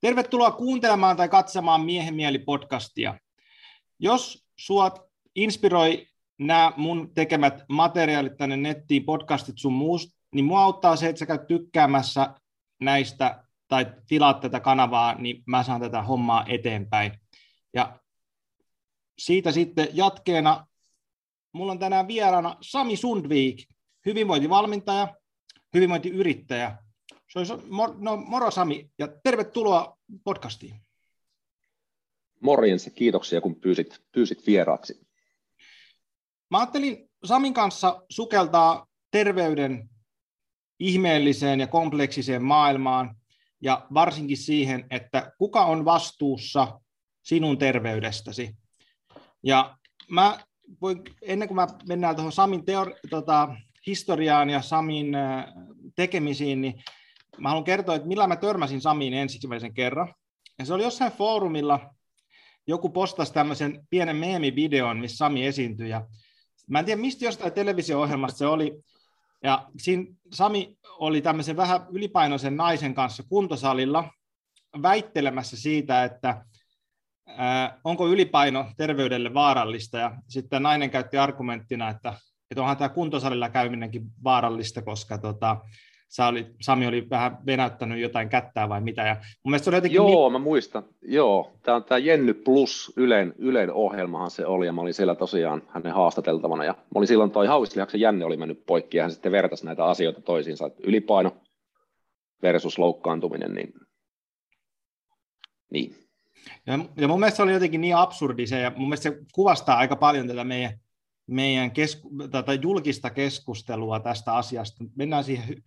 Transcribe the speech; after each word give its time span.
Tervetuloa 0.00 0.50
kuuntelemaan 0.50 1.16
tai 1.16 1.28
katsomaan 1.28 1.80
Miehen 1.80 2.14
mieli 2.14 2.38
podcastia. 2.38 3.18
Jos 3.98 4.46
sua 4.56 4.90
inspiroi 5.34 6.06
nämä 6.38 6.72
mun 6.76 7.14
tekemät 7.14 7.64
materiaalit 7.68 8.36
tänne 8.36 8.56
nettiin, 8.56 9.04
podcastit 9.04 9.58
sun 9.58 9.72
muusta, 9.72 10.16
niin 10.34 10.44
mua 10.44 10.62
auttaa 10.62 10.96
se, 10.96 11.08
että 11.08 11.18
sä 11.18 11.26
käyt 11.26 11.46
tykkäämässä 11.46 12.34
näistä 12.80 13.44
tai 13.68 13.86
tilaat 14.08 14.40
tätä 14.40 14.60
kanavaa, 14.60 15.14
niin 15.14 15.42
mä 15.46 15.62
saan 15.62 15.80
tätä 15.80 16.02
hommaa 16.02 16.44
eteenpäin. 16.48 17.12
Ja 17.74 18.00
siitä 19.18 19.52
sitten 19.52 19.88
jatkeena, 19.92 20.66
mulla 21.52 21.72
on 21.72 21.78
tänään 21.78 22.08
vieraana 22.08 22.56
Sami 22.60 22.96
Sundvik, 22.96 23.68
hyvinvointivalmentaja, 24.06 25.14
hyvinvointiyrittäjä. 25.74 26.78
Se 27.32 27.38
olisi, 27.38 27.54
no, 27.98 28.16
moro 28.16 28.50
Sami 28.50 28.90
ja 28.98 29.08
tervetuloa 29.22 29.98
podcastiin. 30.24 30.74
Morjens 32.40 32.90
kiitoksia 32.94 33.40
kun 33.40 33.60
pyysit, 33.60 34.02
pyysit 34.12 34.46
vieraaksi. 34.46 35.06
Mä 36.50 36.58
ajattelin 36.58 37.10
Samin 37.24 37.54
kanssa 37.54 38.02
sukeltaa 38.08 38.86
terveyden 39.10 39.90
ihmeelliseen 40.78 41.60
ja 41.60 41.66
kompleksiseen 41.66 42.44
maailmaan 42.44 43.16
ja 43.60 43.86
varsinkin 43.94 44.36
siihen, 44.36 44.86
että 44.90 45.32
kuka 45.38 45.64
on 45.64 45.84
vastuussa 45.84 46.80
sinun 47.22 47.58
terveydestäsi. 47.58 48.56
Ja 49.42 49.78
mä 50.08 50.38
voin, 50.82 51.02
ennen 51.22 51.48
kuin 51.48 51.56
mä 51.56 51.66
mennään 51.88 52.16
tuohon 52.16 52.32
Samin 52.32 52.64
teori, 52.64 52.94
tota, 53.10 53.56
historiaan 53.86 54.50
ja 54.50 54.62
Samin 54.62 55.14
äh, 55.14 55.44
tekemisiin, 55.94 56.60
niin 56.60 56.82
mä 57.40 57.48
haluan 57.48 57.64
kertoa, 57.64 57.94
että 57.94 58.08
millä 58.08 58.26
mä 58.26 58.36
törmäsin 58.36 58.80
Samiin 58.80 59.14
ensimmäisen 59.14 59.74
kerran. 59.74 60.14
Ja 60.58 60.64
se 60.64 60.74
oli 60.74 60.82
jossain 60.82 61.12
foorumilla, 61.12 61.94
joku 62.66 62.88
postasi 62.88 63.32
tämmöisen 63.32 63.86
pienen 63.90 64.16
meemivideon, 64.16 64.98
missä 64.98 65.16
Sami 65.16 65.46
esiintyi. 65.46 65.88
Ja 65.88 66.06
mä 66.68 66.78
en 66.78 66.84
tiedä, 66.84 67.00
mistä 67.00 67.24
jostain 67.24 67.52
televisio-ohjelmasta 67.52 68.38
se 68.38 68.46
oli. 68.46 68.82
Ja 69.42 69.66
siinä 69.78 70.04
Sami 70.32 70.76
oli 70.98 71.22
tämmöisen 71.22 71.56
vähän 71.56 71.86
ylipainoisen 71.90 72.56
naisen 72.56 72.94
kanssa 72.94 73.22
kuntosalilla 73.22 74.10
väittelemässä 74.82 75.56
siitä, 75.56 76.04
että 76.04 76.44
ää, 77.26 77.80
onko 77.84 78.08
ylipaino 78.08 78.72
terveydelle 78.76 79.34
vaarallista. 79.34 79.98
Ja 79.98 80.16
sitten 80.28 80.62
nainen 80.62 80.90
käytti 80.90 81.18
argumenttina, 81.18 81.88
että, 81.88 82.14
että 82.50 82.60
onhan 82.60 82.76
tämä 82.76 82.88
kuntosalilla 82.88 83.48
käyminenkin 83.48 84.02
vaarallista, 84.24 84.82
koska 84.82 85.18
tota, 85.18 85.56
sä 86.10 86.26
oli, 86.26 86.46
Sami 86.60 86.86
oli 86.86 87.10
vähän 87.10 87.38
venäyttänyt 87.46 88.00
jotain 88.00 88.28
kättää 88.28 88.68
vai 88.68 88.80
mitä. 88.80 89.02
Ja 89.02 89.16
mun 89.44 89.58
se 89.58 89.70
oli 89.70 89.76
jotenkin 89.76 89.96
Joo, 89.96 90.30
mä 90.30 90.38
muistan. 90.38 90.82
Joo, 91.02 91.52
tämä 91.62 91.76
on 91.76 91.84
tämä 91.84 91.98
Jenny 91.98 92.34
Plus 92.34 92.92
Ylen, 92.96 93.34
Ylen 93.38 93.72
ohjelmahan 93.72 94.30
se 94.30 94.46
oli, 94.46 94.66
ja 94.66 94.72
mä 94.72 94.80
olin 94.80 94.94
siellä 94.94 95.14
tosiaan 95.14 95.62
hänen 95.68 95.92
haastateltavana. 95.92 96.64
Ja 96.64 96.72
mä 96.72 96.88
olin 96.94 97.08
silloin 97.08 97.30
toi 97.30 97.46
Hauislihaksen 97.46 98.00
Jänne 98.00 98.24
oli 98.24 98.36
mennyt 98.36 98.66
poikki, 98.66 98.96
ja 98.96 99.02
hän 99.02 99.12
sitten 99.12 99.32
vertasi 99.32 99.66
näitä 99.66 99.84
asioita 99.84 100.20
toisiinsa, 100.20 100.66
että 100.66 100.82
ylipaino 100.84 101.36
versus 102.42 102.78
loukkaantuminen, 102.78 103.54
niin, 103.54 103.72
niin. 105.70 105.94
Ja, 106.66 106.78
ja 106.96 107.08
mun 107.08 107.20
mielestä 107.20 107.36
se 107.36 107.42
oli 107.42 107.52
jotenkin 107.52 107.80
niin 107.80 107.96
absurdi 107.96 108.46
se, 108.46 108.60
ja 108.60 108.72
mun 108.76 108.88
mielestä 108.88 109.10
se 109.10 109.18
kuvastaa 109.32 109.78
aika 109.78 109.96
paljon 109.96 110.28
tätä 110.28 110.44
meidän 110.44 110.80
meidän 111.30 111.70
kesku, 111.70 112.10
tätä 112.30 112.54
julkista 112.54 113.10
keskustelua 113.10 114.00
tästä 114.00 114.34
asiasta. 114.34 114.84
Mennään 114.96 115.24
siihen, 115.24 115.62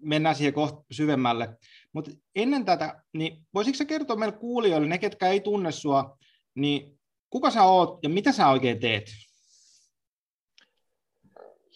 mennään 0.00 0.34
siihen 0.34 0.54
kohta 0.54 0.84
syvemmälle. 0.90 1.58
Mutta 1.92 2.10
ennen 2.34 2.64
tätä, 2.64 3.02
niin 3.12 3.46
voisitko 3.54 3.84
kertoa 3.84 4.16
meille 4.16 4.38
kuulijoille, 4.38 4.88
ne 4.88 4.98
ketkä 4.98 5.28
ei 5.28 5.40
tunne 5.40 5.72
sua, 5.72 6.18
niin 6.54 6.98
kuka 7.30 7.50
sä 7.50 7.62
oot 7.62 7.98
ja 8.02 8.08
mitä 8.08 8.32
sä 8.32 8.48
oikein 8.48 8.80
teet? 8.80 9.04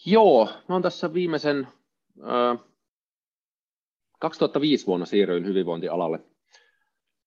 Joo, 0.05 0.45
mä 0.45 0.75
oon 0.75 0.81
tässä 0.81 1.13
viimeisen, 1.13 1.67
äh, 2.19 2.59
2005 4.19 4.87
vuonna 4.87 5.05
siirryin 5.05 5.45
hyvinvointialalle. 5.45 6.19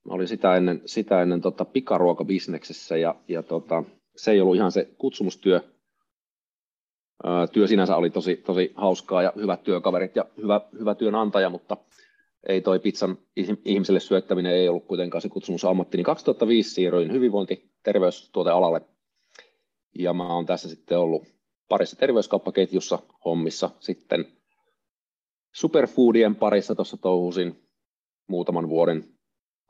Mä 0.04 0.14
olin 0.14 0.28
sitä 0.28 0.56
ennen, 0.56 0.82
sitä 0.86 1.22
ennen 1.22 1.40
tota 1.40 1.64
pikaruokabisneksessä 1.64 2.96
ja, 2.96 3.14
ja 3.28 3.42
tota, 3.42 3.84
se 4.16 4.30
ei 4.30 4.40
ollut 4.40 4.56
ihan 4.56 4.72
se 4.72 4.88
kutsumustyö, 4.98 5.75
Työ 7.52 7.66
sinänsä 7.66 7.96
oli 7.96 8.10
tosi, 8.10 8.36
tosi 8.36 8.72
hauskaa 8.74 9.22
ja 9.22 9.32
hyvät 9.36 9.62
työkaverit 9.62 10.16
ja 10.16 10.24
hyvä, 10.42 10.60
hyvä 10.78 10.94
työnantaja, 10.94 11.50
mutta 11.50 11.76
ei 12.48 12.60
toi 12.60 12.78
pizzan 12.78 13.18
ihmiselle 13.64 14.00
syöttäminen 14.00 14.52
ei 14.52 14.68
ollut 14.68 14.86
kuitenkaan 14.86 15.22
se 15.22 15.28
ammatti. 15.68 15.96
Niin 15.96 16.04
2005 16.04 16.70
siirryin 16.70 17.12
hyvinvointi- 17.12 17.70
terveystuotealalle 17.82 18.80
ja 19.98 20.12
mä 20.12 20.34
oon 20.34 20.46
tässä 20.46 20.68
sitten 20.68 20.98
ollut 20.98 21.26
parissa 21.68 21.96
terveyskauppaketjussa 21.96 22.98
hommissa 23.24 23.70
sitten 23.80 24.26
superfoodien 25.54 26.34
parissa 26.34 26.74
tuossa 26.74 26.96
touhusin 26.96 27.62
muutaman 28.28 28.68
vuoden 28.68 29.04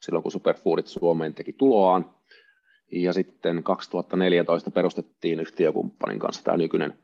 silloin, 0.01 0.23
kun 0.23 0.33
superfoodit 0.33 0.87
Suomeen 0.87 1.35
teki 1.35 1.53
tuloaan. 1.53 2.15
Ja 2.93 3.13
sitten 3.13 3.63
2014 3.63 4.71
perustettiin 4.71 5.41
yhtiökumppanin 5.41 6.19
kanssa 6.19 6.45
tämä 6.45 6.57
nykyinen 6.57 6.99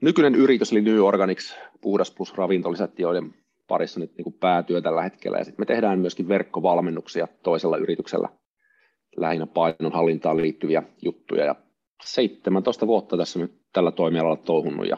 nykyinen 0.00 0.34
yritys, 0.34 0.72
eli 0.72 0.80
New 0.80 0.98
Organics, 0.98 1.56
puhdas 1.80 2.10
plus 2.10 2.34
ravintolisät, 2.34 2.98
joiden 2.98 3.34
parissa 3.68 4.00
nyt 4.00 4.16
niin 4.16 4.24
kuin 4.24 4.36
päätyö 4.40 4.80
tällä 4.80 5.02
hetkellä. 5.02 5.38
Ja 5.38 5.44
sitten 5.44 5.62
me 5.62 5.66
tehdään 5.66 5.98
myöskin 5.98 6.28
verkkovalmennuksia 6.28 7.28
toisella 7.42 7.76
yrityksellä, 7.76 8.28
lähinnä 9.16 9.46
painonhallintaan 9.46 10.36
liittyviä 10.36 10.82
juttuja. 11.02 11.44
Ja 11.44 11.54
17 12.04 12.86
vuotta 12.86 13.16
tässä 13.16 13.38
nyt 13.38 13.60
tällä 13.72 13.90
toimialalla 13.90 14.36
touhunnut 14.36 14.88
ja 14.88 14.96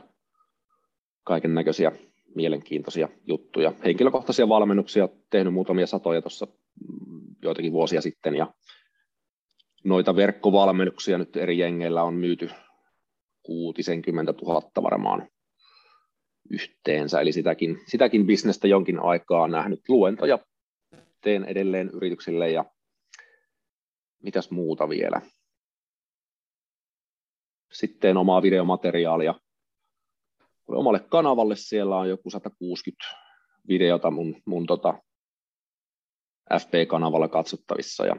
kaiken 1.24 1.54
näköisiä 1.54 1.92
mielenkiintoisia 2.34 3.08
juttuja. 3.26 3.72
Henkilökohtaisia 3.84 4.48
valmennuksia 4.48 5.08
tehnyt 5.30 5.54
muutamia 5.54 5.86
satoja 5.86 6.22
tuossa 6.22 6.46
mm, 6.46 7.20
joitakin 7.42 7.72
vuosia 7.72 8.00
sitten 8.00 8.34
ja 8.34 8.54
noita 9.84 10.16
verkkovalmennuksia 10.16 11.18
nyt 11.18 11.36
eri 11.36 11.58
jengeillä 11.58 12.02
on 12.02 12.14
myyty 12.14 12.50
kuutisenkymmentä 13.42 14.32
tuhatta 14.32 14.82
varmaan 14.82 15.28
yhteensä, 16.50 17.20
eli 17.20 17.32
sitäkin, 17.32 17.80
sitäkin 17.86 18.26
bisnestä 18.26 18.68
jonkin 18.68 19.00
aikaa 19.00 19.48
nähnyt 19.48 19.88
luentoja 19.88 20.38
teen 21.20 21.44
edelleen 21.44 21.90
yrityksille 21.92 22.50
ja 22.50 22.64
mitäs 24.22 24.50
muuta 24.50 24.88
vielä. 24.88 25.20
Sitten 27.72 28.16
omaa 28.16 28.42
videomateriaalia 28.42 29.34
omalle 30.68 31.00
kanavalle, 31.00 31.56
siellä 31.56 31.96
on 31.96 32.08
joku 32.08 32.30
160 32.30 33.04
videota 33.68 34.10
mun, 34.10 34.42
mun 34.46 34.66
tota 34.66 35.02
FP-kanavalla 36.58 37.28
katsottavissa 37.28 38.06
ja 38.06 38.16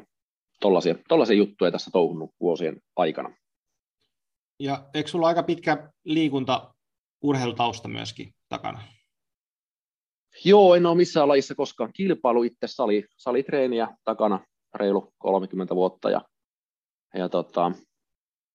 tollaisia 1.08 1.38
juttuja 1.38 1.72
tässä 1.72 1.92
touhunnut 1.94 2.32
vuosien 2.40 2.82
aikana. 2.96 3.36
Ja 4.59 4.90
eikö 4.94 5.09
sulla 5.09 5.28
aika 5.28 5.44
pitkä 5.44 5.91
liikunta 6.03 6.74
urheilutausta 7.22 7.88
myöskin 7.88 8.36
takana? 8.50 8.84
Joo, 10.46 10.75
en 10.75 10.86
ole 10.86 10.97
missään 10.97 11.28
lajissa 11.28 11.56
koskaan 11.56 11.94
kilpailu 11.94 12.44
itse 12.44 12.68
sali, 12.68 13.06
salitreeniä 13.18 13.88
takana 14.03 14.40
reilu 14.75 15.13
30 15.18 15.75
vuotta 15.75 16.09
ja, 16.09 16.22
ja 17.13 17.30
tota, 17.30 17.72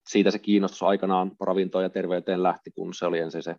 siitä 0.09 0.31
se 0.31 0.39
kiinnostus 0.39 0.83
aikanaan 0.83 1.33
ravintoon 1.41 1.85
ja 1.85 1.91
terveyteen 1.91 2.43
lähti, 2.43 2.71
kun 2.71 2.95
se 2.95 3.07
oli 3.07 3.19
ensin 3.19 3.43
se, 3.43 3.57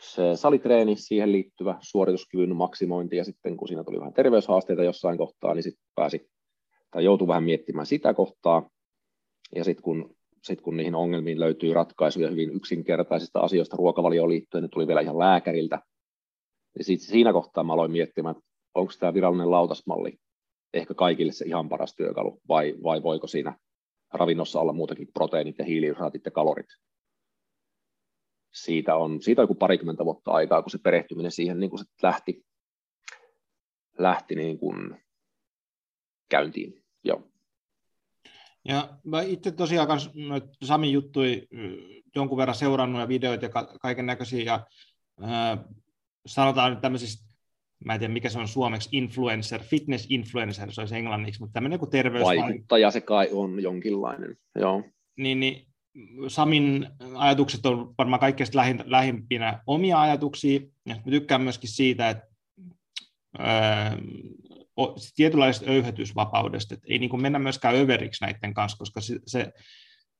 se 0.00 0.36
salitreeni, 0.36 0.96
siihen 0.96 1.32
liittyvä 1.32 1.78
suorituskyvyn 1.80 2.56
maksimointi 2.56 3.16
ja 3.16 3.24
sitten 3.24 3.56
kun 3.56 3.68
siinä 3.68 3.84
tuli 3.84 4.00
vähän 4.00 4.14
terveyshaasteita 4.14 4.84
jossain 4.84 5.18
kohtaa, 5.18 5.54
niin 5.54 5.62
sitten 5.62 5.84
pääsi 5.94 6.30
tai 6.90 7.04
joutui 7.04 7.28
vähän 7.28 7.44
miettimään 7.44 7.86
sitä 7.86 8.14
kohtaa 8.14 8.70
ja 9.54 9.64
sitten 9.64 9.82
kun 9.82 10.16
sitten 10.42 10.64
kun 10.64 10.76
niihin 10.76 10.94
ongelmiin 10.94 11.40
löytyy 11.40 11.74
ratkaisuja 11.74 12.30
hyvin 12.30 12.50
yksinkertaisista 12.50 13.40
asioista 13.40 13.76
ruokavalioon 13.76 14.28
liittyen, 14.28 14.62
ne 14.62 14.68
tuli 14.68 14.86
vielä 14.86 15.00
ihan 15.00 15.18
lääkäriltä, 15.18 15.82
niin 16.76 16.84
sit 16.84 17.00
siinä 17.00 17.32
kohtaa 17.32 17.64
mä 17.64 17.72
aloin 17.72 17.90
miettimään, 17.90 18.34
onko 18.74 18.92
tämä 18.98 19.14
virallinen 19.14 19.50
lautasmalli 19.50 20.18
ehkä 20.74 20.94
kaikille 20.94 21.32
se 21.32 21.44
ihan 21.44 21.68
paras 21.68 21.94
työkalu, 21.94 22.40
vai, 22.48 22.74
vai 22.82 23.02
voiko 23.02 23.26
siinä 23.26 23.56
ravinnossa 24.12 24.60
olla 24.60 24.72
muutakin 24.72 25.08
proteiinit 25.14 25.58
ja 25.58 25.64
hiilihydraatit 25.64 26.24
ja 26.24 26.30
kalorit. 26.30 26.66
Siitä 28.54 28.96
on, 28.96 29.22
siitä 29.22 29.42
on 29.42 29.44
joku 29.44 29.54
parikymmentä 29.54 30.04
vuotta 30.04 30.30
aikaa, 30.30 30.62
kun 30.62 30.70
se 30.70 30.78
perehtyminen 30.78 31.32
siihen 31.32 31.60
niin 31.60 31.70
kuin 31.70 31.78
se 31.78 31.84
lähti, 32.02 32.44
lähti 33.98 34.34
niin 34.34 34.58
kuin 34.58 35.02
käyntiin. 36.28 36.84
Joo. 37.04 37.31
Ja 38.64 38.98
mä 39.04 39.22
itse 39.22 39.50
tosiaan 39.50 39.88
kans, 39.88 40.10
Sami 40.64 40.92
juttui 40.92 41.48
jonkun 42.16 42.38
verran 42.38 42.54
seurannut 42.54 43.00
ja 43.00 43.08
videoita 43.08 43.44
ja 43.44 43.50
kaiken 43.80 44.06
näköisiä 44.06 44.44
ja 44.44 44.66
äh, 45.22 45.58
sanotaan 46.26 46.70
nyt 46.70 46.80
tämmöisistä 46.80 47.32
mä 47.84 47.94
en 47.94 47.98
tiedä 47.98 48.12
mikä 48.12 48.28
se 48.28 48.38
on 48.38 48.48
suomeksi, 48.48 48.88
influencer, 48.92 49.62
fitness 49.62 50.06
influencer, 50.08 50.72
se 50.72 50.80
olisi 50.80 50.96
englanniksi, 50.96 51.40
mutta 51.40 51.52
tämmöinen 51.52 51.78
kuin 51.78 51.90
terveys... 51.90 52.24
Vaikuttaja 52.24 52.90
se 52.90 53.00
kai 53.00 53.28
on 53.32 53.62
jonkinlainen, 53.62 54.36
joo. 54.54 54.82
Niin, 55.16 55.40
niin 55.40 55.66
Samin 56.28 56.88
ajatukset 57.14 57.66
on 57.66 57.94
varmaan 57.98 58.20
kaikkein 58.20 58.48
lähin, 58.54 58.84
lähimpinä 58.86 59.62
omia 59.66 60.00
ajatuksia, 60.00 60.60
ja 60.86 60.94
mä 60.94 61.10
tykkään 61.10 61.42
myöskin 61.42 61.70
siitä, 61.70 62.10
että 62.10 62.26
öö, 63.38 63.46
tietynlaisesta 65.16 65.70
öyhätysvapaudesta, 65.70 66.74
että 66.74 66.86
ei 66.90 66.98
niin 66.98 67.10
kuin 67.10 67.22
mennä 67.22 67.38
myöskään 67.38 67.76
överiksi 67.76 68.24
näiden 68.24 68.54
kanssa, 68.54 68.78
koska 68.78 69.00
se, 69.00 69.18
se 69.26 69.52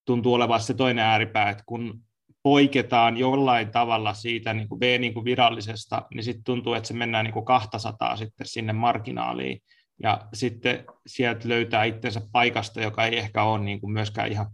tuntuu 0.05 0.35
olevan 0.35 0.61
se 0.61 0.75
toinen 0.75 1.05
ääripää, 1.05 1.51
että 1.51 1.65
kun 1.67 2.01
poiketaan 2.43 3.17
jollain 3.17 3.71
tavalla 3.71 4.15
siitä 4.15 4.55
niin 4.55 4.69
kuin 4.69 4.79
B 4.79 4.83
niin 4.83 5.15
kuin 5.15 5.25
virallisesta, 5.25 6.03
niin 6.15 6.25
sitten 6.25 6.45
tuntuu, 6.45 6.75
että 6.75 6.89
se 6.89 6.95
mennään 6.95 7.25
niin 7.25 7.33
kuin 7.33 7.45
200 7.45 8.17
sitten 8.17 8.47
sinne 8.47 8.73
marginaaliin, 8.73 9.63
ja 10.03 10.29
sitten 10.35 10.85
sieltä 11.07 11.49
löytää 11.49 11.85
itsensä 11.85 12.21
paikasta, 12.33 12.81
joka 12.81 13.05
ei 13.05 13.19
ehkä 13.19 13.43
ole 13.43 13.65
niin 13.65 13.81
kuin 13.81 13.93
myöskään 13.93 14.33
ihan, 14.33 14.47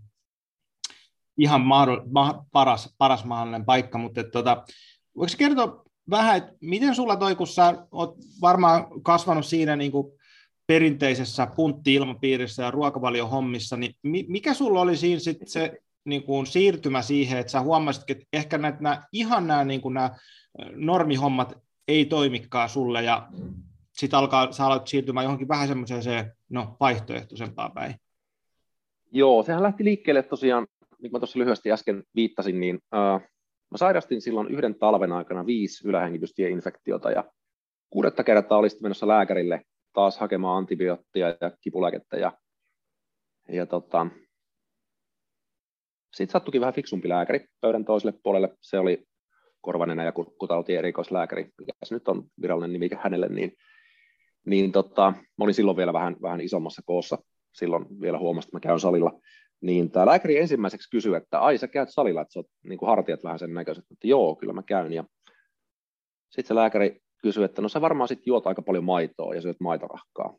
ihan 1.39 1.61
mahdoll, 1.61 2.01
ma, 2.13 2.45
paras, 2.53 2.95
paras 2.99 3.25
mahdollinen 3.25 3.65
paikka, 3.65 3.99
mutta 3.99 4.21
että, 4.21 4.31
tota, 4.31 4.65
voiko 5.17 5.33
kertoa 5.39 5.85
vähän, 6.11 6.37
että 6.37 6.53
miten 6.61 6.95
sulla 6.95 7.17
toi, 7.17 7.35
kun 7.35 7.47
sä 7.47 7.87
oot 7.93 8.17
varmaan 8.41 8.87
kasvanut 9.03 9.47
siinä 9.47 9.77
niin 9.77 9.93
kuin 9.93 10.13
perinteisessä 10.67 11.47
puntti-ilmapiirissä 11.57 12.63
ja 12.63 12.71
ruokavaliohommissa, 12.71 13.77
niin 13.77 13.95
mikä 14.29 14.55
sulla 14.55 14.81
oli 14.81 14.97
siinä 14.97 15.21
sit 15.21 15.39
se 15.47 15.79
niin 16.05 16.23
kuin 16.23 16.47
siirtymä 16.47 17.03
siihen, 17.03 17.39
että 17.39 17.53
sä 17.53 17.61
huomasit, 17.61 18.11
että 18.11 18.25
ehkä 18.33 18.59
näitä, 18.59 18.79
nämä, 18.81 19.03
ihan 19.13 19.47
nämä, 19.47 19.65
niin 19.65 19.81
kuin 19.81 19.95
nämä 19.95 20.11
normihommat 20.75 21.59
ei 21.89 22.05
toimikaan 22.05 22.69
sulle 22.69 23.03
ja 23.03 23.29
sitten 23.93 24.19
alkaa, 24.19 24.53
sä 24.53 24.67
alat 24.67 24.87
siirtymään 24.87 25.25
johonkin 25.25 25.49
vähän 25.49 25.69
semmoiseen 25.69 26.03
se, 26.03 26.27
no, 26.49 26.77
vaihtoehtoisempaan 26.81 27.73
päin. 27.73 27.95
Joo, 29.13 29.43
sehän 29.43 29.63
lähti 29.63 29.85
liikkeelle 29.85 30.23
tosiaan, 30.23 30.67
niin 30.81 31.11
kuin 31.11 31.13
mä 31.13 31.19
tuossa 31.19 31.39
lyhyesti 31.39 31.73
äsken 31.73 32.03
viittasin, 32.15 32.61
niin 32.61 32.79
äh, 32.95 33.29
mä 33.71 33.79
sairastin 33.79 34.21
silloin 34.21 34.49
yhden 34.49 34.75
talven 34.75 35.13
aikana 35.13 35.47
viisi 35.47 35.89
ylähengitystieinfektiota 35.89 37.11
ja 37.11 37.25
kuudetta 37.91 38.25
kertaa 38.25 38.59
olisin 38.59 38.83
menossa 38.83 39.09
lääkärille 39.09 39.63
taas 39.93 40.19
hakemaan 40.19 40.59
antibioottia 40.59 41.29
ja 41.29 41.51
kipulääkettä 41.61 42.17
ja, 42.17 42.33
ja 43.49 43.67
tota, 43.67 44.07
sitten 46.15 46.33
sattukin 46.33 46.61
vähän 46.61 46.75
fiksumpi 46.75 47.09
lääkäri 47.09 47.47
pöydän 47.61 47.85
toiselle 47.85 48.19
puolelle. 48.23 48.57
Se 48.61 48.79
oli 48.79 49.05
korvanenä 49.61 50.05
ja 50.05 50.13
kurkkutauti 50.13 50.75
erikoislääkäri, 50.75 51.51
mikä 51.59 51.73
se 51.85 51.95
nyt 51.95 52.09
on 52.09 52.25
virallinen 52.43 52.73
nimi 52.73 52.89
hänelle, 52.99 53.29
niin, 53.29 53.53
niin 54.47 54.73
tota, 54.73 55.13
mä 55.39 55.45
olin 55.45 55.55
silloin 55.55 55.77
vielä 55.77 55.93
vähän, 55.93 56.17
vähän 56.23 56.41
isommassa 56.41 56.83
koossa, 56.87 57.19
silloin 57.55 58.01
vielä 58.01 58.19
huomasin, 58.19 58.49
että 58.49 58.57
mä 58.57 58.61
käyn 58.61 58.81
salilla, 58.81 59.21
niin 59.61 59.91
tämä 59.91 60.07
lääkäri 60.07 60.39
ensimmäiseksi 60.39 60.91
kysyi, 60.91 61.15
että 61.15 61.41
ai 61.41 61.59
sä 61.59 61.69
käyt 61.69 61.89
salilla, 61.91 62.21
että 62.21 62.33
sä 62.33 62.39
oot 62.39 62.47
niin 62.63 62.79
kuin 62.79 62.89
hartiat 62.89 63.25
vähän 63.25 63.39
sen 63.39 63.55
näköiset, 63.55 63.85
että 63.91 64.07
joo, 64.07 64.37
kyllä 64.37 64.53
mä 64.53 64.63
käyn, 64.63 64.93
ja 64.93 65.05
sitten 66.31 66.49
se 66.49 66.55
lääkäri 66.55 67.01
kysyi, 67.23 67.45
että 67.45 67.63
no 67.63 67.69
sä 67.69 67.81
varmaan 67.81 68.09
sitten 68.09 68.27
juot 68.27 68.47
aika 68.47 68.63
paljon 68.63 68.85
maitoa 68.85 69.35
ja 69.35 69.41
syöt 69.41 69.61
maitorahkaa. 69.61 70.37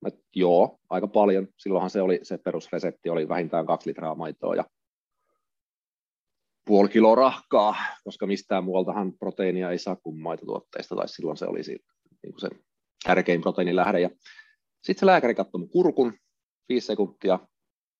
Mä, 0.00 0.08
joo, 0.34 0.78
aika 0.90 1.06
paljon. 1.06 1.48
Silloinhan 1.58 1.90
se 1.90 2.02
oli 2.02 2.20
se 2.22 2.38
perusresetti 2.38 3.10
oli 3.10 3.28
vähintään 3.28 3.66
kaksi 3.66 3.88
litraa 3.88 4.14
maitoa 4.14 4.54
ja 4.54 4.64
puoli 6.64 6.88
kiloa 6.88 7.14
rahkaa, 7.14 7.76
koska 8.04 8.26
mistään 8.26 8.64
muualtahan 8.64 9.12
proteiinia 9.18 9.70
ei 9.70 9.78
saa 9.78 9.96
kuin 9.96 10.20
maitotuotteista, 10.20 10.96
tai 10.96 11.08
silloin 11.08 11.36
se 11.36 11.46
oli 11.46 11.64
siitä, 11.64 11.92
niin 12.22 12.32
kuin 12.32 12.40
se 12.40 12.48
tärkein 13.04 13.40
proteiinilähde. 13.40 14.00
Ja 14.00 14.10
sitten 14.82 15.00
se 15.00 15.06
lääkäri 15.06 15.34
katsoi 15.34 15.58
mun 15.58 15.70
kurkun 15.70 16.12
viisi 16.68 16.86
sekuntia, 16.86 17.38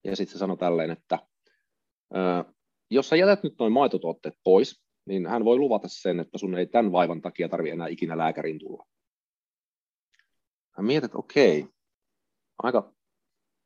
ja 0.05 0.17
sitten 0.17 0.33
se 0.33 0.39
sanoi 0.39 0.57
tälleen, 0.57 0.91
että 0.91 1.19
jos 2.91 3.09
sä 3.09 3.17
jätät 3.17 3.43
nyt 3.43 3.55
noin 3.59 3.73
maitotuotteet 3.73 4.35
pois, 4.45 4.85
niin 5.07 5.27
hän 5.27 5.45
voi 5.45 5.59
luvata 5.59 5.89
sen, 5.89 6.21
että 6.21 6.39
sun 6.39 6.55
ei 6.55 6.67
tämän 6.67 6.93
vaivan 6.93 7.23
takia 7.23 7.49
tarvitse 7.49 7.75
enää 7.75 7.89
ikinä 7.89 8.19
lääkärin 8.19 8.59
tulla. 8.59 8.87
Hän 10.77 10.87
mietit, 10.87 11.05
että 11.05 11.19
okei, 11.19 11.67
aika 12.63 12.93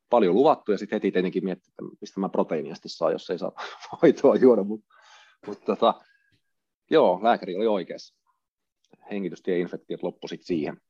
paljon 0.09 0.35
luvattu, 0.35 0.71
ja 0.71 0.77
sitten 0.77 0.95
heti 0.95 1.11
tietenkin 1.11 1.43
miettii, 1.43 1.69
että 1.69 1.97
mistä 2.01 2.19
mä 2.19 2.29
proteiinia 2.29 2.75
saa, 2.85 3.11
jos 3.11 3.29
ei 3.29 3.39
saa 3.39 3.51
hoitoa 4.01 4.35
juoda, 4.35 4.63
mutta 4.63 4.87
mut, 5.47 5.65
tota, 5.65 5.93
joo, 6.89 7.19
lääkäri 7.23 7.55
oli 7.55 7.67
oikeassa. 7.67 8.15
Hengitystieinfektiot 9.11 10.03
loppu 10.03 10.27
sitten 10.27 10.47
siihen. 10.47 10.81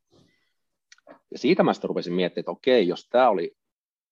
Ja 1.31 1.37
siitä 1.37 1.63
mä 1.63 1.73
sitten 1.73 1.87
rupesin 1.87 2.13
miettimään, 2.13 2.41
että 2.41 2.51
okei, 2.51 2.87
jos 2.87 3.07
tämä 3.09 3.29
oli 3.29 3.57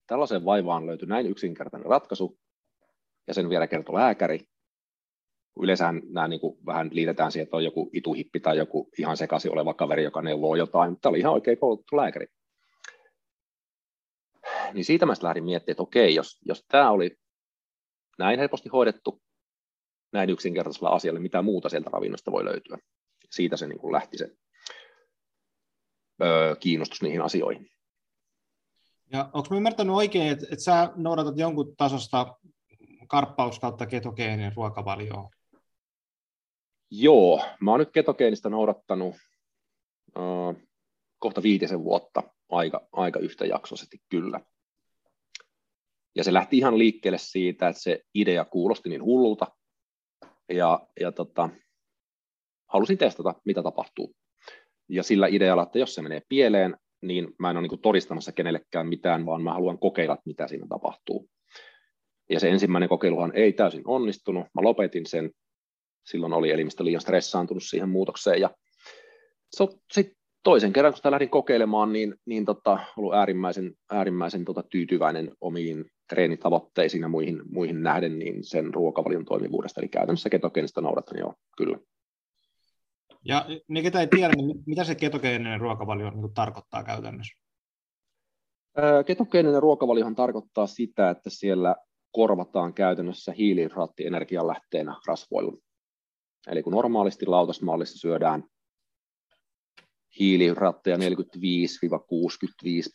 tällaiseen 0.08 0.46
vaivaan 0.46 0.86
löyty 0.86 1.06
näin 1.06 1.28
yksinkertainen 1.28 1.90
ratkaisu, 1.90 2.40
ja 3.28 3.34
sen 3.34 3.50
vielä 3.50 3.68
kertoi 3.68 3.96
lääkäri, 3.96 4.40
yleensä 5.62 5.94
nämä 6.10 6.28
niin 6.28 6.40
kuin 6.40 6.58
vähän 6.66 6.90
liitetään 6.92 7.32
siihen, 7.32 7.44
että 7.44 7.58
on 7.58 7.64
joku 7.64 7.90
ituhippi 7.94 8.40
tai 8.40 8.58
joku 8.58 8.90
ihan 9.00 9.18
sekaisin 9.18 9.52
oleva 9.52 9.74
kaveri, 9.74 10.04
joka 10.04 10.22
neuvoo 10.22 10.56
jotain, 10.56 10.92
mutta 10.92 11.02
tämä 11.02 11.10
oli 11.10 11.20
ihan 11.20 11.34
oikein 11.34 11.58
koulutettu 11.58 11.98
lääkäri 11.98 12.28
niin 14.74 14.86
siitä 14.86 15.06
mä 15.06 15.14
lähdin 15.22 15.44
miettimään, 15.44 15.74
että 15.74 15.84
okei, 15.84 16.16
jos, 16.16 16.40
jos 16.46 16.66
tämä 16.68 16.92
oli 16.92 17.18
näin 18.18 18.40
helposti 18.40 18.70
hoidettu, 18.70 19.22
näin 20.14 20.30
yksinkertaisella 20.30 20.90
asialla, 20.90 21.20
mitä 21.20 21.42
muuta 21.42 21.70
sieltä 21.70 21.90
ravinnosta 21.94 22.32
voi 22.32 22.46
löytyä. 22.46 22.78
Siitä 23.32 23.58
se 23.58 23.68
niin 23.68 23.80
kuin 23.80 23.94
lähti 23.94 24.18
se 24.18 24.32
öö, 26.24 26.56
kiinnostus 26.56 27.02
niihin 27.02 27.22
asioihin. 27.22 27.70
Ja 29.12 29.30
onko 29.34 29.48
mä 29.50 29.58
ymmärtänyt 29.58 29.96
oikein, 29.96 30.32
että, 30.32 30.46
että 30.52 30.64
sä 30.64 30.92
noudatat 30.96 31.38
jonkun 31.38 31.76
tasosta 31.78 32.38
karppaus 33.08 33.60
kautta 33.60 33.86
ketogeenin 33.86 34.52
ruokavalioa? 34.56 35.30
Joo, 36.92 37.46
mä 37.62 37.72
oon 37.72 37.80
nyt 37.80 37.92
ketogeenista 37.92 38.50
noudattanut 38.50 39.16
öö, 40.18 40.54
kohta 41.20 41.44
viitisen 41.44 41.84
vuotta 41.84 42.24
aika, 42.50 42.88
aika 42.92 43.20
yhtäjaksoisesti 43.20 43.98
kyllä. 44.10 44.40
Ja 46.16 46.24
se 46.24 46.34
lähti 46.34 46.58
ihan 46.58 46.78
liikkeelle 46.78 47.18
siitä, 47.18 47.68
että 47.68 47.82
se 47.82 48.02
idea 48.14 48.46
kuulosti 48.46 48.90
niin 48.90 49.04
hullulta, 49.04 49.48
ja, 50.50 50.88
ja 51.00 51.12
tota, 51.12 51.50
halusin 52.68 52.98
testata, 52.98 53.34
mitä 53.46 53.64
tapahtuu. 53.64 54.16
Ja 54.90 55.04
sillä 55.04 55.28
idealla, 55.28 55.64
että 55.64 55.80
jos 55.80 55.96
se 55.96 56.02
menee 56.02 56.22
pieleen, 56.30 56.78
niin 57.02 57.36
mä 57.40 57.50
en 57.50 57.58
ole 57.58 57.68
niin 57.68 57.82
todistamassa 57.82 58.32
kenellekään 58.32 58.88
mitään, 58.88 59.26
vaan 59.26 59.44
mä 59.44 59.54
haluan 59.54 59.80
kokeilla, 59.80 60.18
mitä 60.26 60.48
siinä 60.48 60.68
tapahtuu. 60.70 61.30
Ja 62.30 62.40
se 62.40 62.50
ensimmäinen 62.50 62.90
kokeiluhan 62.90 63.32
ei 63.36 63.54
täysin 63.54 63.82
onnistunut. 63.86 64.44
Mä 64.44 64.62
lopetin 64.62 65.06
sen. 65.06 65.32
Silloin 66.06 66.34
oli 66.34 66.52
elimistö 66.52 66.86
liian 66.86 67.02
stressaantunut 67.02 67.64
siihen 67.64 67.90
muutokseen. 67.90 68.42
Ja 68.42 68.50
sitten 69.94 70.16
toisen 70.44 70.74
kerran, 70.74 70.94
kun 70.94 70.98
sitä 70.98 71.12
lähdin 71.12 71.30
kokeilemaan, 71.30 71.94
niin, 71.94 72.16
niin 72.26 72.46
tota, 72.46 72.80
ollut 72.98 73.14
äärimmäisen, 73.14 73.74
äärimmäisen 73.92 74.46
tota, 74.46 74.64
tyytyväinen 74.64 75.32
omiin 75.42 75.86
treenitavoitteisiin 76.10 77.02
ja 77.02 77.08
muihin, 77.08 77.42
muihin 77.52 77.84
nähden, 77.84 78.20
niin 78.20 78.44
sen 78.44 78.74
ruokavalion 78.74 79.26
toimivuudesta, 79.26 79.82
eli 79.82 79.88
käytännössä 79.88 80.30
ketogeenista 80.30 80.82
noudatan 80.82 81.20
jo 81.20 81.34
kyllä. 81.58 81.78
Ja 83.26 83.46
ne, 83.68 83.82
ketä 83.82 84.00
ei 84.00 84.08
tiedä, 84.08 84.34
niin 84.34 84.64
mitä 84.66 84.84
se 84.84 84.96
ketogeeninen 84.96 85.60
ruokavalio 85.60 86.10
niin 86.10 86.34
tarkoittaa 86.34 86.84
käytännössä? 86.84 87.38
Ketogeeninen 89.06 89.62
ruokavaliohan 89.62 90.16
tarkoittaa 90.16 90.68
sitä, 90.68 91.10
että 91.10 91.30
siellä 91.30 91.76
korvataan 92.12 92.74
käytännössä 92.74 93.32
hiilihydraatti 93.32 94.06
energianlähteenä 94.06 94.96
rasvoilla. 95.08 95.58
Eli 96.48 96.64
kun 96.64 96.74
normaalisti 96.74 97.26
lautasmallissa 97.26 98.00
syödään 98.00 98.44
hiilihydraatteja 100.20 100.98
45-65 100.98 101.00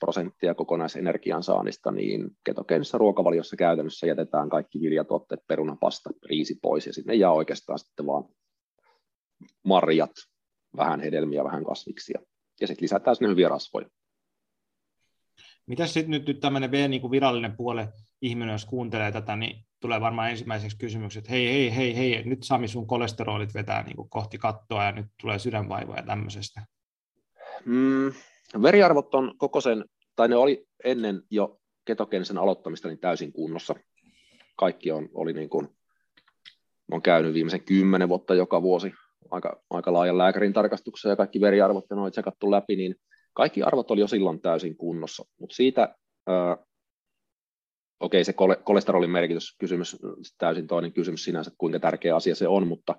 prosenttia 0.00 0.54
kokonaisenergian 0.54 1.42
saannista, 1.42 1.90
niin 1.90 2.30
ketogeenisessä 2.44 2.98
ruokavaliossa 2.98 3.56
käytännössä 3.56 4.06
jätetään 4.06 4.48
kaikki 4.48 4.80
viljatuotteet, 4.80 5.40
perunapasta, 5.48 6.10
riisi 6.28 6.58
pois 6.62 6.86
ja 6.86 6.92
sinne 6.92 7.14
jää 7.14 7.32
oikeastaan 7.32 7.78
sitten 7.78 8.06
vaan 8.06 8.24
marjat, 9.64 10.10
vähän 10.76 11.00
hedelmiä, 11.00 11.44
vähän 11.44 11.64
kasviksia 11.64 12.20
ja 12.60 12.66
sitten 12.66 12.82
lisätään 12.82 13.16
sinne 13.16 13.30
hyviä 13.30 13.48
rasvoja. 13.48 13.88
Mitä 15.66 15.86
sitten 15.86 16.10
nyt, 16.10 16.26
nyt 16.26 16.40
tämmöinen 16.40 16.70
V 16.70 16.88
niin 16.88 17.10
virallinen 17.10 17.56
puole 17.56 17.88
ihminen, 18.22 18.52
jos 18.52 18.64
kuuntelee 18.64 19.12
tätä, 19.12 19.36
niin 19.36 19.64
tulee 19.80 20.00
varmaan 20.00 20.30
ensimmäiseksi 20.30 20.78
kysymykset, 20.78 21.20
että 21.20 21.30
hei, 21.30 21.46
hei, 21.48 21.76
hei, 21.76 21.96
hei, 21.96 22.24
nyt 22.24 22.42
Sami 22.42 22.68
sun 22.68 22.86
kolesterolit 22.86 23.54
vetää 23.54 23.82
niin 23.82 23.96
kohti 24.08 24.38
kattoa 24.38 24.84
ja 24.84 24.92
nyt 24.92 25.06
tulee 25.20 25.38
sydänvaivoja 25.38 25.98
ja 25.98 26.06
tämmöisestä. 26.06 26.66
Mm, 27.64 28.12
veriarvot 28.62 29.14
on 29.14 29.34
koko 29.38 29.60
sen, 29.60 29.84
tai 30.16 30.28
ne 30.28 30.36
oli 30.36 30.66
ennen 30.84 31.22
jo 31.30 31.60
ketogeenisen 31.84 32.38
aloittamista 32.38 32.88
niin 32.88 32.98
täysin 32.98 33.32
kunnossa. 33.32 33.74
Kaikki 34.56 34.92
on, 34.92 35.08
oli 35.14 35.32
niin 35.32 35.48
kuin, 35.48 35.68
on 36.90 37.02
käynyt 37.02 37.34
viimeisen 37.34 37.64
kymmenen 37.64 38.08
vuotta 38.08 38.34
joka 38.34 38.62
vuosi 38.62 38.92
aika, 39.32 39.62
aika 39.70 39.92
laajan 39.92 40.18
lääkärin 40.18 40.52
tarkastuksen 40.52 41.10
ja 41.10 41.16
kaikki 41.16 41.40
veriarvot 41.40 41.84
ja 41.90 41.96
noin 41.96 42.12
tsekattu 42.12 42.50
läpi, 42.50 42.76
niin 42.76 42.94
kaikki 43.34 43.62
arvot 43.62 43.90
oli 43.90 44.00
jo 44.00 44.06
silloin 44.06 44.40
täysin 44.40 44.76
kunnossa, 44.76 45.24
mutta 45.40 45.56
siitä, 45.56 45.82
äh, 46.30 46.58
okei 48.00 48.20
okay, 48.20 48.24
se 48.24 48.34
kolesterolin 48.64 49.10
merkitys 49.10 49.56
kysymys, 49.58 49.96
täysin 50.38 50.66
toinen 50.66 50.92
kysymys 50.92 51.24
sinänsä, 51.24 51.50
kuinka 51.58 51.80
tärkeä 51.80 52.16
asia 52.16 52.34
se 52.34 52.48
on, 52.48 52.66
mutta 52.66 52.94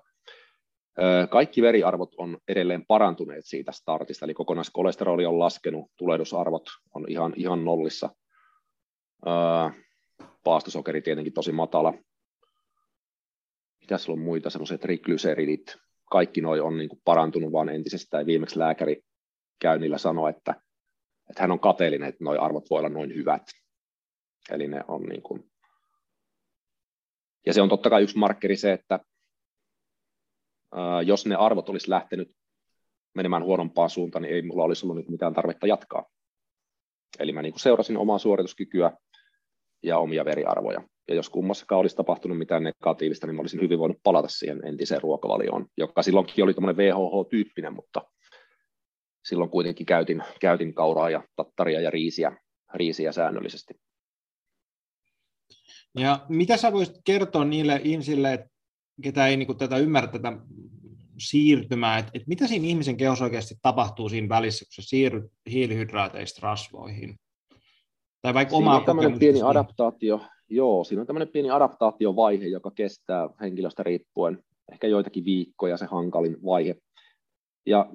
äh, 1.02 1.28
kaikki 1.30 1.62
veriarvot 1.62 2.14
on 2.18 2.38
edelleen 2.48 2.86
parantuneet 2.86 3.44
siitä 3.44 3.72
startista, 3.72 4.24
eli 4.24 4.34
kokonaiskolesteroli 4.34 5.26
on 5.26 5.38
laskenut, 5.38 5.90
tulehdusarvot 5.96 6.66
on 6.94 7.04
ihan, 7.08 7.32
ihan 7.36 7.64
nollissa, 7.64 8.10
äh, 9.26 9.76
paastosokeri 10.44 11.02
tietenkin 11.02 11.32
tosi 11.32 11.52
matala, 11.52 11.94
mitä 13.80 13.96
on 14.08 14.18
muita 14.18 14.50
semmoisia 14.50 14.78
triglyceridit, 14.78 15.76
kaikki 16.10 16.40
noi 16.40 16.60
on 16.60 16.78
niin 16.78 16.88
kuin 16.88 17.00
parantunut 17.04 17.52
vaan 17.52 17.68
entisestään. 17.68 18.26
Viimeksi 18.26 18.58
lääkäri 18.58 19.02
käynnillä 19.60 19.98
sanoi, 19.98 20.30
että, 20.30 20.54
että 21.30 21.42
hän 21.42 21.50
on 21.50 21.60
kateellinen, 21.60 22.08
että 22.08 22.24
nuo 22.24 22.40
arvot 22.40 22.70
voi 22.70 22.78
olla 22.78 22.88
noin 22.88 23.14
hyvät. 23.14 23.42
Eli 24.50 24.66
ne 24.66 24.80
on 24.88 25.02
niin 25.02 25.22
kuin... 25.22 25.50
Ja 27.46 27.52
se 27.52 27.62
on 27.62 27.68
totta 27.68 27.90
kai 27.90 28.02
yksi 28.02 28.18
markkeri 28.18 28.56
se, 28.56 28.72
että 28.72 29.00
ää, 30.74 31.02
jos 31.02 31.26
ne 31.26 31.34
arvot 31.34 31.68
olisi 31.68 31.90
lähtenyt 31.90 32.36
menemään 33.14 33.44
huonompaan 33.44 33.90
suuntaan, 33.90 34.22
niin 34.22 34.34
ei 34.34 34.42
mulla 34.42 34.64
olisi 34.64 34.86
ollut 34.86 34.96
nyt 34.96 35.08
mitään 35.08 35.34
tarvetta 35.34 35.66
jatkaa. 35.66 36.04
Eli 37.18 37.32
mä 37.32 37.42
niin 37.42 37.52
kuin 37.52 37.60
seurasin 37.60 37.96
omaa 37.96 38.18
suorituskykyä 38.18 38.92
ja 39.84 39.98
omia 39.98 40.24
veriarvoja. 40.24 40.82
Ja 41.08 41.14
jos 41.14 41.30
kummassakaan 41.30 41.80
olisi 41.80 41.96
tapahtunut 41.96 42.38
mitään 42.38 42.62
negatiivista, 42.62 43.26
niin 43.26 43.34
mä 43.34 43.40
olisin 43.40 43.60
hyvin 43.60 43.78
voinut 43.78 43.98
palata 44.02 44.28
siihen 44.28 44.60
entiseen 44.66 45.02
ruokavalioon, 45.02 45.66
joka 45.76 46.02
silloinkin 46.02 46.44
oli 46.44 46.54
tämmöinen 46.54 46.76
VHH-tyyppinen, 46.76 47.74
mutta 47.74 48.02
silloin 49.24 49.50
kuitenkin 49.50 49.86
käytin, 49.86 50.22
käytin 50.40 50.74
kauraa 50.74 51.10
ja 51.10 51.24
tattaria 51.36 51.80
ja 51.80 51.90
riisiä, 51.90 52.36
riisiä 52.74 53.12
säännöllisesti. 53.12 53.74
Ja 55.98 56.26
mitä 56.28 56.56
sä 56.56 56.72
voisit 56.72 56.96
kertoa 57.04 57.44
niille 57.44 57.80
ihmisille, 57.84 58.48
ketä 59.02 59.26
ei 59.26 59.36
niin 59.36 59.56
tätä 59.58 59.76
ymmärrä 59.76 60.08
tätä 60.08 60.32
siirtymää, 61.18 61.98
että, 61.98 62.10
että 62.14 62.28
mitä 62.28 62.46
siinä 62.46 62.66
ihmisen 62.66 62.96
kehossa 62.96 63.24
oikeasti 63.24 63.54
tapahtuu 63.62 64.08
siinä 64.08 64.28
välissä, 64.28 64.64
kun 64.64 64.72
sä 64.72 64.82
siirryt 64.82 65.32
hiilihydraateista 65.50 66.40
rasvoihin? 66.42 67.16
Tai 68.24 68.34
vaikka 68.34 68.56
siinä 68.56 68.76
on 68.76 68.84
tämmöinen 68.84 69.18
pieni 69.18 69.42
adaptaatio, 69.42 70.20
joo, 70.48 70.84
siinä 70.84 71.00
on 71.00 71.06
tämmöinen 71.06 71.28
pieni 71.28 71.50
adaptaatiovaihe, 71.50 72.46
joka 72.46 72.70
kestää 72.70 73.28
henkilöstä 73.40 73.82
riippuen 73.82 74.44
ehkä 74.72 74.86
joitakin 74.86 75.24
viikkoja, 75.24 75.76
se 75.76 75.86
hankalin 75.86 76.36
vaihe. 76.44 76.76
Ja 77.66 77.90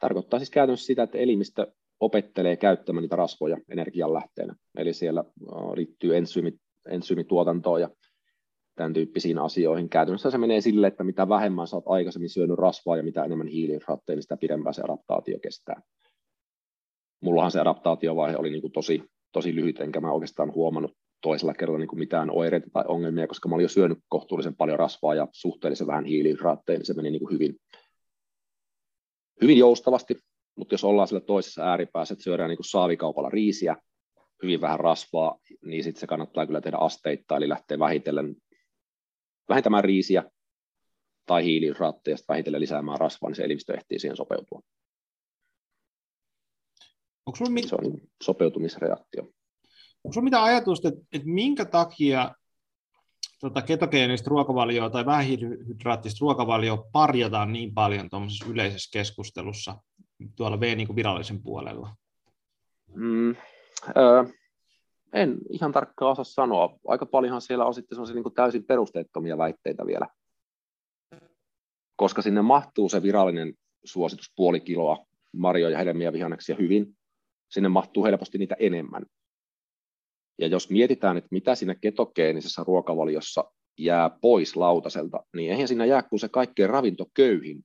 tarkoittaa 0.00 0.38
siis 0.38 0.50
käytännössä 0.50 0.86
sitä, 0.86 1.02
että 1.02 1.18
elimistö 1.18 1.72
opettelee 2.00 2.56
käyttämään 2.56 3.02
niitä 3.02 3.16
rasvoja 3.16 3.56
energianlähteenä. 3.68 4.54
Eli 4.76 4.92
siellä 4.92 5.24
liittyy 5.74 6.16
ensyymit, 6.16 6.54
ensyymituotantoon 6.88 7.80
ja 7.80 7.88
tämän 8.74 8.92
tyyppisiin 8.92 9.38
asioihin. 9.38 9.88
Käytännössä 9.88 10.30
se 10.30 10.38
menee 10.38 10.60
sille, 10.60 10.86
että 10.86 11.04
mitä 11.04 11.28
vähemmän 11.28 11.66
oot 11.72 11.84
aikaisemmin 11.86 12.30
syönyt 12.30 12.58
rasvaa 12.58 12.96
ja 12.96 13.02
mitä 13.02 13.24
enemmän 13.24 13.46
hiilihydraatteja, 13.46 14.16
niin 14.16 14.22
sitä 14.22 14.36
pidempään 14.36 14.74
se 14.74 14.82
adaptaatio 14.84 15.38
kestää. 15.42 15.82
Mullahan 17.20 17.50
se 17.50 17.60
adaptaatiovaihe 17.60 18.36
oli 18.36 18.50
niin 18.50 18.60
kuin 18.60 18.72
tosi, 18.72 19.02
tosi 19.32 19.54
lyhyt, 19.54 19.80
enkä 19.80 20.00
mä 20.00 20.12
oikeastaan 20.12 20.54
huomannut 20.54 20.96
toisella 21.22 21.54
kerralla 21.54 21.78
niin 21.78 21.88
kuin 21.88 21.98
mitään 21.98 22.30
oireita 22.30 22.70
tai 22.72 22.84
ongelmia, 22.88 23.26
koska 23.26 23.48
mä 23.48 23.54
olin 23.54 23.64
jo 23.64 23.68
syönyt 23.68 23.98
kohtuullisen 24.08 24.56
paljon 24.56 24.78
rasvaa 24.78 25.14
ja 25.14 25.28
suhteellisen 25.32 25.86
vähän 25.86 26.04
hiilihydraatteja, 26.04 26.78
niin 26.78 26.86
se 26.86 26.94
meni 26.94 27.10
niin 27.10 27.20
kuin 27.20 27.32
hyvin, 27.32 27.56
hyvin 29.42 29.58
joustavasti, 29.58 30.16
mutta 30.56 30.74
jos 30.74 30.84
ollaan 30.84 31.08
sillä 31.08 31.20
toisessa 31.20 31.62
ääripäässä, 31.62 32.12
että 32.12 32.22
syödään 32.22 32.48
niin 32.48 32.56
kuin 32.56 32.68
saavikaupalla 32.68 33.30
riisiä, 33.30 33.76
hyvin 34.42 34.60
vähän 34.60 34.80
rasvaa, 34.80 35.38
niin 35.64 35.84
sitten 35.84 36.00
se 36.00 36.06
kannattaa 36.06 36.46
kyllä 36.46 36.60
tehdä 36.60 36.76
asteittain, 36.76 37.42
eli 37.42 37.48
lähteä 37.48 37.78
vähitellen 37.78 38.36
vähentämään 39.48 39.84
riisiä 39.84 40.24
tai 41.26 41.44
hiilihydraatteja, 41.44 42.14
ja 42.14 42.24
vähitellen 42.28 42.60
lisäämään 42.60 42.98
rasvaa, 42.98 43.30
niin 43.30 43.36
se 43.36 43.44
elimistö 43.44 43.74
ehtii 43.74 43.98
siihen 43.98 44.16
sopeutua. 44.16 44.60
Onko 47.28 47.50
mit... 47.50 47.68
Se 47.68 47.74
on 47.74 48.00
sopeutumisreaktio. 48.22 49.22
Onko 49.22 50.12
sinulla 50.12 50.24
mitään 50.24 50.44
ajatusta, 50.44 50.88
että, 50.88 51.00
että 51.12 51.28
minkä 51.28 51.64
takia 51.64 52.34
tota 53.40 53.62
ketogeenistä 53.62 54.30
ruokavalioa 54.30 54.90
tai 54.90 55.06
vähähidraattista 55.06 56.18
ruokavalioa 56.20 56.84
parjataan 56.92 57.52
niin 57.52 57.74
paljon 57.74 58.10
tuollaisessa 58.10 58.46
yleisessä 58.48 58.90
keskustelussa 58.92 59.76
tuolla 60.36 60.60
V 60.60 60.76
niin 60.76 60.96
virallisen 60.96 61.42
puolella? 61.42 61.96
Mm, 62.94 63.36
öö, 63.96 64.24
en 65.12 65.38
ihan 65.50 65.72
tarkkaan 65.72 66.12
osaa 66.12 66.24
sanoa. 66.24 66.78
Aika 66.86 67.06
paljonhan 67.06 67.40
siellä 67.40 67.64
on 67.64 67.74
sitten 67.74 67.98
niin 68.14 68.34
täysin 68.34 68.64
perusteettomia 68.64 69.38
väitteitä 69.38 69.86
vielä. 69.86 70.06
Koska 71.96 72.22
sinne 72.22 72.42
mahtuu 72.42 72.88
se 72.88 73.02
virallinen 73.02 73.54
suositus 73.84 74.32
puoli 74.36 74.60
kiloa 74.60 75.06
marjoja, 75.36 75.78
hedelmiä, 75.78 76.12
vihanneksia 76.12 76.56
hyvin. 76.60 76.97
Sinne 77.50 77.68
mahtuu 77.68 78.04
helposti 78.04 78.38
niitä 78.38 78.56
enemmän. 78.58 79.06
Ja 80.38 80.46
jos 80.46 80.70
mietitään, 80.70 81.16
että 81.16 81.28
mitä 81.30 81.54
siinä 81.54 81.74
ketogeenisessä 81.74 82.64
ruokavaliossa 82.66 83.44
jää 83.78 84.10
pois 84.20 84.56
lautaselta, 84.56 85.24
niin 85.34 85.50
eihän 85.50 85.68
siinä 85.68 85.84
jää 85.84 86.02
kuin 86.02 86.20
se 86.20 86.28
kaikkein 86.28 86.70
ravintoköyhin 86.70 87.64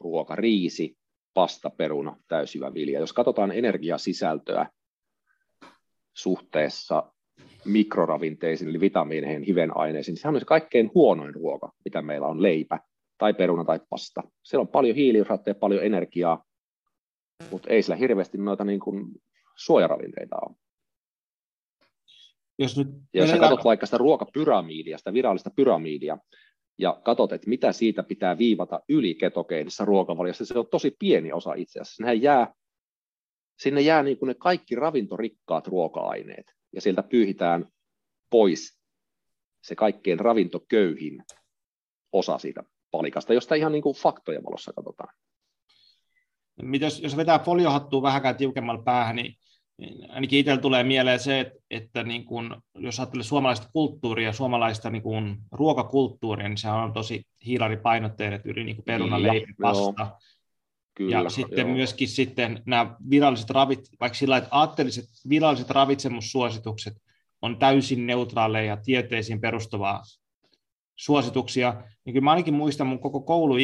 ruoka, 0.00 0.36
riisi, 0.36 0.96
pasta, 1.34 1.70
peruna, 1.70 2.16
täysjyvä 2.28 2.74
vilja. 2.74 3.00
Jos 3.00 3.12
katsotaan 3.12 3.52
energiasisältöä 3.52 4.66
suhteessa 6.16 7.12
mikroravinteisiin, 7.64 8.70
eli 8.70 8.80
vitamiineihin, 8.80 9.42
hivenaineisiin, 9.42 10.12
niin 10.12 10.20
sehän 10.20 10.34
on 10.34 10.40
se 10.40 10.46
kaikkein 10.46 10.90
huonoin 10.94 11.34
ruoka, 11.34 11.72
mitä 11.84 12.02
meillä 12.02 12.26
on 12.26 12.42
leipä 12.42 12.78
tai 13.18 13.34
peruna 13.34 13.64
tai 13.64 13.80
pasta. 13.90 14.22
Siellä 14.42 14.62
on 14.62 14.68
paljon 14.68 14.96
hiilihydraatteja, 14.96 15.54
paljon 15.54 15.84
energiaa, 15.84 16.44
mutta 17.50 17.70
ei 17.70 17.82
sillä 17.82 17.96
hirveästi 17.96 18.38
noita 18.38 18.64
niin 18.64 18.80
kuin 18.80 19.06
suojaravinteita 19.56 20.36
ole. 20.36 20.56
Jos, 22.58 22.78
nyt 22.78 22.88
ja 23.14 23.22
jos 23.22 23.30
sä 23.30 23.38
katsot 23.38 23.64
vaikka 23.64 23.86
sitä 23.86 23.98
ruokapyramiidia, 23.98 24.98
sitä 24.98 25.12
virallista 25.12 25.50
pyramiidia, 25.56 26.18
ja 26.78 27.00
katsot, 27.04 27.32
että 27.32 27.48
mitä 27.50 27.72
siitä 27.72 28.02
pitää 28.02 28.38
viivata 28.38 28.80
yli 28.88 29.14
ketogeenissa 29.14 29.84
ruokavaliossa, 29.84 30.44
se 30.44 30.58
on 30.58 30.66
tosi 30.70 30.96
pieni 30.98 31.32
osa 31.32 31.54
itse 31.54 31.80
asiassa. 31.80 31.96
Sinne 31.96 32.14
jää, 32.14 32.54
sinne 33.58 33.80
jää 33.80 34.02
niin 34.02 34.18
kuin 34.18 34.28
ne 34.28 34.34
kaikki 34.34 34.74
ravintorikkaat 34.74 35.66
ruoka-aineet, 35.66 36.46
ja 36.72 36.80
sieltä 36.80 37.02
pyyhitään 37.02 37.66
pois 38.30 38.80
se 39.62 39.74
kaikkein 39.74 40.20
ravintoköyhin 40.20 41.24
osa 42.12 42.38
siitä 42.38 42.64
palikasta, 42.90 43.34
josta 43.34 43.54
ihan 43.54 43.72
niin 43.72 43.82
kuin 43.82 43.96
faktojen 43.96 44.44
valossa 44.44 44.72
katsotaan. 44.72 45.14
Mitäs, 46.62 47.00
jos 47.00 47.16
vetää 47.16 47.38
foliohattua 47.38 48.02
vähänkään 48.02 48.36
tiukemmalle 48.36 48.82
päähän, 48.82 49.16
niin 49.16 49.34
niin 49.80 50.10
ainakin 50.10 50.38
itsellä 50.38 50.60
tulee 50.60 50.84
mieleen 50.84 51.20
se, 51.20 51.40
että, 51.40 51.58
että 51.70 52.02
niin 52.02 52.24
kun, 52.24 52.62
jos 52.74 53.00
ajattelee 53.00 53.24
suomalaista 53.24 53.68
kulttuuria, 53.72 54.32
suomalaista 54.32 54.90
niin 54.90 55.02
kun 55.02 55.38
ruokakulttuuria, 55.52 56.48
niin 56.48 56.58
se 56.58 56.70
on 56.70 56.92
tosi 56.92 57.26
hiilaripainotteinen, 57.46 58.40
yli 58.44 58.64
niin 58.64 58.82
peruna, 58.86 59.22
leipä, 59.22 59.52
pasta. 59.62 60.16
Kyllä, 60.94 61.16
ja 61.16 61.30
sitten 61.30 61.66
joo. 61.66 61.76
myöskin 61.76 62.08
sitten 62.08 62.62
nämä 62.66 62.96
viralliset 63.10 63.50
ravit, 63.50 63.88
vaikka 64.00 64.18
sillä 64.18 64.36
että 64.36 64.48
ajatteliset 64.50 65.04
viralliset 65.28 65.70
ravitsemussuositukset 65.70 66.94
on 67.42 67.58
täysin 67.58 68.06
neutraaleja 68.06 68.66
ja 68.66 68.76
tieteisiin 68.76 69.40
perustuvaa 69.40 70.02
suosituksia, 70.96 71.82
niin 72.04 72.14
kyllä 72.14 72.24
mä 72.24 72.30
ainakin 72.30 72.54
muistan 72.54 72.86
mun 72.86 73.00
koko 73.00 73.20
koulu 73.20 73.54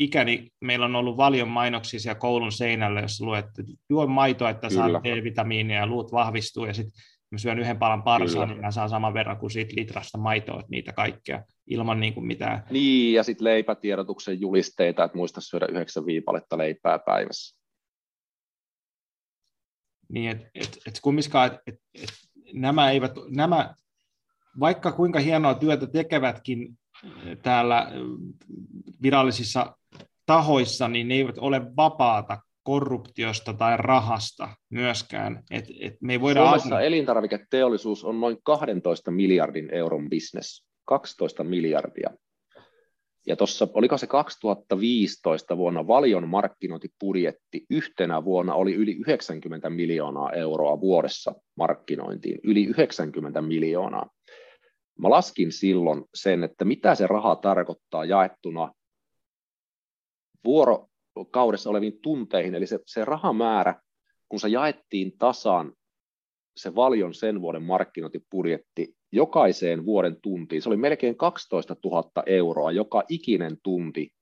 ikäni 0.00 0.50
meillä 0.60 0.86
on 0.86 0.96
ollut 0.96 1.16
paljon 1.16 1.48
mainoksia 1.48 2.00
siellä 2.00 2.20
koulun 2.20 2.52
seinällä, 2.52 3.00
jossa 3.00 3.24
luet, 3.24 3.44
että 3.44 3.62
juo 3.90 4.06
maitoa, 4.06 4.50
että 4.50 4.70
saa 4.70 4.88
D-vitamiinia 4.88 5.78
ja 5.78 5.86
luut 5.86 6.12
vahvistuu, 6.12 6.64
ja 6.64 6.74
sitten 6.74 7.02
mä 7.30 7.38
syön 7.38 7.58
yhden 7.58 7.78
palan 7.78 8.02
parsaa, 8.02 8.46
niin 8.46 8.60
mä 8.60 8.70
saan 8.70 8.88
saman 8.88 9.14
verran 9.14 9.36
kuin 9.36 9.50
siitä 9.50 9.72
litrasta 9.76 10.18
maitoa, 10.18 10.60
että 10.60 10.70
niitä 10.70 10.92
kaikkea 10.92 11.42
ilman 11.66 12.00
niin 12.00 12.14
kuin 12.14 12.26
mitään. 12.26 12.64
Niin, 12.70 13.14
ja 13.14 13.22
sitten 13.22 13.44
leipätiedotuksen 13.44 14.40
julisteita, 14.40 15.04
että 15.04 15.16
muista 15.16 15.40
syödä 15.40 15.66
yhdeksän 15.70 16.06
viipaletta 16.06 16.58
leipää 16.58 16.98
päivässä. 16.98 17.60
Niin, 20.08 20.30
että 20.30 20.50
et, 20.54 20.78
et 20.86 20.98
kumminkaan, 21.02 21.46
että 21.46 21.62
et, 21.66 21.78
et, 21.94 22.10
nämä 22.52 22.90
eivät, 22.90 23.12
nämä, 23.28 23.74
vaikka 24.60 24.92
kuinka 24.92 25.18
hienoa 25.18 25.54
työtä 25.54 25.86
tekevätkin 25.86 26.78
täällä 27.42 27.86
virallisissa 29.02 29.76
tahoissa, 30.30 30.88
niin 30.88 31.08
ne 31.08 31.14
eivät 31.14 31.38
ole 31.38 31.62
vapaata 31.76 32.38
korruptiosta 32.62 33.52
tai 33.52 33.76
rahasta 33.76 34.48
myöskään. 34.70 35.42
Et, 35.50 35.64
et 35.80 35.94
me 36.00 36.12
ei 36.12 36.20
voida 36.20 36.40
Suomessa 36.40 36.68
ajatella... 36.68 36.86
elintarviketeollisuus 36.86 38.04
on 38.04 38.20
noin 38.20 38.36
12 38.42 39.10
miljardin 39.10 39.74
euron 39.74 40.10
bisnes. 40.10 40.64
12 40.84 41.44
miljardia. 41.44 42.10
Ja 43.26 43.36
tuossa, 43.36 43.68
oliko 43.74 43.98
se 43.98 44.06
2015 44.06 45.56
vuonna 45.56 45.86
Valion 45.86 46.28
markkinointibudjetti 46.28 47.66
yhtenä 47.70 48.24
vuonna 48.24 48.54
oli 48.54 48.74
yli 48.74 48.92
90 48.92 49.70
miljoonaa 49.70 50.32
euroa 50.32 50.80
vuodessa 50.80 51.34
markkinointiin, 51.56 52.40
yli 52.44 52.64
90 52.64 53.42
miljoonaa. 53.42 54.10
Mä 54.98 55.10
laskin 55.10 55.52
silloin 55.52 56.04
sen, 56.14 56.44
että 56.44 56.64
mitä 56.64 56.94
se 56.94 57.06
raha 57.06 57.36
tarkoittaa 57.36 58.04
jaettuna 58.04 58.72
vuorokaudessa 60.44 61.70
oleviin 61.70 61.98
tunteihin, 62.02 62.54
eli 62.54 62.66
se, 62.66 62.78
se 62.86 63.04
rahamäärä, 63.04 63.82
kun 64.28 64.40
se 64.40 64.48
jaettiin 64.48 65.18
tasan 65.18 65.72
se 66.56 66.74
Valion 66.74 67.14
sen 67.14 67.40
vuoden 67.40 67.62
markkinointibudjetti 67.62 68.96
jokaiseen 69.12 69.86
vuoden 69.86 70.16
tuntiin. 70.22 70.62
Se 70.62 70.68
oli 70.68 70.76
melkein 70.76 71.16
12 71.16 71.76
000 71.84 72.22
euroa 72.26 72.72
joka 72.72 73.02
ikinen 73.08 73.56
tunti, 73.62 74.12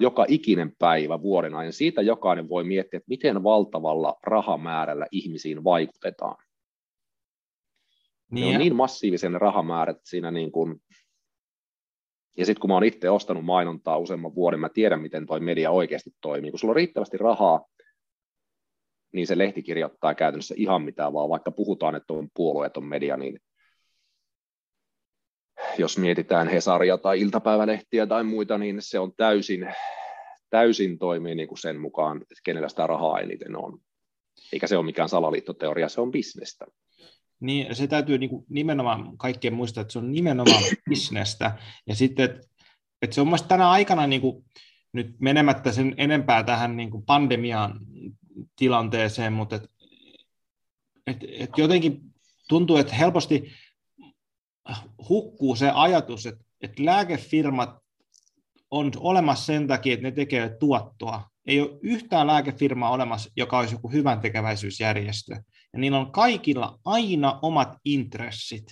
joka 0.00 0.24
ikinen 0.28 0.76
päivä 0.78 1.22
vuoden 1.22 1.54
ajan. 1.54 1.72
Siitä 1.72 2.02
jokainen 2.02 2.48
voi 2.48 2.64
miettiä, 2.64 2.98
että 2.98 3.08
miten 3.08 3.42
valtavalla 3.42 4.18
rahamäärällä 4.22 5.06
ihmisiin 5.10 5.64
vaikutetaan. 5.64 6.44
Niin, 8.30 8.46
ne 8.46 8.56
on 8.56 8.58
niin 8.58 8.76
massiivisen 8.76 9.40
rahamäärät 9.40 9.98
siinä 10.04 10.30
niin 10.30 10.52
kuin, 10.52 10.82
ja 12.38 12.46
sitten 12.46 12.60
kun 12.60 12.70
mä 12.70 12.74
oon 12.74 12.84
itse 12.84 13.10
ostanut 13.10 13.44
mainontaa 13.44 13.98
useamman 13.98 14.34
vuoden, 14.34 14.60
mä 14.60 14.68
tiedän, 14.68 15.00
miten 15.00 15.26
toi 15.26 15.40
media 15.40 15.70
oikeasti 15.70 16.10
toimii. 16.20 16.50
Kun 16.50 16.58
sulla 16.58 16.72
on 16.72 16.76
riittävästi 16.76 17.16
rahaa, 17.16 17.64
niin 19.12 19.26
se 19.26 19.38
lehti 19.38 19.62
kirjoittaa 19.62 20.14
käytännössä 20.14 20.54
ihan 20.58 20.82
mitä 20.82 21.12
vaan, 21.12 21.28
vaikka 21.28 21.50
puhutaan, 21.50 21.94
että 21.94 22.12
on 22.12 22.28
puolueeton 22.34 22.84
media, 22.84 23.16
niin 23.16 23.40
jos 25.78 25.98
mietitään 25.98 26.48
Hesaria 26.48 26.98
tai 26.98 27.20
iltapäivälehtiä 27.20 28.06
tai 28.06 28.24
muita, 28.24 28.58
niin 28.58 28.76
se 28.80 28.98
on 28.98 29.12
täysin, 29.16 29.74
täysin 30.50 30.98
toimii 30.98 31.34
niin 31.34 31.48
kuin 31.48 31.58
sen 31.58 31.80
mukaan, 31.80 32.16
että 32.16 32.34
kenellä 32.44 32.68
sitä 32.68 32.86
rahaa 32.86 33.20
eniten 33.20 33.56
on. 33.56 33.78
Eikä 34.52 34.66
se 34.66 34.76
ole 34.76 34.84
mikään 34.86 35.08
salaliittoteoria, 35.08 35.88
se 35.88 36.00
on 36.00 36.10
bisnestä. 36.10 36.66
Niin, 37.40 37.76
se 37.76 37.86
täytyy 37.86 38.18
niin 38.18 38.30
kuin 38.30 38.44
nimenomaan 38.48 39.18
kaikkien 39.18 39.54
muistaa, 39.54 39.80
että 39.80 39.92
se 39.92 39.98
on 39.98 40.12
nimenomaan 40.12 40.62
bisnestä. 40.90 41.58
Ja 41.86 41.94
sitten, 41.94 42.24
että, 42.24 42.40
että 43.02 43.14
se 43.14 43.20
on 43.20 43.26
mielestäni 43.26 43.48
tänä 43.48 43.70
aikana 43.70 44.06
niin 44.06 44.20
kuin, 44.20 44.44
nyt 44.92 45.16
menemättä 45.20 45.72
sen 45.72 45.94
enempää 45.96 46.42
tähän 46.42 46.76
niin 46.76 46.90
kuin 46.90 47.04
pandemiaan 47.04 47.80
tilanteeseen, 48.56 49.32
mutta 49.32 49.56
et, 49.56 49.70
et, 51.06 51.16
et 51.38 51.50
jotenkin 51.56 52.00
tuntuu, 52.48 52.76
että 52.76 52.94
helposti 52.94 53.52
hukkuu 55.08 55.56
se 55.56 55.70
ajatus, 55.74 56.26
että, 56.26 56.44
että 56.60 56.84
lääkefirmat 56.84 57.78
on 58.70 58.92
olemassa 58.96 59.46
sen 59.46 59.66
takia, 59.66 59.94
että 59.94 60.02
ne 60.02 60.10
tekevät 60.10 60.58
tuottoa. 60.58 61.30
Ei 61.46 61.60
ole 61.60 61.78
yhtään 61.82 62.26
lääkefirmaa 62.26 62.90
olemassa, 62.90 63.30
joka 63.36 63.58
olisi 63.58 63.74
joku 63.74 63.88
hyvän 63.88 64.20
tekeväisyysjärjestö. 64.20 65.42
Ja 65.72 65.78
niillä 65.78 65.98
on 65.98 66.12
kaikilla 66.12 66.78
aina 66.84 67.38
omat 67.42 67.76
intressit. 67.84 68.64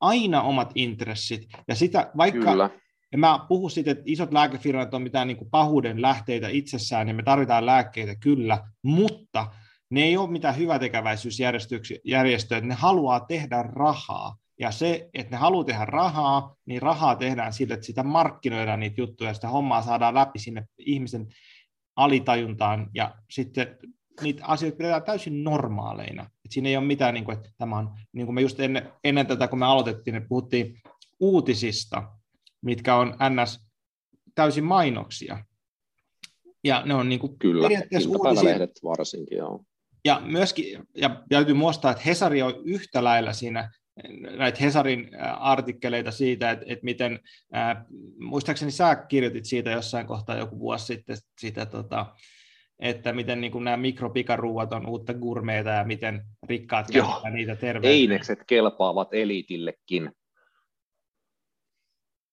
Aina 0.00 0.42
omat 0.42 0.72
intressit. 0.74 1.48
Ja 1.68 1.74
sitä, 1.74 2.10
vaikka, 2.16 2.50
Kyllä. 2.50 2.70
Ja 3.12 3.18
mä 3.18 3.46
puhun 3.48 3.70
siitä, 3.70 3.90
että 3.90 4.04
isot 4.06 4.32
lääkefirmat 4.32 4.94
on 4.94 5.02
mitään 5.02 5.28
niin 5.28 5.36
kuin 5.36 5.50
pahuuden 5.50 6.02
lähteitä 6.02 6.48
itsessään, 6.48 7.06
niin 7.06 7.16
me 7.16 7.22
tarvitaan 7.22 7.66
lääkkeitä 7.66 8.16
kyllä, 8.16 8.58
mutta 8.82 9.46
ne 9.90 10.02
ei 10.02 10.16
ole 10.16 10.30
mitään 10.30 10.56
hyvätekäväisyysjärjestöjä, 10.56 12.58
että 12.58 12.60
ne 12.60 12.74
haluaa 12.74 13.20
tehdä 13.20 13.62
rahaa. 13.62 14.36
Ja 14.60 14.70
se, 14.70 15.08
että 15.14 15.30
ne 15.30 15.36
haluaa 15.36 15.64
tehdä 15.64 15.84
rahaa, 15.84 16.56
niin 16.66 16.82
rahaa 16.82 17.16
tehdään 17.16 17.52
sillä, 17.52 17.74
että 17.74 17.86
sitä 17.86 18.02
markkinoidaan 18.02 18.80
niitä 18.80 19.00
juttuja, 19.00 19.30
ja 19.30 19.34
sitä 19.34 19.48
hommaa 19.48 19.82
saadaan 19.82 20.14
läpi 20.14 20.38
sinne 20.38 20.66
ihmisen 20.78 21.26
alitajuntaan, 21.96 22.90
ja 22.94 23.14
sitten 23.30 23.78
niitä 24.22 24.46
asioita 24.46 24.76
pidetään 24.76 25.02
täysin 25.02 25.44
normaaleina. 25.44 26.30
Et 26.44 26.52
siinä 26.52 26.68
ei 26.68 26.76
ole 26.76 26.86
mitään, 26.86 27.14
niin 27.14 27.24
kuin, 27.24 27.36
että 27.36 27.50
tämä 27.58 27.78
on, 27.78 27.90
niin 28.12 28.26
kuin 28.26 28.34
me 28.34 28.40
just 28.40 28.60
ennen, 28.60 28.92
ennen 29.04 29.26
tätä, 29.26 29.48
kun 29.48 29.58
me 29.58 29.66
aloitettiin, 29.66 30.14
niin 30.14 30.28
puhuttiin 30.28 30.80
uutisista, 31.20 32.08
mitkä 32.62 32.96
on 32.96 33.14
ns. 33.42 33.68
täysin 34.34 34.64
mainoksia. 34.64 35.44
Ja 36.64 36.82
ne 36.86 36.94
on 36.94 37.08
niin 37.08 37.20
kuin 37.20 37.38
Kyllä, 37.38 37.68
iltapäivälehdet 37.90 38.70
varsinkin, 38.84 39.38
joo. 39.38 39.64
Ja 40.04 40.22
myöskin, 40.24 40.86
ja 40.94 41.22
täytyy 41.28 41.54
muistaa, 41.54 41.90
että 41.90 42.02
Hesari 42.06 42.42
on 42.42 42.54
yhtä 42.64 43.04
lailla 43.04 43.32
siinä 43.32 43.70
näitä 44.36 44.58
Hesarin 44.60 45.10
artikkeleita 45.38 46.10
siitä, 46.10 46.50
että, 46.50 46.64
että 46.68 46.84
miten, 46.84 47.20
ää, 47.52 47.84
muistaakseni 48.18 48.70
sä 48.70 48.96
kirjoitit 48.96 49.44
siitä 49.44 49.70
jossain 49.70 50.06
kohtaa 50.06 50.38
joku 50.38 50.58
vuosi 50.58 50.86
sitten, 50.86 51.16
sitä, 51.40 51.66
tota, 51.66 52.14
että 52.78 53.12
miten 53.12 53.40
niin 53.40 53.52
kuin 53.52 53.64
nämä 53.64 53.76
mikropikaruuat 53.76 54.72
on 54.72 54.88
uutta 54.88 55.14
gurmeita 55.14 55.70
ja 55.70 55.84
miten 55.84 56.24
rikkaat 56.42 56.86
käyttävät 56.92 57.34
niitä 57.34 57.56
terveyttä. 57.56 57.88
Einekset 57.88 58.38
kelpaavat 58.46 59.08
eliitillekin. 59.12 60.12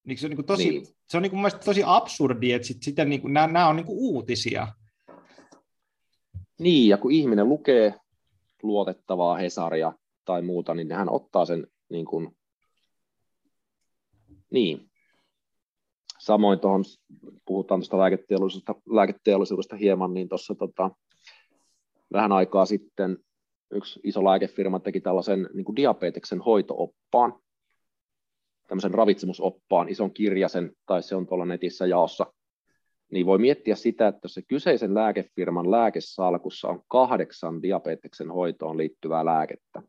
Niin 0.04 0.18
se 0.18 0.28
on, 0.28 0.32
niin 0.32 0.46
tosi, 0.46 0.70
niin. 0.70 0.86
Se 1.08 1.18
on 1.18 1.24
niin 1.24 1.32
kuin 1.32 1.52
tosi 1.66 1.82
absurdi, 1.86 2.52
että 2.52 2.68
sit, 2.68 2.84
sitten 2.84 3.10
niin 3.10 3.22
kuin, 3.22 3.34
nämä, 3.34 3.48
nämä 3.48 3.68
on 3.68 3.76
niin 3.76 3.86
kuin 3.86 4.00
uutisia. 4.00 4.68
Niin, 6.60 6.90
ja 6.90 6.98
kun 6.98 7.12
ihminen 7.12 7.50
lukee 7.50 7.94
luotettavaa 8.64 9.38
Hesaria 9.38 9.94
tai 10.26 10.42
muuta, 10.42 10.74
niin 10.74 10.92
hän 10.92 11.10
ottaa 11.10 11.46
sen 11.46 11.68
niin 11.90 12.06
kuin, 12.06 12.38
niin. 14.50 14.91
Samoin 16.22 16.60
tuohon, 16.60 16.84
puhutaan 17.46 17.80
tuosta 17.80 17.98
lääketeollisuudesta, 17.98 18.76
lääketeollisuudesta 18.90 19.76
hieman, 19.76 20.14
niin 20.14 20.30
tuossa 20.30 20.56
tota, 20.56 20.92
vähän 22.14 22.32
aikaa 22.32 22.66
sitten 22.66 23.18
yksi 23.72 24.00
iso 24.04 24.24
lääkefirma 24.24 24.80
teki 24.80 25.02
tällaisen 25.02 25.50
niin 25.54 25.66
kuin 25.66 25.76
diabeteksen 25.76 26.42
hoitooppaan, 26.42 27.40
tämmöisen 28.68 28.94
ravitsemusoppaan, 28.94 29.90
ison 29.90 30.14
kirjasen, 30.14 30.72
tai 30.86 31.04
se 31.04 31.16
on 31.16 31.28
tuolla 31.28 31.46
netissä 31.46 31.86
jaossa, 31.86 32.34
niin 33.12 33.26
voi 33.26 33.38
miettiä 33.38 33.76
sitä, 33.76 34.08
että 34.08 34.20
jos 34.24 34.34
se 34.34 34.42
kyseisen 34.42 34.94
lääkefirman 34.94 35.72
lääkesalkussa 35.72 36.68
on 36.68 36.84
kahdeksan 36.88 37.62
diabeteksen 37.62 38.32
hoitoon 38.32 38.78
liittyvää 38.78 39.26
lääkettä, 39.26 39.82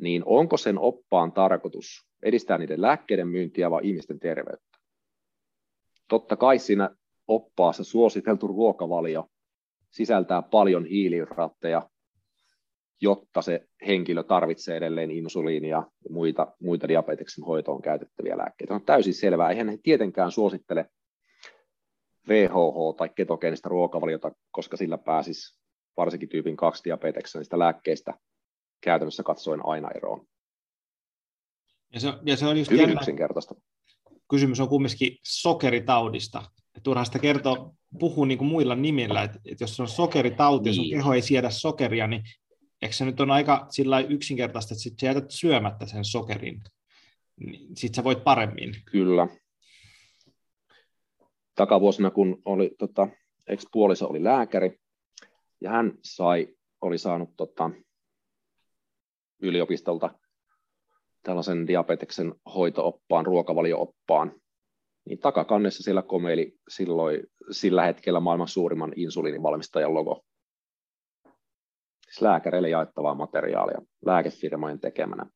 niin 0.00 0.22
onko 0.26 0.56
sen 0.56 0.78
oppaan 0.78 1.32
tarkoitus 1.32 2.08
edistää 2.22 2.58
niiden 2.58 2.82
lääkkeiden 2.82 3.28
myyntiä 3.28 3.70
vai 3.70 3.80
ihmisten 3.84 4.18
terveyttä? 4.18 4.71
Totta 6.12 6.36
kai 6.36 6.58
siinä 6.58 6.90
oppaassa 7.28 7.84
suositeltu 7.84 8.46
ruokavalio 8.46 9.28
sisältää 9.90 10.42
paljon 10.42 10.84
hiilihydraatteja, 10.84 11.90
jotta 13.00 13.42
se 13.42 13.66
henkilö 13.86 14.22
tarvitsee 14.22 14.76
edelleen 14.76 15.10
insuliinia 15.10 15.76
ja 15.76 16.10
muita, 16.10 16.46
muita 16.60 16.88
diabeteksen 16.88 17.44
hoitoon 17.44 17.82
käytettäviä 17.82 18.38
lääkkeitä. 18.38 18.74
On 18.74 18.84
täysin 18.84 19.14
selvää. 19.14 19.50
Eihän 19.50 19.68
he 19.68 19.78
tietenkään 19.82 20.30
suosittele 20.30 20.86
VHH 22.28 22.96
tai 22.96 23.08
ketogeenistä 23.08 23.68
ruokavaliota, 23.68 24.32
koska 24.50 24.76
sillä 24.76 24.98
pääsisi 24.98 25.60
varsinkin 25.96 26.28
tyypin 26.28 26.56
2 26.56 26.84
diabeteksen 26.84 27.44
lääkkeistä 27.52 28.14
käytännössä 28.80 29.22
katsoen 29.22 29.66
aina 29.66 29.90
eroon. 29.90 30.26
Ja 31.94 32.00
se, 32.00 32.08
ja 32.22 32.36
se 32.36 32.46
on 32.46 32.58
just 32.58 32.70
Hyvin 32.70 32.90
yksinkertaista. 32.90 33.54
Kysymys 34.32 34.60
on 34.60 34.68
kumminkin 34.68 35.18
sokeritaudista. 35.22 36.42
Turhaa 36.82 37.04
sitä 37.04 37.18
kertoa, 37.18 37.74
puhuu 37.98 38.24
niin 38.24 38.38
kuin 38.38 38.48
muilla 38.48 38.74
nimillä, 38.74 39.22
että, 39.22 39.38
että 39.44 39.64
jos 39.64 39.80
on 39.80 39.88
sokeritauti 39.88 40.70
niin. 40.70 40.76
ja 40.76 40.82
sun 40.82 40.90
keho 40.90 41.14
ei 41.14 41.22
siedä 41.22 41.50
sokeria, 41.50 42.06
niin 42.06 42.22
eikö 42.82 42.94
se 42.94 43.04
nyt 43.04 43.20
on 43.20 43.30
aika 43.30 43.66
sillä 43.70 44.00
yksinkertaista, 44.00 44.74
että 44.74 44.82
sit 44.82 44.98
sä 45.00 45.06
jätät 45.06 45.30
syömättä 45.30 45.86
sen 45.86 46.04
sokerin, 46.04 46.62
niin 47.36 47.76
sit 47.76 47.94
sä 47.94 48.04
voit 48.04 48.24
paremmin. 48.24 48.74
Kyllä. 48.84 49.28
Takavuosina, 51.54 52.10
kun 52.10 52.42
oli, 52.44 52.70
tota, 52.78 53.08
ex-puoliso 53.46 54.06
oli 54.08 54.24
lääkäri, 54.24 54.80
ja 55.60 55.70
hän 55.70 55.92
sai, 56.04 56.48
oli 56.80 56.98
saanut 56.98 57.36
tota, 57.36 57.70
yliopistolta 59.42 60.21
tällaisen 61.22 61.66
diabeteksen 61.66 62.34
hoitooppaan, 62.54 63.26
ruokavaliooppaan, 63.26 64.32
niin 65.08 65.18
takakannessa 65.18 65.82
siellä 65.82 66.02
komeili 66.02 66.54
silloin, 66.68 67.22
sillä 67.50 67.82
hetkellä 67.84 68.20
maailman 68.20 68.48
suurimman 68.48 68.92
insuliinivalmistajan 68.96 69.94
logo 69.94 70.24
siis 72.12 72.22
lääkäreille 72.22 72.68
jaettavaa 72.68 73.14
materiaalia 73.14 73.82
lääkefirmojen 74.06 74.80
tekemänä. 74.80 75.26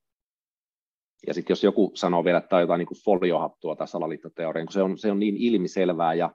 Ja 1.27 1.35
sitten 1.35 1.53
jos 1.53 1.65
joku 1.65 1.93
sanoo 1.95 2.25
vielä, 2.25 2.39
että 2.39 2.49
tämä 2.49 2.59
on 2.59 2.63
jotain 2.63 2.79
niin 2.79 3.05
foliohattua 3.05 3.77
tai 3.77 3.89
salaliittoteoria, 3.89 4.65
kun 4.65 4.73
se 4.73 4.83
on, 4.83 4.99
se 4.99 5.11
on 5.11 5.19
niin 5.19 5.37
ilmiselvää 5.37 6.15
ja 6.15 6.35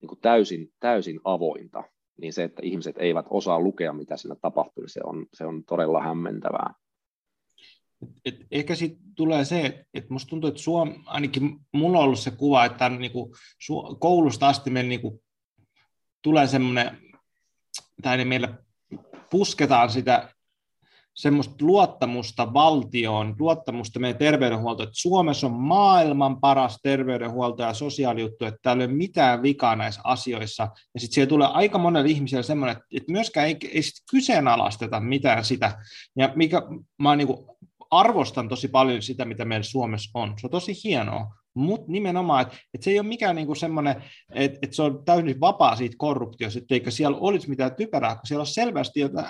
niin 0.00 0.08
kuin 0.08 0.20
täysin, 0.20 0.68
täysin 0.80 1.20
avointa, 1.24 1.84
niin 2.20 2.32
se, 2.32 2.44
että 2.44 2.62
ihmiset 2.64 2.96
eivät 2.98 3.26
osaa 3.30 3.60
lukea, 3.60 3.92
mitä 3.92 4.16
siinä 4.16 4.36
tapahtuu, 4.40 4.82
niin 4.82 4.90
se 4.90 5.00
on, 5.04 5.26
se 5.32 5.46
on 5.46 5.64
todella 5.64 6.02
hämmentävää. 6.02 6.74
Et, 8.24 8.34
et 8.34 8.46
ehkä 8.50 8.74
sitten 8.74 9.14
tulee 9.14 9.44
se, 9.44 9.66
että 9.66 9.84
et 9.94 10.10
musta 10.10 10.30
tuntuu, 10.30 10.48
että 10.48 10.62
Suom, 10.62 10.94
ainakin 11.06 11.60
mulla 11.72 11.98
on 11.98 12.04
ollut 12.04 12.18
se 12.18 12.30
kuva, 12.30 12.64
että 12.64 12.88
niinku, 12.88 13.34
su, 13.60 13.96
koulusta 14.00 14.48
asti 14.48 14.70
me 14.70 14.82
niinku, 14.82 15.22
tulee 16.22 16.46
semmoinen, 16.46 16.98
tai 18.02 18.24
meillä 18.24 18.58
pusketaan 19.30 19.90
sitä 19.90 20.34
semmoista 21.14 21.54
luottamusta 21.60 22.54
valtioon, 22.54 23.36
luottamusta 23.38 24.00
meidän 24.00 24.18
terveydenhuoltoon, 24.18 24.88
että 24.88 25.00
Suomessa 25.00 25.46
on 25.46 25.52
maailman 25.52 26.40
paras 26.40 26.78
terveydenhuolto 26.82 27.62
ja 27.62 27.74
sosiaalijuttu, 27.74 28.44
että 28.44 28.58
täällä 28.62 28.82
ei 28.82 28.86
ole 28.86 28.96
mitään 28.96 29.42
vikaa 29.42 29.76
näissä 29.76 30.00
asioissa. 30.04 30.62
Ja 30.94 31.00
sitten 31.00 31.14
siellä 31.14 31.28
tulee 31.28 31.48
aika 31.48 31.78
monelle 31.78 32.10
ihmiselle 32.10 32.42
semmoinen, 32.42 32.76
että 32.92 33.12
myöskään 33.12 33.46
ei, 33.46 33.56
ei 33.72 33.82
sit 33.82 34.04
kyseenalaisteta 34.10 35.00
mitään 35.00 35.44
sitä. 35.44 35.78
Ja 36.18 36.32
mikä 36.34 36.62
mä 36.98 37.16
niin 37.16 37.26
kuin 37.26 37.46
arvostan 38.00 38.48
tosi 38.48 38.68
paljon 38.68 39.02
sitä, 39.02 39.24
mitä 39.24 39.44
meillä 39.44 39.64
Suomessa 39.64 40.10
on. 40.14 40.34
Se 40.40 40.46
on 40.46 40.50
tosi 40.50 40.72
hienoa, 40.84 41.26
mutta 41.54 41.92
nimenomaan, 41.92 42.42
että, 42.42 42.56
että 42.74 42.84
se 42.84 42.90
ei 42.90 42.98
ole 42.98 43.06
mikään 43.06 43.36
niin 43.36 43.56
semmoinen, 43.56 44.04
että, 44.34 44.58
että 44.62 44.76
se 44.76 44.82
on 44.82 45.04
täysin 45.04 45.40
vapaa 45.40 45.76
siitä 45.76 45.94
korruptiosta, 45.98 46.60
eikä 46.70 46.90
siellä 46.90 47.18
olisi 47.20 47.48
mitään 47.48 47.74
typerää, 47.74 48.14
kun 48.14 48.26
siellä 48.26 48.42
on 48.42 48.46
selvästi 48.46 49.00
jotain 49.00 49.26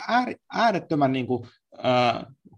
äärettömän 0.53 1.13
niin 1.13 1.27
kuin, 1.27 1.49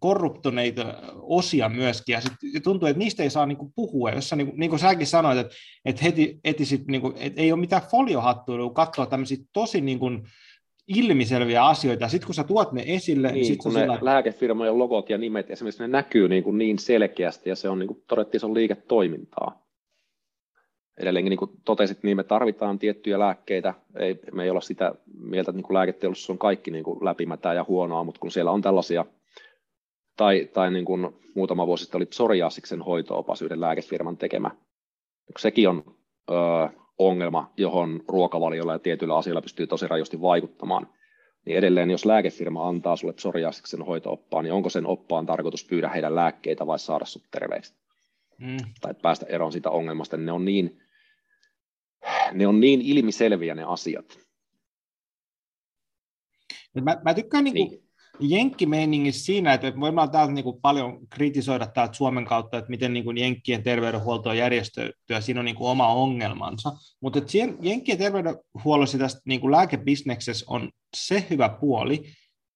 korruptoneita 0.00 0.94
osia 1.14 1.68
myöskin, 1.68 2.12
ja 2.12 2.20
sitten 2.20 2.62
tuntuu, 2.62 2.88
että 2.88 2.98
niistä 2.98 3.22
ei 3.22 3.30
saa 3.30 3.46
niinku 3.46 3.72
puhua, 3.74 4.10
jossa 4.10 4.36
niin, 4.36 4.52
niin 4.56 4.70
kuin 4.70 4.80
säkin 4.80 5.06
sanoit, 5.06 5.38
että, 5.38 5.54
että 5.84 6.02
heti, 6.02 6.40
heti 6.44 6.64
sit, 6.64 6.86
niin 6.86 7.00
kuin, 7.00 7.14
että 7.16 7.40
ei 7.40 7.52
ole 7.52 7.60
mitään 7.60 7.82
foliohattuilua 7.90 8.70
katsoa 8.70 9.06
tämmöisiä 9.06 9.36
tosi 9.52 9.80
niin 9.80 9.98
kuin, 9.98 10.22
ilmiselviä 10.88 11.66
asioita, 11.66 12.08
sitten 12.08 12.26
kun 12.26 12.34
sä 12.34 12.44
tuot 12.44 12.72
ne 12.72 12.84
esille... 12.86 13.32
Niin, 13.32 13.46
sit 13.46 13.58
kun 13.58 13.74
ne 13.74 13.80
sillä... 13.80 13.98
lääkefirmojen 14.00 14.78
logot 14.78 15.10
ja 15.10 15.18
nimet, 15.18 15.50
esimerkiksi 15.50 15.82
ne 15.82 15.88
näkyy 15.88 16.28
niin, 16.28 16.44
kuin 16.44 16.58
niin 16.58 16.78
selkeästi, 16.78 17.50
ja 17.50 17.56
se 17.56 17.68
on, 17.68 17.78
niin 17.78 17.86
kuin 17.86 18.02
todettiin, 18.08 18.40
se 18.40 18.46
on 18.46 18.54
liiketoimintaa. 18.54 19.66
Edelleenkin 20.98 21.30
niin 21.30 21.38
kuin 21.38 21.50
totesit, 21.64 22.02
niin 22.02 22.16
me 22.16 22.24
tarvitaan 22.24 22.78
tiettyjä 22.78 23.18
lääkkeitä, 23.18 23.74
ei, 23.98 24.20
me 24.32 24.44
ei 24.44 24.50
olla 24.50 24.60
sitä 24.60 24.94
mieltä, 25.18 25.50
että 25.50 25.56
niin 25.56 25.66
kuin 25.66 25.74
lääketeollisuus 25.74 26.30
on 26.30 26.38
kaikki 26.38 26.70
niin 26.70 26.84
kuin 26.84 27.04
läpimätää 27.04 27.54
ja 27.54 27.64
huonoa, 27.68 28.04
mutta 28.04 28.20
kun 28.20 28.30
siellä 28.30 28.50
on 28.50 28.62
tällaisia, 28.62 29.04
tai, 30.16 30.48
tai 30.52 30.70
niin 30.70 30.84
kuin 30.84 31.08
muutama 31.34 31.66
vuosi 31.66 31.84
sitten 31.84 31.98
oli 31.98 32.06
psoriasiksen 32.06 32.82
hoitoopas 32.82 33.42
yhden 33.42 33.60
lääkefirman 33.60 34.16
tekemä, 34.16 34.50
sekin 35.38 35.68
on 35.68 35.84
ö, 36.30 36.34
ongelma, 36.98 37.52
johon 37.56 38.02
ruokavaliolla 38.08 38.72
ja 38.72 38.78
tietyillä 38.78 39.16
asioilla 39.16 39.42
pystyy 39.42 39.66
tosi 39.66 39.88
rajusti 39.88 40.20
vaikuttamaan, 40.20 40.88
niin 41.44 41.58
edelleen 41.58 41.90
jos 41.90 42.04
lääkefirma 42.04 42.68
antaa 42.68 42.96
sulle 42.96 43.12
psoriasiksen 43.12 43.82
hoitooppaan, 43.82 44.44
niin 44.44 44.52
onko 44.52 44.70
sen 44.70 44.86
oppaan 44.86 45.26
tarkoitus 45.26 45.64
pyydä 45.64 45.88
heidän 45.88 46.14
lääkkeitä 46.14 46.66
vai 46.66 46.78
saada 46.78 47.04
sut 47.04 47.24
terveeksi? 47.30 47.74
Mm. 48.38 48.56
Tai 48.80 48.94
päästä 49.02 49.26
eroon 49.28 49.52
siitä 49.52 49.70
ongelmasta, 49.70 50.16
niin 50.16 50.26
ne 50.26 50.32
on 50.32 50.44
niin, 50.44 50.82
ne 52.32 52.46
on 52.46 52.60
niin 52.60 52.80
ilmiselviä 52.82 53.54
ne 53.54 53.64
asiat. 53.64 54.18
Mä, 56.82 56.96
mä 57.04 57.14
tykkään 57.14 57.44
niinku 57.44 57.70
niin 57.70 57.85
jenkkimeiningissä 58.20 59.24
siinä, 59.24 59.52
että 59.52 59.80
voimme 59.80 60.08
täältä 60.12 60.32
niin 60.32 60.44
kuin 60.44 60.60
paljon 60.60 61.06
kritisoida 61.10 61.66
täältä 61.66 61.94
Suomen 61.94 62.24
kautta, 62.24 62.58
että 62.58 62.70
miten 62.70 62.92
niin 62.92 63.04
kuin 63.04 63.18
jenkkien 63.18 63.62
terveydenhuolto 63.62 64.30
on 64.30 64.38
järjestettyä, 64.38 65.20
siinä 65.20 65.40
on 65.40 65.44
niin 65.44 65.56
kuin 65.56 65.70
oma 65.70 65.88
ongelmansa, 65.88 66.72
mutta 67.00 67.18
että 67.18 67.32
jenkkien 67.60 67.98
terveydenhuollossa 67.98 68.98
tästä 68.98 69.20
niin 69.24 69.40
kuin 69.40 69.50
lääkebisneksessä 69.50 70.46
on 70.48 70.70
se 70.96 71.26
hyvä 71.30 71.48
puoli, 71.48 72.04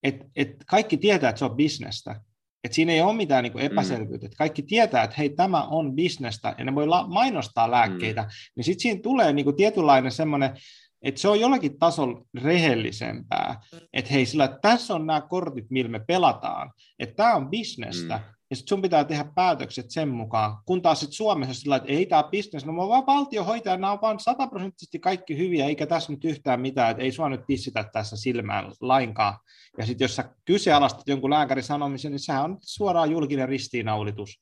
että, 0.03 0.25
että 0.35 0.65
kaikki 0.67 0.97
tietää, 0.97 1.29
että 1.29 1.39
se 1.39 1.45
on 1.45 1.55
bisnestä, 1.55 2.21
että 2.63 2.75
siinä 2.75 2.91
ei 2.91 3.01
ole 3.01 3.15
mitään 3.15 3.43
niin 3.43 3.59
epäselvyyttä, 3.59 4.25
että 4.25 4.37
kaikki 4.37 4.61
tietää, 4.61 5.03
että 5.03 5.15
hei, 5.17 5.29
tämä 5.29 5.63
on 5.63 5.95
bisnestä, 5.95 6.55
ja 6.57 6.65
ne 6.65 6.75
voi 6.75 6.87
la- 6.87 7.07
mainostaa 7.07 7.71
lääkkeitä, 7.71 8.21
mm. 8.21 8.27
niin 8.55 8.63
sitten 8.63 8.81
siinä 8.81 8.99
tulee 9.03 9.33
niin 9.33 9.43
kuin 9.43 9.55
tietynlainen 9.55 10.11
semmoinen 10.11 10.51
että 11.01 11.21
se 11.21 11.27
on 11.27 11.39
jollakin 11.39 11.79
tasolla 11.79 12.21
rehellisempää, 12.43 13.61
että 13.93 14.13
hei, 14.13 14.25
sillä 14.25 14.47
tässä 14.61 14.95
on 14.95 15.07
nämä 15.07 15.21
kortit, 15.21 15.65
millä 15.69 15.91
me 15.91 15.99
pelataan, 15.99 16.71
että 16.99 17.15
tämä 17.15 17.35
on 17.35 17.49
bisnestä, 17.49 18.17
mm. 18.17 18.23
ja 18.49 18.55
sitten 18.55 18.69
sun 18.69 18.81
pitää 18.81 19.03
tehdä 19.03 19.25
päätökset 19.35 19.85
sen 19.89 20.09
mukaan, 20.09 20.57
kun 20.65 20.81
taas 20.81 20.99
sitten 20.99 21.15
Suomessa 21.15 21.53
sillä 21.53 21.75
että 21.75 21.91
ei 21.91 22.05
tämä 22.05 22.23
bisnes, 22.23 22.65
no 22.65 22.87
vaan 22.89 23.05
valtio 23.05 23.43
hoitaa, 23.43 23.77
nämä 23.77 23.91
on 23.91 24.01
vaan 24.01 24.19
sataprosenttisesti 24.19 24.99
kaikki 24.99 25.37
hyviä, 25.37 25.65
eikä 25.65 25.87
tässä 25.87 26.11
nyt 26.11 26.25
yhtään 26.25 26.61
mitään, 26.61 26.91
että 26.91 27.03
ei 27.03 27.11
sua 27.11 27.29
nyt 27.29 27.41
pissitä 27.47 27.83
tässä 27.93 28.17
silmään 28.17 28.71
lainkaan, 28.81 29.33
ja 29.77 29.85
sitten 29.85 30.05
jos 30.05 30.15
sä 30.15 30.35
kyseenalaistat 30.45 31.07
jonkun 31.07 31.29
lääkärin 31.29 31.63
sanomisen, 31.63 32.11
niin 32.11 32.19
sehän 32.19 32.43
on 32.43 32.57
suoraan 32.61 33.11
julkinen 33.11 33.49
ristiinnaulitus, 33.49 34.41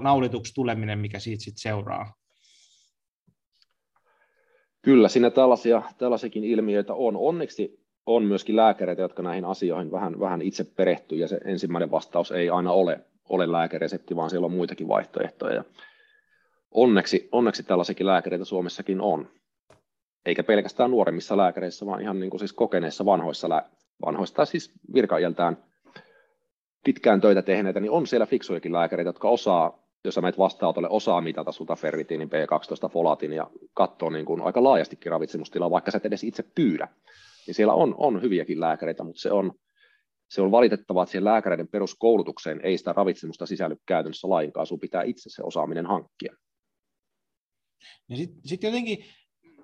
naulituksi 0.00 0.54
tuleminen, 0.54 0.98
mikä 0.98 1.18
siitä 1.18 1.44
sitten 1.44 1.60
seuraa. 1.60 2.14
Kyllä, 4.86 5.08
siinä 5.08 5.30
tällaisia, 5.30 5.82
tällaisiakin 5.98 6.44
ilmiöitä 6.44 6.94
on. 6.94 7.16
Onneksi 7.16 7.80
on 8.06 8.24
myöskin 8.24 8.56
lääkäreitä, 8.56 9.02
jotka 9.02 9.22
näihin 9.22 9.44
asioihin 9.44 9.92
vähän, 9.92 10.20
vähän 10.20 10.42
itse 10.42 10.64
perehtyy, 10.64 11.18
ja 11.18 11.28
se 11.28 11.40
ensimmäinen 11.44 11.90
vastaus 11.90 12.32
ei 12.32 12.50
aina 12.50 12.72
ole, 12.72 13.00
ole 13.28 13.52
lääkeresepti, 13.52 14.16
vaan 14.16 14.30
siellä 14.30 14.44
on 14.44 14.52
muitakin 14.52 14.88
vaihtoehtoja. 14.88 15.54
Ja 15.54 15.64
onneksi, 16.70 17.28
onneksi 17.32 17.62
tällaisiakin 17.62 18.06
lääkäreitä 18.06 18.44
Suomessakin 18.44 19.00
on. 19.00 19.28
Eikä 20.26 20.42
pelkästään 20.42 20.90
nuoremmissa 20.90 21.36
lääkäreissä, 21.36 21.86
vaan 21.86 22.02
ihan 22.02 22.20
niin 22.20 22.30
kuin 22.30 22.38
siis 22.38 22.52
kokeneissa 22.52 23.04
vanhoissa, 23.04 23.48
lää, 23.48 23.70
vanhoissa 24.04 24.34
tai 24.34 24.46
siis 24.46 24.72
virkaieltään 24.94 25.56
pitkään 26.84 27.20
töitä 27.20 27.42
tehneitä, 27.42 27.80
niin 27.80 27.90
on 27.90 28.06
siellä 28.06 28.26
fiksujakin 28.26 28.72
lääkäreitä, 28.72 29.08
jotka 29.08 29.28
osaa 29.28 29.85
jos 30.04 30.14
sä 30.14 30.20
menet 30.20 30.38
vastaanotolle, 30.38 30.88
osaa 30.88 31.20
mitata 31.20 31.52
sulta 31.52 31.76
ferritiinin, 31.76 32.28
B12, 32.28 32.88
folaatin 32.92 33.32
ja 33.32 33.50
katsoo 33.74 34.10
niin 34.10 34.26
kuin 34.26 34.42
aika 34.42 34.62
laajastikin 34.62 35.12
ravitsemustilaa, 35.12 35.70
vaikka 35.70 35.90
sä 35.90 35.96
et 35.96 36.06
edes 36.06 36.24
itse 36.24 36.44
pyydä. 36.54 36.88
Niin 37.46 37.54
siellä 37.54 37.74
on, 37.74 37.94
on 37.98 38.22
hyviäkin 38.22 38.60
lääkäreitä, 38.60 39.04
mutta 39.04 39.20
se 39.20 39.32
on, 39.32 39.52
se 40.30 40.42
on 40.42 40.50
valitettavaa, 40.50 41.02
että 41.02 41.10
siihen 41.10 41.24
lääkäreiden 41.24 41.68
peruskoulutukseen 41.68 42.60
ei 42.62 42.78
sitä 42.78 42.92
ravitsemusta 42.92 43.46
sisälly 43.46 43.76
käytännössä 43.86 44.30
lainkaan, 44.30 44.66
sun 44.66 44.80
pitää 44.80 45.02
itse 45.02 45.30
se 45.30 45.42
osaaminen 45.42 45.86
hankkia. 45.86 46.32
Ja 48.08 48.16
sitten 48.16 48.40
sit 48.44 48.62
jotenkin 48.62 49.04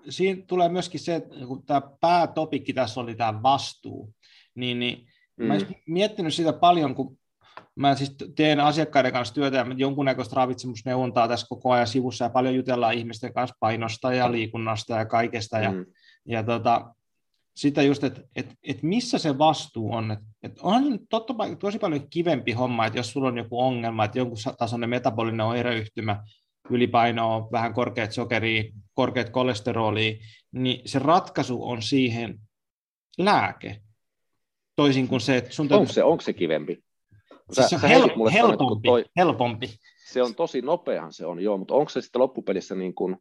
siinä 0.09 0.43
tulee 0.47 0.69
myöskin 0.69 1.01
se, 1.01 1.15
että 1.15 1.35
kun 1.47 1.67
tämä 1.67 1.83
päätopikki 2.01 2.73
tässä 2.73 3.01
oli 3.01 3.15
tämä 3.15 3.43
vastuu, 3.43 4.15
niin, 4.55 4.79
niin 4.79 5.09
mm. 5.37 5.47
mä 5.47 5.55
miettinyt 5.87 6.35
sitä 6.35 6.53
paljon, 6.53 6.95
kun 6.95 7.19
Mä 7.75 7.95
siis 7.95 8.17
teen 8.37 8.61
asiakkaiden 8.61 9.13
kanssa 9.13 9.35
työtä 9.35 9.57
ja 9.57 9.67
jonkunnäköistä 9.77 10.37
ravitsemusneuvontaa 10.37 11.29
tässä 11.29 11.47
koko 11.49 11.73
ajan 11.73 11.87
sivussa 11.87 12.25
ja 12.25 12.31
paljon 12.31 12.55
jutellaan 12.55 12.95
ihmisten 12.95 13.33
kanssa 13.33 13.57
painosta 13.61 14.15
ja 14.15 14.33
liikunnasta 14.33 14.97
ja 14.97 15.07
kaikesta. 15.07 15.59
Ja, 15.59 15.73
mm. 15.73 15.87
ja 16.27 16.43
tota, 16.43 16.95
sitä 17.57 17.83
just, 17.83 18.05
että 18.05 18.21
et, 18.37 18.55
et 18.63 18.83
missä 18.83 19.19
se 19.19 19.39
vastuu 19.39 19.93
on. 19.93 20.11
että 20.11 20.25
et 20.43 20.59
on 20.63 20.99
totta, 21.11 21.35
tosi 21.59 21.79
paljon 21.79 22.11
kivempi 22.11 22.53
homma, 22.53 22.87
että 22.87 22.99
jos 22.99 23.11
sulla 23.11 23.29
on 23.29 23.39
joku 23.39 23.61
ongelma, 23.61 24.05
että 24.05 24.19
jonkun 24.19 24.39
tasoinen 24.59 24.91
metabolinen 24.91 25.47
oireyhtymä, 25.47 26.25
ylipainoa, 26.71 27.49
vähän 27.53 27.75
korkeat 27.75 28.13
sokeria, 28.13 28.65
korkeat 28.95 29.31
kolesterolia, 29.31 30.15
niin 30.53 30.89
se 30.89 30.99
ratkaisu 30.99 31.69
on 31.69 31.83
siihen 31.83 32.39
lääke. 33.19 33.83
Toisin 34.77 35.09
kuin 35.09 35.21
se, 35.21 35.37
että 35.37 35.53
sun 35.53 35.69
täytyy... 35.69 35.81
Onko 35.81 35.93
se, 35.93 36.05
onko 36.05 36.21
se 36.21 36.33
kivempi? 36.33 36.85
Sä, 37.53 37.69
siis 37.69 37.81
se 37.81 37.87
on 37.87 37.93
hel- 37.93 38.17
mulle 38.17 38.33
helpompi, 38.33 38.65
sanot, 38.65 38.83
toi, 38.83 39.05
helpompi. 39.17 39.71
Se 40.13 40.23
on 40.23 40.35
tosi 40.35 40.63
nopeahan 40.63 41.13
se 41.13 41.27
on, 41.27 41.41
joo, 41.41 41.59
mutta 41.59 41.75
onko 41.75 41.89
se 41.89 42.01
sitten 42.01 42.23
loppupelissä 42.23 42.75
niin 42.75 42.95
kuin, 42.95 43.17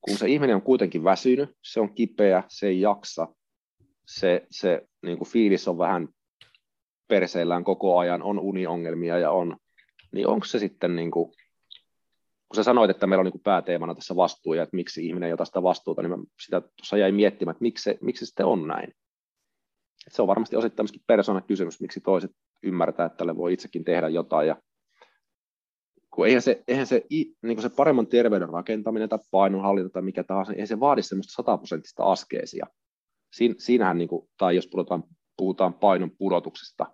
kun 0.00 0.18
se 0.18 0.28
ihminen 0.28 0.56
on 0.56 0.62
kuitenkin 0.62 1.04
väsynyt, 1.04 1.50
se 1.62 1.80
on 1.80 1.94
kipeä, 1.94 2.44
se 2.48 2.66
ei 2.66 2.80
jaksa, 2.80 3.28
se, 4.06 4.46
se 4.50 4.82
niin 5.02 5.18
kuin 5.18 5.28
fiilis 5.28 5.68
on 5.68 5.78
vähän 5.78 6.08
perseillään 7.08 7.64
koko 7.64 7.98
ajan, 7.98 8.22
on 8.22 8.38
uniongelmia 8.38 9.18
ja 9.18 9.30
on, 9.30 9.56
niin 10.12 10.26
onko 10.26 10.46
se 10.46 10.58
sitten 10.58 10.96
niin 10.96 11.10
kuin, 11.10 11.30
kun 12.48 12.56
sä 12.56 12.62
sanoit, 12.62 12.90
että 12.90 13.06
meillä 13.06 13.20
on 13.20 13.24
niin 13.24 13.32
kuin 13.32 13.42
pääteemana 13.42 13.94
tässä 13.94 14.16
vastuu 14.16 14.54
ja 14.54 14.62
että 14.62 14.76
miksi 14.76 15.06
ihminen 15.06 15.26
ei 15.26 15.32
ota 15.32 15.44
sitä 15.44 15.62
vastuuta, 15.62 16.02
niin 16.02 16.10
mä 16.10 16.24
sitä 16.44 16.60
tuossa 16.60 16.96
jäin 16.96 17.14
miettimään, 17.14 17.52
että 17.52 17.62
miksi 17.62 17.82
se, 17.82 17.98
miksi 18.00 18.24
se 18.24 18.28
sitten 18.28 18.46
on 18.46 18.68
näin. 18.68 18.94
Se 20.08 20.22
on 20.22 20.28
varmasti 20.28 20.56
osittain 20.56 20.84
myöskin 20.84 21.02
persoonakysymys, 21.06 21.80
miksi 21.80 22.00
toiset 22.00 22.30
ymmärtää, 22.62 23.06
että 23.06 23.16
tälle 23.16 23.36
voi 23.36 23.52
itsekin 23.52 23.84
tehdä 23.84 24.08
jotain. 24.08 24.48
Ja 24.48 24.56
kun 26.10 26.26
eihän 26.26 26.42
se, 26.42 26.62
eihän 26.68 26.86
se, 26.86 27.04
niin 27.10 27.36
kuin 27.42 27.62
se 27.62 27.68
paremman 27.68 28.06
terveyden 28.06 28.48
rakentaminen 28.48 29.08
tai 29.08 29.18
painonhallinta 29.30 29.90
tai 29.90 30.02
mikä 30.02 30.24
tahansa, 30.24 30.52
eihän 30.52 30.66
se 30.66 30.80
vaadi 30.80 31.02
semmoista 31.02 31.32
sataprosenttista 31.32 32.04
askeesia. 32.04 32.66
Siin, 33.32 33.54
siinähän, 33.58 33.98
niin 33.98 34.08
kuin, 34.08 34.28
tai 34.38 34.56
jos 34.56 34.68
puhutaan, 34.68 35.04
puhutaan 35.36 35.74
painon 35.74 36.10
pudotuksesta, 36.18 36.86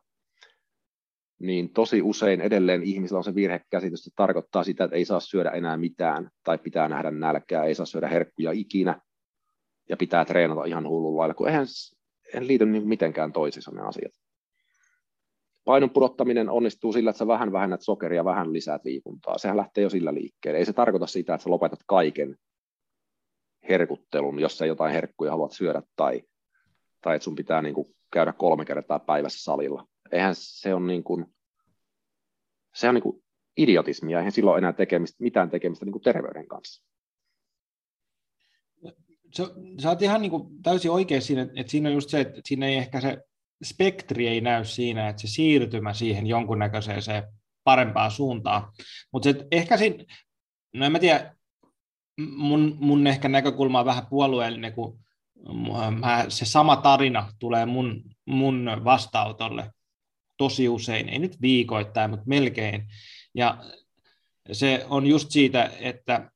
niin 1.38 1.72
tosi 1.72 2.02
usein 2.02 2.40
edelleen 2.40 2.82
ihmisillä 2.82 3.18
on 3.18 3.24
se 3.24 3.34
virhekäsitys, 3.34 4.06
että 4.06 4.16
tarkoittaa 4.16 4.64
sitä, 4.64 4.84
että 4.84 4.96
ei 4.96 5.04
saa 5.04 5.20
syödä 5.20 5.50
enää 5.50 5.76
mitään, 5.76 6.30
tai 6.44 6.58
pitää 6.58 6.88
nähdä 6.88 7.10
nälkää, 7.10 7.64
ei 7.64 7.74
saa 7.74 7.86
syödä 7.86 8.08
herkkuja 8.08 8.52
ikinä, 8.52 9.00
ja 9.88 9.96
pitää 9.96 10.24
treenata 10.24 10.64
ihan 10.64 10.88
hullun 10.88 11.16
lailla, 11.16 11.34
kun 11.34 11.48
eihän 11.48 11.66
en 12.34 12.46
liity 12.46 12.66
niin 12.66 12.88
mitenkään 12.88 13.32
toisiinsa 13.32 13.70
ne 13.70 13.82
asiat 13.82 14.12
painon 15.68 15.90
pudottaminen 15.90 16.50
onnistuu 16.50 16.92
sillä, 16.92 17.10
että 17.10 17.18
sä 17.18 17.26
vähän 17.26 17.52
vähennät 17.52 17.82
sokeria, 17.82 18.24
vähän 18.24 18.52
lisäät 18.52 18.84
liikuntaa. 18.84 19.38
Sehän 19.38 19.56
lähtee 19.56 19.82
jo 19.82 19.90
sillä 19.90 20.14
liikkeelle. 20.14 20.58
Ei 20.58 20.64
se 20.64 20.72
tarkoita 20.72 21.06
sitä, 21.06 21.34
että 21.34 21.44
sä 21.44 21.50
lopetat 21.50 21.80
kaiken 21.86 22.36
herkuttelun, 23.68 24.40
jos 24.40 24.58
sä 24.58 24.66
jotain 24.66 24.92
herkkuja 24.92 25.30
haluat 25.30 25.52
syödä 25.52 25.82
tai, 25.96 26.22
tai 27.02 27.16
että 27.16 27.24
sun 27.24 27.34
pitää 27.34 27.62
niin 27.62 27.74
kuin 27.74 27.94
käydä 28.12 28.32
kolme 28.32 28.64
kertaa 28.64 28.98
päivässä 28.98 29.42
salilla. 29.42 29.86
Eihän 30.12 30.34
se 30.36 30.74
on 30.74 30.86
niin 30.86 31.04
kuin, 31.04 31.26
se 32.74 32.88
on 32.88 32.94
niin 32.94 33.02
kuin 33.02 33.24
idiotismia, 33.56 34.18
eihän 34.18 34.32
silloin 34.32 34.58
enää 34.58 34.72
tekemistä, 34.72 35.16
mitään 35.20 35.50
tekemistä 35.50 35.84
niin 35.84 35.92
kuin 35.92 36.02
terveyden 36.02 36.48
kanssa. 36.48 36.84
Sä, 39.36 39.44
sä 39.82 39.88
oot 39.88 40.02
ihan 40.02 40.22
niin 40.22 40.30
kuin 40.30 40.62
täysin 40.62 40.90
oikein 40.90 41.22
siinä, 41.22 41.42
että 41.42 41.70
siinä 41.70 41.88
on 41.88 41.94
just 41.94 42.10
se, 42.10 42.20
että 42.20 42.40
siinä 42.44 42.66
ei 42.66 42.76
ehkä 42.76 43.00
se 43.00 43.18
spektri 43.64 44.28
ei 44.28 44.40
näy 44.40 44.64
siinä, 44.64 45.08
että 45.08 45.22
se 45.22 45.28
siirtymä 45.28 45.94
siihen 45.94 46.26
jonkunnäköiseen 46.26 47.02
se 47.02 47.22
parempaan 47.64 48.10
suuntaan. 48.10 48.72
Mutta 49.12 49.28
ehkä 49.52 49.76
siinä, 49.76 50.04
no 50.74 50.86
en 50.86 50.92
mä 50.92 50.98
tiedä, 50.98 51.34
mun, 52.36 52.76
mun 52.80 53.06
ehkä 53.06 53.28
näkökulma 53.28 53.80
on 53.80 53.86
vähän 53.86 54.06
puolueellinen, 54.06 54.72
kun 54.72 55.00
mä, 56.00 56.24
se 56.28 56.44
sama 56.44 56.76
tarina 56.76 57.32
tulee 57.38 57.66
mun, 57.66 58.04
mun 58.26 58.70
vastaanotolle 58.84 59.70
tosi 60.36 60.68
usein, 60.68 61.08
ei 61.08 61.18
nyt 61.18 61.40
viikoittain, 61.40 62.10
mutta 62.10 62.24
melkein. 62.26 62.86
Ja 63.34 63.64
se 64.52 64.86
on 64.88 65.06
just 65.06 65.30
siitä, 65.30 65.70
että 65.80 66.30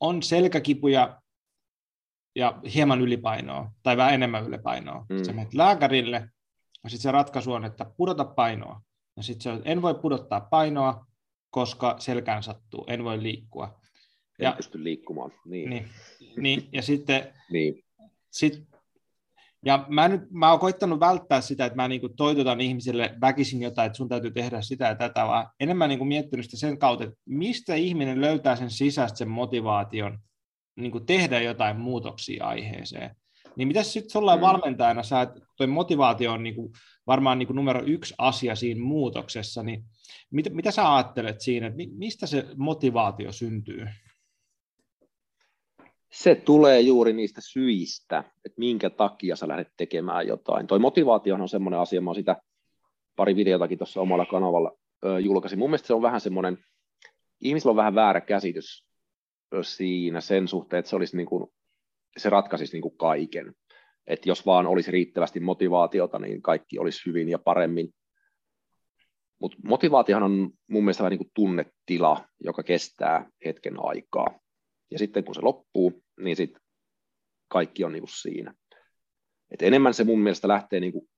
on 0.00 0.22
selkäkipuja 0.22 1.21
ja 2.36 2.60
hieman 2.74 3.00
ylipainoa 3.00 3.70
tai 3.82 3.96
vähän 3.96 4.14
enemmän 4.14 4.44
ylipainoa. 4.46 5.06
Mm. 5.08 5.24
Sä 5.24 5.32
menet 5.32 5.54
lääkärille 5.54 6.28
ja 6.84 6.90
sitten 6.90 7.02
se 7.02 7.12
ratkaisu 7.12 7.52
on, 7.52 7.64
että 7.64 7.86
pudota 7.96 8.24
painoa. 8.24 8.80
Ja 9.16 9.22
sitten 9.22 9.42
se 9.42 9.50
on, 9.50 9.62
en 9.64 9.82
voi 9.82 9.94
pudottaa 9.94 10.40
painoa, 10.40 11.06
koska 11.50 11.96
selkään 11.98 12.42
sattuu, 12.42 12.84
en 12.88 13.04
voi 13.04 13.22
liikkua. 13.22 13.80
En 14.38 14.44
ja, 14.44 14.52
pysty 14.52 14.84
liikkumaan. 14.84 15.32
Niin. 15.44 15.70
Niin, 15.70 15.88
niin 16.36 16.68
ja 16.72 16.82
sitten 16.82 17.32
niin. 17.52 17.84
Sit, 18.30 18.62
ja 19.64 19.86
mä, 19.88 20.08
nyt, 20.08 20.30
mä 20.30 20.50
oon 20.50 20.60
koittanut 20.60 21.00
välttää 21.00 21.40
sitä, 21.40 21.66
että 21.66 21.76
mä 21.76 21.88
niin 21.88 22.00
kuin 22.00 22.16
toitotan 22.16 22.60
ihmisille 22.60 23.14
väkisin 23.20 23.62
jotain, 23.62 23.86
että 23.86 23.96
sun 23.96 24.08
täytyy 24.08 24.30
tehdä 24.30 24.60
sitä 24.60 24.86
ja 24.86 24.94
tätä, 24.94 25.26
vaan 25.26 25.46
enemmän 25.60 25.88
niin 25.88 25.98
kuin 25.98 26.08
miettinyt 26.08 26.44
sitä 26.44 26.56
sen 26.56 26.78
kautta, 26.78 27.04
että 27.04 27.16
mistä 27.24 27.74
ihminen 27.74 28.20
löytää 28.20 28.56
sen 28.56 28.70
sisäistä 28.70 29.18
sen 29.18 29.28
motivaation 29.28 30.18
niin 30.76 30.92
kuin 30.92 31.06
tehdä 31.06 31.40
jotain 31.40 31.76
muutoksia 31.80 32.46
aiheeseen. 32.46 33.16
Niin 33.56 33.68
mitä 33.68 33.82
sitten 33.82 34.10
sulla 34.10 34.36
mm. 34.36 34.40
valmentajana, 34.40 35.02
sä, 35.02 35.26
toi 35.56 35.66
motivaatio 35.66 36.32
on 36.32 36.42
niin 36.42 36.54
kuin 36.54 36.72
varmaan 37.06 37.38
niin 37.38 37.46
kuin 37.46 37.56
numero 37.56 37.82
yksi 37.86 38.14
asia 38.18 38.54
siinä 38.54 38.80
muutoksessa, 38.80 39.62
niin 39.62 39.84
mitä, 40.30 40.50
mitä 40.50 40.70
sä 40.70 40.94
ajattelet 40.94 41.40
siinä, 41.40 41.66
että 41.66 41.78
mistä 41.96 42.26
se 42.26 42.46
motivaatio 42.56 43.32
syntyy? 43.32 43.86
Se 46.12 46.34
tulee 46.34 46.80
juuri 46.80 47.12
niistä 47.12 47.40
syistä, 47.44 48.18
että 48.18 48.58
minkä 48.58 48.90
takia 48.90 49.36
sä 49.36 49.48
lähdet 49.48 49.68
tekemään 49.76 50.26
jotain. 50.26 50.66
Toi 50.66 50.78
motivaatio 50.78 51.34
on 51.34 51.48
semmoinen 51.48 51.80
asia, 51.80 52.00
mä 52.00 52.14
sitä 52.14 52.36
pari 53.16 53.36
videotakin 53.36 53.78
tuossa 53.78 54.00
omalla 54.00 54.26
kanavalla 54.26 54.72
ö, 55.04 55.20
julkaisin. 55.20 55.58
Mun 55.58 55.70
mielestä 55.70 55.86
se 55.86 55.94
on 55.94 56.02
vähän 56.02 56.20
semmoinen, 56.20 56.58
ihmisillä 57.40 57.70
on 57.70 57.76
vähän 57.76 57.94
väärä 57.94 58.20
käsitys 58.20 58.91
siinä 59.62 60.20
sen 60.20 60.48
suhteen, 60.48 60.78
että 60.78 60.90
se 60.90 60.96
olisi 60.96 61.16
niin 61.16 61.26
kuin 61.26 61.46
se 62.16 62.30
ratkaisisi 62.30 62.72
niin 62.72 62.82
kuin 62.82 62.96
kaiken. 62.96 63.54
Että 64.06 64.28
jos 64.28 64.46
vaan 64.46 64.66
olisi 64.66 64.90
riittävästi 64.90 65.40
motivaatiota, 65.40 66.18
niin 66.18 66.42
kaikki 66.42 66.78
olisi 66.78 67.06
hyvin 67.06 67.28
ja 67.28 67.38
paremmin. 67.38 67.94
Mutta 69.40 69.58
motivaatiohan 69.64 70.22
on 70.22 70.50
mun 70.68 70.84
mielestä 70.84 71.02
vähän 71.02 71.10
niin 71.10 71.18
kuin 71.18 71.30
tunnetila, 71.34 72.24
joka 72.40 72.62
kestää 72.62 73.30
hetken 73.44 73.74
aikaa. 73.78 74.40
Ja 74.90 74.98
sitten 74.98 75.24
kun 75.24 75.34
se 75.34 75.40
loppuu, 75.40 76.02
niin 76.20 76.36
sitten 76.36 76.62
kaikki 77.48 77.84
on 77.84 77.92
niin 77.92 78.02
kuin 78.02 78.12
siinä. 78.12 78.54
Et 79.50 79.62
enemmän 79.62 79.94
se 79.94 80.04
mun 80.04 80.20
mielestä 80.20 80.48
lähtee 80.48 80.80
niin 80.80 80.92
kuin, 80.92 81.08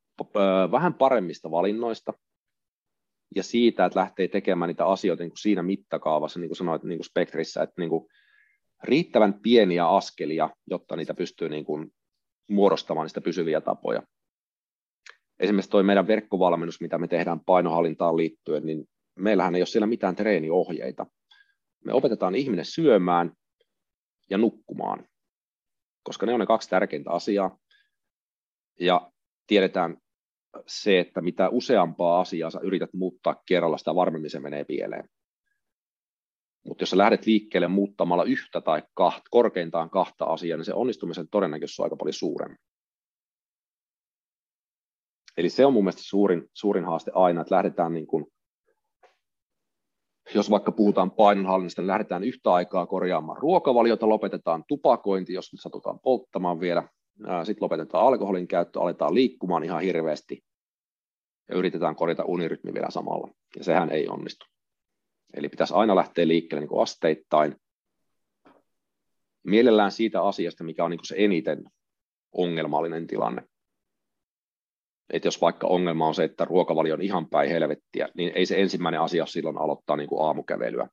vähän 0.70 0.94
paremmista 0.94 1.50
valinnoista 1.50 2.12
ja 3.36 3.42
siitä, 3.42 3.84
että 3.84 4.00
lähtee 4.00 4.28
tekemään 4.28 4.68
niitä 4.68 4.86
asioita 4.86 5.22
niin 5.22 5.30
kuin 5.30 5.38
siinä 5.38 5.62
mittakaavassa, 5.62 6.40
niin 6.40 6.48
kuin 6.48 6.56
sanoit 6.56 6.82
niin 6.82 6.98
kuin 6.98 7.06
spektrissä, 7.06 7.62
että 7.62 7.74
niin 7.78 7.90
kuin 7.90 8.08
riittävän 8.84 9.34
pieniä 9.34 9.88
askelia, 9.88 10.50
jotta 10.70 10.96
niitä 10.96 11.14
pystyy 11.14 11.48
niin 11.48 11.64
kuin 11.64 11.90
muodostamaan 12.50 13.04
niistä 13.04 13.20
pysyviä 13.20 13.60
tapoja. 13.60 14.02
Esimerkiksi 15.40 15.70
tuo 15.70 15.82
meidän 15.82 16.06
verkkovalmennus, 16.06 16.80
mitä 16.80 16.98
me 16.98 17.08
tehdään 17.08 17.40
painohallintaan 17.40 18.16
liittyen, 18.16 18.66
niin 18.66 18.84
meillähän 19.18 19.54
ei 19.54 19.60
ole 19.60 19.66
siellä 19.66 19.86
mitään 19.86 20.16
treeniohjeita. 20.16 21.06
Me 21.84 21.92
opetetaan 21.92 22.34
ihminen 22.34 22.64
syömään 22.64 23.32
ja 24.30 24.38
nukkumaan, 24.38 25.08
koska 26.02 26.26
ne 26.26 26.34
on 26.34 26.40
ne 26.40 26.46
kaksi 26.46 26.70
tärkeintä 26.70 27.10
asiaa. 27.10 27.58
Ja 28.80 29.10
tiedetään 29.46 29.96
se, 30.66 31.00
että 31.00 31.20
mitä 31.20 31.48
useampaa 31.48 32.20
asiaa 32.20 32.50
sä 32.50 32.60
yrität 32.62 32.90
muuttaa 32.94 33.42
kerralla, 33.46 33.78
sitä 33.78 33.94
varmemmin 33.94 34.30
se 34.30 34.40
menee 34.40 34.64
pieleen. 34.64 35.08
Mutta 36.64 36.82
jos 36.82 36.90
sä 36.90 36.98
lähdet 36.98 37.26
liikkeelle 37.26 37.68
muuttamalla 37.68 38.24
yhtä 38.24 38.60
tai 38.60 38.82
kahta, 38.94 39.22
korkeintaan 39.30 39.90
kahta 39.90 40.24
asiaa, 40.24 40.56
niin 40.56 40.64
se 40.64 40.74
onnistumisen 40.74 41.28
todennäköisyys 41.28 41.80
on 41.80 41.84
aika 41.84 41.96
paljon 41.96 42.12
suurempi. 42.12 42.56
Eli 45.36 45.48
se 45.48 45.66
on 45.66 45.72
mun 45.72 45.84
mielestä 45.84 46.02
suurin, 46.04 46.50
suurin 46.52 46.84
haaste 46.84 47.10
aina, 47.14 47.40
että 47.40 47.54
lähdetään 47.54 47.94
niin 47.94 48.06
kuin, 48.06 48.26
jos 50.34 50.50
vaikka 50.50 50.72
puhutaan 50.72 51.10
painonhallinnasta, 51.10 51.82
niin 51.82 51.86
lähdetään 51.86 52.24
yhtä 52.24 52.52
aikaa 52.52 52.86
korjaamaan 52.86 53.38
ruokavaliota, 53.38 54.08
lopetetaan 54.08 54.64
tupakointi, 54.68 55.32
jos 55.32 55.52
nyt 55.52 55.60
satutaan 55.60 56.00
polttamaan 56.00 56.60
vielä, 56.60 56.88
sitten 57.44 57.64
lopetetaan 57.64 58.06
alkoholin 58.06 58.48
käyttö, 58.48 58.80
aletaan 58.80 59.14
liikkumaan 59.14 59.64
ihan 59.64 59.82
hirveästi 59.82 60.44
ja 61.48 61.56
yritetään 61.56 61.96
korjata 61.96 62.24
unirytmi 62.24 62.74
vielä 62.74 62.90
samalla, 62.90 63.30
ja 63.56 63.64
sehän 63.64 63.90
ei 63.90 64.08
onnistu. 64.08 64.53
Eli 65.34 65.48
pitäisi 65.48 65.74
aina 65.74 65.96
lähteä 65.96 66.28
liikkeelle 66.28 66.60
niin 66.60 66.68
kuin 66.68 66.82
asteittain. 66.82 67.56
Mielellään 69.42 69.92
siitä 69.92 70.22
asiasta, 70.22 70.64
mikä 70.64 70.84
on 70.84 70.90
niin 70.90 70.98
kuin 70.98 71.06
se 71.06 71.14
eniten 71.18 71.64
ongelmallinen 72.32 73.06
tilanne. 73.06 73.42
Et 75.10 75.24
jos 75.24 75.40
vaikka 75.40 75.66
ongelma 75.66 76.06
on 76.06 76.14
se, 76.14 76.24
että 76.24 76.44
ruokavalio 76.44 76.94
on 76.94 77.02
ihan 77.02 77.28
päin 77.28 77.50
helvettiä, 77.50 78.08
niin 78.14 78.32
ei 78.34 78.46
se 78.46 78.60
ensimmäinen 78.60 79.00
asia 79.00 79.26
silloin 79.26 79.58
aloittaa 79.58 79.96
niin 79.96 80.08
kuin 80.08 80.26
aamukävelyä, 80.26 80.88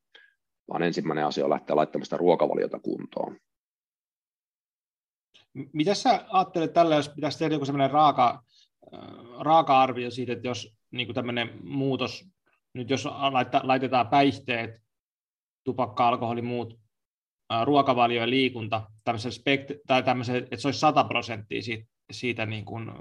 vaan 0.69 0.83
ensimmäinen 0.83 1.25
asia 1.25 1.43
on 1.43 1.49
lähteä 1.49 1.75
laittamaan 1.75 2.05
sitä 2.05 2.17
ruokavaliota 2.17 2.79
kuntoon. 2.79 3.37
Mitä 5.73 5.93
sä 5.93 6.25
ajattelet 6.29 6.73
tällä, 6.73 6.95
jos 6.95 7.09
pitäisi 7.09 7.39
tehdä 7.39 7.55
joku 7.55 7.65
sellainen 7.65 7.91
raaka, 7.91 8.43
raaka-arvio 9.39 10.11
siitä, 10.11 10.33
että 10.33 10.47
jos 10.47 10.75
niin 10.91 11.13
tämmöinen 11.13 11.49
muutos 11.63 12.25
nyt 12.73 12.89
jos 12.89 13.07
laitetaan 13.63 14.07
päihteet, 14.07 14.81
tupakka, 15.63 16.07
alkoholi, 16.07 16.41
muut, 16.41 16.79
ruokavalio 17.65 18.21
ja 18.21 18.29
liikunta, 18.29 18.87
spekt- 19.09 19.81
tai 19.87 19.99
että 19.99 20.57
se 20.57 20.67
olisi 20.67 20.79
100 20.79 21.03
prosenttia 21.03 21.61
siitä, 21.61 21.85
siitä 22.11 22.45
niin 22.45 22.65
kuin 22.65 22.91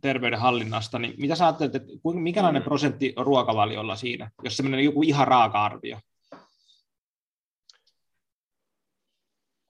terveydenhallinnasta, 0.00 0.98
niin 0.98 1.14
mitä 1.18 1.34
sä 1.34 1.46
ajattelet, 1.46 1.74
että 1.74 1.92
mikälainen 2.14 2.62
mm. 2.62 2.64
prosentti 2.64 3.14
ruokavaliolla 3.16 3.96
siinä, 3.96 4.30
jos 4.42 4.56
semmoinen 4.56 4.84
joku 4.84 5.02
ihan 5.02 5.28
raaka-arvio? 5.28 5.98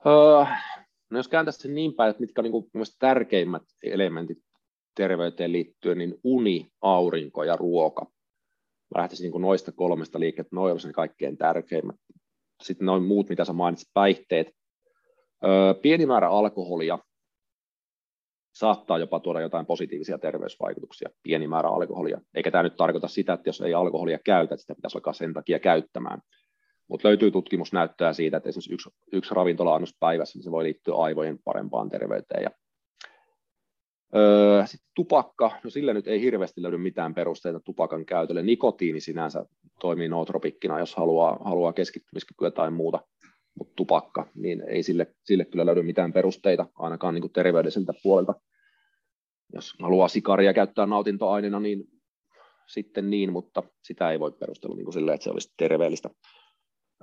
Öö, 0.07 0.45
no 1.11 1.19
jos 1.19 1.29
kääntäisi 1.29 1.59
sen 1.59 1.75
niin 1.75 1.95
päin, 1.95 2.11
että 2.11 2.21
mitkä 2.21 2.41
on 2.41 2.43
niin 2.45 2.53
kuin 2.53 2.71
tärkeimmät 2.99 3.63
elementit 3.83 4.39
terveyteen 4.95 5.53
liittyen, 5.53 5.99
niin 5.99 6.15
uni, 6.25 6.73
aurinko 6.81 7.45
ja 7.45 7.57
ruoka 7.57 8.07
mä 8.95 9.01
lähtisin 9.01 9.31
niin 9.31 9.43
noista 9.43 9.73
kolmesta 9.73 10.21
liikkeestä, 10.21 10.57
noin 10.57 10.73
olisi 10.73 10.87
ne 10.87 10.93
kaikkein 10.93 11.39
tärkeimmät. 11.39 11.97
Sitten 12.63 12.87
noin 12.87 13.03
muut, 13.03 13.29
mitä 13.29 13.45
sä 13.45 13.53
mainitsit, 13.53 13.89
päihteet. 13.95 14.47
Öö, 15.45 15.75
pieni 15.75 16.07
määrä 16.07 16.31
alkoholia 16.31 16.99
saattaa 18.55 18.99
jopa 18.99 19.21
tuoda 19.21 19.41
jotain 19.41 19.67
positiivisia 19.67 20.19
terveysvaikutuksia, 20.19 21.09
pieni 21.23 21.49
määrä 21.49 21.69
alkoholia. 21.69 22.21
Eikä 22.35 22.51
tämä 22.51 22.63
nyt 22.63 22.77
tarkoita 22.77 23.09
sitä, 23.09 23.33
että 23.33 23.49
jos 23.49 23.61
ei 23.61 23.75
alkoholia 23.75 24.19
käytä, 24.25 24.57
sitä 24.57 24.75
pitäisi 24.75 24.99
alkaa 24.99 25.13
sen 25.13 25.35
takia 25.35 25.59
käyttämään. 25.59 26.21
Mutta 26.89 27.09
löytyy 27.09 27.31
tutkimusnäyttöä 27.31 28.13
siitä, 28.13 28.37
että 28.37 28.49
esimerkiksi 28.49 28.75
yksi, 28.75 28.91
yksi 29.13 29.35
ravintola-annos 29.35 29.97
päivässä, 30.01 30.39
niin 30.39 30.45
se 30.45 30.51
voi 30.51 30.65
liittyä 30.65 30.95
aivojen 30.95 31.39
parempaan 31.45 31.89
terveyteen 31.89 32.43
ja 32.43 32.51
Öö, 34.17 34.67
sitten 34.67 34.91
tupakka, 34.95 35.51
no 35.65 35.71
sillä 35.71 35.95
nyt 35.95 36.09
ei 36.09 36.21
hirveästi 36.21 36.63
löydy 36.63 36.79
mitään 36.79 37.15
perusteita 37.15 37.61
tupakan 37.61 38.07
käytölle. 38.07 38.43
Nikotiini 38.43 39.01
sinänsä 39.01 39.45
toimii 39.81 40.09
nootropikkina, 40.09 40.79
jos 40.79 40.97
haluaa, 40.97 41.39
haluaa 41.45 41.73
keskittymiskykyä 41.73 42.51
tai 42.51 42.71
muuta, 42.71 43.01
mutta 43.59 43.73
tupakka, 43.77 44.27
niin 44.35 44.63
ei 44.69 44.83
sille, 44.83 45.07
sille 45.25 45.45
kyllä 45.45 45.67
löydy 45.67 45.83
mitään 45.83 46.13
perusteita, 46.13 46.67
ainakaan 46.75 47.15
niin 47.15 47.23
kuin 47.23 47.33
terveydelliseltä 47.33 47.93
puolelta. 48.03 48.35
Jos 49.55 49.75
haluaa 49.83 50.09
sikaria 50.09 50.55
käyttää 50.55 50.87
nautintoaineena, 50.87 51.61
niin 51.61 51.85
sitten 52.69 53.11
niin, 53.11 53.33
mutta 53.33 53.63
sitä 53.83 54.11
ei 54.11 54.21
voi 54.21 54.33
perustella 54.33 54.77
niin 54.77 54.85
kuin 54.85 54.95
silleen, 54.95 55.15
että 55.15 55.25
se 55.25 55.31
olisi 55.31 55.55
terveellistä. 55.59 56.11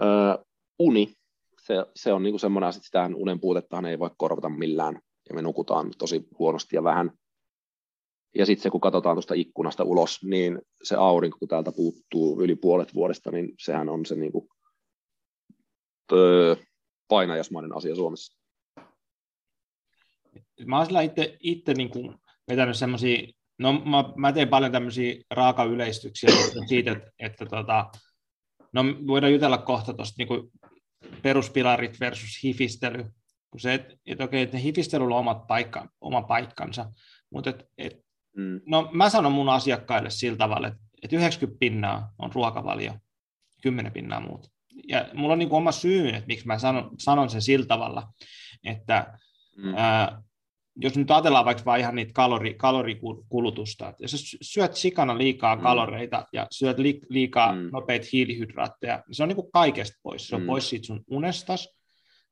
Öö, 0.02 0.44
uni, 0.80 1.14
se, 1.62 1.76
se 1.96 2.14
on 2.14 2.24
niin 2.24 2.34
kuin 2.34 2.40
semmoinen 2.40 2.70
että 2.70 2.82
sitä 2.82 3.10
unen 3.16 3.40
puutettahan 3.40 3.86
ei 3.86 4.00
voi 4.00 4.10
korvata 4.18 4.50
millään, 4.50 5.00
ja 5.30 5.36
me 5.36 5.42
nukutaan 5.42 5.92
tosi 5.98 6.28
huonosti 6.40 6.76
ja 6.76 6.84
vähän. 6.84 7.12
Ja 8.36 8.46
sitten 8.46 8.64
se, 8.64 8.70
kun 8.70 8.82
katsotaan 8.82 9.16
tuosta 9.16 9.34
ikkunasta 9.34 9.84
ulos, 9.84 10.24
niin 10.24 10.62
se 10.84 10.96
aurinko, 10.96 11.38
kun 11.40 11.48
täältä 11.48 11.72
puuttuu 11.72 12.42
yli 12.42 12.56
puolet 12.56 12.94
vuodesta, 12.94 13.32
niin 13.32 13.54
sehän 13.60 13.90
on 13.90 14.06
se 14.06 14.16
niin 14.16 14.32
kuin, 14.32 14.48
öö, 16.12 16.56
painajasmainen 17.08 17.76
asia 17.76 17.96
Suomessa. 17.96 18.40
Mä 20.66 20.78
oon 20.78 20.86
sillä 20.86 21.02
itse, 21.02 21.38
itse 21.40 21.74
niin 21.74 21.90
kuin 21.90 22.16
vetänyt 22.48 22.78
semmoisia, 22.78 23.28
no 23.58 23.74
mä, 23.74 24.14
mä 24.16 24.32
teen 24.32 24.50
paljon 24.50 24.72
tämmöisiä 24.72 25.24
raakayleistyksiä 25.32 26.30
siitä, 26.68 26.92
että, 26.92 27.12
että 27.20 27.46
tota, 27.46 27.92
no 28.74 28.84
voidaan 29.08 29.34
jutella 29.34 29.58
kohta 29.58 29.94
tuosta 29.94 30.16
niin 30.18 30.52
peruspilarit 31.22 32.00
versus 32.00 32.44
hifistely, 32.44 33.06
kun 33.52 33.60
se, 33.60 33.74
että, 33.74 33.96
että 34.06 34.24
okei, 34.24 34.42
että 34.42 34.58
hifistelyllä 34.58 35.16
on 35.16 35.20
omat 35.20 35.48
paikka, 35.48 35.90
oma 36.02 36.22
paikkansa, 36.22 36.92
mutta 37.30 37.50
et, 37.50 37.66
et, 37.78 38.06
mm. 38.38 38.62
no 38.66 38.90
mä 38.94 39.10
sanon 39.10 39.32
mun 39.32 39.50
asiakkaille 39.50 40.10
sillä 40.10 40.38
tavalla, 40.38 40.68
että, 40.68 40.80
että 41.04 41.16
90 41.16 41.60
pinnaa 41.60 42.14
on 42.20 42.32
ruokavalio, 42.34 42.94
10 43.62 43.92
pinnaa 43.92 44.20
muuta. 44.20 44.50
Ja 44.88 45.10
mulla 45.14 45.34
on 45.34 45.40
niin 45.40 45.52
oma 45.52 45.72
syy, 45.72 46.10
että 46.10 46.28
miksi 46.28 46.48
mä 46.48 46.60
sanon, 46.60 46.92
sanon 47.00 47.30
sen 47.30 47.42
sillä 47.42 47.66
tavalla, 47.66 48.08
että 48.64 49.20
mm. 49.58 49.74
ää, 49.78 50.22
jos 50.76 50.98
nyt 50.98 51.12
ajatellaan 51.12 51.46
vaikka 51.46 51.66
vain 51.66 51.82
ihan 51.82 51.96
niitä 51.96 52.14
kalori, 52.14 52.54
kalorikulutusta, 52.54 53.90
että 53.90 54.04
jos 54.04 54.38
syöt 54.42 54.76
sikana 54.76 55.18
liikaa 55.18 55.56
mm. 55.56 55.62
kaloreita 55.62 56.26
ja 56.34 56.48
syöt 56.52 56.78
li, 56.78 57.02
liikaa 57.10 57.56
mm. 57.56 57.70
nopeita 57.72 58.08
hiilihydraatteja, 58.14 59.04
niin 59.08 59.16
se 59.16 59.24
on 59.24 59.30
niin 59.30 59.36
kuin 59.36 59.52
kaikesta 59.52 60.00
pois. 60.04 60.28
Se 60.28 60.36
on 60.36 60.42
mm. 60.42 60.48
pois 60.48 60.70
siitä 60.70 60.86
sun 60.86 61.04
unestas, 61.08 61.79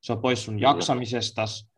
se 0.02 0.14
on 0.14 0.22
pois 0.22 0.46
sun 0.46 0.60
jaksamisestas, 0.60 1.70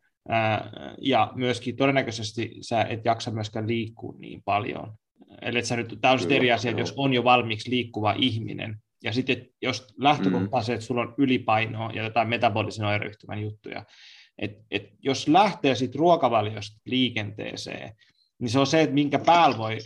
ja 1.01 1.31
myöskin 1.35 1.75
todennäköisesti 1.75 2.57
sä 2.61 2.81
et 2.81 3.05
jaksa 3.05 3.31
myöskään 3.31 3.67
liikkua 3.67 4.13
niin 4.19 4.43
paljon. 4.45 4.93
Eli 5.41 5.65
sä 5.65 5.75
nyt, 5.75 5.97
tämä 6.01 6.11
on 6.11 6.19
sitten 6.19 6.37
eri 6.37 6.51
asia, 6.51 6.71
että 6.71 6.81
jos 6.81 6.93
on 6.97 7.13
jo 7.13 7.23
valmiiksi 7.23 7.69
liikkuva 7.69 8.13
ihminen, 8.17 8.77
ja 9.03 9.13
sitten 9.13 9.45
jos 9.61 9.87
lähtökohta 9.97 10.57
on 10.57 10.63
se, 10.63 10.73
että 10.73 10.85
sulla 10.85 11.01
on 11.01 11.13
ylipainoa 11.17 11.91
ja 11.93 12.03
jotain 12.03 12.29
metabolisen 12.29 12.85
oireyhtymän 12.85 13.41
juttuja, 13.41 13.85
et, 14.37 14.51
et 14.71 14.83
jos 14.99 15.27
lähtee 15.27 15.75
sitten 15.75 15.99
ruokavaliosta 15.99 16.81
liikenteeseen, 16.85 17.95
niin 18.39 18.49
se 18.49 18.59
on 18.59 18.67
se, 18.67 18.81
että 18.81 18.93
minkä 18.93 19.19
päälle 19.19 19.57
voi, 19.57 19.77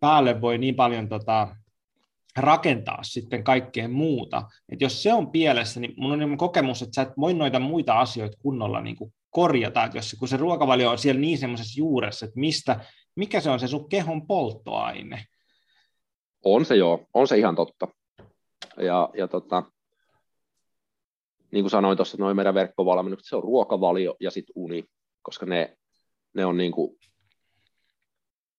päälle 0.00 0.40
voi 0.40 0.58
niin 0.58 0.74
paljon 0.74 1.08
tota, 1.08 1.56
rakentaa 2.36 3.02
sitten 3.02 3.44
kaikkea 3.44 3.88
muuta. 3.88 4.42
Et 4.68 4.80
jos 4.80 5.02
se 5.02 5.12
on 5.12 5.30
pielessä, 5.30 5.80
niin 5.80 5.94
mun 5.96 6.12
on 6.12 6.18
niin 6.18 6.38
kokemus, 6.38 6.82
että 6.82 6.94
sä 6.94 7.02
et 7.02 7.12
voi 7.20 7.34
noita 7.34 7.60
muita 7.60 8.00
asioita 8.00 8.38
kunnolla 8.40 8.80
niin 8.80 8.96
kuin 8.96 9.14
korjata, 9.30 9.84
että 9.84 9.98
jos, 9.98 10.16
kun 10.18 10.28
se 10.28 10.36
ruokavalio 10.36 10.90
on 10.90 10.98
siellä 10.98 11.20
niin 11.20 11.38
semmoisessa 11.38 11.78
juuressa, 11.78 12.26
että 12.26 12.40
mistä, 12.40 12.80
mikä 13.16 13.40
se 13.40 13.50
on 13.50 13.60
se 13.60 13.68
sun 13.68 13.88
kehon 13.88 14.26
polttoaine. 14.26 15.24
On 16.44 16.64
se 16.64 16.76
joo, 16.76 17.06
on 17.14 17.28
se 17.28 17.38
ihan 17.38 17.56
totta. 17.56 17.88
Ja, 18.76 19.10
ja 19.18 19.28
tota, 19.28 19.62
niin 21.50 21.62
kuin 21.62 21.70
sanoin 21.70 21.96
tuossa, 21.96 22.16
noin 22.20 22.36
meidän 22.36 22.54
verkkovalmennukset, 22.54 23.28
se 23.28 23.36
on 23.36 23.42
ruokavalio 23.42 24.16
ja 24.20 24.30
sitten 24.30 24.52
uni, 24.56 24.84
koska 25.22 25.46
ne, 25.46 25.76
ne 26.34 26.44
on 26.44 26.56
niin 26.56 26.72
kuin, 26.72 26.96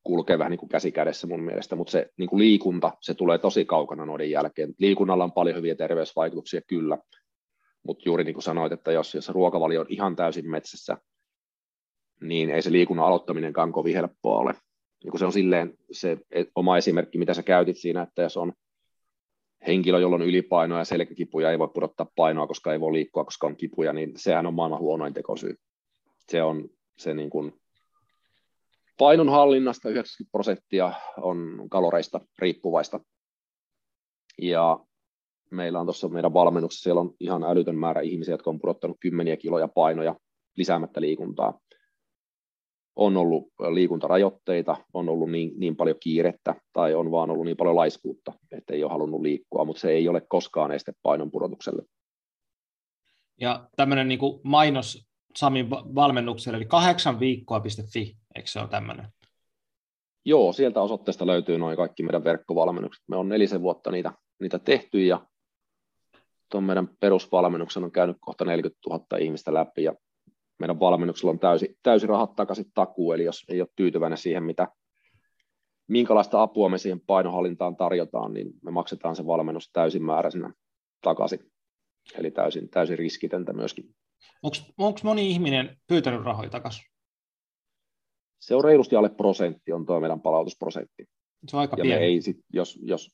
kulkee 0.08 0.40
vähän 0.40 0.52
niin 0.52 0.60
kuin 0.60 0.70
käsi 0.70 0.92
kädessä 0.92 1.28
mun 1.28 1.44
mielestä, 1.44 1.76
mutta 1.76 1.92
se 1.92 2.10
niin 2.18 2.30
kuin 2.30 2.40
liikunta, 2.40 2.92
se 3.02 3.14
tulee 3.14 3.38
tosi 3.38 3.66
kaukana 3.66 4.06
noiden 4.06 4.32
jälkeen. 4.32 4.74
Liikunnalla 4.80 5.24
on 5.24 5.32
paljon 5.32 5.56
hyviä 5.56 5.76
terveysvaikutuksia 5.76 6.62
kyllä, 6.62 6.98
mutta 7.84 8.04
juuri 8.06 8.24
niin 8.24 8.34
kuin 8.34 8.44
sanoit, 8.44 8.72
että 8.72 8.92
jos, 8.92 9.16
jos 9.16 9.30
ruokavalio 9.30 9.82
on 9.82 9.88
ihan 9.90 10.16
täysin 10.16 10.50
metsässä, 10.50 10.98
niin 12.22 12.50
ei 12.50 12.62
se 12.62 12.72
liikunnan 12.72 13.06
aloittaminenkaan 13.06 13.72
kovin 13.72 13.96
helppoa 13.96 14.40
ole. 14.40 14.54
Niin 15.04 15.12
kuin 15.12 15.20
se 15.20 15.26
on 15.26 15.34
silleen 15.34 15.78
se 15.92 16.18
oma 16.56 16.78
esimerkki, 16.78 17.18
mitä 17.18 17.34
sä 17.34 17.44
käytit 17.44 17.78
siinä, 17.78 18.02
että 18.02 18.22
jos 18.22 18.38
on 18.38 18.54
henkilö, 19.68 20.00
jolla 20.00 20.16
on 20.16 20.22
ylipainoa 20.22 20.80
ja 20.80 20.86
selkäkipuja, 20.86 21.52
ei 21.52 21.60
voi 21.60 21.68
pudottaa 21.74 22.12
painoa, 22.16 22.48
koska 22.48 22.74
ei 22.74 22.80
voi 22.80 22.94
liikkua, 22.94 23.26
koska 23.26 23.48
on 23.48 23.56
kipuja, 23.56 23.94
niin 23.94 24.14
sehän 24.16 24.46
on 24.46 24.54
maailman 24.54 24.80
huonoin 24.80 25.14
tekosyy. 25.14 25.56
Se 26.30 26.44
on 26.44 26.70
se 26.98 27.14
niin 27.14 27.30
kuin 27.30 27.54
painon 28.98 29.30
hallinnasta 29.30 29.90
90 29.90 30.32
prosenttia 30.32 30.94
on 31.22 31.68
kaloreista 31.70 32.22
riippuvaista. 32.40 33.00
Ja 34.42 34.80
meillä 35.52 35.80
on 35.80 35.86
tuossa 35.86 36.08
meidän 36.08 36.34
valmennuksessa, 36.34 36.84
siellä 36.84 37.02
on 37.02 37.14
ihan 37.20 37.44
älytön 37.44 37.78
määrä 37.78 38.02
ihmisiä, 38.02 38.34
jotka 38.34 38.50
on 38.50 38.60
pudottanut 38.60 38.98
kymmeniä 39.00 39.38
kiloja 39.38 39.68
painoja 39.68 40.16
lisäämättä 40.58 41.02
liikuntaa 41.02 41.60
on 42.98 43.18
ollut 43.18 43.48
liikuntarajoitteita, 43.74 44.78
on 44.94 45.10
ollut 45.10 45.32
niin, 45.32 45.52
niin 45.58 45.76
paljon 45.76 45.98
kiirettä 46.00 46.56
tai 46.74 46.94
on 46.94 47.12
vaan 47.12 47.30
ollut 47.30 47.46
niin 47.46 47.58
paljon 47.58 47.76
laiskuutta, 47.76 48.34
että 48.52 48.74
ei 48.74 48.84
ole 48.84 48.92
halunnut 48.92 49.22
liikkua, 49.22 49.66
mutta 49.66 49.80
se 49.80 49.92
ei 49.92 50.08
ole 50.10 50.22
koskaan 50.30 50.72
este 50.72 50.94
painon 51.04 51.32
pudotukselle. 51.32 51.84
Ja 53.42 53.70
tämmöinen 53.76 54.08
niin 54.08 54.20
mainos 54.44 55.08
Samin 55.36 55.70
valmennukselle, 55.70 56.58
eli 56.58 56.66
kahdeksan 56.66 57.20
viikkoa.fi, 57.20 58.18
eikö 58.38 58.50
se 58.50 58.60
ole 58.60 58.68
tämmöinen? 58.68 59.08
Joo, 60.26 60.54
sieltä 60.54 60.82
osoitteesta 60.82 61.28
löytyy 61.28 61.58
noin 61.58 61.78
kaikki 61.78 62.04
meidän 62.04 62.24
verkkovalmennukset. 62.24 63.04
Me 63.08 63.16
on 63.16 63.30
nelisen 63.30 63.62
vuotta 63.62 63.92
niitä, 63.92 64.12
niitä 64.40 64.60
tehty 64.60 65.06
ja 65.06 65.26
tuon 66.52 66.64
meidän 66.64 66.88
perusvalmennuksen 67.00 67.84
on 67.84 67.92
käynyt 67.92 68.18
kohta 68.20 68.46
40 68.46 68.80
000 68.90 69.18
ihmistä 69.18 69.54
läpi 69.54 69.84
ja 69.84 69.94
meidän 70.60 70.80
valmennuksella 70.80 71.32
on 71.32 71.40
täysi, 71.40 71.78
täysi 71.84 72.08
rahat 72.08 72.36
takaisin 72.36 72.72
takuu, 72.74 73.12
eli 73.12 73.24
jos 73.24 73.46
ei 73.50 73.62
ole 73.62 73.70
tyytyväinen 73.76 74.18
siihen, 74.18 74.44
mitä, 74.44 74.68
minkälaista 75.88 76.42
apua 76.42 76.70
me 76.70 76.78
siihen 76.78 77.02
painohallintaan 77.08 77.76
tarjotaan, 77.76 78.34
niin 78.34 78.54
me 78.64 78.72
maksetaan 78.72 79.16
se 79.16 79.26
valmennus 79.26 79.70
täysimääräisenä 79.74 80.54
takaisin. 81.02 81.40
Eli 82.18 82.32
täysin, 82.32 82.70
täysin 82.70 82.98
riskitöntä 82.98 83.54
myöskin. 83.54 83.96
Onko 84.78 85.00
moni 85.04 85.32
ihminen 85.32 85.78
pyytänyt 85.88 86.24
rahoja 86.24 86.50
takaisin? 86.50 86.97
Se 88.40 88.56
on 88.56 88.64
reilusti 88.64 88.96
alle 88.96 89.10
prosentti, 89.10 89.74
on 89.74 89.86
tuo 89.86 90.00
meidän 90.00 90.22
palautusprosentti. 90.22 91.06
Se 91.48 91.56
on 91.56 91.62
aika 91.62 91.78
ja 91.78 91.82
pieni. 91.82 92.04
Ei 92.04 92.22
sit, 92.22 92.38
jos, 92.54 92.80
jos, 92.82 93.12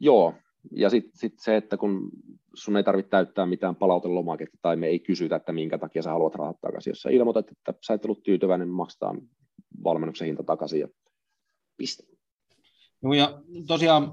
joo, 0.00 0.34
ja 0.70 0.90
sitten 0.90 1.12
sit 1.14 1.34
se, 1.38 1.56
että 1.56 1.76
kun 1.76 2.10
sun 2.54 2.76
ei 2.76 2.84
tarvitse 2.84 3.10
täyttää 3.10 3.46
mitään 3.46 3.76
palautelomaketta 3.76 4.58
tai 4.62 4.76
me 4.76 4.86
ei 4.86 4.98
kysytä, 4.98 5.36
että 5.36 5.52
minkä 5.52 5.78
takia 5.78 6.02
sä 6.02 6.10
haluat 6.10 6.34
rahat 6.34 6.60
takaisin. 6.60 6.90
Jos 6.90 7.02
sä 7.02 7.10
ilmoitat, 7.10 7.50
että 7.50 7.74
sä 7.86 7.94
et 7.94 8.04
ollut 8.04 8.22
tyytyväinen, 8.22 8.68
niin 8.68 8.76
maksetaan 8.76 9.20
valmennuksen 9.84 10.26
hinta 10.26 10.42
takaisin 10.42 10.80
ja 10.80 10.88
piste. 11.76 12.04
No 13.02 13.14
ja 13.14 13.42
tosiaan 13.66 14.12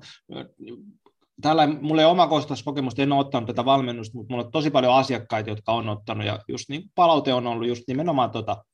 täällä 1.41 1.67
mulla 1.67 2.01
ei 2.01 2.07
omakohtaista 2.07 2.65
kokemusta, 2.65 3.01
en 3.01 3.11
ole 3.11 3.19
ottanut 3.19 3.47
tätä 3.47 3.65
valmennusta, 3.65 4.17
mutta 4.17 4.33
mulla 4.33 4.45
on 4.45 4.51
tosi 4.51 4.71
paljon 4.71 4.93
asiakkaita, 4.93 5.49
jotka 5.49 5.71
on 5.71 5.89
ottanut, 5.89 6.25
ja 6.25 6.39
just 6.47 6.69
niin 6.69 6.83
palaute 6.95 7.33
on 7.33 7.47
ollut 7.47 7.67
just 7.67 7.83
nimenomaan 7.87 8.31
tota, 8.31 8.65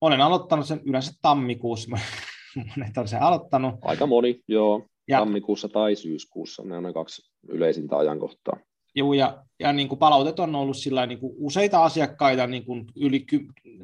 olen 0.00 0.20
aloittanut 0.20 0.66
sen 0.66 0.80
yleensä 0.84 1.12
tammikuussa, 1.22 1.90
monet 2.76 2.98
on 2.98 3.08
sen 3.08 3.22
aloittanut. 3.22 3.74
Aika 3.82 4.06
moni, 4.06 4.40
joo. 4.48 4.86
Ja, 5.08 5.18
Tammikuussa 5.18 5.68
tai 5.68 5.96
syyskuussa, 5.96 6.62
ne 6.62 6.76
on 6.76 6.82
ne 6.82 6.92
kaksi 6.92 7.22
yleisintä 7.48 7.96
ajankohtaa. 7.96 8.56
Joo, 8.94 9.12
ja, 9.12 9.44
ja 9.60 9.72
niin 9.72 9.88
kuin 9.88 9.98
palautet 9.98 10.40
on 10.40 10.54
ollut 10.54 10.76
sillä 10.76 11.06
niin 11.06 11.18
kuin 11.18 11.32
useita 11.36 11.84
asiakkaita, 11.84 12.46
niin 12.46 12.64
kuin 12.64 12.84
yli, 12.96 13.26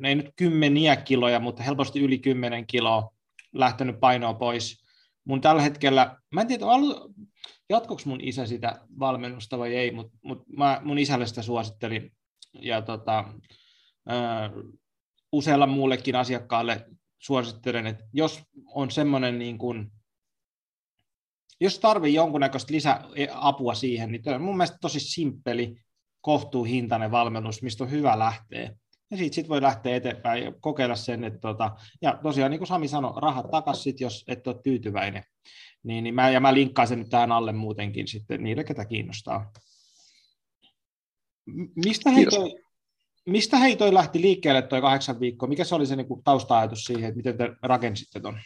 ei 0.05 0.15
nyt 0.15 0.31
kymmeniä 0.37 0.97
kiloja, 0.97 1.41
mutta 1.41 1.63
helposti 1.63 2.01
yli 2.01 2.19
kymmenen 2.19 2.67
kiloa 2.67 3.11
lähtenyt 3.53 4.01
painoa 4.01 4.35
pois. 4.35 4.85
Mun 5.25 5.41
tällä 5.41 5.63
hetkellä, 5.63 6.17
mä 6.35 6.41
en 6.41 6.47
tiedä, 6.47 6.65
jatkoiko 7.71 8.03
mun 8.07 8.21
isä 8.21 8.47
sitä 8.47 8.81
valmennusta 8.99 9.59
vai 9.59 9.77
ei, 9.77 9.91
mutta, 9.91 10.19
mutta 10.23 10.45
mä 10.57 10.81
mun 10.85 10.99
isälle 10.99 11.27
sitä 11.27 11.43
suosittelin. 11.43 12.13
Ja 12.55 12.83
tota, 12.83 13.25
usealla 15.37 15.67
muullekin 15.67 16.17
asiakkaalle 16.17 16.87
suosittelen, 17.19 17.87
että 17.87 18.05
jos 18.13 18.43
on 18.67 18.91
semmoinen 18.91 19.39
niin 19.39 19.59
kuin, 19.59 19.91
jos 21.61 21.79
tarvii 21.79 22.15
jonkunnäköistä 22.15 22.73
lisäapua 22.73 23.75
siihen, 23.75 24.13
niin 24.13 24.23
tämä 24.23 24.37
on 24.37 24.43
mun 24.43 24.57
mielestä 24.57 24.79
tosi 24.81 25.01
simppeli, 25.01 25.77
kohtuuhintainen 26.21 27.11
valmennus, 27.11 27.63
mistä 27.63 27.85
on 27.85 27.91
hyvä 27.91 28.19
lähteä. 28.19 28.77
Ja 29.11 29.17
siitä 29.17 29.35
sit 29.35 29.49
voi 29.49 29.63
lähteä 29.63 29.97
eteenpäin 29.97 30.45
ja 30.45 30.53
kokeilla 30.61 30.97
sen, 30.97 31.25
että 31.25 31.39
tota, 31.39 31.77
ja 32.03 32.19
tosiaan 32.23 32.51
niin 32.51 32.59
kuin 32.59 32.69
Sami 32.69 32.89
sanoi, 32.89 33.21
rahat 33.21 33.51
takaisin, 33.51 33.95
jos 34.01 34.25
et 34.29 34.47
ole 34.47 34.61
tyytyväinen. 34.65 35.25
Niin, 35.83 36.05
niin 36.05 36.15
mä, 36.15 36.31
ja 36.31 36.41
mä 36.41 36.55
linkkaan 36.55 36.89
sen 36.89 36.99
nyt 36.99 37.09
tähän 37.09 37.33
alle 37.33 37.53
muutenkin 37.53 38.09
sitten 38.09 38.43
niille, 38.43 38.65
ketä 38.65 38.85
kiinnostaa. 38.85 39.53
Mistä 41.85 42.11
hei, 42.11 42.27
toi, 42.27 42.64
mistä 43.27 43.57
hei 43.57 43.77
toi 43.77 43.95
lähti 43.95 44.21
liikkeelle 44.21 44.63
toi 44.63 44.81
kahdeksan 44.81 45.21
viikkoa? 45.21 45.49
Mikä 45.49 45.65
se 45.65 45.75
oli 45.75 45.87
se 45.87 45.97
niin 45.97 46.23
tausta-ajatus 46.25 46.85
siihen, 46.85 47.05
että 47.05 47.17
miten 47.17 47.37
te 47.37 47.51
rakensitte 47.63 48.21
ton? 48.21 48.39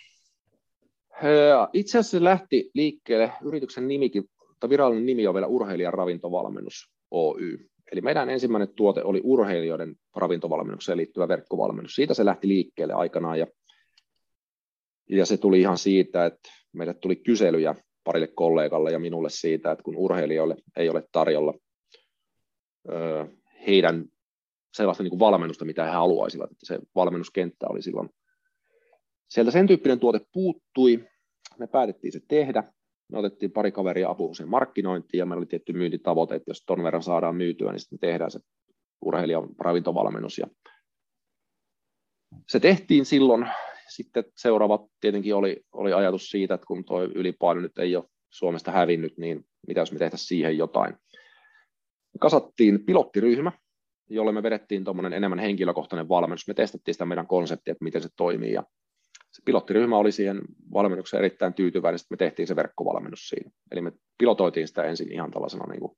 Itse 1.72 1.98
asiassa 1.98 2.18
se 2.18 2.24
lähti 2.24 2.70
liikkeelle, 2.74 3.32
yrityksen 3.42 3.88
nimikin, 3.88 4.24
tai 4.60 4.70
virallinen 4.70 5.06
nimi 5.06 5.26
on 5.26 5.34
vielä 5.34 5.46
Urheilijan 5.46 5.94
ravintovalmennus 5.94 6.90
Oy. 7.10 7.58
Eli 7.92 8.00
meidän 8.00 8.30
ensimmäinen 8.30 8.68
tuote 8.76 9.02
oli 9.02 9.20
urheilijoiden 9.24 9.96
ravintovalmennukseen 10.16 10.98
liittyvä 10.98 11.28
verkkovalmennus. 11.28 11.94
Siitä 11.94 12.14
se 12.14 12.24
lähti 12.24 12.48
liikkeelle 12.48 12.94
aikanaan 12.94 13.38
ja, 13.38 13.46
ja 15.10 15.26
se 15.26 15.36
tuli 15.36 15.60
ihan 15.60 15.78
siitä, 15.78 16.26
että 16.26 16.50
meille 16.72 16.94
tuli 16.94 17.16
kyselyjä 17.16 17.74
parille 18.04 18.26
kollegalle 18.26 18.90
ja 18.90 18.98
minulle 18.98 19.30
siitä, 19.30 19.72
että 19.72 19.82
kun 19.82 19.96
urheilijoille 19.96 20.56
ei 20.76 20.88
ole 20.88 21.04
tarjolla 21.12 21.54
ö, 22.88 23.26
heidän 23.66 24.04
sellaista 24.72 25.02
niin 25.02 25.10
kuin 25.10 25.20
valmennusta, 25.20 25.64
mitä 25.64 25.84
he 25.84 25.90
haluaisivat, 25.90 26.50
että 26.50 26.66
se 26.66 26.78
valmennuskenttä 26.94 27.66
oli 27.68 27.82
silloin. 27.82 28.08
Sieltä 29.30 29.50
sen 29.50 29.66
tyyppinen 29.66 30.00
tuote 30.00 30.20
puuttui, 30.32 31.04
me 31.58 31.66
päätettiin 31.66 32.12
se 32.12 32.20
tehdä, 32.28 32.72
me 33.12 33.18
otettiin 33.18 33.52
pari 33.52 33.72
kaveria 33.72 34.10
apuun 34.10 34.34
sen 34.34 34.48
markkinointiin 34.48 35.18
ja 35.18 35.26
meillä 35.26 35.40
oli 35.40 35.46
tietty 35.46 35.72
myyntitavoite, 35.72 36.34
että 36.34 36.50
jos 36.50 36.64
ton 36.66 36.82
verran 36.82 37.02
saadaan 37.02 37.36
myytyä, 37.36 37.72
niin 37.72 37.80
sitten 37.80 37.98
tehdään 37.98 38.30
se 38.30 38.40
urheilijan 39.04 39.48
ravintovalmennus. 39.58 40.38
Ja 40.38 40.46
se 42.48 42.60
tehtiin 42.60 43.04
silloin. 43.04 43.46
Sitten 43.88 44.24
seuraava 44.36 44.88
tietenkin 45.00 45.34
oli, 45.34 45.64
oli 45.72 45.92
ajatus 45.92 46.30
siitä, 46.30 46.54
että 46.54 46.66
kun 46.66 46.84
tuo 46.84 47.02
ylipaino 47.02 47.60
nyt 47.60 47.78
ei 47.78 47.96
ole 47.96 48.04
Suomesta 48.30 48.70
hävinnyt, 48.70 49.18
niin 49.18 49.46
mitä 49.66 49.80
jos 49.80 49.92
me 49.92 49.98
tehtäisiin 49.98 50.28
siihen 50.28 50.58
jotain. 50.58 50.94
Kasattiin 52.20 52.84
pilottiryhmä, 52.84 53.52
jolle 54.10 54.32
me 54.32 54.42
vedettiin 54.42 54.84
tuommoinen 54.84 55.12
enemmän 55.12 55.38
henkilökohtainen 55.38 56.08
valmennus. 56.08 56.48
Me 56.48 56.54
testattiin 56.54 56.94
sitä 56.94 57.04
meidän 57.04 57.26
konseptia, 57.26 57.72
että 57.72 57.84
miten 57.84 58.02
se 58.02 58.08
toimii 58.16 58.52
ja 58.52 58.62
se 59.30 59.42
pilottiryhmä 59.44 59.96
oli 59.96 60.12
siihen 60.12 60.40
valmennukseen 60.72 61.18
erittäin 61.18 61.54
tyytyväinen, 61.54 61.98
sitten 61.98 62.14
me 62.14 62.18
tehtiin 62.18 62.48
se 62.48 62.56
verkkovalmennus 62.56 63.28
siinä. 63.28 63.50
Eli 63.70 63.80
me 63.80 63.92
pilotoitiin 64.18 64.68
sitä 64.68 64.82
ensin 64.82 65.12
ihan 65.12 65.30
tällaisena 65.30 65.66
niin 65.66 65.80
kuin 65.80 65.96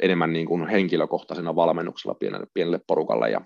enemmän 0.00 0.32
niin 0.32 0.46
kuin 0.46 0.68
henkilökohtaisena 0.68 1.56
valmennuksella 1.56 2.14
pienelle, 2.14 2.46
pienelle 2.54 2.80
porukalle 2.86 3.30
ja 3.30 3.40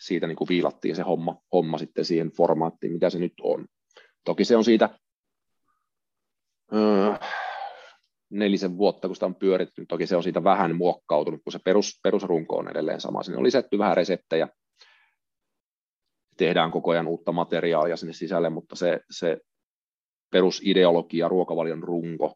siitä 0.00 0.26
niin 0.26 0.36
kuin 0.36 0.48
viilattiin 0.48 0.96
se 0.96 1.02
homma, 1.02 1.36
homma 1.52 1.78
sitten 1.78 2.04
siihen 2.04 2.30
formaattiin, 2.30 2.92
mitä 2.92 3.10
se 3.10 3.18
nyt 3.18 3.32
on. 3.42 3.66
Toki 4.24 4.44
se 4.44 4.56
on 4.56 4.64
siitä 4.64 4.90
öö, 6.74 7.14
nelisen 8.30 8.76
vuotta, 8.76 9.08
kun 9.08 9.16
sitä 9.16 9.26
on 9.26 9.34
pyöritty, 9.34 9.86
toki 9.86 10.06
se 10.06 10.16
on 10.16 10.22
siitä 10.22 10.44
vähän 10.44 10.76
muokkautunut, 10.76 11.40
kun 11.44 11.52
se 11.52 11.58
perus, 11.64 12.00
perusrunko 12.02 12.56
on 12.56 12.70
edelleen 12.70 13.00
sama. 13.00 13.22
Sinne 13.22 13.38
on 13.38 13.44
lisätty 13.44 13.78
vähän 13.78 13.96
reseptejä, 13.96 14.48
tehdään 16.36 16.70
koko 16.70 16.90
ajan 16.90 17.06
uutta 17.06 17.32
materiaalia 17.32 17.96
sinne 17.96 18.12
sisälle, 18.12 18.50
mutta 18.50 18.76
se, 18.76 19.00
se 19.10 19.38
perusideologia, 20.30 21.28
ruokavalion 21.28 21.82
runko, 21.82 22.34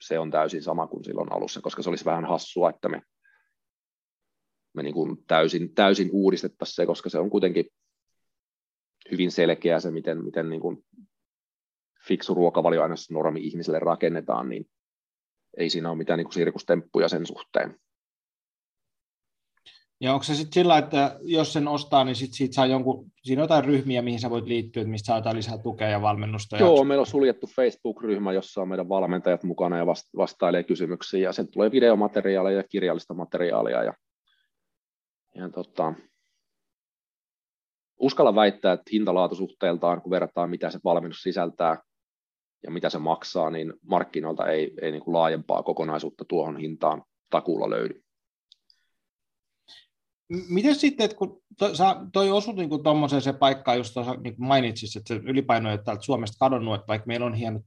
se 0.00 0.18
on 0.18 0.30
täysin 0.30 0.62
sama 0.62 0.86
kuin 0.86 1.04
silloin 1.04 1.32
alussa, 1.32 1.60
koska 1.60 1.82
se 1.82 1.88
olisi 1.88 2.04
vähän 2.04 2.24
hassua, 2.24 2.70
että 2.70 2.88
me, 2.88 3.02
me 4.74 4.82
niin 4.82 4.94
kuin 4.94 5.24
täysin, 5.26 5.74
täysin 5.74 6.10
uudistettaisiin 6.12 6.74
se, 6.74 6.86
koska 6.86 7.10
se 7.10 7.18
on 7.18 7.30
kuitenkin 7.30 7.66
hyvin 9.10 9.30
selkeä 9.30 9.80
se, 9.80 9.90
miten, 9.90 10.24
miten 10.24 10.48
niin 10.48 10.60
kuin 10.60 10.84
fiksu 12.06 12.34
ruokavalio 12.34 12.82
aina 12.82 12.94
normi 13.10 13.40
ihmiselle 13.40 13.78
rakennetaan, 13.78 14.48
niin 14.48 14.66
ei 15.56 15.70
siinä 15.70 15.90
ole 15.90 15.98
mitään 15.98 16.16
niin 16.18 16.24
kuin 16.24 16.34
sirkustemppuja 16.34 17.08
sen 17.08 17.26
suhteen. 17.26 17.76
Ja 20.00 20.12
onko 20.12 20.22
se 20.22 20.34
sitten 20.34 20.52
sillä, 20.52 20.78
että 20.78 21.16
jos 21.22 21.52
sen 21.52 21.68
ostaa, 21.68 22.04
niin 22.04 22.16
sit 22.16 22.32
siitä 22.32 22.54
saa 22.54 22.66
jonkun, 22.66 23.12
siinä 23.22 23.42
on 23.42 23.44
jotain 23.44 23.64
ryhmiä, 23.64 24.02
mihin 24.02 24.20
sä 24.20 24.30
voit 24.30 24.46
liittyä, 24.46 24.80
että 24.80 24.90
mistä 24.90 25.06
saa 25.06 25.18
jotain 25.18 25.36
lisää 25.36 25.58
tukea 25.58 25.88
ja 25.88 26.02
valmennusta? 26.02 26.56
Joo, 26.56 26.78
ja... 26.78 26.84
meillä 26.84 27.00
on 27.00 27.06
suljettu 27.06 27.46
Facebook-ryhmä, 27.46 28.32
jossa 28.32 28.62
on 28.62 28.68
meidän 28.68 28.88
valmentajat 28.88 29.42
mukana 29.42 29.78
ja 29.78 29.86
vastailee 30.16 30.62
kysymyksiin, 30.62 31.22
ja 31.22 31.32
sen 31.32 31.48
tulee 31.50 31.70
videomateriaalia 31.70 32.56
ja 32.56 32.62
kirjallista 32.62 33.14
materiaalia, 33.14 33.82
ja, 33.82 33.94
ja 35.34 35.48
tota, 35.48 35.94
uskalla 38.00 38.34
väittää, 38.34 38.72
että 38.72 38.90
hintalaatusuhteeltaan, 38.92 40.02
kun 40.02 40.10
verrataan, 40.10 40.50
mitä 40.50 40.70
se 40.70 40.78
valmennus 40.84 41.22
sisältää 41.22 41.78
ja 42.64 42.70
mitä 42.70 42.90
se 42.90 42.98
maksaa, 42.98 43.50
niin 43.50 43.72
markkinoilta 43.82 44.46
ei, 44.46 44.72
ei 44.82 44.92
niin 44.92 45.02
kuin 45.02 45.14
laajempaa 45.14 45.62
kokonaisuutta 45.62 46.24
tuohon 46.24 46.56
hintaan 46.56 47.04
takuulla 47.30 47.70
löydy. 47.70 48.04
Miten 50.48 50.74
sitten, 50.74 51.04
että 51.04 51.16
kun 51.16 51.42
to, 51.58 51.74
sä, 51.74 51.96
toi 52.12 52.30
osut 52.30 52.56
niin 52.56 52.82
tuommoiseen 52.82 53.22
se 53.22 53.32
paikkaan, 53.32 53.78
just 53.78 53.94
tuossa 53.94 54.14
niin 54.14 54.34
mainitsit, 54.38 54.96
että 54.96 55.14
se 55.14 55.20
ylipaino 55.24 55.68
ei 55.68 55.74
ole 55.74 55.82
täältä 55.84 56.02
Suomesta 56.02 56.38
kadonnut, 56.38 56.74
että 56.74 56.88
vaikka 56.88 57.06
meillä 57.06 57.26
on 57.26 57.34
hieno, 57.34 57.60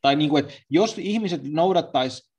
tai 0.00 0.16
niin 0.16 0.30
kuin, 0.30 0.44
että 0.44 0.60
jos 0.70 0.98
ihmiset 0.98 1.40
noudattaisi 1.44 2.30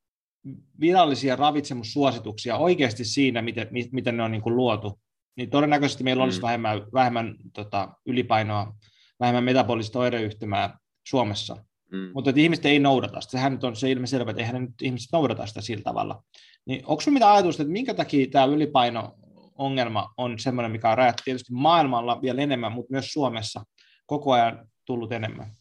virallisia 0.79 1.35
ravitsemussuosituksia 1.35 2.57
oikeasti 2.57 3.05
siinä, 3.05 3.41
miten, 3.41 3.67
miten 3.91 4.17
ne 4.17 4.23
on 4.23 4.31
niin 4.31 4.41
kuin 4.41 4.55
luotu, 4.55 4.99
niin 5.35 5.49
todennäköisesti 5.49 6.03
meillä 6.03 6.23
olisi 6.23 6.39
mm. 6.39 6.41
vähemmän, 6.41 6.81
vähemmän 6.93 7.35
tota, 7.53 7.93
ylipainoa, 8.05 8.75
vähemmän 9.19 9.43
metabolista 9.43 9.99
oireyhtymää 9.99 10.77
Suomessa. 11.07 11.65
Mm. 11.91 12.11
Mutta 12.13 12.29
että 12.29 12.41
ihmiset 12.41 12.65
ei 12.65 12.79
noudata 12.79 13.21
sitä. 13.21 13.31
Sehän 13.31 13.51
nyt 13.51 13.63
on 13.63 13.75
se 13.75 13.91
ilmiselvä, 13.91 14.31
että 14.31 14.43
eihän 14.43 14.61
nyt 14.61 14.81
ihmiset 14.81 15.09
noudata 15.13 15.45
sitä 15.45 15.61
sillä 15.61 15.83
tavalla. 15.83 16.23
Niin 16.65 16.85
onko 16.85 17.01
sinulla 17.01 17.15
mitään 17.15 17.33
ajatusta, 17.33 17.63
että 17.63 17.73
minkä 17.73 17.93
takia 17.93 18.27
tämä 18.31 18.45
ylipaino 18.45 19.15
ongelma 19.57 20.09
on 20.17 20.39
sellainen, 20.39 20.71
mikä 20.71 20.89
on 20.89 20.97
rajattu 20.97 21.21
tietysti 21.25 21.53
maailmalla 21.53 22.21
vielä 22.21 22.41
enemmän, 22.41 22.71
mutta 22.71 22.91
myös 22.91 23.13
Suomessa 23.13 23.63
koko 24.05 24.33
ajan 24.33 24.67
tullut 24.85 25.11
enemmän? 25.11 25.51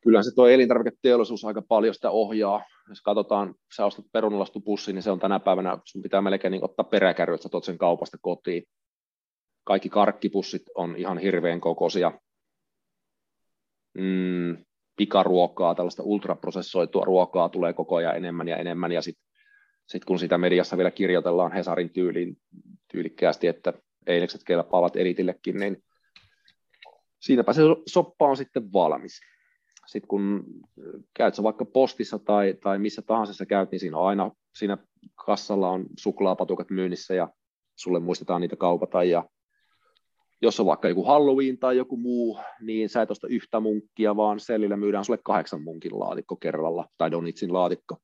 Kyllä 0.00 0.22
se 0.22 0.34
tuo 0.34 0.48
elintarviketeollisuus 0.48 1.44
aika 1.44 1.62
paljon 1.62 1.94
sitä 1.94 2.10
ohjaa. 2.10 2.64
Jos 2.88 3.00
katsotaan, 3.00 3.54
sä 3.76 3.86
ostat 3.86 4.04
perunalastupussin, 4.12 4.94
niin 4.94 5.02
se 5.02 5.10
on 5.10 5.20
tänä 5.20 5.40
päivänä, 5.40 5.78
sun 5.84 6.02
pitää 6.02 6.22
melkein 6.22 6.50
niin 6.50 6.64
ottaa 6.64 6.84
peräkärry, 6.84 7.34
että 7.34 7.42
sä 7.42 7.48
tuot 7.48 7.64
sen 7.64 7.78
kaupasta 7.78 8.18
kotiin. 8.20 8.62
Kaikki 9.64 9.88
karkkipussit 9.88 10.62
on 10.74 10.96
ihan 10.96 11.18
hirveän 11.18 11.60
kokoisia. 11.60 12.12
Mm, 13.94 14.64
pikaruokaa, 14.96 15.74
tällaista 15.74 16.02
ultraprosessoitua 16.02 17.04
ruokaa 17.04 17.48
tulee 17.48 17.72
koko 17.72 17.96
ajan 17.96 18.16
enemmän 18.16 18.48
ja 18.48 18.56
enemmän, 18.56 18.92
ja 18.92 19.02
sitten 19.02 19.32
sitten 19.92 20.06
kun 20.06 20.18
sitä 20.18 20.38
mediassa 20.38 20.76
vielä 20.76 20.90
kirjoitellaan 20.90 21.52
Hesarin 21.52 21.90
tyyliin, 21.90 22.36
tyylikkäästi, 22.92 23.46
että 23.46 23.72
einekset 24.06 24.40
kelpaavat 24.46 24.96
elitillekin, 24.96 25.56
niin 25.56 25.84
siinäpä 27.20 27.52
se 27.52 27.62
soppa 27.86 28.28
on 28.28 28.36
sitten 28.36 28.72
valmis. 28.72 29.20
Sitten 29.86 30.08
kun 30.08 30.44
käyt 31.14 31.34
sä 31.34 31.42
vaikka 31.42 31.64
postissa 31.64 32.18
tai, 32.18 32.54
tai 32.62 32.78
missä 32.78 33.02
tahansa 33.02 33.34
sä 33.34 33.46
käyt, 33.46 33.70
niin 33.70 33.80
siinä 33.80 33.98
on 33.98 34.06
aina 34.06 34.30
siinä 34.58 34.78
kassalla 35.14 35.70
on 35.70 35.86
suklaapatukat 35.98 36.70
myynnissä 36.70 37.14
ja 37.14 37.28
sulle 37.76 38.00
muistetaan 38.00 38.40
niitä 38.40 38.56
kaupata 38.56 39.04
ja 39.04 39.24
jos 40.42 40.60
on 40.60 40.66
vaikka 40.66 40.88
joku 40.88 41.04
Halloween 41.04 41.58
tai 41.58 41.76
joku 41.76 41.96
muu, 41.96 42.38
niin 42.60 42.88
sä 42.88 43.02
et 43.02 43.10
osta 43.10 43.26
yhtä 43.26 43.60
munkkia, 43.60 44.16
vaan 44.16 44.40
sellillä 44.40 44.76
myydään 44.76 45.04
sulle 45.04 45.18
kahdeksan 45.24 45.62
munkin 45.62 46.00
laatikko 46.00 46.36
kerralla, 46.36 46.88
tai 46.98 47.10
Donitsin 47.10 47.52
laatikko. 47.52 47.96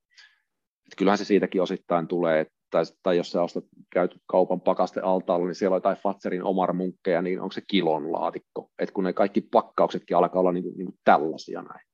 Et 0.87 0.97
kyllähän 0.97 1.19
se 1.19 1.25
siitäkin 1.25 1.63
osittain 1.63 2.09
tulee, 2.09 2.47
tai, 2.71 2.85
tai 3.03 3.17
jos 3.17 3.31
sä 3.31 3.43
ostat, 3.43 3.65
käyt 3.93 4.15
kaupan 4.27 4.61
pakaste 4.61 5.01
altaalla, 5.01 5.47
niin 5.47 5.55
siellä 5.55 5.75
on 5.75 5.77
jotain 5.77 5.97
Fatserin 5.97 6.45
omar 6.45 6.73
munkkeja, 6.73 7.23
niin 7.23 7.41
onko 7.41 7.53
se 7.53 7.63
kilon 7.67 8.13
laatikko. 8.13 8.71
Et 8.79 8.91
kun 8.91 9.05
ne 9.05 9.13
kaikki 9.13 9.41
pakkauksetkin 9.41 10.17
alkaa 10.17 10.41
olla 10.41 10.53
niin 10.53 10.65
kuin, 10.65 10.77
niin 10.77 10.87
kuin 10.87 10.99
tällaisia 11.05 11.63
näin. 11.63 11.89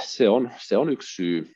Se 0.00 0.28
on, 0.28 0.50
se 0.58 0.76
on 0.76 0.90
yksi 0.90 1.14
syy. 1.14 1.52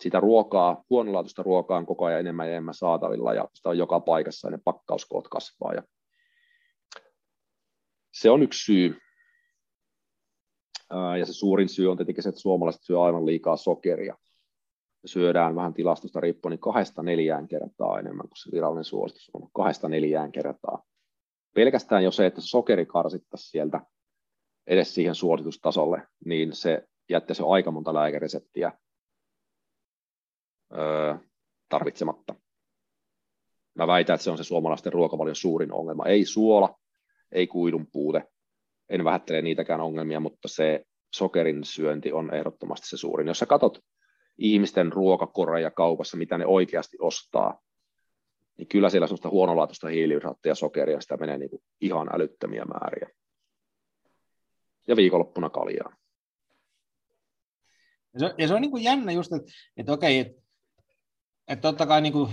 Sitä 0.00 0.20
ruokaa, 0.20 0.84
huonolaatuista 0.90 1.42
ruokaa 1.42 1.78
on 1.78 1.86
koko 1.86 2.04
ajan 2.04 2.20
enemmän 2.20 2.46
ja 2.46 2.52
enemmän 2.52 2.74
saatavilla 2.74 3.34
ja 3.34 3.48
sitä 3.54 3.68
on 3.68 3.78
joka 3.78 4.00
paikassa 4.00 4.48
ja 4.48 4.50
ne 4.50 4.58
pakkauskoot 4.64 5.28
kasvaa. 5.28 5.74
Ja 5.74 5.82
se 8.12 8.30
on 8.30 8.42
yksi 8.42 8.64
syy, 8.64 8.98
ja 11.18 11.26
se 11.26 11.32
suurin 11.32 11.68
syy 11.68 11.90
on 11.90 11.96
tietenkin 11.96 12.22
se, 12.22 12.28
että 12.28 12.40
suomalaiset 12.40 12.82
syö 12.82 13.02
aivan 13.02 13.26
liikaa 13.26 13.56
sokeria. 13.56 14.16
Syödään 15.04 15.56
vähän 15.56 15.74
tilastosta 15.74 16.20
riippuen 16.20 16.50
niin 16.50 16.60
kahdesta 16.60 17.02
neljään 17.02 17.48
kertaa 17.48 17.98
enemmän 17.98 18.28
kuin 18.28 18.36
se 18.36 18.50
virallinen 18.52 18.84
suositus 18.84 19.30
on, 19.34 19.48
kahdesta 19.54 19.88
neljään 19.88 20.32
kertaa. 20.32 20.82
Pelkästään 21.54 22.04
jo 22.04 22.10
se, 22.10 22.26
että 22.26 22.40
sokeri 22.40 22.86
karsittaisiin 22.86 23.50
sieltä 23.50 23.80
edes 24.66 24.94
siihen 24.94 25.14
suositustasolle, 25.14 26.02
niin 26.24 26.52
se 26.52 26.88
jättäisi 27.08 27.42
aika 27.46 27.70
monta 27.70 27.94
lääkereseptiä 27.94 28.72
öö, 30.78 31.14
tarvitsematta. 31.68 32.34
Mä 33.74 33.86
väitän, 33.86 34.14
että 34.14 34.24
se 34.24 34.30
on 34.30 34.38
se 34.38 34.44
suomalaisten 34.44 34.92
ruokavalion 34.92 35.36
suurin 35.36 35.72
ongelma. 35.72 36.06
Ei 36.06 36.24
suola, 36.24 36.78
ei 37.32 37.46
kuidun 37.46 37.86
puute, 37.92 38.22
en 38.88 39.04
vähättele 39.04 39.42
niitäkään 39.42 39.80
ongelmia, 39.80 40.20
mutta 40.20 40.48
se 40.48 40.84
sokerin 41.14 41.64
syönti 41.64 42.12
on 42.12 42.34
ehdottomasti 42.34 42.88
se 42.88 42.96
suurin. 42.96 43.28
Jos 43.28 43.38
sä 43.38 43.46
katsot 43.46 43.78
ihmisten 44.38 44.92
ruokakoreja 44.92 45.70
kaupassa, 45.70 46.16
mitä 46.16 46.38
ne 46.38 46.46
oikeasti 46.46 46.96
ostaa, 47.00 47.60
niin 48.56 48.68
kyllä 48.68 48.90
siellä 48.90 49.06
sellaista 49.06 49.30
huonolaatuista 49.30 49.88
hiilihydraattia 49.88 50.50
ja 50.50 50.54
sokeria, 50.54 51.00
sitä 51.00 51.16
menee 51.16 51.38
niin 51.38 51.50
kuin 51.50 51.62
ihan 51.80 52.08
älyttömiä 52.14 52.64
määriä. 52.64 53.10
Ja 54.88 54.96
viikonloppuna 54.96 55.50
kaljaa. 55.50 55.96
Ja 58.14 58.20
se, 58.20 58.34
ja 58.38 58.48
se 58.48 58.54
on 58.54 58.60
niin 58.60 58.70
kuin 58.70 58.84
jännä 58.84 59.12
just, 59.12 59.32
että, 59.32 59.52
että 59.76 59.92
okei, 59.92 60.18
että, 60.18 60.39
että 61.50 61.62
totta 61.62 61.86
kai 61.86 62.00
niin 62.00 62.12
kuin 62.12 62.32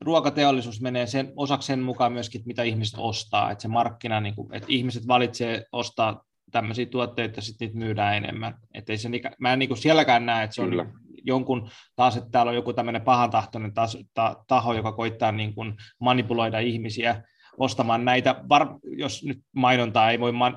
ruokateollisuus 0.00 0.80
menee 0.80 1.06
sen, 1.06 1.32
osaksi 1.36 1.66
sen 1.66 1.80
mukaan 1.80 2.12
myöskin, 2.12 2.42
mitä 2.46 2.62
ihmiset 2.62 2.94
ostaa, 2.98 3.50
että 3.50 3.62
se 3.62 3.68
markkina, 3.68 4.20
niin 4.20 4.34
kuin, 4.34 4.54
että 4.54 4.66
ihmiset 4.70 5.06
valitsee 5.06 5.66
ostaa 5.72 6.24
tämmöisiä 6.52 6.86
tuotteita, 6.86 7.30
että 7.30 7.40
sitten 7.40 7.66
niitä 7.66 7.78
myydään 7.78 8.16
enemmän. 8.16 8.54
Että 8.74 8.92
ei 8.92 8.98
se, 8.98 9.08
mä 9.38 9.52
en 9.52 9.58
niin 9.58 9.68
kuin 9.68 9.78
sielläkään 9.78 10.26
näe, 10.26 10.44
että 10.44 10.54
se 10.54 10.62
on 10.62 10.70
Kyllä. 10.70 10.86
jonkun, 11.24 11.70
taas 11.96 12.16
että 12.16 12.30
täällä 12.30 12.50
on 12.50 12.56
joku 12.56 12.72
tämmöinen 12.72 13.02
pahantahtoinen 13.02 13.72
ta, 14.14 14.36
taho, 14.46 14.74
joka 14.74 14.92
koittaa 14.92 15.32
niin 15.32 15.54
kuin 15.54 15.74
manipuloida 16.00 16.58
ihmisiä 16.58 17.22
ostamaan 17.58 18.04
näitä, 18.04 18.44
var, 18.48 18.68
jos 18.96 19.24
nyt 19.24 19.38
mainontaa 19.56 20.10
ei 20.10 20.20
voi, 20.20 20.32
man, 20.32 20.56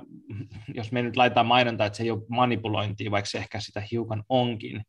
jos 0.73 0.91
me 0.91 1.01
nyt 1.01 1.17
laitetaan 1.17 1.45
mainontaa, 1.45 1.87
että 1.87 1.97
se 1.97 2.03
ei 2.03 2.11
ole 2.11 2.23
manipulointia, 2.29 3.11
vaikka 3.11 3.29
se 3.29 3.37
ehkä 3.37 3.59
sitä 3.59 3.83
hiukan 3.91 4.23
onkin. 4.29 4.83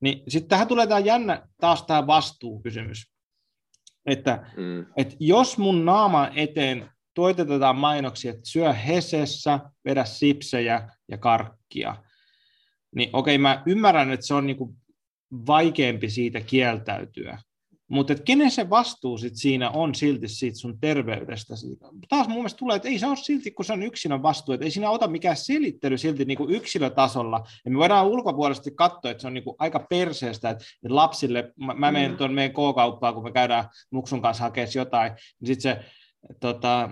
Niin 0.00 0.22
sitten 0.28 0.48
tähän 0.48 0.68
tulee 0.68 0.86
tämä 0.86 1.00
jännä 1.00 1.48
taas 1.60 1.82
tämä 1.82 2.06
vastuukysymys. 2.06 3.12
Että, 4.06 4.46
mm. 4.56 4.86
että 4.96 5.16
jos 5.20 5.58
mun 5.58 5.84
naama 5.84 6.30
eteen 6.34 6.90
tuotetaan 7.14 7.76
mainoksia, 7.76 8.30
että 8.30 8.50
syö 8.50 8.72
hesessä, 8.72 9.60
vedä 9.84 10.04
sipsejä 10.04 10.88
ja 11.08 11.18
karkkia, 11.18 11.96
niin 12.94 13.10
okei, 13.12 13.38
mä 13.38 13.62
ymmärrän, 13.66 14.12
että 14.12 14.26
se 14.26 14.34
on 14.34 14.46
niinku 14.46 14.76
vaikeampi 15.46 16.10
siitä 16.10 16.40
kieltäytyä. 16.40 17.38
Mutta 17.88 18.14
kenen 18.14 18.50
se 18.50 18.70
vastuu 18.70 19.18
sit 19.18 19.36
siinä 19.36 19.70
on 19.70 19.94
silti 19.94 20.28
siitä 20.28 20.58
sun 20.58 20.80
terveydestä? 20.80 21.54
Taas 22.08 22.28
mun 22.28 22.36
mielestä 22.36 22.58
tulee, 22.58 22.76
että 22.76 22.88
ei 22.88 22.98
se 22.98 23.06
ole 23.06 23.16
silti, 23.16 23.50
kun 23.50 23.64
se 23.64 23.72
on 23.72 23.82
yksilön 23.82 24.22
vastuu, 24.22 24.54
että 24.54 24.64
ei 24.64 24.70
siinä 24.70 24.90
ota 24.90 25.08
mikään 25.08 25.36
selittely 25.36 25.98
silti 25.98 26.24
niin 26.24 26.38
kuin 26.38 26.50
yksilötasolla. 26.50 27.44
Ja 27.64 27.70
me 27.70 27.78
voidaan 27.78 28.06
ulkopuolisesti 28.06 28.70
katsoa, 28.70 29.10
että 29.10 29.20
se 29.20 29.26
on 29.26 29.34
niin 29.34 29.44
kuin 29.44 29.56
aika 29.58 29.86
perseestä, 29.90 30.50
että 30.50 30.64
lapsille, 30.88 31.52
mä, 31.56 31.74
mä 31.74 31.92
menen 31.92 32.10
mm. 32.10 32.16
tuon 32.16 32.34
meidän 32.34 32.52
K-kauppaan, 32.52 33.14
kun 33.14 33.24
me 33.24 33.32
käydään 33.32 33.68
muksun 33.90 34.22
kanssa 34.22 34.44
hakemaan 34.44 34.72
jotain, 34.74 35.12
niin 35.12 35.46
sitten 35.46 35.62
se 35.62 35.84
tota, 36.40 36.90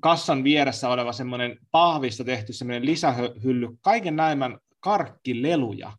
kassan 0.00 0.44
vieressä 0.44 0.88
oleva 0.88 1.12
semmoinen 1.12 1.58
pahvista 1.70 2.24
tehty 2.24 2.52
semmoinen 2.52 2.86
lisähylly, 2.86 3.68
kaiken 3.80 4.16
näemmän 4.16 4.58
karkkileluja. 4.80 5.92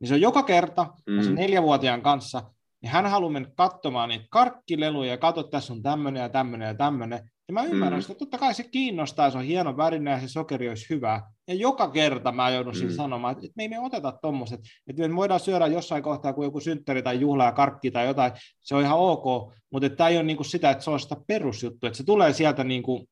Niin 0.00 0.08
se 0.08 0.14
on 0.14 0.20
joka 0.20 0.42
kerta, 0.42 0.86
mm. 1.06 1.22
se 1.22 1.30
neljävuotiaan 1.30 2.02
kanssa, 2.02 2.42
niin 2.82 2.90
hän 2.90 3.06
haluaa 3.06 3.32
mennä 3.32 3.50
katsomaan 3.56 4.08
niitä 4.08 4.26
karkkileluja 4.30 5.10
ja 5.10 5.18
katsoa, 5.18 5.40
että 5.40 5.50
tässä 5.50 5.72
on 5.72 5.82
tämmöinen 5.82 6.20
ja 6.20 6.28
tämmöinen 6.28 6.66
ja 6.66 6.74
tämmöinen. 6.74 7.30
Ja 7.48 7.54
mä 7.54 7.64
ymmärrän 7.64 7.98
mm. 7.98 8.02
sitä, 8.02 8.14
totta 8.14 8.38
kai 8.38 8.54
se 8.54 8.62
kiinnostaa, 8.62 9.30
se 9.30 9.38
on 9.38 9.44
hieno 9.44 9.76
värinen 9.76 10.12
ja 10.12 10.20
se 10.20 10.28
sokeri 10.28 10.68
olisi 10.68 10.86
hyvä. 10.90 11.22
Ja 11.48 11.54
joka 11.54 11.90
kerta 11.90 12.32
mä 12.32 12.50
joudun 12.50 12.74
mm. 12.82 12.90
sanomaan, 12.90 13.36
että, 13.36 13.48
me 13.56 13.62
ei 13.62 13.68
me 13.68 13.80
oteta 13.80 14.12
tuommoiset, 14.22 14.60
että 14.86 15.08
me 15.08 15.16
voidaan 15.16 15.40
syödä 15.40 15.66
jossain 15.66 16.02
kohtaa, 16.02 16.32
kun 16.32 16.44
joku 16.44 16.60
synttäri 16.60 17.02
tai 17.02 17.20
juhla 17.20 17.44
ja 17.44 17.52
karkki 17.52 17.90
tai 17.90 18.06
jotain, 18.06 18.32
se 18.60 18.74
on 18.74 18.82
ihan 18.82 18.98
ok, 18.98 19.52
mutta 19.72 19.90
tämä 19.90 20.08
ei 20.08 20.16
ole 20.16 20.24
niinku 20.24 20.44
sitä, 20.44 20.70
että 20.70 20.84
se 20.84 20.90
on 20.90 21.00
sitä 21.00 21.16
perusjuttu, 21.26 21.86
että 21.86 21.96
se 21.96 22.04
tulee 22.04 22.32
sieltä 22.32 22.64
niinku, 22.64 23.08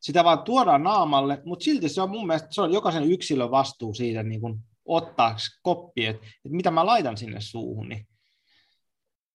sitä 0.00 0.24
vaan 0.24 0.42
tuodaan 0.42 0.82
naamalle, 0.82 1.42
mutta 1.44 1.64
silti 1.64 1.88
se 1.88 2.02
on 2.02 2.10
mun 2.10 2.26
mielestä, 2.26 2.48
se 2.50 2.62
on 2.62 2.72
jokaisen 2.72 3.12
yksilön 3.12 3.50
vastuu 3.50 3.94
siitä 3.94 4.22
niin 4.22 4.40
kuin 4.40 4.60
ottaa 4.84 5.36
koppi, 5.62 6.06
että, 6.06 6.26
että 6.26 6.56
mitä 6.56 6.70
mä 6.70 6.86
laitan 6.86 7.16
sinne 7.16 7.40
suuhun. 7.40 7.88
Niin. 7.88 8.06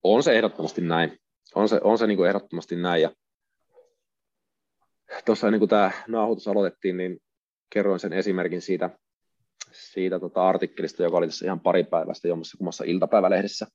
On 0.04 0.24
se 0.24 0.38
ehdottomasti 0.38 0.82
näin. 0.82 1.20
On 1.56 1.70
se, 1.70 1.80
on 1.84 1.98
se 1.98 2.08
niin 2.08 2.18
kuin 2.18 2.28
ehdottomasti 2.28 2.76
näin. 2.76 3.02
Ja 3.02 3.12
tuossa 5.26 5.52
niin 5.52 5.60
kuin 5.60 5.70
tämä 5.70 5.92
nauhoitus 6.08 6.48
aloitettiin, 6.48 6.98
niin 6.98 7.20
kerroin 7.70 8.00
sen 8.00 8.14
esimerkin 8.14 8.62
siitä, 8.62 8.90
siitä 9.72 10.20
tota 10.20 10.48
artikkelista, 10.48 11.04
joka 11.04 11.18
oli 11.18 11.28
tässä 11.28 11.46
ihan 11.46 11.60
pari 11.60 11.84
päivästä 11.84 12.28
jommassa 12.28 12.58
kummassa 12.58 12.84
iltapäivälehdessä. 12.84 13.68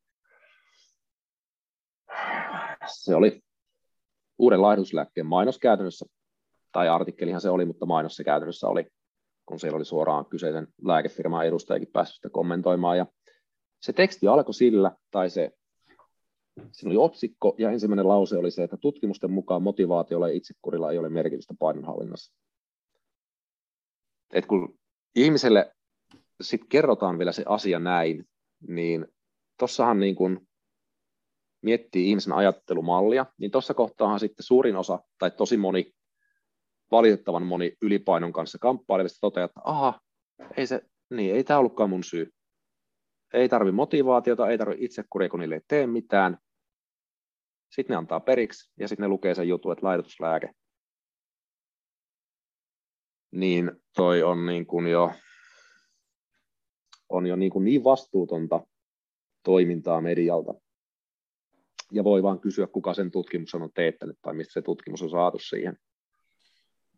Se 2.86 3.14
oli 3.14 3.40
uuden 4.38 4.62
laihduslääkkeen 4.62 5.26
mainos 5.26 5.58
käytännössä, 5.58 6.06
tai 6.72 6.88
artikkelihan 6.88 7.40
se 7.40 7.50
oli, 7.50 7.64
mutta 7.64 7.86
mainos 7.86 8.16
se 8.16 8.24
käytännössä 8.24 8.66
oli 8.66 8.86
kun 9.52 9.60
siellä 9.60 9.76
oli 9.76 9.84
suoraan 9.84 10.26
kyseisen 10.26 10.68
lääkefirman 10.84 11.46
edustajakin 11.46 11.88
päässyt 11.92 12.14
sitä 12.14 12.30
kommentoimaan. 12.30 12.98
Ja 12.98 13.06
se 13.82 13.92
teksti 13.92 14.26
alkoi 14.26 14.54
sillä, 14.54 14.96
tai 15.10 15.30
se, 15.30 15.50
siinä 16.72 16.90
oli 16.90 16.96
otsikko, 16.96 17.54
ja 17.58 17.70
ensimmäinen 17.70 18.08
lause 18.08 18.36
oli 18.36 18.50
se, 18.50 18.62
että 18.62 18.76
tutkimusten 18.76 19.30
mukaan 19.30 19.62
motivaatiolla 19.62 20.28
ja 20.28 20.34
itsekurilla 20.34 20.92
ei 20.92 20.98
ole 20.98 21.08
merkitystä 21.08 21.54
painonhallinnassa. 21.58 22.34
Et 24.32 24.46
kun 24.46 24.78
ihmiselle 25.14 25.72
sitten 26.40 26.68
kerrotaan 26.68 27.18
vielä 27.18 27.32
se 27.32 27.44
asia 27.46 27.78
näin, 27.78 28.24
niin 28.68 29.06
tuossahan 29.58 30.00
niin 30.00 30.14
kun 30.14 30.46
miettii 31.62 32.08
ihmisen 32.10 32.32
ajattelumallia, 32.32 33.26
niin 33.38 33.50
tuossa 33.50 33.74
kohtaahan 33.74 34.20
sitten 34.20 34.44
suurin 34.44 34.76
osa, 34.76 34.98
tai 35.18 35.30
tosi 35.30 35.56
moni 35.56 35.92
valitettavan 36.92 37.46
moni 37.46 37.76
ylipainon 37.82 38.32
kanssa 38.32 38.58
kamppailevista 38.58 39.20
toteaa, 39.20 39.44
että 39.44 39.60
aha, 39.64 40.00
ei, 40.56 40.66
se, 40.66 40.82
niin, 41.10 41.34
ei 41.34 41.44
tämä 41.44 41.58
ollutkaan 41.58 41.90
mun 41.90 42.04
syy. 42.04 42.34
Ei 43.34 43.48
tarvi 43.48 43.72
motivaatiota, 43.72 44.48
ei 44.48 44.58
tarvi 44.58 44.76
itsekuria, 44.78 45.28
kun 45.28 45.40
niille 45.40 45.54
ei 45.54 45.60
tee 45.68 45.86
mitään. 45.86 46.38
Sitten 47.74 47.94
ne 47.94 47.98
antaa 47.98 48.20
periksi 48.20 48.72
ja 48.78 48.88
sitten 48.88 49.02
ne 49.02 49.08
lukee 49.08 49.34
sen 49.34 49.48
jutun, 49.48 49.72
että 49.72 49.86
laitotuslääke. 49.86 50.50
Niin 53.30 53.72
toi 53.96 54.22
on 54.22 54.46
niin 54.46 54.66
kuin 54.66 54.86
jo, 54.86 55.12
on 57.08 57.26
jo 57.26 57.36
niin, 57.36 57.52
kuin 57.52 57.64
niin 57.64 57.84
vastuutonta 57.84 58.66
toimintaa 59.44 60.00
medialta. 60.00 60.54
Ja 61.92 62.04
voi 62.04 62.22
vaan 62.22 62.40
kysyä, 62.40 62.66
kuka 62.66 62.94
sen 62.94 63.10
tutkimuksen 63.10 63.62
on 63.62 63.70
teettänyt 63.74 64.18
tai 64.22 64.34
mistä 64.34 64.52
se 64.52 64.62
tutkimus 64.62 65.02
on 65.02 65.10
saatu 65.10 65.38
siihen. 65.38 65.76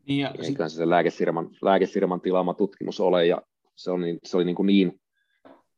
Niin 0.08 0.20
ja 0.20 0.34
Eiköhän 0.42 0.70
sit... 0.70 0.78
se 0.78 0.88
lääkefirman, 0.88 1.50
lääkefirman 1.62 2.20
tilaama 2.20 2.54
tutkimus 2.54 3.00
ole, 3.00 3.26
ja 3.26 3.42
se, 3.74 3.90
on 3.90 4.00
niin, 4.00 4.18
se 4.24 4.36
oli 4.36 4.44
niin, 4.44 4.56
kuin 4.56 4.66
niin 4.66 5.00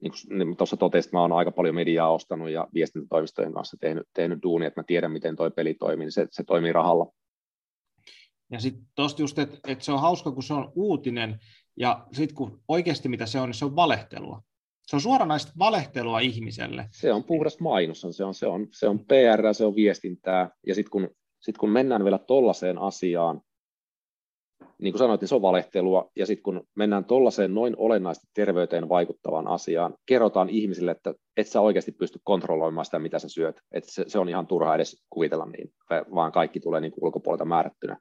niin 0.00 0.12
kuin 0.12 0.38
niin 0.38 0.56
tuossa 0.56 0.76
totesin, 0.76 1.10
mä 1.12 1.20
olen 1.20 1.32
aika 1.32 1.50
paljon 1.50 1.74
mediaa 1.74 2.12
ostanut 2.12 2.50
ja 2.50 2.68
viestintätoimistojen 2.74 3.52
kanssa 3.52 3.76
tehnyt, 3.80 4.08
tehnyt 4.14 4.42
duunia, 4.42 4.68
että 4.68 4.80
mä 4.80 4.84
tiedän, 4.84 5.12
miten 5.12 5.36
toi 5.36 5.50
peli 5.50 5.74
toimii, 5.74 6.04
niin 6.04 6.12
se, 6.12 6.26
se 6.30 6.44
toimii 6.44 6.72
rahalla. 6.72 7.12
Ja 8.50 8.60
sitten 8.60 8.82
tuosta 8.94 9.22
just, 9.22 9.38
että, 9.38 9.58
että 9.68 9.84
se 9.84 9.92
on 9.92 10.00
hauska, 10.00 10.32
kun 10.32 10.42
se 10.42 10.54
on 10.54 10.72
uutinen, 10.74 11.38
ja 11.76 12.06
sitten 12.12 12.34
kun 12.34 12.62
oikeasti 12.68 13.08
mitä 13.08 13.26
se 13.26 13.40
on, 13.40 13.48
niin 13.48 13.54
se 13.54 13.64
on 13.64 13.76
valehtelua. 13.76 14.42
Se 14.86 14.96
on 14.96 15.00
suoranaista 15.00 15.52
valehtelua 15.58 16.20
ihmiselle. 16.20 16.88
Se 16.90 17.12
on 17.12 17.24
puhdas 17.24 17.60
mainos, 17.60 18.00
se 18.00 18.24
on, 18.24 18.34
se 18.34 18.46
on, 18.46 18.68
se 18.72 18.88
on 18.88 18.98
PR, 18.98 19.54
se 19.54 19.64
on 19.64 19.76
viestintää, 19.76 20.50
ja 20.66 20.74
sitten 20.74 20.90
kun, 20.90 21.10
sit 21.40 21.58
kun 21.58 21.70
mennään 21.70 22.04
vielä 22.04 22.18
tollaiseen 22.18 22.78
asiaan, 22.78 23.40
niin 24.78 24.92
kuin 24.92 24.98
sanoit, 24.98 25.20
niin 25.20 25.28
se 25.28 25.34
on 25.34 25.42
valehtelua, 25.42 26.10
ja 26.16 26.26
sitten 26.26 26.42
kun 26.42 26.66
mennään 26.74 27.04
tuollaiseen 27.04 27.54
noin 27.54 27.74
olennaisesti 27.76 28.28
terveyteen 28.34 28.88
vaikuttavaan 28.88 29.48
asiaan, 29.48 29.94
kerrotaan 30.06 30.48
ihmisille, 30.48 30.90
että 30.90 31.14
et 31.36 31.48
sä 31.48 31.60
oikeasti 31.60 31.92
pysty 31.92 32.20
kontrolloimaan 32.24 32.84
sitä, 32.84 32.98
mitä 32.98 33.18
sä 33.18 33.28
syöt, 33.28 33.60
että 33.72 33.92
se, 33.92 34.04
se 34.06 34.18
on 34.18 34.28
ihan 34.28 34.46
turha 34.46 34.74
edes 34.74 35.06
kuvitella 35.10 35.46
niin, 35.46 35.72
vaan 36.14 36.32
kaikki 36.32 36.60
tulee 36.60 36.80
niin 36.80 36.92
kuin 36.92 37.04
ulkopuolelta 37.04 37.44
määrättynä. 37.44 37.98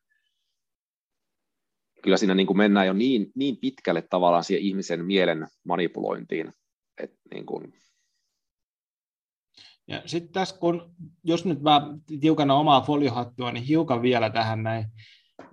Kyllä 2.04 2.18
siinä 2.18 2.36
niin 2.36 2.48
kuin 2.48 2.58
mennään 2.58 2.88
jo 2.88 2.94
niin, 2.94 3.32
niin 3.36 3.58
pitkälle 3.58 4.02
tavallaan 4.02 4.44
siihen 4.44 4.64
ihmisen 4.64 5.06
mielen 5.06 5.48
manipulointiin, 5.66 6.54
että 6.98 7.18
niin 7.34 7.46
kuin, 7.46 7.74
ja 9.88 10.02
sitten 10.06 10.32
tässä, 10.32 10.58
kun, 10.60 10.96
jos 11.24 11.46
nyt 11.46 11.62
mä 11.62 11.82
tiukana 12.22 12.56
omaa 12.56 12.82
foliohattua, 12.82 13.52
niin 13.52 13.64
hiukan 13.64 14.02
vielä 14.02 14.30
tähän 14.30 14.64
näin, 14.64 14.86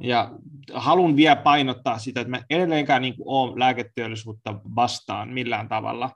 ja 0.03 0.30
haluan 0.72 1.16
vielä 1.16 1.36
painottaa 1.36 1.98
sitä, 1.98 2.20
että 2.20 2.30
mä 2.30 2.42
edelleenkään 2.50 3.03
niin 3.03 3.14
ole 3.24 3.59
lääketeollisuutta 3.59 4.61
vastaan 4.76 5.28
millään 5.28 5.68
tavalla. 5.68 6.11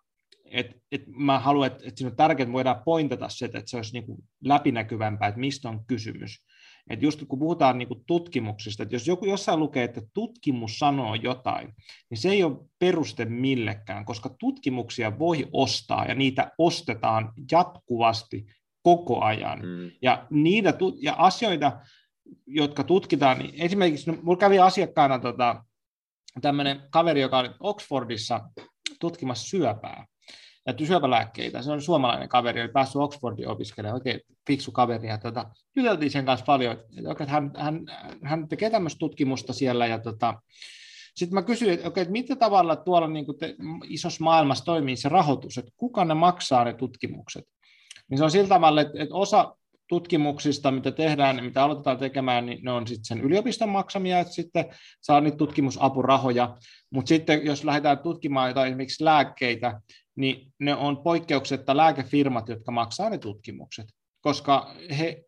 Et, 0.51 0.77
et 0.93 1.03
mä 1.07 1.39
haluan, 1.39 1.67
että, 1.67 1.85
että 1.89 1.99
siinä 1.99 2.11
on 2.11 2.17
tärkeää, 2.17 2.45
että 2.45 2.53
voidaan 2.53 2.83
pointata 2.85 3.29
se, 3.29 3.45
että 3.45 3.63
se 3.65 3.77
olisi 3.77 3.93
niin 3.93 4.07
kuin 4.07 4.19
läpinäkyvämpää, 4.45 5.29
että 5.29 5.41
mistä 5.41 5.69
on 5.69 5.81
kysymys. 5.87 6.45
Et 6.91 7.03
just 7.03 7.25
kun 7.29 7.39
puhutaan 7.39 7.79
niin 7.79 7.89
kuin 7.89 8.05
tutkimuksista, 8.07 8.83
että 8.83 8.95
jos 8.95 9.07
joku 9.07 9.27
jossain 9.27 9.61
lukee, 9.61 9.85
että 9.85 10.01
tutkimus 10.15 10.79
sanoo 10.79 11.15
jotain, 11.15 11.75
niin 12.11 12.19
se 12.19 12.31
ei 12.31 12.45
ole 12.45 12.57
peruste 12.79 13.25
millekään, 13.25 14.05
koska 14.05 14.31
tutkimuksia 14.39 15.19
voi 15.19 15.47
ostaa 15.53 16.05
ja 16.05 16.15
niitä 16.15 16.53
ostetaan 16.59 17.33
jatkuvasti 17.53 18.47
koko 18.83 19.21
ajan. 19.21 19.59
Mm. 19.59 19.91
Ja, 20.03 20.27
niitä, 20.31 20.75
ja 21.01 21.15
asioita, 21.19 21.81
jotka 22.47 22.85
tutkitaan, 22.85 23.39
niin 23.39 23.55
esimerkiksi 23.59 24.11
no, 24.11 24.17
minulla 24.17 24.37
kävi 24.37 24.59
asiakkaana 24.59 25.19
tota, 25.19 25.65
tämmöinen 26.41 26.83
kaveri, 26.91 27.21
joka 27.21 27.39
oli 27.39 27.51
Oxfordissa 27.61 28.41
tutkimassa 29.01 29.49
syöpää. 29.49 30.07
ja 30.67 30.87
syöpälääkkeitä. 30.87 31.63
Se 31.63 31.73
on 31.73 31.83
suomalainen 31.83 32.29
kaveri, 32.29 32.61
oli 32.61 32.69
päässyt 32.69 32.97
Oxfordin 32.97 33.49
opiskelemaan, 33.49 33.95
oikein 33.95 34.21
fiksu 34.47 34.73
kaveri. 34.73 35.09
Ja 35.09 35.19
tota, 35.19 35.51
juteltiin 35.77 36.11
sen 36.11 36.25
kanssa 36.25 36.47
paljon, 36.47 36.77
että 37.11 37.33
hän, 37.33 37.51
hän, 37.57 37.81
hän 38.23 38.49
tekee 38.49 38.71
tämmöistä 38.71 38.99
tutkimusta 38.99 39.53
siellä. 39.53 39.87
Ja 39.87 39.99
tota, 39.99 40.35
sitten 41.15 41.35
mä 41.35 41.43
kysyin, 41.43 41.73
että, 41.73 41.89
okay, 41.89 42.03
että 42.03 42.13
mitä 42.13 42.37
tavalla 42.37 42.77
tuolla 42.77 43.09
niin 43.09 43.27
te, 43.39 43.55
isossa 43.85 44.25
maailmassa 44.25 44.65
toimii 44.65 44.97
se 44.97 45.09
rahoitus, 45.09 45.59
että 45.59 45.73
kuka 45.77 46.05
ne 46.05 46.15
maksaa 46.15 46.65
ne 46.65 46.75
tutkimukset. 46.75 47.45
Niin 48.11 48.19
se 48.19 48.25
on 48.25 48.31
sillä 48.31 48.49
tavalla, 48.49 48.81
että, 48.81 49.03
että 49.03 49.15
osa 49.15 49.57
tutkimuksista, 49.89 50.71
mitä 50.71 50.93
tehdään, 50.93 51.45
mitä 51.45 51.65
aloitetaan 51.65 51.99
tekemään, 51.99 52.47
niin 52.47 52.59
ne 52.65 52.73
on 52.73 52.87
sitten 52.87 53.05
sen 53.05 53.21
yliopiston 53.21 53.69
maksamia, 53.69 54.21
että 54.21 54.33
sitten 54.33 54.65
saa 55.01 55.21
niitä 55.21 55.37
tutkimusapurahoja, 55.37 56.57
mutta 56.91 57.09
sitten 57.09 57.47
jos 57.47 57.65
lähdetään 57.65 57.99
tutkimaan 57.99 58.49
jotain 58.49 58.69
esimerkiksi 58.69 59.05
lääkkeitä, 59.05 59.81
niin 60.17 60.53
ne 60.59 60.75
on 60.75 60.97
poikkeuksetta 60.97 61.77
lääkefirmat, 61.77 62.49
jotka 62.49 62.73
maksaa 62.73 63.11
ne 63.11 63.19
tutkimukset, 63.19 63.87
koska 64.21 64.75
he 64.99 65.25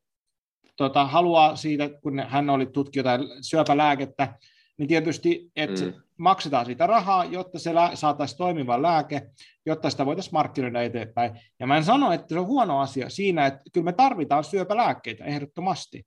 tota, 0.76 1.06
haluaa 1.06 1.56
siitä, 1.56 1.90
kun 2.02 2.20
hän 2.28 2.50
oli 2.50 2.66
tutki 2.66 3.00
syöpälääkettä, 3.40 4.34
niin 4.78 4.88
tietysti, 4.88 5.50
että 5.56 5.84
mm. 5.84 5.92
Maksetaan 6.18 6.66
siitä 6.66 6.86
rahaa, 6.86 7.24
jotta 7.24 7.58
se 7.58 7.70
saataisiin 7.94 8.38
toimiva 8.38 8.82
lääke, 8.82 9.22
jotta 9.66 9.90
sitä 9.90 10.06
voitaisiin 10.06 10.34
markkinoida 10.34 10.82
eteenpäin. 10.82 11.40
Ja 11.60 11.66
mä 11.66 11.76
en 11.76 11.84
sano, 11.84 12.12
että 12.12 12.34
se 12.34 12.40
on 12.40 12.46
huono 12.46 12.80
asia 12.80 13.08
siinä, 13.08 13.46
että 13.46 13.60
kyllä 13.72 13.84
me 13.84 13.92
tarvitaan 13.92 14.44
syöpälääkkeitä 14.44 15.24
ehdottomasti. 15.24 16.06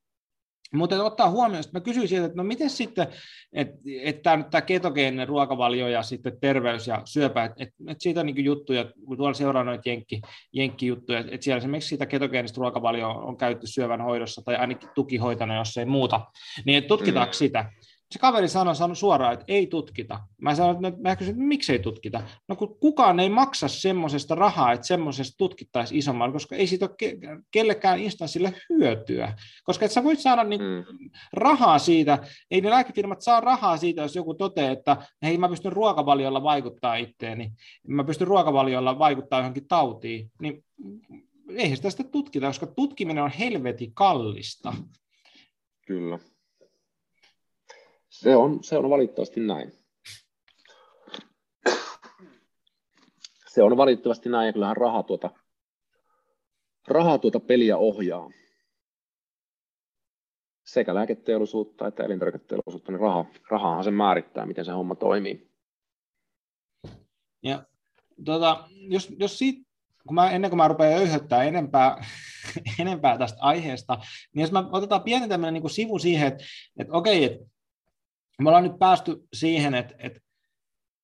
Mutta 0.74 1.04
ottaa 1.04 1.30
huomioon, 1.30 1.60
että 1.60 1.80
mä 1.80 1.84
kysyin 1.84 2.08
sieltä, 2.08 2.26
että 2.26 2.38
no 2.38 2.44
miten 2.44 2.70
sitten, 2.70 3.08
että 3.54 3.78
et 4.02 4.22
tämä, 4.22 4.44
tämä 4.44 4.62
ketogeeninen 4.62 5.28
ruokavalio 5.28 5.88
ja 5.88 6.04
sitten 6.04 6.40
terveys 6.42 6.88
ja 6.88 7.02
syöpä, 7.06 7.46
että 7.46 7.64
et, 7.64 7.70
et 7.88 8.02
siitä 8.02 8.20
on 8.20 8.26
niin 8.26 8.46
juttuja, 8.46 8.86
kun 9.06 9.18
tuolla 9.18 9.34
seuraa 9.34 9.64
noita 9.64 9.90
jenkki, 9.90 10.22
jenkkijuttuja, 10.54 11.20
että 11.20 11.36
et 11.36 11.42
siellä 11.42 11.58
esimerkiksi 11.58 11.90
sitä 11.90 12.06
ketogeenistä 12.06 12.58
ruokavalio 12.60 13.10
on 13.10 13.38
käytetty 13.38 13.68
syövän 13.68 14.02
hoidossa 14.02 14.42
tai 14.46 14.56
ainakin 14.56 14.90
tukihoitona, 14.96 15.56
jos 15.56 15.78
ei 15.78 15.86
muuta, 15.86 16.22
niin 16.66 16.84
tutkitaanko 16.84 17.32
mm. 17.32 17.38
sitä 17.38 17.72
se 18.12 18.20
kaveri 18.20 18.48
sanoi, 18.48 18.76
sanoi 18.76 18.96
suoraan, 18.96 19.34
että 19.34 19.46
ei 19.48 19.68
tutkita. 19.68 20.20
Mä 20.42 20.56
sanoin, 20.56 20.86
että 20.86 21.02
mä 21.02 21.16
kysyin, 21.16 21.34
että 21.34 21.48
miksi 21.48 21.72
ei 21.72 21.80
tutkita? 21.80 22.24
No 22.48 22.56
kun 22.56 22.78
kukaan 22.80 23.20
ei 23.20 23.30
maksa 23.30 23.68
semmoisesta 23.68 24.36
rahaa, 24.36 24.74
että 24.74 24.88
semmoisesta 24.88 25.38
tutkittaisiin 25.38 26.00
isommalla, 26.00 26.34
koska 26.34 26.56
ei 26.56 26.68
siitä 26.68 26.86
ole 26.86 27.40
kellekään 27.52 28.00
instanssille 28.00 28.54
hyötyä. 28.70 29.34
Koska 29.64 29.86
et 29.86 29.92
sä 29.92 30.04
voit 30.04 30.20
saada 30.20 30.44
niin 30.44 30.62
mm. 30.62 31.10
rahaa 31.34 31.80
siitä, 31.80 32.20
ei 32.52 32.62
ne 32.62 32.70
lääkefirmat 32.70 33.22
saa 33.22 33.40
rahaa 33.40 33.78
siitä, 33.78 34.02
jos 34.02 34.16
joku 34.16 34.34
toteaa, 34.34 34.72
että 34.72 34.98
hei 35.24 35.38
mä 35.38 35.50
pystyn 35.50 35.74
ruokavaliolla 35.74 36.44
vaikuttaa 36.44 36.96
itteeni, 36.96 37.52
mä 37.88 38.04
pystyn 38.04 38.28
ruokavaliolla 38.28 39.00
vaikuttaa 39.00 39.40
johonkin 39.40 39.68
tautiin, 39.68 40.32
niin 40.42 40.64
eihän 41.56 41.78
sitä 41.78 41.90
sitä 41.90 42.04
tutkita, 42.04 42.48
koska 42.48 42.68
tutkiminen 42.68 43.24
on 43.24 43.32
helvetin 43.40 43.94
kallista. 43.94 44.74
Kyllä. 45.88 46.20
Se 48.12 48.36
on, 48.36 48.64
se 48.64 48.78
on 48.78 48.90
valitettavasti 48.90 49.40
näin. 49.40 49.72
Se 53.48 53.64
on 53.64 53.78
valitettavasti 53.78 54.30
näin, 54.30 54.48
ja 54.48 54.54
kyllähän 54.54 54.78
raha 54.78 55.04
tuota, 55.04 55.30
raha 56.88 57.18
tuota 57.18 57.40
peliä 57.40 57.78
ohjaa. 57.78 58.30
Sekä 60.66 60.96
lääketeollisuutta 60.96 61.88
että 61.88 62.04
elintarviketeollisuutta, 62.04 62.92
niin 62.92 63.00
raha, 63.00 63.26
rahahan 63.50 63.84
se 63.84 63.92
määrittää, 63.92 64.46
miten 64.46 64.66
se 64.66 64.72
homma 64.72 64.96
toimii. 64.96 65.52
Ja 67.44 67.66
tota, 68.26 68.68
jos, 68.70 69.10
jos 69.20 69.38
siitä, 69.38 69.70
kun 70.08 70.16
mä, 70.16 70.32
ennen 70.32 70.52
kuin 70.52 70.58
mä 70.58 70.68
rupean 70.68 71.00
öyhöttää 71.00 71.44
enempää, 71.44 72.06
enempää 72.80 73.18
tästä 73.18 73.38
aiheesta, 73.42 73.98
niin 74.34 74.42
jos 74.42 74.52
mä 74.52 74.70
otetaan 74.72 75.04
pieni 75.04 75.28
tämmöinen 75.28 75.64
niin 75.64 75.70
sivu 75.70 76.00
siihen, 76.00 76.28
että, 76.28 76.44
että 76.78 76.94
okei, 76.94 77.24
että 77.24 77.51
me 78.40 78.50
ollaan 78.50 78.64
nyt 78.64 78.80
päästy 78.80 79.28
siihen, 79.34 79.76
että, 79.76 79.96
että 80.00 80.20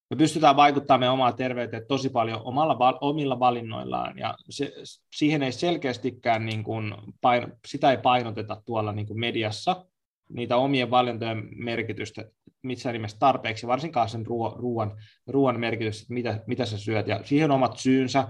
me 0.09 0.17
pystytään 0.17 0.55
vaikuttamaan 0.55 0.99
meidän 0.99 1.13
omaan 1.13 1.36
terveyteen 1.36 1.86
tosi 1.88 2.09
paljon 2.09 2.41
omalla, 2.43 2.97
omilla 3.01 3.39
valinnoillaan, 3.39 4.17
ja 4.17 4.36
se, 4.49 4.73
siihen 5.15 5.43
ei 5.43 5.51
selkeästikään, 5.51 6.45
niin 6.45 6.63
kuin, 6.63 6.95
paino, 7.21 7.47
sitä 7.67 7.91
ei 7.91 7.97
painoteta 7.97 8.61
tuolla 8.65 8.91
niin 8.91 9.07
kuin 9.07 9.19
mediassa, 9.19 9.86
niitä 10.30 10.57
omien 10.57 10.91
valintojen 10.91 11.49
merkitystä 11.55 12.25
missään 12.63 12.93
nimessä 12.93 13.17
tarpeeksi, 13.19 13.67
varsinkaan 13.67 14.09
sen 14.09 14.25
ruoan, 14.25 14.91
ruoan 15.28 15.59
merkitys, 15.59 16.01
että 16.01 16.13
mitä, 16.13 16.43
mitä 16.47 16.65
sä 16.65 16.78
syöt, 16.78 17.07
ja 17.07 17.19
siihen 17.23 17.51
omat 17.51 17.78
syynsä, 17.78 18.28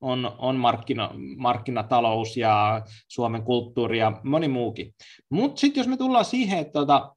on, 0.00 0.32
on 0.38 0.56
markkina, 0.56 1.10
markkinatalous 1.36 2.36
ja 2.36 2.82
Suomen 3.08 3.42
kulttuuri 3.42 3.98
ja 3.98 4.20
moni 4.24 4.48
muukin. 4.48 4.94
Mutta 5.30 5.60
sitten 5.60 5.80
jos 5.80 5.88
me 5.88 5.96
tullaan 5.96 6.24
siihen, 6.24 6.58
että 6.58 6.72
tota, 6.72 7.16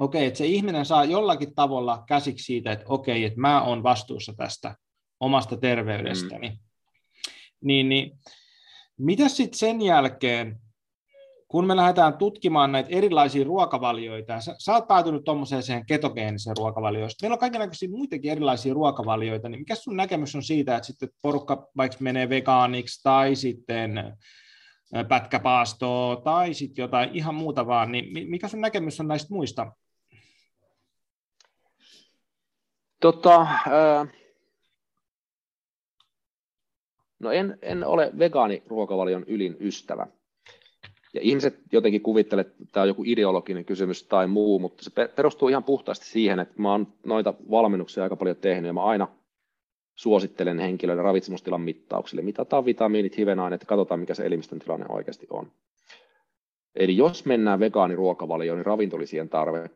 okei, 0.00 0.26
että 0.26 0.38
se 0.38 0.46
ihminen 0.46 0.86
saa 0.86 1.04
jollakin 1.04 1.54
tavalla 1.54 2.04
käsiksi 2.08 2.44
siitä, 2.44 2.72
että 2.72 2.84
okei, 2.88 3.24
että 3.24 3.40
mä 3.40 3.62
oon 3.62 3.82
vastuussa 3.82 4.32
tästä 4.36 4.76
omasta 5.20 5.56
terveydestäni. 5.56 6.48
Mm. 6.48 6.56
Niin, 7.60 7.88
niin 7.88 8.18
mitä 8.98 9.28
sitten 9.28 9.58
sen 9.58 9.82
jälkeen, 9.82 10.60
kun 11.48 11.66
me 11.66 11.76
lähdetään 11.76 12.18
tutkimaan 12.18 12.72
näitä 12.72 12.88
erilaisia 12.92 13.44
ruokavalioita, 13.44 14.40
sä, 14.40 14.54
sä 14.58 14.72
oot 14.72 14.88
päätynyt 14.88 15.24
tuommoiseen 15.24 15.86
ketogeeniseen 15.86 16.56
ruokavalioon, 16.56 17.10
meillä 17.22 17.34
on 17.34 17.38
kaikenlaisia 17.38 17.88
muitakin 17.88 18.32
erilaisia 18.32 18.74
ruokavalioita, 18.74 19.48
niin 19.48 19.60
mikä 19.60 19.74
sun 19.74 19.96
näkemys 19.96 20.34
on 20.34 20.42
siitä, 20.42 20.76
että 20.76 20.86
sitten 20.86 21.08
porukka 21.22 21.68
vaikka 21.76 21.96
menee 22.00 22.28
vegaaniksi 22.28 23.02
tai 23.02 23.36
sitten 23.36 24.16
pätkäpaastoa 25.08 26.16
tai 26.16 26.54
sitten 26.54 26.82
jotain 26.82 27.10
ihan 27.12 27.34
muuta 27.34 27.66
vaan, 27.66 27.92
niin 27.92 28.30
mikä 28.30 28.48
sun 28.48 28.60
näkemys 28.60 29.00
on 29.00 29.08
näistä 29.08 29.34
muista 29.34 29.72
Tota, 33.00 33.46
ää, 33.70 34.06
no 37.18 37.32
en, 37.32 37.58
en 37.62 37.84
ole 37.84 38.10
vegaaniruokavalion 38.18 39.24
ylin 39.26 39.56
ystävä. 39.60 40.06
Ja 41.14 41.20
ihmiset 41.20 41.60
jotenkin 41.72 42.02
kuvittelevat, 42.02 42.46
että 42.46 42.64
tämä 42.72 42.82
on 42.82 42.88
joku 42.88 43.02
ideologinen 43.06 43.64
kysymys 43.64 44.02
tai 44.02 44.26
muu, 44.26 44.58
mutta 44.58 44.84
se 44.84 44.90
perustuu 45.16 45.48
ihan 45.48 45.64
puhtaasti 45.64 46.06
siihen, 46.06 46.40
että 46.40 46.54
mä 46.56 46.70
oon 46.70 46.92
noita 47.06 47.34
valmennuksia 47.50 48.02
aika 48.02 48.16
paljon 48.16 48.36
tehnyt 48.36 48.66
ja 48.66 48.72
mä 48.72 48.84
aina 48.84 49.08
suosittelen 49.94 50.58
henkilöille 50.58 51.02
ravitsemustilan 51.02 51.60
mittauksille. 51.60 52.22
Mitataan 52.22 52.64
vitamiinit, 52.64 53.16
hivenaineet 53.16 53.60
ja 53.60 53.66
katsotaan, 53.66 54.00
mikä 54.00 54.14
se 54.14 54.26
elimistön 54.26 54.58
tilanne 54.58 54.86
oikeasti 54.88 55.26
on. 55.30 55.52
Eli 56.74 56.96
jos 56.96 57.26
mennään 57.26 57.60
vegaaniruokavalioon, 57.60 58.58
niin 58.58 58.66
ravintolisien 58.66 59.28
tarve 59.28 59.70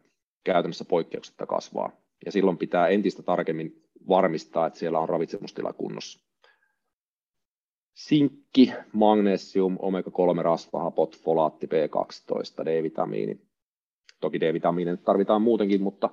käytännössä 0.44 0.84
poikkeuksetta 0.84 1.46
kasvaa 1.46 2.03
ja 2.26 2.32
silloin 2.32 2.58
pitää 2.58 2.88
entistä 2.88 3.22
tarkemmin 3.22 3.84
varmistaa, 4.08 4.66
että 4.66 4.78
siellä 4.78 4.98
on 4.98 5.08
ravitsemustila 5.08 5.72
kunnossa. 5.72 6.24
Sinkki, 7.94 8.72
magnesium, 8.92 9.76
omega-3 9.78 10.42
rasvahapot, 10.42 11.16
folaatti, 11.16 11.66
B12, 11.66 12.64
D-vitamiini. 12.64 13.40
Toki 14.20 14.40
D-vitamiini 14.40 14.96
tarvitaan 14.96 15.42
muutenkin, 15.42 15.82
mutta, 15.82 16.10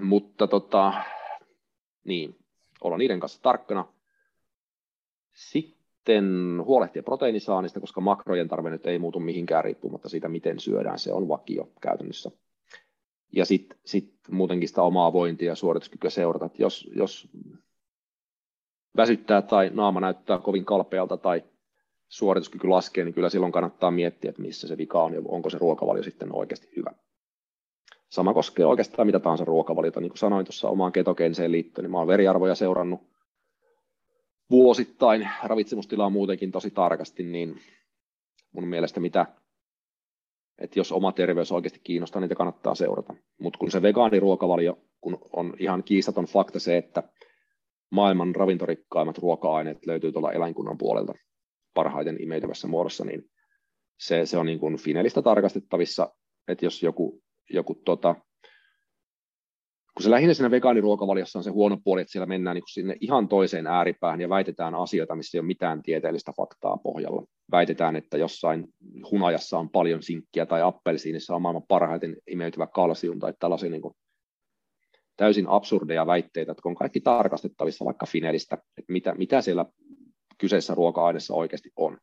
mutta 0.00 0.46
tota, 0.46 0.92
niin, 2.04 2.36
olla 2.80 2.98
niiden 2.98 3.20
kanssa 3.20 3.42
tarkkana. 3.42 3.92
Sitten 5.34 6.62
huolehtia 6.64 7.02
proteiinisaannista, 7.02 7.80
koska 7.80 8.00
makrojen 8.00 8.48
tarve 8.48 8.70
nyt 8.70 8.86
ei 8.86 8.98
muutu 8.98 9.20
mihinkään 9.20 9.64
riippumatta 9.64 10.08
siitä, 10.08 10.28
miten 10.28 10.60
syödään. 10.60 10.98
Se 10.98 11.12
on 11.12 11.28
vakio 11.28 11.72
käytännössä 11.80 12.30
ja 13.32 13.44
sitten 13.44 13.78
sit 13.84 14.14
muutenkin 14.30 14.68
sitä 14.68 14.82
omaa 14.82 15.12
vointia 15.12 15.48
ja 15.48 15.54
suorituskykyä 15.54 16.10
seurata. 16.10 16.46
Et 16.46 16.58
jos, 16.58 16.90
jos 16.96 17.28
väsyttää 18.96 19.42
tai 19.42 19.70
naama 19.74 20.00
näyttää 20.00 20.38
kovin 20.38 20.64
kalpealta 20.64 21.16
tai 21.16 21.44
suorituskyky 22.08 22.68
laskee, 22.68 23.04
niin 23.04 23.14
kyllä 23.14 23.30
silloin 23.30 23.52
kannattaa 23.52 23.90
miettiä, 23.90 24.28
että 24.28 24.42
missä 24.42 24.68
se 24.68 24.78
vika 24.78 25.02
on 25.02 25.14
ja 25.14 25.22
onko 25.24 25.50
se 25.50 25.58
ruokavalio 25.58 26.02
sitten 26.02 26.34
oikeasti 26.34 26.68
hyvä. 26.76 26.90
Sama 28.08 28.34
koskee 28.34 28.66
oikeastaan 28.66 29.06
mitä 29.06 29.20
tahansa 29.20 29.44
ruokavaliota. 29.44 30.00
Niin 30.00 30.10
kuin 30.10 30.18
sanoin 30.18 30.46
tuossa 30.46 30.68
omaan 30.68 30.92
ketogeeniseen 30.92 31.52
liittyen, 31.52 31.82
niin 31.82 31.90
mä 31.90 31.98
olen 31.98 32.08
veriarvoja 32.08 32.54
seurannut 32.54 33.00
vuosittain, 34.50 35.28
ravitsemustilaa 35.42 36.10
muutenkin 36.10 36.52
tosi 36.52 36.70
tarkasti, 36.70 37.22
niin 37.22 37.60
mun 38.52 38.68
mielestä 38.68 39.00
mitä 39.00 39.26
että 40.58 40.78
jos 40.78 40.92
oma 40.92 41.12
terveys 41.12 41.52
oikeasti 41.52 41.80
kiinnostaa, 41.84 42.20
niitä 42.20 42.34
kannattaa 42.34 42.74
seurata. 42.74 43.14
Mutta 43.40 43.58
kun 43.58 43.70
se 43.70 43.82
vegaaniruokavalio, 43.82 44.78
kun 45.00 45.18
on 45.32 45.54
ihan 45.58 45.84
kiistaton 45.84 46.24
fakta 46.24 46.60
se, 46.60 46.76
että 46.76 47.02
maailman 47.90 48.34
ravintorikkaimmat 48.34 49.18
ruoka-aineet 49.18 49.86
löytyy 49.86 50.12
tuolla 50.12 50.32
eläinkunnan 50.32 50.78
puolelta 50.78 51.14
parhaiten 51.74 52.22
imeytyvässä 52.22 52.68
muodossa, 52.68 53.04
niin 53.04 53.30
se, 54.00 54.26
se 54.26 54.38
on 54.38 54.46
niin 54.46 54.58
kuin 54.58 54.76
Finelistä 54.76 55.22
tarkastettavissa, 55.22 56.14
että 56.48 56.66
jos 56.66 56.82
joku, 56.82 57.22
joku 57.50 57.74
tota, 57.74 58.14
kun 59.94 60.02
se 60.04 60.10
lähinnä 60.10 60.34
siinä 60.34 60.50
vegaaniruokavaliossa 60.50 61.38
on 61.38 61.44
se 61.44 61.50
huono 61.50 61.78
puoli, 61.84 62.00
että 62.00 62.12
siellä 62.12 62.26
mennään 62.26 62.54
niin 62.54 62.64
sinne 62.72 62.96
ihan 63.00 63.28
toiseen 63.28 63.66
ääripäähän 63.66 64.20
ja 64.20 64.28
väitetään 64.28 64.74
asioita, 64.74 65.16
missä 65.16 65.38
ei 65.38 65.40
ole 65.40 65.46
mitään 65.46 65.82
tieteellistä 65.82 66.32
faktaa 66.36 66.76
pohjalla. 66.76 67.24
Väitetään, 67.50 67.96
että 67.96 68.18
jossain 68.18 68.68
hunajassa 69.10 69.58
on 69.58 69.70
paljon 69.70 70.02
sinkkiä 70.02 70.46
tai 70.46 70.62
appelsiinissa 70.62 71.34
on 71.34 71.42
maailman 71.42 71.66
parhaiten 71.68 72.16
imeytyvä 72.26 72.66
kalsium 72.66 73.18
tai 73.18 73.34
tällaisia 73.40 73.70
niin 73.70 73.82
kuin 73.82 73.94
täysin 75.16 75.48
absurdeja 75.48 76.06
väitteitä, 76.06 76.52
että 76.52 76.62
on 76.64 76.74
kaikki 76.74 77.00
tarkastettavissa 77.00 77.84
vaikka 77.84 78.06
Finelistä, 78.06 78.54
että 78.54 78.92
mitä, 78.92 79.14
mitä 79.14 79.42
siellä 79.42 79.66
kyseessä 80.38 80.74
ruoka-aineessa 80.74 81.34
oikeasti 81.34 81.70
on. 81.76 81.98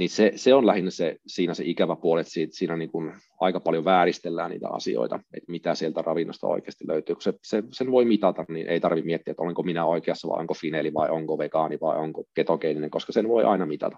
Niin 0.00 0.10
se, 0.10 0.32
se 0.36 0.54
on 0.54 0.66
lähinnä 0.66 0.90
se, 0.90 1.16
siinä 1.26 1.54
se 1.54 1.64
ikävä 1.66 1.96
puoli, 1.96 2.20
että 2.20 2.32
siitä, 2.32 2.56
siinä 2.56 2.76
niin 2.76 2.90
kuin 2.90 3.12
aika 3.40 3.60
paljon 3.60 3.84
vääristellään 3.84 4.50
niitä 4.50 4.68
asioita, 4.68 5.16
että 5.34 5.52
mitä 5.52 5.74
sieltä 5.74 6.02
ravinnosta 6.02 6.46
oikeasti 6.46 6.88
löytyy. 6.88 7.14
Kun 7.14 7.22
se, 7.22 7.34
se, 7.42 7.62
sen 7.72 7.90
voi 7.90 8.04
mitata, 8.04 8.44
niin 8.48 8.66
ei 8.66 8.80
tarvitse 8.80 9.06
miettiä, 9.06 9.30
että 9.30 9.42
olenko 9.42 9.62
minä 9.62 9.84
oikeassa 9.84 10.28
vai 10.28 10.40
onko 10.40 10.54
fineli 10.54 10.94
vai 10.94 11.10
onko 11.10 11.38
vegaani 11.38 11.78
vai 11.80 11.98
onko 11.98 12.24
ketogeeninen, 12.34 12.90
koska 12.90 13.12
sen 13.12 13.28
voi 13.28 13.44
aina 13.44 13.66
mitata. 13.66 13.96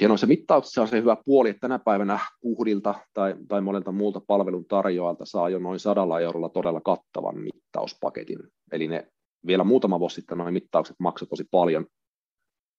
Ja 0.00 0.08
noissa 0.08 0.26
mittauksissa 0.26 0.82
on 0.82 0.88
se 0.88 1.00
hyvä 1.00 1.16
puoli, 1.24 1.48
että 1.48 1.60
tänä 1.60 1.78
päivänä 1.78 2.18
puhdilta 2.40 2.94
tai, 3.14 3.34
tai 3.48 3.60
monelta 3.60 3.92
muulta 3.92 4.20
palvelun 4.26 4.64
tarjoajalta 4.64 5.24
saa 5.24 5.48
jo 5.48 5.58
noin 5.58 5.80
sadalla 5.80 6.20
eurolla 6.20 6.48
todella 6.48 6.80
kattavan 6.80 7.38
mittauspaketin. 7.38 8.38
Eli 8.72 8.88
ne 8.88 9.06
vielä 9.46 9.64
muutama 9.64 10.00
vuosi 10.00 10.14
sitten 10.14 10.38
noin 10.38 10.54
mittaukset 10.54 10.96
maksavat 10.98 11.30
tosi 11.30 11.44
paljon, 11.50 11.86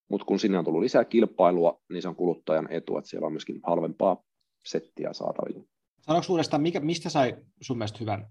mutta 0.09 0.25
kun 0.25 0.39
sinne 0.39 0.57
on 0.57 0.65
tullut 0.65 0.81
lisää 0.81 1.05
kilpailua, 1.05 1.81
niin 1.89 2.01
se 2.01 2.07
on 2.07 2.15
kuluttajan 2.15 2.67
etu, 2.71 2.97
että 2.97 3.09
siellä 3.09 3.25
on 3.25 3.33
myöskin 3.33 3.59
halvempaa 3.63 4.23
settiä 4.65 5.13
saatavilla. 5.13 5.63
Sanoiko 6.01 6.27
uudestaan, 6.29 6.61
mikä, 6.61 6.79
mistä 6.79 7.09
sai 7.09 7.35
sun 7.61 7.77
mielestä 7.77 7.99
hyvän? 7.99 8.27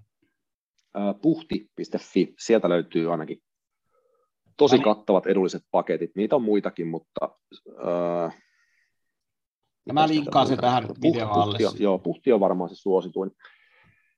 puhti.fi, 1.23 2.35
sieltä 2.39 2.68
löytyy 2.68 3.12
ainakin 3.12 3.43
tosi 4.57 4.77
niin. 4.77 4.85
kattavat 4.85 5.27
edulliset 5.27 5.62
paketit. 5.70 6.11
Niitä 6.16 6.37
on 6.37 6.43
muitakin, 6.43 6.89
mutta... 6.89 7.29
Äh, 7.87 8.43
ja 9.87 9.95
mä 9.95 10.09
linkkaan 10.09 10.47
sen 10.47 10.59
tähän 10.59 10.85
videon 11.03 11.31
alle. 11.31 11.59
Puhti, 11.59 11.83
joo, 11.83 11.99
puhti 11.99 12.33
on 12.33 12.41
varmaan 12.41 12.70
se 12.70 12.75
suosituin. 12.75 13.31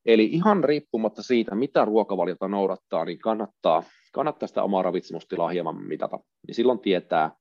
Eli 0.07 0.25
ihan 0.25 0.65
riippumatta 0.65 1.23
siitä, 1.23 1.55
mitä 1.55 1.85
ruokavaliota 1.85 2.49
noudattaa, 2.49 3.05
niin 3.05 3.19
kannattaa, 3.19 3.83
kannattaa 4.13 4.47
sitä 4.47 4.63
omaa 4.63 4.83
ravitsemustilaa 4.83 5.49
hieman 5.49 5.83
mitata. 5.83 6.19
Niin 6.47 6.55
silloin 6.55 6.79
tietää, 6.79 7.37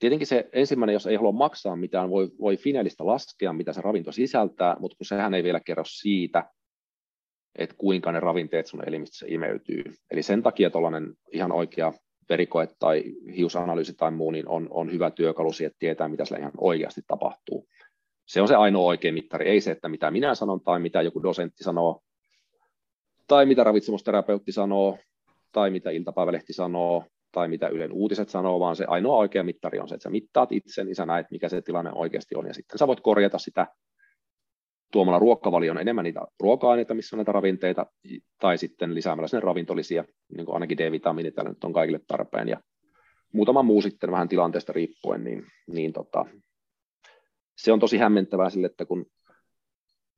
Tietenkin 0.00 0.26
se 0.26 0.48
ensimmäinen, 0.52 0.92
jos 0.92 1.06
ei 1.06 1.16
halua 1.16 1.32
maksaa 1.32 1.76
mitään, 1.76 2.10
voi, 2.10 2.30
voi 2.40 2.56
Finelistä 2.56 3.06
laskea, 3.06 3.52
mitä 3.52 3.72
se 3.72 3.80
ravinto 3.80 4.12
sisältää, 4.12 4.76
mutta 4.80 4.96
kun 4.96 5.06
sehän 5.06 5.34
ei 5.34 5.42
vielä 5.42 5.60
kerro 5.60 5.84
siitä, 5.86 6.44
että 7.58 7.76
kuinka 7.78 8.12
ne 8.12 8.20
ravinteet 8.20 8.66
sun 8.66 8.88
elimistössä 8.88 9.26
imeytyy. 9.28 9.84
Eli 10.10 10.22
sen 10.22 10.42
takia 10.42 10.70
tuollainen 10.70 11.14
ihan 11.32 11.52
oikea 11.52 11.92
verikoe 12.28 12.68
tai 12.78 13.04
hiusanalyysi 13.36 13.94
tai 13.94 14.10
muu, 14.10 14.30
niin 14.30 14.48
on, 14.48 14.68
on 14.70 14.92
hyvä 14.92 15.10
työkalu 15.10 15.52
siihen, 15.52 15.70
että 15.70 15.78
tietää, 15.78 16.08
mitä 16.08 16.24
siellä 16.24 16.40
ihan 16.40 16.52
oikeasti 16.58 17.00
tapahtuu. 17.06 17.68
Se 18.26 18.40
on 18.42 18.48
se 18.48 18.54
ainoa 18.54 18.86
oikea 18.86 19.12
mittari, 19.12 19.48
ei 19.48 19.60
se, 19.60 19.70
että 19.70 19.88
mitä 19.88 20.10
minä 20.10 20.34
sanon 20.34 20.60
tai 20.60 20.80
mitä 20.80 21.02
joku 21.02 21.22
dosentti 21.22 21.64
sanoo, 21.64 22.00
tai 23.28 23.46
mitä 23.46 23.64
ravitsemusterapeutti 23.64 24.52
sanoo, 24.52 24.98
tai 25.52 25.70
mitä 25.70 25.90
iltapäivälehti 25.90 26.52
sanoo, 26.52 27.04
tai 27.32 27.48
mitä 27.48 27.68
Ylen 27.68 27.92
uutiset 27.92 28.28
sanoo, 28.28 28.60
vaan 28.60 28.76
se 28.76 28.84
ainoa 28.88 29.16
oikea 29.16 29.42
mittari 29.42 29.78
on 29.78 29.88
se, 29.88 29.94
että 29.94 30.02
sä 30.02 30.10
mittaat 30.10 30.52
itse, 30.52 30.84
niin 30.84 30.94
sä 30.94 31.06
näet, 31.06 31.26
mikä 31.30 31.48
se 31.48 31.62
tilanne 31.62 31.90
oikeasti 31.94 32.34
on, 32.34 32.46
ja 32.46 32.54
sitten 32.54 32.78
sä 32.78 32.86
voit 32.86 33.00
korjata 33.00 33.38
sitä 33.38 33.66
tuomalla 34.92 35.18
ruokavalion 35.18 35.78
enemmän 35.78 36.04
niitä 36.04 36.20
ruoka-aineita, 36.40 36.94
missä 36.94 37.16
on 37.16 37.18
näitä 37.18 37.32
ravinteita, 37.32 37.86
tai 38.40 38.58
sitten 38.58 38.94
lisäämällä 38.94 39.28
sinne 39.28 39.40
ravintolisia, 39.40 40.04
niin 40.36 40.46
kuin 40.46 40.54
ainakin 40.54 40.78
D-vitamiinit 40.78 41.34
nyt 41.48 41.64
on 41.64 41.72
kaikille 41.72 42.00
tarpeen, 42.06 42.48
ja 42.48 42.60
muutama 43.32 43.62
muu 43.62 43.82
sitten 43.82 44.10
vähän 44.10 44.28
tilanteesta 44.28 44.72
riippuen, 44.72 45.24
niin, 45.24 45.46
niin 45.66 45.92
tota, 45.92 46.26
se 47.56 47.72
on 47.72 47.80
tosi 47.80 47.98
hämmentävää 47.98 48.50
sille, 48.50 48.66
että 48.66 48.84
kun 48.84 49.06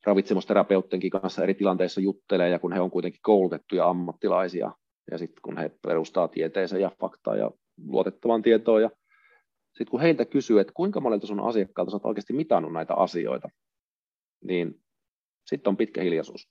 ravitsemusterapeuttenkin 0.07 1.11
kanssa 1.11 1.43
eri 1.43 1.55
tilanteissa 1.55 2.01
juttelee, 2.01 2.49
ja 2.49 2.59
kun 2.59 2.73
he 2.73 2.81
on 2.81 2.91
kuitenkin 2.91 3.21
koulutettuja 3.23 3.89
ammattilaisia, 3.89 4.73
ja 5.11 5.19
sitten 5.19 5.43
kun 5.43 5.59
he 5.59 5.69
perustaa 5.69 6.29
tieteeseen 6.29 6.83
ja 6.83 6.91
faktaa 7.01 7.37
ja 7.37 7.51
luotettavan 7.87 8.43
tietoon, 8.43 8.83
ja 8.83 8.91
sitten 9.67 9.91
kun 9.91 10.01
heiltä 10.01 10.25
kysyy, 10.25 10.61
että 10.61 10.73
kuinka 10.77 11.01
monelta 11.01 11.27
sun 11.27 11.41
asiakkaalta 11.41 11.91
sä 11.91 11.97
oot 11.97 12.05
oikeasti 12.05 12.33
mitannut 12.33 12.73
näitä 12.73 12.95
asioita, 12.95 13.49
niin 14.45 14.83
sitten 15.47 15.71
on 15.71 15.77
pitkä 15.77 16.03
hiljaisuus. 16.03 16.49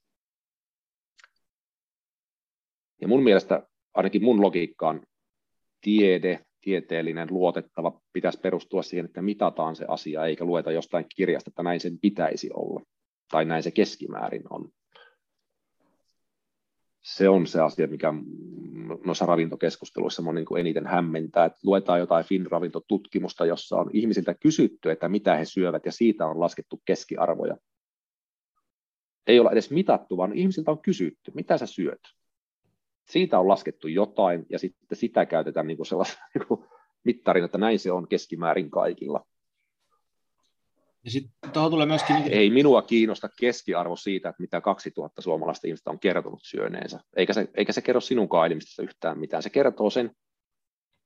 Ja 3.02 3.08
mun 3.08 3.24
mielestä 3.24 3.68
ainakin 3.94 4.24
mun 4.24 4.42
logiikkaan 4.42 5.02
tiede, 5.82 6.46
tieteellinen, 6.62 7.28
luotettava 7.32 8.02
pitäisi 8.14 8.40
perustua 8.40 8.84
siihen, 8.84 9.06
että 9.06 9.22
mitataan 9.22 9.76
se 9.76 9.86
asia, 9.88 10.26
eikä 10.26 10.46
lueta 10.46 10.72
jostain 10.72 11.06
kirjasta, 11.16 11.50
että 11.50 11.64
näin 11.64 11.80
sen 11.80 12.00
pitäisi 12.00 12.50
olla, 12.54 12.82
tai 13.32 13.46
näin 13.46 13.64
se 13.64 13.72
keskimäärin 13.72 14.44
on 14.50 14.70
se 17.02 17.30
on 17.30 17.48
se 17.48 17.62
asia, 17.62 17.88
mikä 17.88 18.14
noissa 19.06 19.26
ravintokeskusteluissa 19.26 20.24
on 20.28 20.36
niin 20.36 20.58
eniten 20.60 20.88
hämmentää. 20.88 21.46
Että 21.46 21.60
luetaan 21.64 22.00
jotain 22.00 22.26
FIN-ravintotutkimusta, 22.26 23.46
jossa 23.46 23.76
on 23.76 23.90
ihmisiltä 23.94 24.34
kysytty, 24.34 24.92
että 24.92 25.10
mitä 25.10 25.36
he 25.36 25.46
syövät, 25.46 25.86
ja 25.86 25.92
siitä 25.92 26.26
on 26.28 26.40
laskettu 26.40 26.82
keskiarvoja. 26.86 27.58
Ei 29.28 29.40
olla 29.40 29.52
edes 29.52 29.72
mitattu, 29.72 30.18
vaan 30.18 30.34
ihmisiltä 30.34 30.72
on 30.72 30.82
kysytty, 30.82 31.32
mitä 31.36 31.58
sä 31.58 31.66
syöt. 31.66 32.02
Siitä 33.10 33.40
on 33.40 33.48
laskettu 33.48 33.88
jotain, 33.88 34.46
ja 34.50 34.60
sitten 34.60 34.98
sitä 34.98 35.26
käytetään 35.26 35.68
niin 35.68 35.78
kuin 35.78 35.88
sellaisena 35.88 36.26
niin 36.34 36.48
kuin 36.48 36.66
mittarin, 37.04 37.44
että 37.44 37.58
näin 37.58 37.80
se 37.80 37.92
on 37.92 38.08
keskimäärin 38.08 38.72
kaikilla. 38.72 39.26
Ja 41.06 41.12
sitten 41.12 41.52
tuohon 41.54 41.72
tulee 41.72 41.86
myöskin... 41.86 42.16
Ei 42.16 42.50
minua 42.50 42.82
kiinnosta 42.82 43.30
keskiarvo 43.40 43.96
siitä, 43.96 44.30
että 44.30 44.42
mitä 44.42 44.62
2000 44.62 45.22
suomalaista 45.22 45.68
ihmistä 45.68 45.90
on 45.92 46.00
kertonut 46.00 46.40
syöneensä. 46.44 47.00
Eikä 47.18 47.34
se, 47.34 47.48
eikä 47.54 47.74
se 47.74 47.82
kerro 47.82 48.02
sinunkaan 48.02 48.48
elimistöstä 48.48 48.84
yhtään 48.84 49.20
mitään. 49.20 49.44
Se 49.44 49.50
kertoo 49.50 49.90
sen 49.90 50.12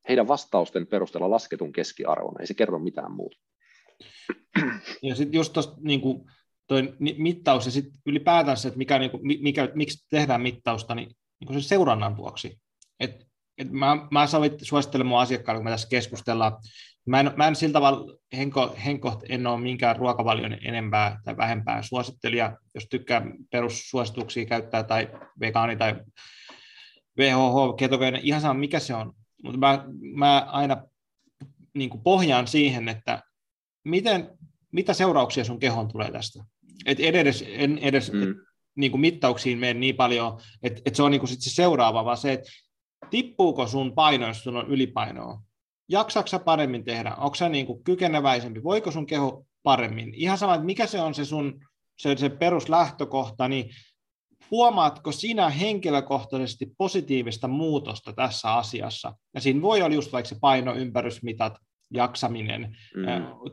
heidän 0.10 0.28
vastausten 0.28 0.88
perusteella 0.88 1.30
lasketun 1.30 1.74
keskiarvon. 1.74 2.42
Ei 2.42 2.48
se 2.48 2.54
kerro 2.54 2.80
mitään 2.80 3.12
muuta. 3.12 3.38
Ja 5.02 5.16
sitten 5.16 5.38
just 5.38 5.54
tuosta 5.54 5.76
niin 5.82 6.02
toi 6.68 6.94
mittaus 7.18 7.66
ja 7.66 7.72
sitten 7.72 8.02
ylipäätään 8.06 8.58
se, 8.58 8.68
että 8.68 8.78
mikä, 8.78 9.00
niin 9.00 9.12
kuin, 9.12 9.22
mikä, 9.24 9.70
miksi 9.74 10.08
tehdään 10.10 10.42
mittausta, 10.42 10.96
niin, 10.96 11.08
niin 11.08 11.48
kuin 11.48 11.54
sen 11.54 11.70
seurannan 11.70 12.18
vuoksi. 12.18 12.60
Et, 13.00 13.28
et 13.58 13.72
mä, 13.72 14.08
mä 14.12 14.28
suosittelen 14.62 15.08
mun 15.08 15.20
asiakkaille, 15.20 15.60
kun 15.60 15.66
me 15.66 15.72
tässä 15.72 15.88
keskustellaan, 15.90 16.58
Mä 17.06 17.20
en, 17.20 17.32
mä 17.36 17.48
en 17.48 17.56
sillä 17.56 17.74
tavalla 17.74 18.18
henko, 18.38 18.76
henko, 18.86 19.22
en 19.30 19.48
ole 19.48 19.62
minkään 19.62 19.96
ruokavalion 19.96 20.58
enempää 20.62 21.20
tai 21.24 21.38
vähempää 21.38 21.82
suosittelija. 21.82 22.58
Jos 22.76 22.88
tykkää 22.90 23.22
perussuosituksia 23.52 24.46
käyttää 24.46 24.84
tai 24.84 25.10
vegaani 25.40 25.76
tai 25.76 25.96
VHH, 27.18 27.76
ketogeeninen, 27.78 28.26
ihan 28.26 28.42
sama 28.42 28.54
mikä 28.54 28.80
se 28.80 28.96
on. 28.96 29.14
Mutta 29.44 29.58
mä, 29.60 29.86
mä 30.16 30.48
aina 30.52 30.84
niin 31.74 31.90
kuin 31.90 32.04
pohjaan 32.04 32.48
siihen, 32.48 32.90
että 32.90 33.24
miten, 33.84 34.30
mitä 34.72 34.94
seurauksia 34.94 35.44
sun 35.44 35.60
kehon 35.60 35.88
tulee 35.88 36.12
tästä. 36.12 36.44
Et 36.86 37.00
edes, 37.00 37.46
en 37.48 37.78
edes 37.78 38.12
mm. 38.12 38.36
niin 38.76 38.92
kuin 38.92 39.02
mittauksiin 39.02 39.58
mene 39.58 39.80
niin 39.80 39.96
paljon, 39.96 40.40
että 40.64 40.82
et 40.86 40.96
se 40.96 41.04
on 41.04 41.12
niin 41.12 41.20
kuin 41.20 41.30
sit 41.30 41.42
se 41.42 41.50
seuraava, 41.50 42.06
vaan 42.06 42.18
se, 42.18 42.34
että 42.34 42.50
tippuuko 43.10 43.68
sun 43.68 43.96
paino, 43.96 44.28
jos 44.28 44.44
sun 44.44 44.58
on 44.58 44.68
ylipainoa 44.68 45.45
jaksaksa 45.90 46.40
paremmin 46.40 46.86
tehdä, 46.86 47.16
onko 47.16 47.36
sä 47.36 47.50
niin 47.50 47.66
kuin 47.66 47.84
kykeneväisempi, 47.84 48.64
voiko 48.64 48.92
sun 48.92 49.06
keho 49.06 49.46
paremmin, 49.64 50.14
ihan 50.14 50.38
sama, 50.38 50.56
että 50.56 50.66
mikä 50.66 50.88
se 50.88 51.02
on 51.02 51.14
se 51.14 51.26
sun 51.26 51.60
se, 51.98 52.18
se 52.18 52.30
peruslähtökohta, 52.30 53.48
niin 53.48 53.70
huomaatko 54.52 55.12
sinä 55.12 55.50
henkilökohtaisesti 55.50 56.72
positiivista 56.78 57.48
muutosta 57.48 58.14
tässä 58.14 58.54
asiassa? 58.54 59.14
Ja 59.34 59.42
siinä 59.42 59.62
voi 59.62 59.82
olla 59.82 59.96
just 59.96 60.14
vaikka 60.14 60.30
se 60.30 60.38
paino, 60.42 60.76
ympärysmitat, 60.76 61.54
jaksaminen, 61.94 62.78
mm, 62.96 63.04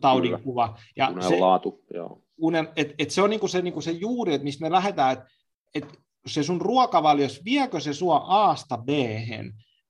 taudinkuva. 0.01 0.79
Ja 0.97 1.09
unen 1.09 1.29
se, 1.29 1.39
laatu, 1.39 1.85
joo. 1.95 2.23
Unen, 2.41 2.69
et, 2.77 2.95
et 2.99 3.11
se 3.11 3.23
on 3.23 3.31
niinku 3.31 3.49
se, 3.49 3.63
niinku 3.63 3.81
se 3.81 3.91
juuri, 3.91 4.35
että 4.35 4.45
mistä 4.45 4.65
me 4.65 4.71
lähdetään, 4.71 5.13
että 5.13 5.27
et 5.75 5.99
se 6.27 6.43
sun 6.43 6.61
ruokavalios, 6.61 7.45
viekö 7.45 7.81
se 7.81 7.95
sua 7.95 8.25
A-sta 8.27 8.79
b 8.79 8.89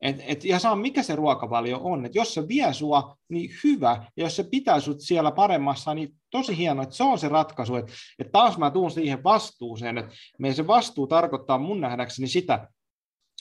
et, 0.02 0.16
et 0.26 0.44
ihan 0.44 0.60
sama, 0.60 0.76
mikä 0.76 1.02
se 1.02 1.16
ruokavalio 1.16 1.80
on. 1.82 2.06
Et 2.06 2.14
jos 2.14 2.34
se 2.34 2.48
vie 2.48 2.74
sua, 2.74 3.16
niin 3.28 3.50
hyvä. 3.64 4.06
Ja 4.16 4.24
jos 4.24 4.36
se 4.36 4.44
pitää 4.44 4.80
sut 4.80 5.00
siellä 5.00 5.30
paremmassa, 5.30 5.94
niin 5.94 6.14
tosi 6.30 6.56
hienoa, 6.56 6.82
että 6.82 6.94
se 6.94 7.04
on 7.04 7.18
se 7.18 7.28
ratkaisu. 7.28 7.76
Että 7.76 7.92
et 8.18 8.32
taas 8.32 8.58
mä 8.58 8.70
tuun 8.70 8.90
siihen 8.90 9.24
vastuuseen, 9.24 9.98
että 9.98 10.14
meidän 10.38 10.56
se 10.56 10.66
vastuu 10.66 11.06
tarkoittaa 11.06 11.58
mun 11.58 11.80
nähdäkseni 11.80 12.28
sitä, 12.28 12.68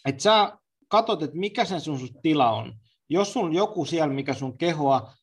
että 0.06 0.24
sä 0.24 0.58
katsot, 0.88 1.24
että 1.24 1.38
mikä 1.38 1.66
sen 1.66 1.82
sun, 1.82 2.00
sun 2.00 2.22
tila 2.22 2.52
on. 2.52 2.74
Jos 3.10 3.34
sun 3.34 3.54
joku 3.54 3.86
siellä, 3.86 4.14
mikä 4.14 4.34
sun 4.34 4.58
kehoa, 4.58 5.14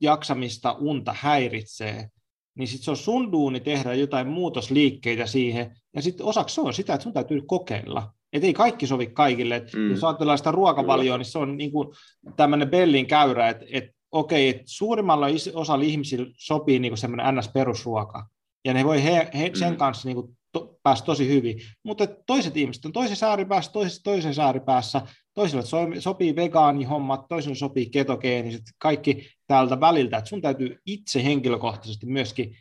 jaksamista, 0.00 0.72
unta 0.72 1.14
häiritsee, 1.18 2.08
niin 2.54 2.68
sitten 2.68 2.84
se 2.84 2.90
on 2.90 2.96
sun 2.96 3.32
duuni 3.32 3.60
tehdä 3.60 3.94
jotain 3.94 4.28
muutosliikkeitä 4.28 5.26
siihen, 5.26 5.76
ja 5.94 6.02
sitten 6.02 6.26
osaksi 6.26 6.54
se 6.54 6.60
on 6.60 6.74
sitä, 6.74 6.94
että 6.94 7.02
sun 7.02 7.12
täytyy 7.12 7.42
kokeilla. 7.46 8.15
Että 8.36 8.46
ei 8.46 8.54
kaikki 8.54 8.86
sovi 8.86 9.06
kaikille. 9.06 9.56
Et 9.56 9.72
mm. 9.72 9.90
Jos 9.90 10.04
ajatellaan 10.04 10.38
sitä 10.38 10.52
ruokavalioa, 10.52 11.18
niin 11.18 11.24
se 11.26 11.38
on 11.38 11.56
niin 11.56 11.72
kuin 11.72 11.88
tämmöinen 12.36 12.70
Bellin 12.70 13.06
käyrä, 13.06 13.48
että, 13.48 13.64
että 13.72 13.92
okei, 14.12 14.48
että 14.48 14.62
suurimmalla 14.66 15.26
osalla 15.54 15.84
ihmisillä 15.84 16.26
sopii 16.38 16.78
niin 16.78 16.96
semmoinen 16.96 17.34
ns-perusruoka, 17.34 18.26
ja 18.64 18.74
ne 18.74 18.84
voi 18.84 19.04
he, 19.04 19.30
he 19.38 19.50
sen 19.54 19.72
mm. 19.72 19.76
kanssa 19.76 20.08
niin 20.08 20.14
kuin 20.14 20.36
to, 20.52 20.78
päästä 20.82 21.06
tosi 21.06 21.28
hyvin. 21.28 21.60
Mutta 21.82 22.06
toiset 22.06 22.56
ihmiset 22.56 22.84
on 22.84 22.92
toisessa 22.92 23.28
ääripäässä, 23.28 23.72
toisessa, 23.72 24.02
toisessa 24.02 24.44
ääripäässä, 24.44 25.02
toisille 25.34 25.62
sopii 26.00 26.36
vegaanihommat, 26.36 27.28
toisille 27.28 27.54
sopii 27.54 27.90
ketogeeniset, 27.90 28.62
kaikki 28.78 29.28
täältä 29.46 29.80
väliltä, 29.80 30.16
että 30.16 30.28
sun 30.28 30.42
täytyy 30.42 30.78
itse 30.86 31.24
henkilökohtaisesti 31.24 32.06
myöskin 32.06 32.56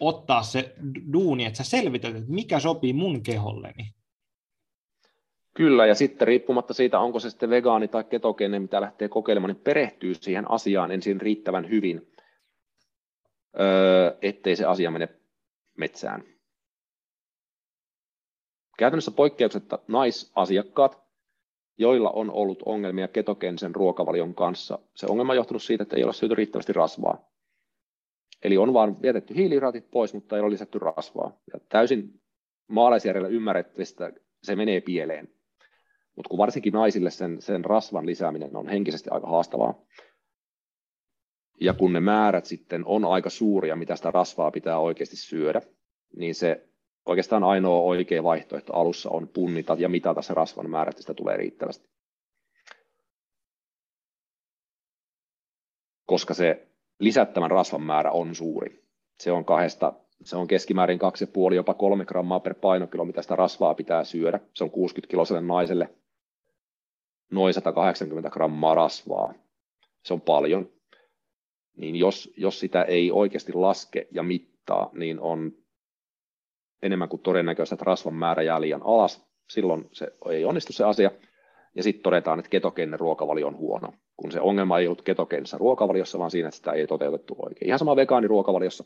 ottaa 0.00 0.42
se 0.42 0.74
duuni, 1.12 1.44
että 1.44 1.56
sä 1.56 1.70
selvität, 1.70 2.16
että 2.16 2.32
mikä 2.32 2.60
sopii 2.60 2.92
mun 2.92 3.22
keholleni. 3.22 3.92
Kyllä, 5.54 5.86
ja 5.86 5.94
sitten 5.94 6.28
riippumatta 6.28 6.74
siitä, 6.74 7.00
onko 7.00 7.20
se 7.20 7.30
sitten 7.30 7.50
vegaani 7.50 7.88
tai 7.88 8.04
ketogeeninen, 8.04 8.62
mitä 8.62 8.80
lähtee 8.80 9.08
kokeilemaan, 9.08 9.54
niin 9.54 9.64
perehtyy 9.64 10.14
siihen 10.14 10.50
asiaan 10.50 10.90
ensin 10.90 11.20
riittävän 11.20 11.68
hyvin, 11.68 12.12
öö, 13.60 14.18
ettei 14.22 14.56
se 14.56 14.64
asia 14.64 14.90
mene 14.90 15.08
metsään. 15.78 16.24
Käytännössä 18.78 19.10
poikkeuksetta 19.10 19.78
naisasiakkaat, 19.88 21.02
joilla 21.78 22.10
on 22.10 22.30
ollut 22.30 22.62
ongelmia 22.66 23.08
ketogeenisen 23.08 23.74
ruokavalion 23.74 24.34
kanssa, 24.34 24.78
se 24.96 25.06
ongelma 25.06 25.32
on 25.32 25.36
johtunut 25.36 25.62
siitä, 25.62 25.82
että 25.82 25.96
ei 25.96 26.04
ole 26.04 26.12
syöty 26.12 26.34
riittävästi 26.34 26.72
rasvaa. 26.72 27.30
Eli 28.44 28.58
on 28.58 28.72
vaan 28.74 29.02
vietetty 29.02 29.34
hiilihydraatit 29.34 29.90
pois, 29.90 30.14
mutta 30.14 30.36
ei 30.36 30.42
ole 30.42 30.50
lisätty 30.50 30.78
rasvaa. 30.78 31.38
Ja 31.52 31.60
täysin 31.68 32.20
maalaisjärjellä 32.68 33.28
ymmärrettävistä 33.28 34.12
se 34.42 34.56
menee 34.56 34.80
pieleen. 34.80 35.28
Mutta 36.20 36.28
kun 36.28 36.38
varsinkin 36.38 36.72
naisille 36.72 37.10
sen, 37.10 37.42
sen 37.42 37.64
rasvan 37.64 38.06
lisääminen 38.06 38.56
on 38.56 38.68
henkisesti 38.68 39.10
aika 39.10 39.26
haastavaa, 39.26 39.74
ja 41.60 41.74
kun 41.74 41.92
ne 41.92 42.00
määrät 42.00 42.46
sitten 42.46 42.82
on 42.86 43.04
aika 43.04 43.30
suuria, 43.30 43.76
mitä 43.76 43.96
sitä 43.96 44.10
rasvaa 44.10 44.50
pitää 44.50 44.78
oikeasti 44.78 45.16
syödä, 45.16 45.62
niin 46.16 46.34
se 46.34 46.68
oikeastaan 47.06 47.44
ainoa 47.44 47.80
oikea 47.80 48.22
vaihtoehto 48.22 48.72
alussa 48.72 49.10
on 49.10 49.28
punnita 49.28 49.76
ja 49.78 49.88
mitata 49.88 50.22
se 50.22 50.34
rasvan 50.34 50.70
määrä, 50.70 50.90
että 50.90 51.02
sitä 51.02 51.14
tulee 51.14 51.36
riittävästi. 51.36 51.88
Koska 56.06 56.34
se 56.34 56.68
lisättävän 56.98 57.50
rasvan 57.50 57.82
määrä 57.82 58.10
on 58.10 58.34
suuri. 58.34 58.84
Se 59.20 59.32
on 59.32 59.44
kahdesta, 59.44 59.92
se 60.24 60.36
on 60.36 60.46
keskimäärin 60.46 61.00
2,5 61.50 61.54
jopa 61.54 61.74
3 61.74 62.04
grammaa 62.04 62.40
per 62.40 62.54
painokilo, 62.54 63.04
mitä 63.04 63.22
sitä 63.22 63.36
rasvaa 63.36 63.74
pitää 63.74 64.04
syödä. 64.04 64.40
Se 64.54 64.64
on 64.64 64.70
60 64.70 65.10
kiloselle 65.10 65.40
naiselle 65.40 65.94
noin 67.30 67.54
180 67.54 68.30
grammaa 68.30 68.74
rasvaa. 68.74 69.34
Se 70.04 70.14
on 70.14 70.20
paljon. 70.20 70.70
Niin 71.76 71.96
jos, 71.96 72.32
jos 72.36 72.60
sitä 72.60 72.82
ei 72.82 73.10
oikeasti 73.10 73.52
laske 73.52 74.06
ja 74.10 74.22
mittaa, 74.22 74.90
niin 74.92 75.20
on 75.20 75.52
enemmän 76.82 77.08
kuin 77.08 77.22
todennäköistä, 77.22 77.74
että 77.74 77.84
rasvan 77.84 78.14
määrä 78.14 78.42
jää 78.42 78.60
liian 78.60 78.82
alas. 78.84 79.26
Silloin 79.50 79.88
se 79.92 80.08
ei 80.30 80.44
onnistu 80.44 80.72
se 80.72 80.84
asia. 80.84 81.10
Ja 81.74 81.82
sitten 81.82 82.02
todetaan, 82.02 82.38
että 82.38 82.48
ketogeeninen 82.48 83.00
ruokavalio 83.00 83.46
on 83.46 83.56
huono, 83.56 83.92
kun 84.16 84.32
se 84.32 84.40
ongelma 84.40 84.78
ei 84.78 84.86
ollut 84.86 85.02
ketogeenisessä 85.02 85.58
ruokavaliossa, 85.58 86.18
vaan 86.18 86.30
siinä, 86.30 86.48
että 86.48 86.56
sitä 86.56 86.72
ei 86.72 86.86
toteutettu 86.86 87.36
oikein. 87.38 87.66
Ihan 87.66 87.78
sama 87.78 87.96
vegaaniruokavaliossa. 87.96 88.84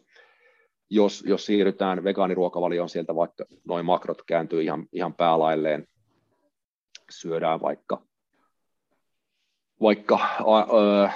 Jos, 0.90 1.24
jos 1.26 1.46
siirrytään 1.46 2.04
vegaaniruokavalioon, 2.04 2.88
sieltä 2.88 3.14
vaikka 3.14 3.44
noin 3.68 3.86
makrot 3.86 4.22
kääntyy 4.26 4.62
ihan, 4.62 4.86
ihan 4.92 5.14
päälailleen, 5.14 5.88
syödään 7.10 7.60
vaikka, 7.60 8.02
vaikka 9.84 10.18
ö, 10.40 11.08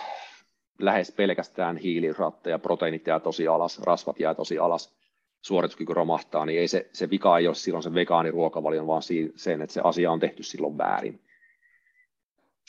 lähes 0.78 1.12
pelkästään 1.12 1.76
hiilihydraatteja, 1.76 2.58
proteiinit 2.58 3.06
jää 3.06 3.20
tosi 3.20 3.48
alas, 3.48 3.78
rasvat 3.78 4.20
jää 4.20 4.34
tosi 4.34 4.58
alas, 4.58 4.96
suorituskyky 5.42 5.94
romahtaa, 5.94 6.46
niin 6.46 6.60
ei 6.60 6.68
se, 6.68 6.90
se 6.92 7.10
vika 7.10 7.38
ei 7.38 7.46
ole 7.46 7.54
silloin 7.54 7.82
se 7.82 7.94
vegaaniruokavalion, 7.94 8.86
vaan 8.86 9.02
sen, 9.36 9.62
että 9.62 9.74
se 9.74 9.80
asia 9.84 10.12
on 10.12 10.20
tehty 10.20 10.42
silloin 10.42 10.78
väärin. 10.78 11.20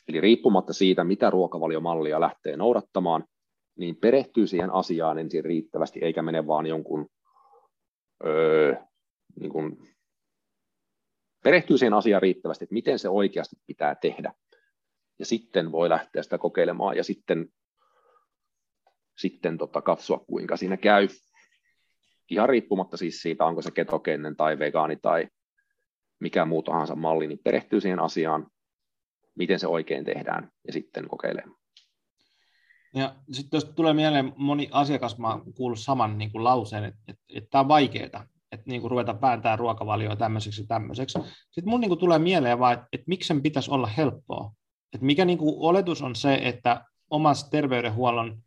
Eli 0.08 0.22
riippumatta 0.22 0.74
siitä, 0.74 1.04
mitä 1.04 1.30
ruokavaliomallia 1.30 2.20
lähtee 2.20 2.58
noudattamaan, 2.58 3.24
niin 3.78 3.95
perehtyy 3.95 4.47
siihen 4.47 4.74
asiaan 4.74 5.20
ensin 5.20 5.45
riittävästi, 5.45 6.00
eikä 6.04 6.22
mene 6.22 6.47
vaan 6.47 6.66
jonkun, 6.66 7.10
öö, 8.26 8.76
niin 9.39 9.52
kuin, 9.52 9.78
perehtyy 11.43 11.78
siihen 11.78 11.93
asiaan 11.93 12.22
riittävästi, 12.22 12.66
että 12.66 12.74
miten 12.74 13.00
se 13.00 13.10
oikeasti 13.10 13.56
pitää 13.68 13.95
tehdä. 13.95 14.34
Ja 15.20 15.26
sitten 15.26 15.72
voi 15.72 15.89
lähteä 15.89 16.24
sitä 16.24 16.38
kokeilemaan 16.38 16.97
ja 16.97 17.03
sitten, 17.03 17.49
sitten 19.17 19.57
tota, 19.57 19.82
katsoa, 19.82 20.20
kuinka 20.20 20.57
siinä 20.57 20.78
käy 20.78 21.07
ihan 22.30 22.49
riippumatta 22.49 22.97
siis 22.97 23.22
siitä, 23.22 23.45
onko 23.45 23.61
se 23.61 23.72
ketogeeninen 23.72 24.36
tai 24.36 24.59
vegaani 24.59 24.95
tai 24.95 25.28
mikä 26.20 26.45
muu 26.45 26.63
tahansa 26.63 26.95
malli, 26.95 27.28
niin 27.28 27.39
perehtyy 27.43 27.82
siihen 27.82 27.99
asiaan, 27.99 28.47
miten 29.36 29.59
se 29.59 29.67
oikein 29.67 30.05
tehdään 30.05 30.51
ja 30.67 30.74
sitten 30.74 31.07
kokeilee. 31.07 31.43
Ja 32.95 33.15
sitten 33.32 33.57
jos 33.57 33.65
tulee 33.65 33.93
mieleen, 33.93 34.34
moni 34.38 34.70
asiakas, 34.72 35.17
mä 35.17 35.39
kuullut 35.55 35.80
saman 35.80 36.17
niin 36.17 36.32
kuin 36.32 36.43
lauseen, 36.43 36.84
että, 36.84 36.99
että, 37.07 37.24
että 37.30 37.49
tämä 37.49 37.59
on 37.59 37.67
vaikeaa, 37.67 38.26
että 38.51 38.63
niin 38.65 38.82
kuin 38.82 38.91
ruveta 38.91 39.22
vääntää 39.22 39.55
ruokavalioa 39.55 40.15
tämmöiseksi 40.15 40.61
ja 40.61 40.67
tämmöiseksi. 40.67 41.20
Sitten 41.51 41.70
mun 41.70 41.82
niin 41.82 41.89
kuin 41.89 41.99
tulee 41.99 42.20
mieleen 42.20 42.59
vaan, 42.59 42.74
että, 42.74 42.88
että 42.93 43.05
miksi 43.07 43.28
sen 43.28 43.41
pitäisi 43.41 43.72
olla 43.72 43.88
helppoa. 43.88 44.51
Että 44.94 45.06
mikä 45.06 45.26
niin 45.26 45.38
kuin 45.38 45.56
oletus 45.58 46.02
on 46.02 46.16
se, 46.16 46.40
että 46.44 46.86
omassa 47.10 47.50
terveydenhuollon, 47.50 48.38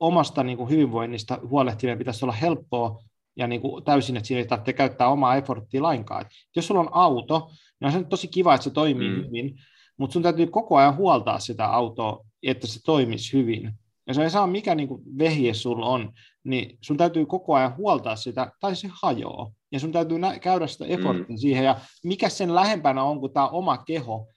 omasta 0.00 0.42
niin 0.42 0.58
kuin 0.58 0.70
hyvinvoinnista 0.70 1.38
huolehtiminen 1.48 1.98
pitäisi 1.98 2.24
olla 2.24 2.32
helppoa, 2.32 3.02
ja 3.36 3.46
niin 3.46 3.60
kuin 3.60 3.84
täysin, 3.84 4.16
että 4.16 4.26
siinä 4.26 4.40
ei 4.40 4.46
tarvitse 4.46 4.72
käyttää 4.72 5.08
omaa 5.08 5.36
efforttia 5.36 5.82
lainkaan. 5.82 6.20
Et 6.20 6.28
jos 6.56 6.66
sulla 6.66 6.80
on 6.80 6.88
auto, 6.92 7.50
niin 7.80 7.86
on 7.86 7.92
se 7.92 8.04
tosi 8.04 8.28
kiva, 8.28 8.54
että 8.54 8.64
se 8.64 8.70
toimii 8.70 9.08
mm. 9.08 9.24
hyvin, 9.24 9.54
mutta 9.96 10.12
sun 10.12 10.22
täytyy 10.22 10.46
koko 10.46 10.76
ajan 10.76 10.96
huoltaa 10.96 11.38
sitä 11.38 11.66
autoa, 11.66 12.24
että 12.42 12.66
se 12.66 12.80
toimisi 12.84 13.32
hyvin. 13.32 13.72
Ja 14.06 14.14
se 14.14 14.22
ei 14.22 14.30
saa 14.30 14.46
mikä 14.46 14.74
niin 14.74 14.88
kuin 14.88 15.02
vehje 15.18 15.54
sulla 15.54 15.86
on, 15.86 16.12
niin 16.44 16.78
sun 16.80 16.96
täytyy 16.96 17.26
koko 17.26 17.54
ajan 17.54 17.76
huoltaa 17.76 18.16
sitä, 18.16 18.52
tai 18.60 18.76
se 18.76 18.88
hajoaa. 19.02 19.52
Ja 19.72 19.80
sun 19.80 19.92
täytyy 19.92 20.18
nä- 20.18 20.38
käydä 20.38 20.66
sitä 20.66 20.84
efforttia 20.84 21.34
mm. 21.34 21.36
siihen, 21.36 21.64
ja 21.64 21.80
mikä 22.04 22.28
sen 22.28 22.54
lähempänä 22.54 23.02
on 23.02 23.20
kuin 23.20 23.32
tämä 23.32 23.48
oma 23.48 23.78
keho, 23.78 24.28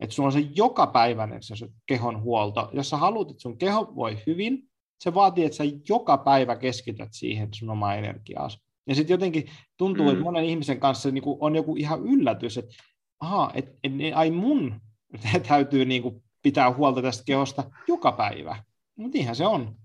että 0.00 0.14
sulla 0.14 0.26
on 0.26 0.32
se 0.32 0.48
jokapäiväinen 0.54 1.42
se 1.42 1.68
kehon 1.86 2.22
huolto. 2.22 2.70
Jos 2.72 2.90
sä 2.90 2.96
haluat, 2.96 3.30
että 3.30 3.42
sun 3.42 3.58
keho 3.58 3.92
voi 3.94 4.18
hyvin, 4.26 4.68
se 4.98 5.14
vaatii, 5.14 5.44
että 5.44 5.56
sä 5.56 5.64
joka 5.88 6.18
päivä 6.18 6.56
keskityt 6.56 7.08
siihen 7.12 7.48
sun 7.54 7.70
omaa 7.70 7.94
energiaa. 7.94 8.48
Ja 8.86 8.94
sitten 8.94 9.14
jotenkin 9.14 9.50
tuntuu, 9.76 10.04
mm. 10.04 10.12
että 10.12 10.24
monen 10.24 10.44
ihmisen 10.44 10.80
kanssa 10.80 11.10
niin 11.10 11.24
on 11.26 11.56
joku 11.56 11.76
ihan 11.76 12.02
yllätys, 12.02 12.58
että 12.58 12.74
aha, 13.20 13.50
et, 13.54 13.68
et, 13.84 13.92
ai 14.14 14.30
mun 14.30 14.80
täytyy 15.48 15.84
niin 15.84 16.02
kuin 16.02 16.22
pitää 16.42 16.72
huolta 16.72 17.02
tästä 17.02 17.24
kehosta 17.24 17.70
joka 17.88 18.12
päivä. 18.12 18.62
Mutta 18.96 19.18
niinhän 19.18 19.36
se 19.36 19.46
on. 19.46 19.76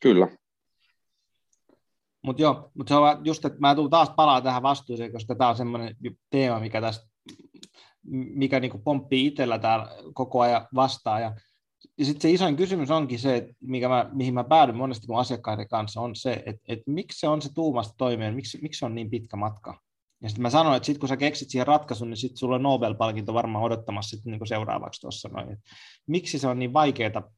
Kyllä. 0.00 0.28
Mutta 2.26 2.42
joo, 2.42 2.70
mutta 2.74 2.94
se 2.94 2.94
on 2.94 3.26
just, 3.26 3.44
että 3.44 3.60
mä 3.60 3.74
tulen 3.74 3.90
taas 3.90 4.10
palaa 4.10 4.40
tähän 4.40 4.62
vastuuseen, 4.62 5.12
koska 5.12 5.34
tämä 5.34 5.50
on 5.50 5.56
semmoinen 5.56 5.96
teema, 6.30 6.60
mikä 6.60 6.80
tästä 6.80 7.06
mikä 8.34 8.60
niin 8.60 8.82
pomppii 8.84 9.26
itsellä 9.26 9.58
täällä 9.58 9.88
koko 10.14 10.40
ajan 10.40 10.68
vastaan. 10.74 11.22
Ja 11.22 11.34
ja 11.98 12.04
sitten 12.04 12.22
se 12.22 12.30
isoin 12.30 12.56
kysymys 12.56 12.90
onkin 12.90 13.18
se, 13.18 13.36
että 13.36 13.54
mikä 13.60 13.88
mä, 13.88 14.10
mihin 14.12 14.34
mä 14.34 14.44
päädyn 14.44 14.76
monesti 14.76 15.06
mun 15.08 15.20
asiakkaiden 15.20 15.68
kanssa, 15.68 16.00
on 16.00 16.16
se, 16.16 16.32
että, 16.46 16.62
että 16.68 16.90
miksi 16.90 17.20
se 17.20 17.28
on 17.28 17.42
se 17.42 17.54
tuumasta 17.54 17.94
toimeen, 17.98 18.34
miksi, 18.34 18.58
miksi 18.62 18.78
se 18.78 18.86
on 18.86 18.94
niin 18.94 19.10
pitkä 19.10 19.36
matka. 19.36 19.80
Ja 20.22 20.28
sitten 20.28 20.42
mä 20.42 20.50
sanoin, 20.50 20.76
että 20.76 20.86
sitten 20.86 21.00
kun 21.00 21.08
sä 21.08 21.16
keksit 21.16 21.50
siihen 21.50 21.66
ratkaisun, 21.66 22.10
niin 22.10 22.16
sitten 22.16 22.36
sulla 22.36 22.54
on 22.54 22.62
Nobel-palkinto 22.62 23.34
varmaan 23.34 23.64
odottamassa 23.64 24.16
sitten 24.16 24.32
niin 24.32 24.46
seuraavaksi 24.46 25.00
tuossa 25.00 25.28
noin. 25.28 25.56
Miksi 26.06 26.38
se 26.38 26.48
on 26.48 26.58
niin 26.58 26.72
vaikeaa? 26.72 27.30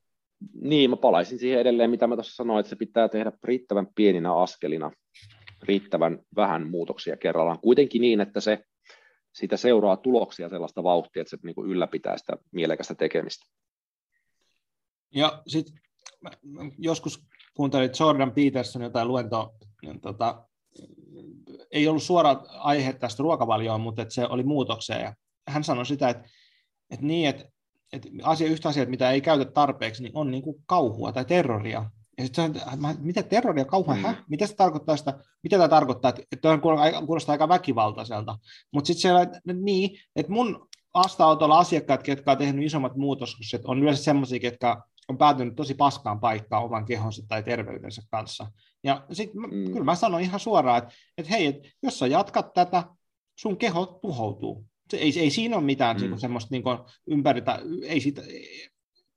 Niin, 0.60 0.90
mä 0.90 0.96
palaisin 0.96 1.38
siihen 1.38 1.60
edelleen, 1.60 1.90
mitä 1.90 2.06
mä 2.06 2.16
tuossa 2.16 2.34
sanoin, 2.34 2.60
että 2.60 2.70
se 2.70 2.76
pitää 2.76 3.08
tehdä 3.08 3.32
riittävän 3.44 3.86
pieninä 3.94 4.34
askelina, 4.34 4.90
riittävän 5.62 6.18
vähän 6.36 6.70
muutoksia 6.70 7.16
kerrallaan. 7.16 7.60
Kuitenkin 7.60 8.00
niin, 8.00 8.20
että 8.20 8.40
se 8.40 8.64
siitä 9.32 9.56
seuraa 9.56 9.96
tuloksia 9.96 10.48
sellaista 10.48 10.82
vauhtia, 10.82 11.20
että 11.20 11.30
se 11.30 11.38
niin 11.42 11.54
kuin 11.54 11.70
ylläpitää 11.70 12.18
sitä 12.18 12.36
mielekästä 12.52 12.94
tekemistä. 12.94 13.46
Ja 15.14 15.42
sitten 15.46 15.74
joskus 16.78 17.24
kuuntelin 17.54 17.90
Jordan 18.00 18.32
Peterson 18.32 18.82
jotain 18.82 19.08
luentoa, 19.08 19.54
niin 19.82 20.00
tota, 20.00 20.44
ei 21.70 21.88
ollut 21.88 22.02
suora 22.02 22.30
aihe 22.48 22.92
tästä 22.92 23.22
ruokavalioon, 23.22 23.80
mutta 23.80 24.02
että 24.02 24.14
se 24.14 24.26
oli 24.26 24.42
muutokseen. 24.42 25.00
Ja 25.02 25.14
hän 25.48 25.64
sanoi 25.64 25.86
sitä, 25.86 26.08
että, 26.08 26.28
että 26.90 27.06
niin, 27.06 27.28
että, 27.28 27.44
että 27.92 28.08
asia, 28.22 28.48
yhtä 28.48 28.68
asiaa, 28.68 28.86
mitä 28.86 29.10
ei 29.10 29.20
käytä 29.20 29.44
tarpeeksi, 29.44 30.02
niin 30.02 30.12
on 30.16 30.30
niin 30.30 30.42
kuin 30.42 30.56
kauhua 30.66 31.12
tai 31.12 31.24
terroria. 31.24 31.90
Ja 32.18 32.24
sitten 32.24 32.54
mitä 32.98 33.22
terroria 33.22 33.64
kauhean, 33.64 34.00
mm. 34.00 34.24
mitä 34.28 34.46
se 34.46 34.54
tarkoittaa 34.54 34.96
sitä, 34.96 35.18
mitä 35.42 35.56
tämä 35.56 35.68
tarkoittaa, 35.68 36.08
että, 36.08 36.22
että 36.32 36.48
kuulostaa 37.06 37.32
aika 37.32 37.48
väkivaltaiselta. 37.48 38.38
Mutta 38.72 38.86
sitten 38.86 39.02
siellä, 39.02 39.26
niin, 39.54 39.98
että 40.16 40.32
mun 40.32 40.68
vastaanotolla 40.94 41.58
asiakkaat, 41.58 42.08
jotka 42.08 42.32
on 42.32 42.38
tehnyt 42.38 42.64
isommat 42.64 42.96
muutokset, 42.96 43.64
on 43.64 43.82
yleensä 43.82 44.02
sellaisia, 44.02 44.38
jotka 44.42 44.82
on 45.08 45.18
päätynyt 45.18 45.56
tosi 45.56 45.74
paskaan 45.74 46.20
paikkaan 46.20 46.64
oman 46.64 46.84
kehonsa 46.84 47.22
tai 47.28 47.42
terveytensä 47.42 48.02
kanssa. 48.10 48.46
Ja 48.84 49.06
sitten 49.12 49.42
mm. 49.42 49.64
kyllä 49.72 49.84
mä 49.84 49.94
sanon 49.94 50.20
ihan 50.20 50.40
suoraan, 50.40 50.78
että, 50.78 50.94
että 51.18 51.30
hei, 51.30 51.46
että 51.46 51.68
jos 51.82 51.98
sä 51.98 52.06
jatkat 52.06 52.52
tätä, 52.52 52.84
sun 53.38 53.56
keho 53.56 53.86
tuhoutuu. 53.86 54.66
Ei, 54.92 55.20
ei 55.20 55.30
siinä 55.30 55.56
ole 55.56 55.64
mitään 55.64 55.96
mm. 55.96 56.00
Niinku 56.00 56.18
semmoista 56.18 56.48
niin 56.50 56.64
ympäri, 57.06 57.42
ei 57.82 58.00
siitä, 58.00 58.22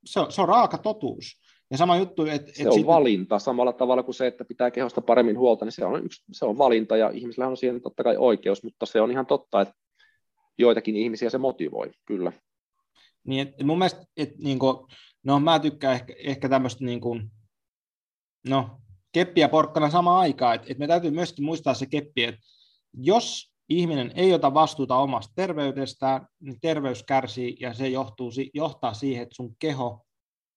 se, 0.06 0.20
on, 0.20 0.32
se 0.32 0.42
on 0.42 0.48
raaka 0.48 0.78
totuus. 0.78 1.42
Ja 1.72 1.78
sama 1.78 1.98
juttu, 1.98 2.26
että... 2.26 2.52
Se 2.54 2.62
et 2.62 2.68
on 2.68 2.74
sit... 2.74 2.86
valinta 2.86 3.40
samalla 3.40 3.74
tavalla 3.74 4.04
kuin 4.04 4.16
se, 4.16 4.28
että 4.28 4.46
pitää 4.46 4.72
kehosta 4.72 5.02
paremmin 5.02 5.38
huolta, 5.38 5.66
niin 5.66 5.72
se 5.72 5.86
on, 5.86 6.06
yksi, 6.06 6.24
se 6.32 6.46
on 6.46 6.58
valinta 6.58 6.98
ja 6.98 7.10
ihmisillä 7.10 7.48
on 7.48 7.58
siihen 7.58 7.82
totta 7.82 8.04
kai 8.04 8.18
oikeus, 8.18 8.64
mutta 8.64 8.86
se 8.86 9.02
on 9.02 9.12
ihan 9.12 9.26
totta, 9.26 9.62
että 9.62 9.74
joitakin 10.58 10.96
ihmisiä 10.96 11.30
se 11.30 11.38
motivoi, 11.38 11.92
kyllä. 12.06 12.32
Niin, 13.28 13.48
et 13.48 13.64
mun 13.64 13.78
mielestä, 13.78 14.06
että 14.18 14.36
niin 14.38 14.60
kuin, 14.60 14.78
no 15.24 15.40
mä 15.40 15.60
tykkään 15.60 15.96
ehkä, 15.96 16.14
ehkä 16.18 16.50
tämmöistä 16.50 16.86
niin 16.86 17.02
kuin, 17.02 17.32
no, 18.48 18.70
keppiä 19.12 19.50
porkkana 19.50 19.90
samaan 19.90 20.20
aikaan, 20.20 20.56
että, 20.56 20.68
että 20.70 20.80
me 20.80 20.88
täytyy 20.88 21.12
myöskin 21.12 21.46
muistaa 21.46 21.74
se 21.74 21.86
keppi, 21.86 22.24
että 22.24 22.42
jos 22.94 23.51
ihminen 23.78 24.12
ei 24.16 24.34
ota 24.34 24.54
vastuuta 24.54 24.96
omasta 24.96 25.34
terveydestään, 25.36 26.28
niin 26.40 26.60
terveys 26.62 27.04
kärsii 27.04 27.58
ja 27.60 27.74
se 27.74 27.88
johtuu, 27.88 28.32
johtaa 28.54 28.94
siihen, 28.94 29.24
että 29.24 29.36
sun 29.36 29.56
keho 29.60 30.06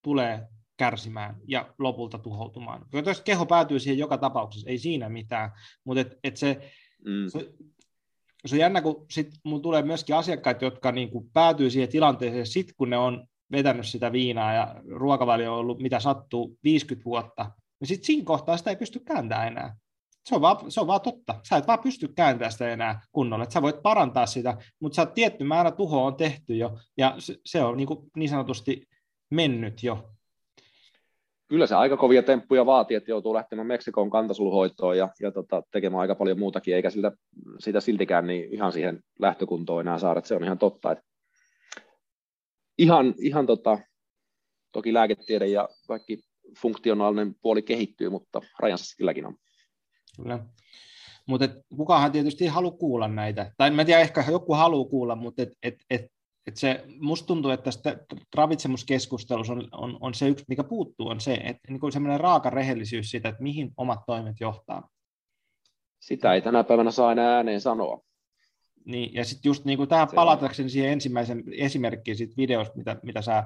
tulee 0.02 0.48
kärsimään 0.76 1.36
ja 1.48 1.74
lopulta 1.78 2.18
tuhoutumaan. 2.18 2.86
Jos 3.06 3.20
keho 3.20 3.46
päätyy 3.46 3.78
siihen 3.78 3.98
joka 3.98 4.18
tapauksessa, 4.18 4.70
ei 4.70 4.78
siinä 4.78 5.08
mitään, 5.08 5.50
mutta 5.84 6.00
et, 6.00 6.18
et 6.24 6.36
se, 6.36 6.72
mm. 7.04 7.28
se, 7.28 7.52
se 8.46 8.56
on 8.56 8.60
jännä, 8.60 8.82
kun 8.82 9.06
sit 9.10 9.30
mun 9.44 9.62
tulee 9.62 9.82
myöskin 9.82 10.16
asiakkaita, 10.16 10.64
jotka 10.64 10.92
niin 10.92 11.10
kuin 11.10 11.30
päätyy 11.32 11.70
siihen 11.70 11.88
tilanteeseen 11.88 12.46
sit, 12.46 12.72
kun 12.76 12.90
ne 12.90 12.98
on 12.98 13.26
vetänyt 13.52 13.86
sitä 13.86 14.12
viinaa 14.12 14.52
ja 14.52 14.74
ruokavalio 14.88 15.52
on 15.52 15.58
ollut 15.58 15.78
mitä 15.78 16.00
sattuu 16.00 16.58
50 16.64 17.04
vuotta, 17.04 17.50
niin 17.80 17.88
sitten 17.88 18.06
siinä 18.06 18.24
kohtaa 18.24 18.56
sitä 18.56 18.70
ei 18.70 18.76
pysty 18.76 18.98
kääntämään 18.98 19.48
enää. 19.48 19.76
Se 20.24 20.34
on, 20.34 20.40
vaan, 20.40 20.70
se 20.70 20.80
on 20.80 20.86
vaan 20.86 21.00
totta. 21.00 21.40
Sä 21.48 21.56
et 21.56 21.66
vaan 21.66 21.78
pysty 21.78 22.08
kääntämään 22.08 22.52
sitä 22.52 22.72
enää 22.72 23.00
kunnolla. 23.12 23.50
sä 23.50 23.62
voit 23.62 23.82
parantaa 23.82 24.26
sitä, 24.26 24.56
mutta 24.80 24.96
sä 24.96 25.06
tietty 25.06 25.44
määrä 25.44 25.70
tuhoa 25.70 26.06
on 26.06 26.16
tehty 26.16 26.56
jo, 26.56 26.78
ja 26.96 27.14
se, 27.18 27.36
se 27.44 27.62
on 27.62 27.76
niin, 27.76 27.86
kuin 27.86 28.10
niin 28.16 28.28
sanotusti 28.28 28.88
mennyt 29.30 29.82
jo 29.82 30.14
kyllä 31.48 31.66
se 31.66 31.74
aika 31.74 31.96
kovia 31.96 32.22
temppuja 32.22 32.66
vaatii, 32.66 32.96
että 32.96 33.10
joutuu 33.10 33.34
lähtemään 33.34 33.66
Meksikon 33.66 34.10
kantasulhoitoon 34.10 34.98
ja, 34.98 35.08
ja 35.20 35.32
tota, 35.32 35.62
tekemään 35.70 36.00
aika 36.00 36.14
paljon 36.14 36.38
muutakin, 36.38 36.74
eikä 36.74 36.90
siltä, 36.90 37.12
sitä 37.58 37.80
siltikään 37.80 38.26
niin 38.26 38.54
ihan 38.54 38.72
siihen 38.72 39.00
lähtökuntoon 39.18 39.80
enää 39.80 39.98
saada, 39.98 40.20
se 40.24 40.34
on 40.34 40.44
ihan 40.44 40.58
totta. 40.58 40.92
Että 40.92 41.04
ihan, 42.78 43.14
ihan 43.18 43.46
tota, 43.46 43.78
toki 44.72 44.94
lääketiede 44.94 45.46
ja 45.46 45.68
kaikki 45.88 46.18
funktionaalinen 46.58 47.34
puoli 47.42 47.62
kehittyy, 47.62 48.08
mutta 48.08 48.40
rajansa 48.58 48.84
silläkin 48.84 49.26
on. 49.26 49.36
Kyllä. 50.16 50.44
Mutta 51.26 51.48
kukahan 51.76 52.12
tietysti 52.12 52.44
ei 52.44 52.50
halua 52.50 52.70
kuulla 52.70 53.08
näitä. 53.08 53.52
Tai 53.56 53.68
en 53.80 53.86
tiedä, 53.86 54.00
ehkä 54.00 54.24
joku 54.30 54.54
haluaa 54.54 54.88
kuulla, 54.88 55.16
mutta 55.16 55.42
et, 55.42 55.52
et, 55.62 55.74
et 55.90 56.14
et 56.46 56.56
se, 56.56 56.84
musta 57.00 57.26
tuntuu, 57.26 57.50
että 57.50 57.64
tästä 57.64 57.96
ravitsemuskeskustelussa 58.34 59.52
on, 59.52 59.68
on, 59.72 59.98
on, 60.00 60.14
se 60.14 60.28
yksi, 60.28 60.44
mikä 60.48 60.64
puuttuu, 60.64 61.08
on 61.08 61.20
se, 61.20 61.34
että 61.34 61.72
niin 61.72 61.92
semmoinen 61.92 62.20
raaka 62.20 62.50
rehellisyys 62.50 63.10
siitä, 63.10 63.28
että 63.28 63.42
mihin 63.42 63.72
omat 63.76 64.00
toimet 64.06 64.36
johtaa. 64.40 64.88
Sitä 66.00 66.34
ei 66.34 66.42
tänä 66.42 66.64
päivänä 66.64 66.90
saa 66.90 67.12
enää 67.12 67.36
ääneen 67.36 67.60
sanoa. 67.60 68.00
Niin, 68.84 69.14
ja 69.14 69.24
sitten 69.24 69.50
just 69.50 69.64
niin 69.64 69.76
kuin 69.76 69.88
tähän 69.88 70.08
palatakseni 70.14 70.68
siihen 70.68 70.92
ensimmäisen 70.92 71.44
esimerkkiin 71.52 72.16
siitä 72.16 72.34
videosta, 72.36 72.76
mitä, 72.76 72.96
mitä 73.02 73.22
sä, 73.22 73.44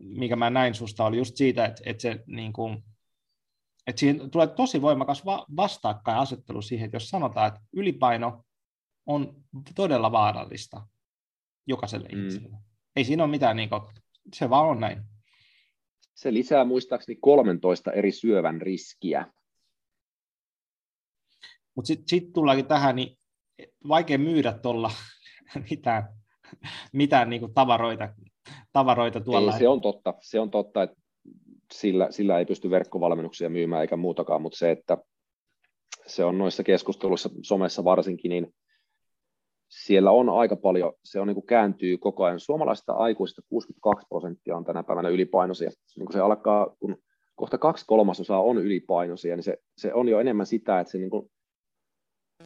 mikä 0.00 0.36
mä 0.36 0.50
näin 0.50 0.74
susta, 0.74 1.04
oli 1.04 1.16
just 1.16 1.36
siitä, 1.36 1.64
että, 1.64 1.82
että 1.86 2.02
se 2.02 2.20
niin 2.26 2.52
kuin, 2.52 2.84
että 3.86 4.00
siihen 4.00 4.30
tulee 4.30 4.46
tosi 4.46 4.82
voimakas 4.82 5.24
va- 5.24 5.46
vastakkainasettelu 5.56 6.62
siihen, 6.62 6.84
että 6.84 6.96
jos 6.96 7.08
sanotaan, 7.08 7.48
että 7.48 7.60
ylipaino 7.72 8.44
on 9.06 9.44
todella 9.74 10.12
vaarallista, 10.12 10.86
jokaiselle 11.66 12.08
mm. 12.08 12.18
ihmiselle. 12.18 12.56
Ei 12.96 13.04
siinä 13.04 13.22
ole 13.22 13.30
mitään, 13.30 13.56
niin 13.56 13.68
kuin, 13.68 13.82
se 14.34 14.50
vaan 14.50 14.68
on 14.68 14.80
näin. 14.80 15.02
Se 16.14 16.32
lisää 16.32 16.64
muistaakseni 16.64 17.18
13 17.20 17.92
eri 17.92 18.12
syövän 18.12 18.62
riskiä. 18.62 19.32
Mutta 21.74 21.86
sitten 21.86 22.08
sit 22.08 22.32
tullaankin 22.32 22.66
tähän, 22.66 22.96
niin 22.96 23.18
vaikea 23.88 24.18
myydä 24.18 24.52
tuolla 24.52 24.90
mitään, 25.70 26.08
mitään 26.92 27.30
niin 27.30 27.40
kuin 27.40 27.54
tavaroita, 27.54 28.14
tavaroita 28.72 29.20
tuolla. 29.20 29.52
Ei, 29.52 29.58
se 29.58 29.68
on 29.68 29.80
totta, 29.80 30.14
se 30.20 30.40
on 30.40 30.50
totta, 30.50 30.82
että 30.82 31.01
sillä, 31.72 32.10
sillä 32.10 32.38
ei 32.38 32.44
pysty 32.44 32.70
verkkovalmennuksia 32.70 33.48
myymään 33.48 33.82
eikä 33.82 33.96
muutakaan, 33.96 34.42
mutta 34.42 34.58
se, 34.58 34.70
että 34.70 34.98
se 36.06 36.24
on 36.24 36.38
noissa 36.38 36.62
keskusteluissa, 36.62 37.30
somessa 37.42 37.84
varsinkin, 37.84 38.28
niin 38.28 38.54
siellä 39.68 40.10
on 40.10 40.28
aika 40.28 40.56
paljon, 40.56 40.92
se 41.04 41.20
on 41.20 41.26
niin 41.26 41.34
kuin 41.34 41.46
kääntyy 41.46 41.98
koko 41.98 42.24
ajan. 42.24 42.40
Suomalaisista 42.40 42.92
aikuisista 42.92 43.42
62 43.48 44.06
prosenttia 44.08 44.56
on 44.56 44.64
tänä 44.64 44.82
päivänä 44.82 45.08
ylipainoisia. 45.08 45.70
Niin 45.96 46.06
kun 46.06 46.12
se 46.12 46.20
alkaa, 46.20 46.76
kun 46.80 46.96
kohta 47.34 47.58
kaksi 47.58 47.84
kolmasosaa 47.86 48.42
on 48.42 48.58
ylipainoisia, 48.58 49.36
niin 49.36 49.44
se, 49.44 49.56
se 49.78 49.94
on 49.94 50.08
jo 50.08 50.20
enemmän 50.20 50.46
sitä, 50.46 50.80
että 50.80 50.90
se, 50.90 50.98
niin 50.98 51.10
kuin, 51.10 51.30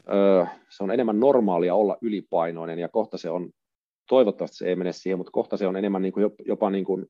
öö, 0.09 0.45
se 0.71 0.85
on 0.85 0.91
enemmän 0.91 1.21
normaalia 1.21 1.75
olla 1.75 1.97
ylipainoinen, 2.01 2.79
ja 2.79 2.89
kohta 2.89 3.19
se 3.19 3.31
on, 3.31 3.51
toivottavasti 4.09 4.57
se 4.57 4.67
ei 4.67 4.77
mene 4.77 4.93
siihen, 4.93 5.19
mutta 5.19 5.33
kohta 5.33 5.57
se 5.57 5.67
on 5.67 5.77
enemmän 5.77 6.03
niin 6.03 6.13
kuin, 6.13 6.31
jopa 6.47 6.71
niin 6.71 6.85
kuin, 6.85 7.07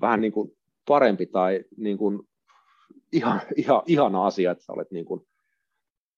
vähän 0.00 0.20
niin 0.20 0.32
kuin 0.32 0.56
parempi 0.88 1.26
tai 1.26 1.64
niin 1.76 1.98
kuin, 1.98 2.20
ihan, 3.12 3.40
ihan, 3.56 3.82
ihana 3.86 4.26
asia, 4.26 4.50
että 4.50 4.64
sä 4.64 4.72
olet 4.72 4.90
niin 4.90 5.04
kuin, 5.04 5.20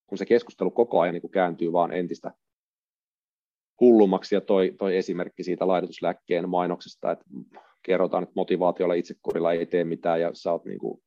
kun 0.06 0.18
se 0.18 0.26
keskustelu 0.26 0.70
koko 0.70 1.00
ajan 1.00 1.12
niin 1.12 1.20
kuin 1.20 1.30
kääntyy 1.30 1.72
vaan 1.72 1.92
entistä 1.92 2.32
hullummaksi 3.80 4.34
ja 4.34 4.40
toi, 4.40 4.74
toi 4.78 4.96
esimerkki 4.96 5.44
siitä 5.44 5.66
laitotuslääkkeen 5.66 6.48
mainoksesta, 6.48 7.12
että 7.12 7.24
kerrotaan, 7.82 8.22
että 8.22 8.32
motivaatiolla 8.36 8.94
itsekurilla 8.94 9.52
ei 9.52 9.66
tee 9.66 9.84
mitään 9.84 10.20
ja 10.20 10.30
sä 10.34 10.52
oot 10.52 10.64
niin 10.64 10.78
kuin 10.78 11.02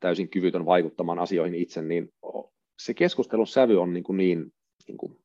täysin 0.00 0.28
kyvytön 0.28 0.66
vaikuttamaan 0.66 1.18
asioihin 1.18 1.54
itse, 1.54 1.82
niin 1.82 2.08
se 2.78 2.94
keskustelun 2.94 3.46
sävy 3.46 3.80
on 3.80 3.92
niin, 3.92 4.04
kuin 4.04 4.16
niin, 4.16 4.52
niin 4.88 4.96
kuin 4.96 5.24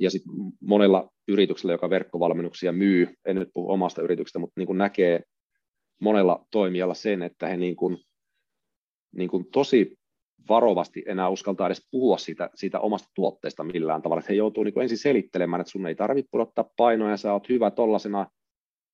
ja 0.00 0.10
sitten 0.10 0.32
monella 0.60 1.12
yrityksellä, 1.28 1.72
joka 1.72 1.90
verkkovalmennuksia 1.90 2.72
myy, 2.72 3.08
en 3.24 3.36
nyt 3.36 3.48
puhu 3.54 3.70
omasta 3.72 4.02
yrityksestä, 4.02 4.38
mutta 4.38 4.60
niin 4.60 4.66
kuin 4.66 4.78
näkee 4.78 5.22
monella 6.00 6.46
toimijalla 6.50 6.94
sen, 6.94 7.22
että 7.22 7.48
he 7.48 7.56
niin 7.56 7.76
kuin, 7.76 7.98
niin 9.16 9.30
kuin 9.30 9.50
tosi 9.52 9.96
varovasti 10.48 11.02
enää 11.06 11.28
uskaltaa 11.28 11.66
edes 11.66 11.88
puhua 11.90 12.18
siitä, 12.18 12.50
siitä 12.54 12.80
omasta 12.80 13.08
tuotteesta 13.14 13.64
millään 13.64 14.02
tavalla. 14.02 14.20
Että 14.20 14.32
he 14.32 14.36
joutuu 14.36 14.64
niin 14.64 14.82
ensin 14.82 14.98
selittelemään, 14.98 15.60
että 15.60 15.70
sun 15.70 15.86
ei 15.86 15.94
tarvitse 15.94 16.28
pudottaa 16.30 16.70
painoa 16.76 17.10
ja 17.10 17.16
sä 17.16 17.32
oot 17.32 17.48
hyvä 17.48 17.70
tollasena 17.70 18.26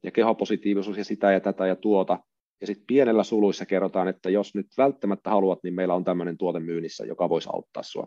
ja 0.02 0.10
kehopositiivisuus 0.10 0.98
ja 0.98 1.04
sitä 1.04 1.32
ja 1.32 1.40
tätä 1.40 1.66
ja 1.66 1.76
tuota. 1.76 2.18
Ja 2.60 2.66
sitten 2.66 2.86
pienellä 2.86 3.24
suluissa 3.24 3.66
kerrotaan, 3.66 4.08
että 4.08 4.30
jos 4.30 4.54
nyt 4.54 4.66
välttämättä 4.78 5.30
haluat, 5.30 5.58
niin 5.62 5.74
meillä 5.74 5.94
on 5.94 6.04
tämmöinen 6.04 6.38
tuote 6.38 6.60
myynnissä, 6.60 7.04
joka 7.04 7.28
voisi 7.28 7.48
auttaa 7.52 7.82
sua. 7.82 8.06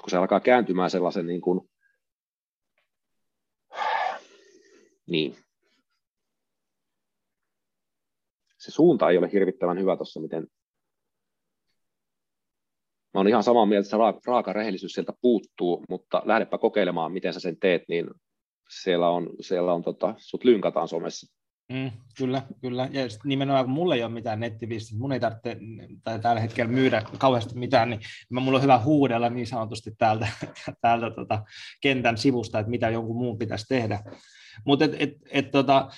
Kun 0.00 0.10
se 0.10 0.16
alkaa 0.16 0.40
kääntymään 0.40 0.90
sellaisen 0.90 1.26
niin 1.26 1.40
kuin, 1.40 1.60
niin. 5.08 5.36
Se 8.58 8.70
suunta 8.70 9.10
ei 9.10 9.18
ole 9.18 9.32
hirvittävän 9.32 9.78
hyvä 9.78 9.96
tuossa, 9.96 10.20
miten 10.20 10.46
mä 13.14 13.20
oon 13.20 13.28
ihan 13.28 13.42
samaa 13.42 13.66
mieltä, 13.66 13.86
että 13.86 14.16
se 14.20 14.20
raaka, 14.26 14.52
rehellisyys 14.52 14.92
sieltä 14.92 15.12
puuttuu, 15.20 15.84
mutta 15.88 16.22
lähdepä 16.24 16.58
kokeilemaan, 16.58 17.12
miten 17.12 17.34
sä 17.34 17.40
sen 17.40 17.56
teet, 17.60 17.82
niin 17.88 18.06
siellä 18.82 19.08
on, 19.08 19.30
siellä 19.40 19.72
on 19.72 19.82
tota, 19.82 20.14
sut 20.16 20.44
lynkataan 20.44 20.88
somessa. 20.88 21.38
Mm, 21.72 21.90
kyllä, 22.18 22.42
kyllä. 22.60 22.88
Ja 22.92 23.02
nimenomaan 23.24 23.64
kun 23.64 23.74
mulla 23.74 23.94
ei 23.94 24.02
ole 24.02 24.12
mitään 24.12 24.40
nettiviestiä, 24.40 24.98
mun 24.98 25.12
ei 25.12 25.20
tarvitse 25.20 25.56
tai 26.04 26.18
tällä 26.18 26.40
hetkellä 26.40 26.72
myydä 26.72 27.02
kauheasti 27.18 27.58
mitään, 27.58 27.90
niin 27.90 28.00
mulla 28.30 28.58
on 28.58 28.62
hyvä 28.62 28.78
huudella 28.78 29.30
niin 29.30 29.46
sanotusti 29.46 29.90
täältä, 29.98 30.28
täältä 30.82 31.10
tota, 31.10 31.42
kentän 31.80 32.18
sivusta, 32.18 32.58
että 32.58 32.70
mitä 32.70 32.90
jonkun 32.90 33.16
muun 33.16 33.38
pitäisi 33.38 33.66
tehdä. 33.68 34.02
Mutta 34.64 34.84
et, 34.84 34.92
et, 34.98 35.10
et, 35.30 35.50
tota, 35.50 35.88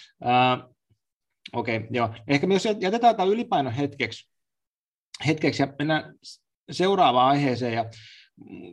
okei, 1.52 1.76
okay, 1.76 1.88
joo. 1.90 2.14
Ehkä 2.28 2.46
myös 2.46 2.64
jätetään 2.80 3.16
tämä 3.16 3.28
ylipaino 3.28 3.72
hetkeksi, 3.76 4.28
hetkeksi 5.26 5.62
ja 5.62 5.74
mennään 5.78 6.14
seuraavaan 6.70 7.28
aiheeseen. 7.28 7.72
Ja 7.72 7.84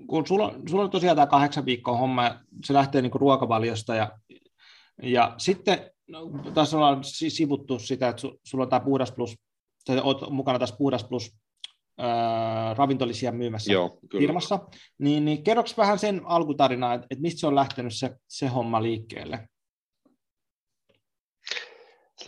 kun 0.08 0.28
sulla, 0.28 0.54
sulla 0.70 0.84
on 0.84 0.90
tosiaan 0.90 1.16
tämä 1.16 1.28
kahdeksan 1.28 1.66
viikkoa 1.66 1.98
homma, 1.98 2.40
se 2.66 2.74
lähtee 2.74 3.02
niin 3.02 3.12
ruokavaliosta 3.14 3.96
ja, 3.96 4.20
ja 5.04 5.36
sitten 5.38 5.92
no, 6.08 6.30
tässä 6.54 6.78
ollaan 6.78 7.04
sivuttu 7.04 7.80
sitä, 7.80 8.08
että 8.08 8.22
sulla 8.44 8.64
on 8.64 8.70
tämä 8.70 8.80
Puhdas 8.80 9.12
Plus, 9.12 9.36
tai 9.86 10.00
olet 10.00 10.30
mukana 10.30 10.60
tässä 10.60 10.76
Puhdas 10.78 11.04
Plus 11.04 11.36
ää, 11.98 12.74
ravintolisia 12.74 13.32
myymässä 13.32 13.72
Joo, 13.72 14.00
kyllä. 14.10 14.22
firmassa, 14.22 14.60
niin, 14.98 15.26
niin 15.26 15.44
kerroks 15.44 15.78
vähän 15.78 16.00
sen 16.00 16.22
alkutarinaa, 16.26 16.94
että, 16.94 17.08
että 17.12 17.22
mistä 17.22 17.40
se 17.40 17.48
on 17.48 17.56
lähtenyt 17.56 17.96
se, 17.96 18.16
se 18.28 18.48
homma 18.48 18.84
liikkeelle? 18.84 19.50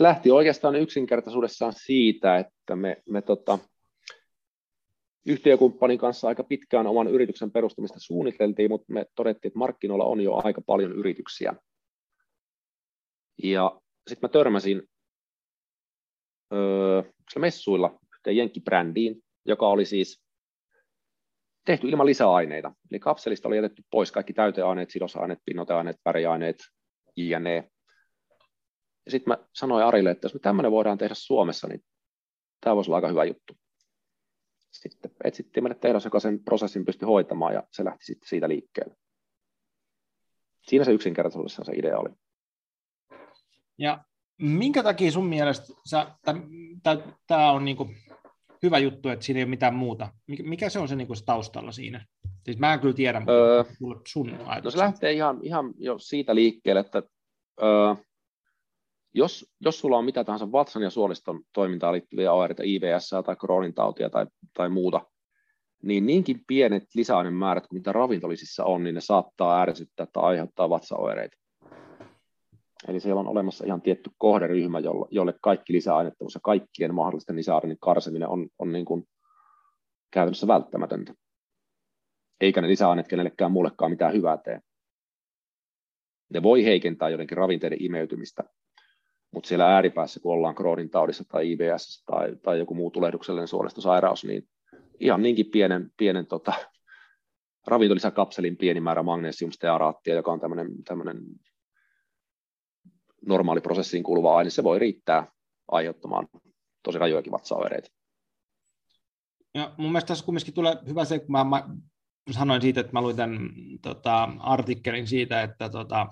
Se 0.00 0.04
lähti 0.04 0.30
oikeastaan 0.30 0.76
yksinkertaisuudessaan 0.76 1.72
siitä, 1.72 2.38
että 2.38 2.76
me, 2.76 3.02
me 3.08 3.22
tota, 3.22 3.58
yhtiökumppanin 5.26 5.98
kanssa 5.98 6.28
aika 6.28 6.44
pitkään 6.44 6.86
oman 6.86 7.08
yrityksen 7.08 7.50
perustamista 7.50 8.00
suunniteltiin, 8.00 8.70
mutta 8.70 8.92
me 8.92 9.06
todettiin, 9.14 9.50
että 9.50 9.58
markkinoilla 9.58 10.04
on 10.04 10.20
jo 10.20 10.40
aika 10.44 10.60
paljon 10.66 10.92
yrityksiä. 10.92 11.54
Ja 13.42 13.80
sitten 14.08 14.28
mä 14.28 14.32
törmäsin 14.32 14.82
öö, 16.52 17.02
messuilla 17.38 17.98
yhteen 18.14 18.36
jenkkibrändiin, 18.36 19.22
joka 19.44 19.68
oli 19.68 19.84
siis 19.84 20.22
tehty 21.64 21.88
ilman 21.88 22.06
lisäaineita. 22.06 22.72
Eli 22.90 23.00
kapselista 23.00 23.48
oli 23.48 23.56
jätetty 23.56 23.82
pois 23.90 24.12
kaikki 24.12 24.32
täyteaineet, 24.32 24.90
sidosaineet, 24.90 25.38
pinnoteaineet, 25.44 25.96
väriaineet, 26.04 26.56
jne. 27.16 27.70
Ja 29.10 29.12
sitten 29.12 29.30
mä 29.30 29.46
sanoin 29.54 29.84
Arille, 29.84 30.10
että 30.10 30.24
jos 30.24 30.34
me 30.34 30.40
tämmöinen 30.40 30.72
voidaan 30.72 30.98
tehdä 30.98 31.14
Suomessa, 31.14 31.68
niin 31.68 31.84
tämä 32.60 32.76
voisi 32.76 32.90
olla 32.90 32.96
aika 32.96 33.08
hyvä 33.08 33.24
juttu. 33.24 33.54
Sitten 34.70 35.10
etsittiin 35.24 35.64
meille 35.64 35.78
tehdas, 35.78 36.04
joka 36.04 36.20
sen 36.20 36.44
prosessin 36.44 36.84
pystyi 36.84 37.06
hoitamaan, 37.06 37.54
ja 37.54 37.62
se 37.72 37.84
lähti 37.84 38.04
sitten 38.04 38.28
siitä 38.28 38.48
liikkeelle. 38.48 38.96
Siinä 40.62 40.84
se 40.84 40.92
yksinkertaisuudessaan 40.92 41.66
se 41.66 41.72
idea 41.72 41.98
oli. 41.98 42.10
Ja 43.78 44.04
minkä 44.38 44.82
takia 44.82 45.12
sun 45.12 45.26
mielestä 45.26 45.72
tämä 47.26 47.52
on 47.52 47.64
niinku 47.64 47.90
hyvä 48.62 48.78
juttu, 48.78 49.08
että 49.08 49.24
siinä 49.24 49.38
ei 49.38 49.44
ole 49.44 49.50
mitään 49.50 49.74
muuta? 49.74 50.12
Mikä 50.42 50.68
se 50.68 50.78
on 50.78 50.88
se, 50.88 50.96
niinku 50.96 51.14
taustalla 51.26 51.72
siinä? 51.72 52.06
Siis 52.44 52.58
mä 52.58 52.74
en 52.74 52.80
kyllä 52.80 52.94
tiedä, 52.94 53.20
mutta 53.20 53.32
öö, 53.32 53.64
sun 54.06 54.28
ajatuksia. 54.28 54.60
No 54.62 54.70
se 54.70 54.78
lähtee 54.78 55.12
ihan, 55.12 55.38
ihan 55.42 55.74
jo 55.78 55.98
siitä 55.98 56.34
liikkeelle, 56.34 56.80
että 56.80 57.02
öö, 57.62 57.94
jos, 59.14 59.52
jos 59.60 59.80
sulla 59.80 59.98
on 59.98 60.04
mitä 60.04 60.24
tahansa 60.24 60.52
vatsan 60.52 60.82
ja 60.82 60.90
suoliston 60.90 61.40
toimintaan 61.52 61.92
liittyviä 61.92 62.32
oireita, 62.32 62.62
IBS 62.66 63.10
tai 63.26 63.36
Crohnin 63.36 63.74
tautia 63.74 64.10
tai, 64.10 64.26
tai 64.54 64.68
muuta, 64.68 65.00
niin 65.82 66.06
niinkin 66.06 66.40
pienet 66.46 66.84
lisäainemäärät 66.94 67.66
kuin 67.66 67.78
mitä 67.78 67.92
ravintolisissa 67.92 68.64
on, 68.64 68.84
niin 68.84 68.94
ne 68.94 69.00
saattaa 69.00 69.62
ärsyttää 69.62 70.06
tai 70.12 70.22
aiheuttaa 70.24 70.70
vatsaoireita. 70.70 71.36
Eli 72.88 73.00
siellä 73.00 73.20
on 73.20 73.28
olemassa 73.28 73.64
ihan 73.66 73.82
tietty 73.82 74.10
kohderyhmä, 74.18 74.78
jolle, 75.10 75.34
kaikki 75.42 75.72
lisäainettomuus 75.72 76.34
ja 76.34 76.40
kaikkien 76.42 76.94
mahdollisten 76.94 77.36
lisäaineiden 77.36 77.76
karseminen 77.80 78.28
on, 78.28 78.48
on 78.58 78.72
niin 78.72 78.84
kuin 78.84 79.08
käytännössä 80.10 80.46
välttämätöntä. 80.46 81.14
Eikä 82.40 82.60
ne 82.60 82.68
lisäaineet 82.68 83.08
kenellekään 83.08 83.52
muullekaan 83.52 83.90
mitään 83.90 84.12
hyvää 84.12 84.36
tee. 84.36 84.60
Ne 86.32 86.42
voi 86.42 86.64
heikentää 86.64 87.08
jotenkin 87.08 87.36
ravinteiden 87.36 87.82
imeytymistä, 87.82 88.44
mutta 89.30 89.48
siellä 89.48 89.74
ääripäässä, 89.74 90.20
kun 90.20 90.32
ollaan 90.32 90.54
Crohnin 90.54 90.90
taudissa 90.90 91.24
tai 91.24 91.52
IBS 91.52 92.04
tai, 92.06 92.36
tai 92.42 92.58
joku 92.58 92.74
muu 92.74 92.90
tulehduksellinen 92.90 93.48
suolistosairaus, 93.48 94.24
niin 94.24 94.48
ihan 95.00 95.22
niinkin 95.22 95.46
pienen, 95.46 95.92
pienen 95.96 96.26
tota, 96.26 96.52
ravintolisäkapselin 97.66 98.56
pieni 98.56 98.80
määrä 98.80 99.02
magnesiumstearaattia, 99.02 100.14
joka 100.14 100.32
on 100.32 100.40
tämmöinen 100.84 101.22
normaali 103.26 103.60
prosessiin 103.60 104.02
kuuluva 104.02 104.36
aine, 104.36 104.50
se 104.50 104.64
voi 104.64 104.78
riittää 104.78 105.26
aiheuttamaan 105.68 106.28
tosi 106.82 106.98
rajojakin 106.98 107.32
vatsaoireita. 107.32 107.90
Ja 109.54 109.74
mun 109.76 109.92
mielestä 109.92 110.08
tässä 110.08 110.24
kumminkin 110.24 110.54
tulee 110.54 110.76
hyvä 110.88 111.04
se, 111.04 111.18
kun 111.18 111.32
mä 111.32 111.68
sanoin 112.30 112.62
siitä, 112.62 112.80
että 112.80 112.92
mä 112.92 113.02
luin 113.02 113.16
tämän 113.16 113.50
tota, 113.82 114.28
artikkelin 114.38 115.06
siitä, 115.06 115.42
että 115.42 115.68
tota, 115.68 116.06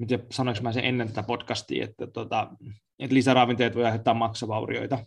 miten 0.00 0.26
sanoinko 0.30 0.62
mä 0.62 0.72
sen 0.72 0.84
ennen 0.84 1.08
tätä 1.08 1.22
podcastia, 1.22 1.84
että, 1.84 2.06
tota, 2.06 2.50
että 2.98 3.14
lisäravinteet 3.14 3.74
voi 3.74 3.84
aiheuttaa 3.84 4.14
maksavaurioita. 4.14 4.98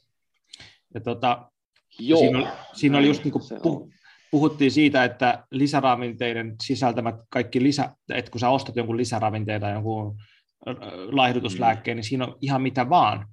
Ja 0.93 1.01
tota, 1.01 1.49
Joo. 1.99 2.19
Siinä, 2.19 2.37
oli, 2.37 2.47
siinä 2.73 2.97
oli 2.97 3.07
just 3.07 3.23
niin 3.23 3.31
kuin 3.31 3.43
puh, 3.63 3.89
puhuttiin 4.31 4.71
siitä, 4.71 5.03
että 5.03 5.43
lisäravinteiden 5.51 6.55
sisältämät 6.63 7.15
kaikki 7.29 7.63
lisä, 7.63 7.95
että 8.13 8.31
kun 8.31 8.39
sä 8.39 8.49
ostat 8.49 8.75
jonkun 8.75 8.97
lisäravinteita, 8.97 9.69
jonkun 9.69 10.15
laihdutuslääkkeen, 11.11 11.95
mm. 11.95 11.97
niin 11.97 12.09
siinä 12.09 12.25
on 12.25 12.37
ihan 12.41 12.61
mitä 12.61 12.89
vaan. 12.89 13.27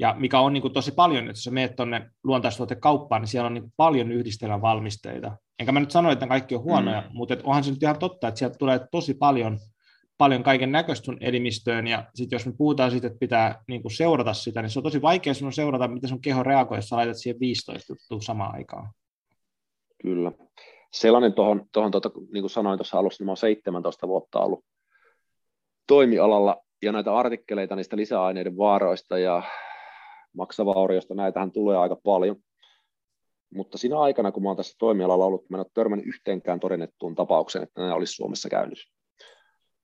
Ja 0.00 0.14
mikä 0.18 0.40
on 0.40 0.52
niin 0.52 0.62
kuin 0.62 0.74
tosi 0.74 0.92
paljon, 0.92 1.24
että 1.24 1.30
jos 1.30 1.44
sä 1.44 1.50
menet 1.50 1.76
tuonne 1.76 2.10
luontaistuotekauppaan, 2.24 3.22
niin 3.22 3.28
siellä 3.28 3.46
on 3.46 3.54
niin 3.54 3.62
kuin 3.62 3.72
paljon 3.76 4.12
yhdistelmävalmisteita. 4.12 5.36
Enkä 5.58 5.72
mä 5.72 5.80
nyt 5.80 5.90
sano, 5.90 6.10
että 6.10 6.24
ne 6.24 6.28
kaikki 6.28 6.54
on 6.54 6.62
huonoja, 6.62 7.00
mm. 7.00 7.06
mutta 7.12 7.36
onhan 7.44 7.64
se 7.64 7.70
nyt 7.70 7.82
ihan 7.82 7.98
totta, 7.98 8.28
että 8.28 8.38
sieltä 8.38 8.58
tulee 8.58 8.80
tosi 8.90 9.14
paljon 9.14 9.58
paljon 10.20 10.42
kaiken 10.42 10.72
näköistä 10.72 11.04
sun 11.04 11.18
elimistöön, 11.20 11.86
ja 11.86 12.04
sitten 12.14 12.36
jos 12.36 12.46
me 12.46 12.52
puhutaan 12.58 12.90
siitä, 12.90 13.06
että 13.06 13.18
pitää 13.18 13.62
niin 13.68 13.82
kuin 13.82 13.92
seurata 13.92 14.32
sitä, 14.32 14.62
niin 14.62 14.70
se 14.70 14.78
on 14.78 14.82
tosi 14.82 15.02
vaikea 15.02 15.34
sun 15.34 15.52
seurata, 15.52 15.88
miten 15.88 16.08
sun 16.08 16.20
keho 16.20 16.42
reagoi, 16.42 16.78
jos 16.78 16.88
sä 16.88 16.96
laitat 16.96 17.16
siihen 17.16 17.40
15 17.40 17.92
juttua 17.92 18.20
samaan 18.20 18.54
aikaan. 18.54 18.90
Kyllä. 20.02 20.32
Sellainen 20.92 21.32
tuohon, 21.32 21.66
tuohon 21.72 21.90
tuota, 21.90 22.10
niin 22.32 22.42
kuin 22.42 22.50
sanoin 22.50 22.78
tuossa 22.78 22.98
alussa, 22.98 23.22
niin 23.22 23.26
mä 23.26 23.30
olen 23.30 23.36
17 23.36 24.08
vuotta 24.08 24.40
ollut 24.40 24.64
toimialalla, 25.86 26.56
ja 26.82 26.92
näitä 26.92 27.16
artikkeleita 27.16 27.76
niistä 27.76 27.96
lisäaineiden 27.96 28.56
vaaroista 28.56 29.18
ja 29.18 29.42
maksavaurioista, 30.36 31.14
näitähän 31.14 31.52
tulee 31.52 31.76
aika 31.76 31.96
paljon. 31.96 32.36
Mutta 33.54 33.78
siinä 33.78 34.00
aikana, 34.00 34.32
kun 34.32 34.42
mä 34.42 34.48
olen 34.48 34.56
tässä 34.56 34.76
toimialalla 34.78 35.24
ollut, 35.24 35.50
mä 35.50 35.56
en 35.56 35.60
ole 35.60 35.70
törmännyt 35.74 36.06
yhteenkään 36.06 36.60
todennettuun 36.60 37.14
tapaukseen, 37.14 37.62
että 37.62 37.80
nämä 37.80 37.94
olisi 37.94 38.12
Suomessa 38.12 38.48
käynyt. 38.48 38.78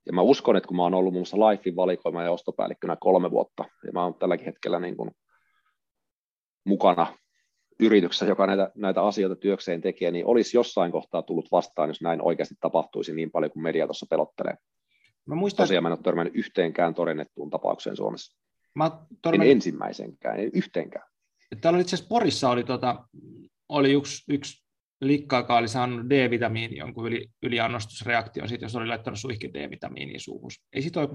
Ja 0.06 0.12
mä 0.12 0.20
uskon, 0.20 0.56
että 0.56 0.68
kun 0.68 0.76
mä 0.76 0.82
oon 0.82 0.94
ollut 0.94 1.12
muun 1.12 1.20
muassa 1.20 1.36
Lifein 1.36 1.76
valikoima 1.76 2.22
ja 2.22 2.32
ostopäällikkönä 2.32 2.96
kolme 3.00 3.30
vuotta, 3.30 3.64
ja 3.86 3.92
mä 3.92 4.04
oon 4.04 4.14
tälläkin 4.14 4.46
hetkellä 4.46 4.80
niin 4.80 4.96
kuin 4.96 5.10
mukana 6.64 7.06
yrityksessä, 7.80 8.26
joka 8.26 8.46
näitä, 8.46 8.70
näitä 8.74 9.02
asioita 9.02 9.36
työkseen 9.36 9.80
tekee, 9.80 10.10
niin 10.10 10.26
olisi 10.26 10.56
jossain 10.56 10.92
kohtaa 10.92 11.22
tullut 11.22 11.48
vastaan, 11.52 11.90
jos 11.90 12.00
näin 12.00 12.22
oikeasti 12.22 12.54
tapahtuisi 12.60 13.14
niin 13.14 13.30
paljon 13.30 13.52
kuin 13.52 13.62
media 13.62 13.86
tuossa 13.86 14.06
pelottelee. 14.10 14.54
Mä 15.26 15.34
muistan, 15.34 15.64
Tosiaan 15.64 15.82
mä 15.82 15.88
en 15.88 15.92
ole 15.92 16.02
törmännyt 16.02 16.36
yhteenkään 16.36 16.94
todennettuun 16.94 17.50
tapaukseen 17.50 17.96
Suomessa. 17.96 18.38
Mä 18.74 18.90
törmännyt... 19.22 19.50
En 19.50 19.56
ensimmäisenkään, 19.56 20.40
en 20.40 20.50
yhteenkään. 20.54 21.08
Täällä 21.60 21.80
itse 21.80 21.96
asiassa 21.96 22.08
Porissa 22.08 22.50
oli, 22.50 22.64
tota, 22.64 23.04
oli 23.68 23.92
yksi, 23.92 24.24
yksi 24.28 24.65
likka, 25.00 25.36
joka 25.36 25.56
oli 25.56 25.68
saanut 25.68 26.10
D-vitamiini 26.10 26.76
jonkun 26.76 27.06
yli, 27.06 27.26
yliannostusreaktion, 27.42 28.48
siitä, 28.48 28.64
jos 28.64 28.76
oli 28.76 28.86
laittanut 28.86 29.20
suihkin 29.20 29.54
D-vitamiiniin 29.54 30.20
suuhun. 30.20 30.50
Ei 30.72 30.82
siitä 30.82 31.00
ole 31.00 31.08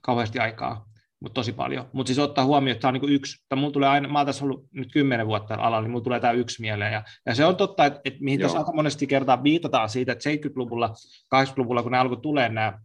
kauheasti 0.00 0.38
aikaa, 0.38 0.86
mutta 1.20 1.34
tosi 1.34 1.52
paljon. 1.52 1.90
Mutta 1.92 2.08
siis 2.08 2.18
ottaa 2.18 2.44
huomioon, 2.44 2.72
että 2.72 2.80
tämä 2.80 2.88
on 2.88 3.00
niin 3.00 3.12
yksi, 3.12 3.44
tai 3.48 3.58
mulla 3.58 3.72
tulee 3.72 3.88
aina, 3.88 4.08
mä 4.08 4.18
oon 4.18 4.26
tässä 4.26 4.44
ollut 4.44 4.66
nyt 4.72 4.92
kymmenen 4.92 5.26
vuotta 5.26 5.54
alalla, 5.54 5.80
niin 5.80 5.90
mulla 5.90 6.04
tulee 6.04 6.20
tämä 6.20 6.32
yksi 6.32 6.60
mieleen. 6.60 6.92
Ja, 6.92 7.02
ja 7.26 7.34
se 7.34 7.44
on 7.44 7.56
totta, 7.56 7.86
että, 7.86 8.00
että 8.04 8.24
mihin 8.24 8.40
Joo. 8.40 8.46
tässä 8.46 8.58
aika 8.58 8.72
monesti 8.72 9.06
kertaa 9.06 9.42
viitataan 9.42 9.88
siitä, 9.88 10.12
että 10.12 10.30
70-luvulla, 10.30 10.94
80-luvulla, 11.34 11.82
kun 11.82 11.92
ne 11.92 11.98
alkoi 11.98 12.20
tulee 12.20 12.48
nämä 12.48 12.78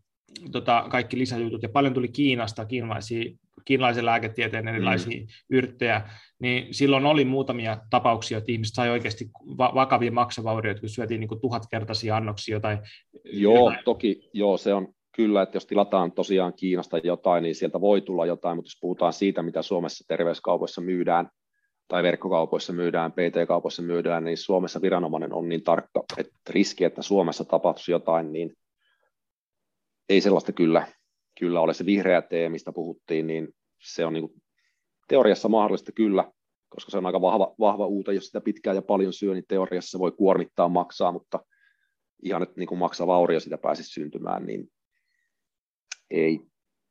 tota, 0.51 0.85
kaikki 0.89 1.17
lisäjutut, 1.17 1.63
ja 1.63 1.69
paljon 1.69 1.93
tuli 1.93 2.07
Kiinasta, 2.07 2.65
kiinalaisia, 2.65 3.31
kiinalaisen 3.65 4.05
lääketieteen 4.05 4.67
erilaisia 4.67 5.21
mm. 5.21 5.27
yrttejä, 5.49 6.01
niin 6.39 6.73
silloin 6.73 7.05
oli 7.05 7.25
muutamia 7.25 7.77
tapauksia, 7.89 8.37
että 8.37 8.51
ihmiset 8.51 8.75
sai 8.75 8.89
oikeasti 8.89 9.29
vakavia 9.57 10.11
maksavaurioita, 10.11 10.79
kun 10.79 10.89
syötiin 10.89 11.19
niin 11.19 11.27
kuin 11.27 11.41
tuhatkertaisia 11.41 12.15
annoksia 12.15 12.59
tai 12.59 12.77
Joo, 13.23 13.55
jotain. 13.55 13.79
toki, 13.85 14.29
joo, 14.33 14.57
se 14.57 14.73
on 14.73 14.87
kyllä, 15.15 15.41
että 15.41 15.55
jos 15.55 15.65
tilataan 15.65 16.11
tosiaan 16.11 16.53
Kiinasta 16.53 16.97
jotain, 16.97 17.43
niin 17.43 17.55
sieltä 17.55 17.81
voi 17.81 18.01
tulla 18.01 18.25
jotain, 18.25 18.57
mutta 18.57 18.67
jos 18.67 18.77
puhutaan 18.81 19.13
siitä, 19.13 19.43
mitä 19.43 19.61
Suomessa 19.61 20.05
terveyskaupoissa 20.07 20.81
myydään, 20.81 21.29
tai 21.87 22.03
verkkokaupoissa 22.03 22.73
myydään, 22.73 23.11
PT-kaupoissa 23.11 23.81
myydään, 23.81 24.23
niin 24.23 24.37
Suomessa 24.37 24.81
viranomainen 24.81 25.33
on 25.33 25.49
niin 25.49 25.63
tarkka, 25.63 26.03
että 26.17 26.33
riski, 26.49 26.83
että 26.83 27.01
Suomessa 27.01 27.45
tapahtuisi 27.45 27.91
jotain, 27.91 28.31
niin 28.31 28.53
ei 30.13 30.21
sellaista 30.21 30.51
kyllä, 30.51 30.87
kyllä 31.39 31.61
ole. 31.61 31.73
Se 31.73 31.85
vihreä 31.85 32.21
tee, 32.21 32.49
mistä 32.49 32.71
puhuttiin, 32.71 33.27
niin 33.27 33.47
se 33.81 34.05
on 34.05 34.13
niin 34.13 34.29
kuin 34.29 34.41
teoriassa 35.07 35.49
mahdollista 35.49 35.91
kyllä, 35.91 36.31
koska 36.69 36.91
se 36.91 36.97
on 36.97 37.05
aika 37.05 37.21
vahva, 37.21 37.55
vahva 37.59 37.85
uute, 37.85 38.13
jos 38.13 38.25
sitä 38.25 38.41
pitkään 38.41 38.75
ja 38.75 38.81
paljon 38.81 39.13
syö, 39.13 39.33
niin 39.33 39.45
teoriassa 39.47 39.99
voi 39.99 40.11
kuormittaa 40.11 40.69
maksaa, 40.69 41.11
mutta 41.11 41.39
ihan, 42.23 42.43
että 42.43 42.55
niin 42.57 42.67
kuin 42.67 42.79
maksaa 42.79 43.07
vaurio 43.07 43.39
sitä 43.39 43.57
pääsisi 43.57 43.89
syntymään, 43.89 44.45
niin 44.45 44.71
ei. 46.11 46.39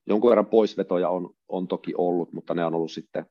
Jonkun 0.06 0.30
verran 0.30 0.46
poisvetoja 0.46 1.08
on, 1.08 1.30
on 1.48 1.68
toki 1.68 1.94
ollut, 1.98 2.32
mutta 2.32 2.54
ne 2.54 2.64
on 2.64 2.74
ollut 2.74 2.92
sitten, 2.92 3.26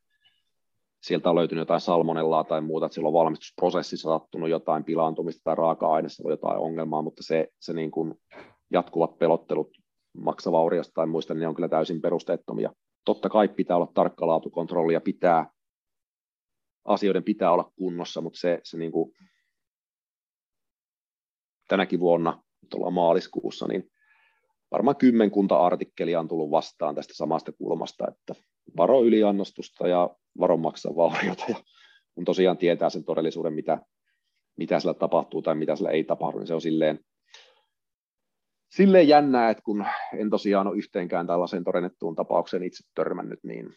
sieltä 1.03 1.29
on 1.29 1.35
löytynyt 1.35 1.61
jotain 1.61 1.81
salmonellaa 1.81 2.43
tai 2.43 2.61
muuta, 2.61 2.85
että 2.85 2.93
silloin 2.93 3.13
valmistusprosessissa 3.13 4.09
sattunut 4.09 4.49
jotain 4.49 4.83
pilaantumista 4.83 5.41
tai 5.43 5.55
raaka-aineessa 5.55 6.29
jotain 6.29 6.57
ongelmaa, 6.57 7.01
mutta 7.01 7.23
se, 7.23 7.47
se 7.59 7.73
niin 7.73 7.91
kuin 7.91 8.13
jatkuvat 8.71 9.19
pelottelut 9.19 9.80
maksavauriosta 10.17 10.91
tai 10.93 11.07
muista, 11.07 11.33
niin 11.33 11.41
ne 11.41 11.47
on 11.47 11.55
kyllä 11.55 11.69
täysin 11.69 12.01
perusteettomia. 12.01 12.73
Totta 13.05 13.29
kai 13.29 13.47
pitää 13.47 13.77
olla 13.77 13.91
tarkka 13.93 14.27
laatukontrolli 14.27 14.93
ja 14.93 15.01
pitää, 15.01 15.49
asioiden 16.85 17.23
pitää 17.23 17.51
olla 17.51 17.71
kunnossa, 17.75 18.21
mutta 18.21 18.39
se, 18.39 18.59
se 18.63 18.77
niin 18.77 18.91
kuin, 18.91 19.11
tänäkin 21.67 21.99
vuonna, 21.99 22.43
nyt 22.61 22.73
ollaan 22.73 22.93
maaliskuussa, 22.93 23.67
niin 23.67 23.91
varmaan 24.71 24.97
kymmenkunta 24.97 25.57
artikkelia 25.57 26.19
on 26.19 26.27
tullut 26.27 26.51
vastaan 26.51 26.95
tästä 26.95 27.13
samasta 27.13 27.51
kulmasta, 27.51 28.05
että 28.07 28.35
varo 28.77 29.03
yliannostusta 29.03 29.87
ja 29.87 30.09
varo 30.39 30.57
maksaa 30.57 30.95
vauriota, 30.95 31.43
ja 31.47 31.55
kun 32.15 32.25
tosiaan 32.25 32.57
tietää 32.57 32.89
sen 32.89 33.03
todellisuuden, 33.03 33.53
mitä, 33.53 33.81
mitä 34.57 34.79
sillä 34.79 34.93
tapahtuu 34.93 35.41
tai 35.41 35.55
mitä 35.55 35.75
sillä 35.75 35.89
ei 35.89 36.03
tapahdu, 36.03 36.37
niin 36.39 36.47
se 36.47 36.53
on 36.53 36.61
silleen, 36.61 36.99
silleen 38.75 39.07
jännää, 39.07 39.49
että 39.49 39.63
kun 39.63 39.85
en 40.13 40.29
tosiaan 40.29 40.67
ole 40.67 40.77
yhteenkään 40.77 41.27
tällaiseen 41.27 41.63
todennettuun 41.63 42.15
tapaukseen 42.15 42.63
itse 42.63 42.83
törmännyt, 42.95 43.39
niin 43.43 43.73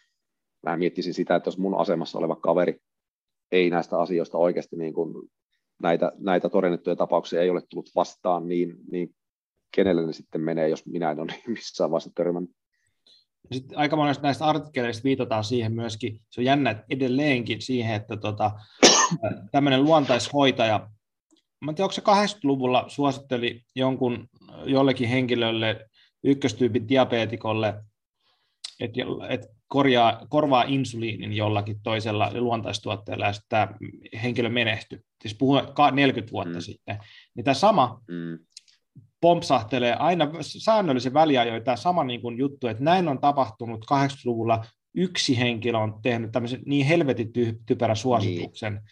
mä 0.62 0.76
miettisin 0.76 1.14
sitä, 1.14 1.36
että 1.36 1.48
jos 1.48 1.58
mun 1.58 1.80
asemassa 1.80 2.18
oleva 2.18 2.36
kaveri 2.36 2.78
ei 3.52 3.70
näistä 3.70 3.98
asioista 3.98 4.38
oikeasti 4.38 4.76
niin 4.76 4.94
kuin 4.94 5.28
näitä, 5.82 6.12
näitä 6.18 6.48
todennettuja 6.48 6.96
tapauksia 6.96 7.42
ei 7.42 7.50
ole 7.50 7.62
tullut 7.70 7.90
vastaan, 7.94 8.48
niin, 8.48 8.76
niin 8.90 9.14
kenelle 9.74 10.06
ne 10.06 10.12
sitten 10.12 10.40
menee, 10.40 10.68
jos 10.68 10.86
minä 10.86 11.10
en 11.10 11.20
ole 11.20 11.32
missään 11.46 11.90
vaiheessa 11.90 12.10
törmännyt. 12.14 12.50
Sitten 13.52 13.78
aika 13.78 13.96
monesta 13.96 14.22
näistä 14.22 14.44
artikkeleista 14.44 15.04
viitataan 15.04 15.44
siihen 15.44 15.72
myöskin, 15.72 16.20
se 16.30 16.40
on 16.40 16.44
jännä 16.44 16.70
että 16.70 16.84
edelleenkin 16.90 17.62
siihen, 17.62 17.94
että 17.94 18.16
tota, 18.16 18.50
tämmöinen 19.52 19.84
luontaishoitaja, 19.84 20.90
mä 21.64 21.70
en 21.70 21.74
tiedä, 21.74 21.84
onko 21.84 21.92
se 21.92 22.02
80-luvulla 22.02 22.84
suositteli 22.88 23.60
jonkun, 23.76 24.28
jollekin 24.64 25.08
henkilölle, 25.08 25.86
ykköstyypin 26.24 26.88
diabetikolle, 26.88 27.74
että 28.80 29.00
et 29.28 29.46
korjaa, 29.68 30.26
korvaa 30.28 30.64
insuliinin 30.66 31.32
jollakin 31.32 31.76
toisella 31.82 32.30
luontaistuotteella, 32.34 33.26
ja 33.26 33.32
sitten 33.32 33.48
tämä 33.48 33.68
henkilö 34.22 34.48
menehtyi. 34.48 34.98
Siis 35.22 35.34
puhuu 35.34 35.60
40 35.92 36.32
vuotta 36.32 36.54
mm. 36.54 36.60
sitten. 36.60 36.98
Niin 37.34 37.44
tämä 37.44 37.54
sama 37.54 38.00
mm 38.08 38.38
pompsahtelee 39.24 39.94
aina 39.94 40.30
säännöllisen 40.40 41.14
väliajoin 41.14 41.64
tämä 41.64 41.76
sama 41.76 42.04
niin 42.04 42.20
kuin 42.20 42.38
juttu, 42.38 42.66
että 42.66 42.84
näin 42.84 43.08
on 43.08 43.20
tapahtunut 43.20 43.84
80-luvulla, 43.84 44.64
yksi 44.94 45.38
henkilö 45.38 45.78
on 45.78 45.98
tehnyt 46.02 46.32
tämmöisen 46.32 46.62
niin 46.66 46.86
helvetin 46.86 47.32
typerä 47.66 47.94
suosituksen. 47.94 48.72
Niin. 48.72 48.82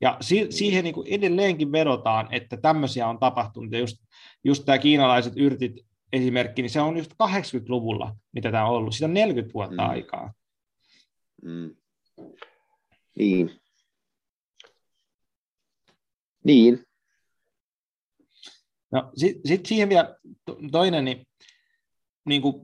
Ja 0.00 0.16
si- 0.20 0.46
siihen 0.50 0.84
niin 0.84 0.94
kuin 0.94 1.06
edelleenkin 1.08 1.72
vedotaan, 1.72 2.28
että 2.34 2.56
tämmöisiä 2.56 3.08
on 3.08 3.18
tapahtunut, 3.18 3.72
ja 3.72 3.78
just, 3.78 3.96
just 4.44 4.64
tämä 4.64 4.78
kiinalaiset 4.78 5.32
yrtit 5.36 5.86
esimerkki, 6.12 6.62
niin 6.62 6.70
se 6.70 6.80
on 6.80 6.96
just 6.96 7.10
80-luvulla, 7.12 8.16
mitä 8.32 8.52
tämä 8.52 8.66
on 8.66 8.76
ollut. 8.76 8.94
Siitä 8.94 9.06
on 9.06 9.14
40 9.14 9.54
vuotta 9.54 9.82
mm. 9.82 9.90
aikaa. 9.90 10.32
Mm. 11.42 11.76
Niin. 13.16 13.50
Niin, 16.44 16.84
No 18.92 19.10
sitten 19.16 19.40
sit 19.44 19.66
siihen 19.66 19.88
vielä 19.88 20.16
toinen, 20.72 21.04
niin, 21.04 21.26
niin 22.24 22.42
kuin 22.42 22.54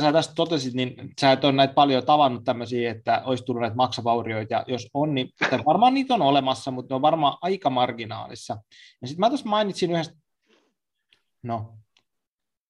sä 0.00 0.12
tästä 0.12 0.34
totesit, 0.34 0.74
niin 0.74 0.94
sä 1.20 1.32
et 1.32 1.44
ole 1.44 1.52
näitä 1.52 1.74
paljon 1.74 2.06
tavannut 2.06 2.44
tämmöisiä, 2.44 2.90
että 2.90 3.22
olisi 3.24 3.44
tullut 3.44 3.60
näitä 3.60 3.76
maksavaurioita, 3.76 4.64
jos 4.66 4.88
on, 4.94 5.14
niin 5.14 5.28
varmaan 5.66 5.94
niitä 5.94 6.14
on 6.14 6.22
olemassa, 6.22 6.70
mutta 6.70 6.92
ne 6.92 6.96
on 6.96 7.02
varmaan 7.02 7.38
aika 7.42 7.70
marginaalissa. 7.70 8.56
Ja 9.02 9.08
sitten 9.08 9.20
mä 9.20 9.28
tuossa 9.28 9.48
mainitsin 9.48 9.90
yhdestä, 9.90 10.14
no, 11.42 11.74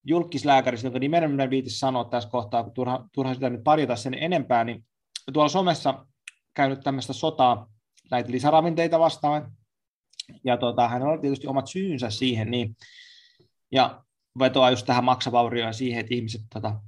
julkislääkäristä, 0.04 0.86
jonka 0.86 0.98
nimen 0.98 1.30
minä 1.30 1.50
viitisi 1.50 1.78
sanoa 1.78 2.04
tässä 2.04 2.30
kohtaa, 2.30 2.64
kun 2.64 2.72
turha, 2.72 3.08
turha 3.12 3.34
sitä 3.34 3.50
nyt 3.50 3.64
parjata 3.64 3.96
sen 3.96 4.14
enempää, 4.14 4.64
niin 4.64 4.84
tuolla 5.32 5.48
somessa 5.48 6.06
käynyt 6.54 6.80
tämmöistä 6.80 7.12
sotaa 7.12 7.70
näitä 8.10 8.30
lisäravinteita 8.30 8.98
vastaan, 8.98 9.52
ja 10.44 10.56
tota, 10.56 10.88
hän 10.88 11.02
on 11.02 11.20
tietysti 11.20 11.46
omat 11.46 11.66
syynsä 11.66 12.10
siihen, 12.10 12.50
niin, 12.50 12.76
ja 13.72 14.04
vetoaa 14.38 14.70
just 14.70 14.86
tähän 14.86 15.04
maksavaurioon 15.04 15.74
siihen, 15.74 16.00
että 16.00 16.14
ihmiset 16.14 16.40
tota, 16.54 16.80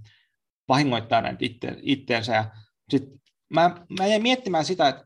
vahingoittaa 0.69 1.21
näitä 1.21 1.39
itte, 1.41 1.77
itteensä. 1.83 2.35
Ja 2.35 2.51
sit 2.89 3.03
mä, 3.49 3.77
mä 3.99 4.07
jäin 4.07 4.23
miettimään 4.23 4.65
sitä, 4.65 4.89
että, 4.89 5.05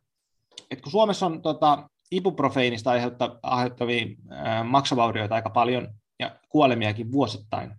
että 0.70 0.82
kun 0.82 0.92
Suomessa 0.92 1.26
on 1.26 1.42
tota, 1.42 1.88
ibuprofeiinista 2.12 2.90
aiheuttavia 3.42 4.06
ää, 4.30 4.64
maksavaurioita 4.64 5.34
aika 5.34 5.50
paljon 5.50 5.88
ja 6.20 6.40
kuolemiakin 6.48 7.12
vuosittain, 7.12 7.72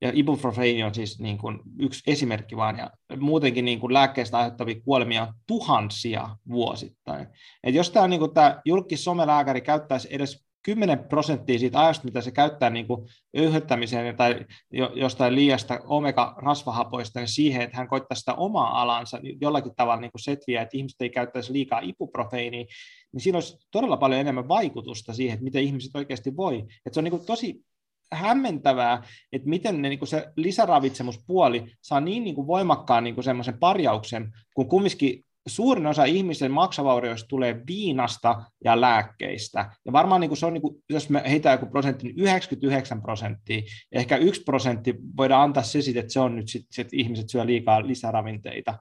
ja 0.00 0.10
ibuprofeini 0.14 0.82
on 0.82 0.94
siis 0.94 1.20
niin 1.20 1.38
kuin 1.38 1.58
yksi 1.78 2.10
esimerkki 2.10 2.56
vaan, 2.56 2.78
ja 2.78 2.90
muutenkin 3.16 3.64
niin 3.64 3.80
kuin 3.80 3.92
lääkkeistä 3.92 4.38
aiheuttavia 4.38 4.80
kuolemia 4.84 5.22
on 5.22 5.34
tuhansia 5.46 6.36
vuosittain. 6.50 7.26
Et 7.64 7.74
jos 7.74 7.90
tämä, 7.90 8.08
niin 8.08 8.20
julkis 8.64 9.04
somelääkäri 9.04 9.60
käyttäisi 9.60 10.08
edes 10.10 10.47
10 10.62 10.98
prosenttia 10.98 11.58
siitä 11.58 11.80
ajasta, 11.80 12.04
mitä 12.04 12.20
se 12.20 12.30
käyttää 12.30 12.70
niin 12.70 12.86
kuin 12.86 13.06
öyhöttämiseen 13.36 14.16
tai 14.16 14.46
jostain 14.94 15.34
liiasta 15.34 15.80
omega-rasvahapoista, 15.84 17.20
niin 17.20 17.28
siihen, 17.28 17.62
että 17.62 17.76
hän 17.76 17.88
koittaisi 17.88 18.20
sitä 18.20 18.34
omaa 18.34 18.82
alansa 18.82 19.20
jollakin 19.40 19.74
tavalla 19.76 20.00
niin 20.00 20.12
kuin 20.12 20.22
setviä, 20.22 20.62
että 20.62 20.76
ihmiset 20.76 21.00
ei 21.00 21.10
käyttäisi 21.10 21.52
liikaa 21.52 21.80
ibuprofeiiniä, 21.82 22.64
niin 23.12 23.20
siinä 23.20 23.36
olisi 23.36 23.58
todella 23.70 23.96
paljon 23.96 24.20
enemmän 24.20 24.48
vaikutusta 24.48 25.14
siihen, 25.14 25.34
että 25.34 25.44
miten 25.44 25.62
ihmiset 25.62 25.96
oikeasti 25.96 26.36
voi. 26.36 26.58
Että 26.58 26.94
se 26.94 27.00
on 27.00 27.04
niin 27.04 27.12
kuin 27.12 27.26
tosi 27.26 27.64
hämmentävää, 28.12 29.02
että 29.32 29.48
miten 29.48 29.82
ne, 29.82 29.88
niin 29.88 29.98
kuin 29.98 30.08
se 30.08 30.32
lisäravitsemuspuoli 30.36 31.72
saa 31.82 32.00
niin, 32.00 32.24
niin 32.24 32.34
kuin 32.34 32.46
voimakkaan 32.46 33.04
niin 33.04 33.14
kuin 33.14 33.24
semmoisen 33.24 33.58
parjauksen, 33.58 34.32
kun 34.54 34.68
kumminkin 34.68 35.24
suurin 35.46 35.86
osa 35.86 36.04
ihmisen 36.04 36.50
maksavaurioista 36.50 37.28
tulee 37.28 37.62
viinasta 37.66 38.42
ja 38.64 38.80
lääkkeistä. 38.80 39.70
Ja 39.86 39.92
varmaan 39.92 40.20
niin 40.20 40.28
kuin 40.28 40.38
se 40.38 40.46
on, 40.46 40.52
niin 40.52 40.62
kuin, 40.62 40.76
jos 40.90 41.10
me 41.10 41.22
heitään 41.30 41.54
joku 41.54 41.66
prosentti, 41.66 42.06
niin 42.06 42.18
99 42.18 43.02
prosenttia, 43.02 43.62
ehkä 43.92 44.16
yksi 44.16 44.42
prosentti 44.42 44.94
voidaan 45.16 45.42
antaa 45.42 45.62
se 45.62 45.82
sitten, 45.82 46.00
että 46.00 46.12
se 46.12 46.20
on 46.20 46.36
nyt 46.36 46.48
sitten, 46.48 46.82
että 46.82 46.96
ihmiset 46.96 47.28
syö 47.28 47.46
liikaa 47.46 47.86
lisäravinteita. 47.86 48.78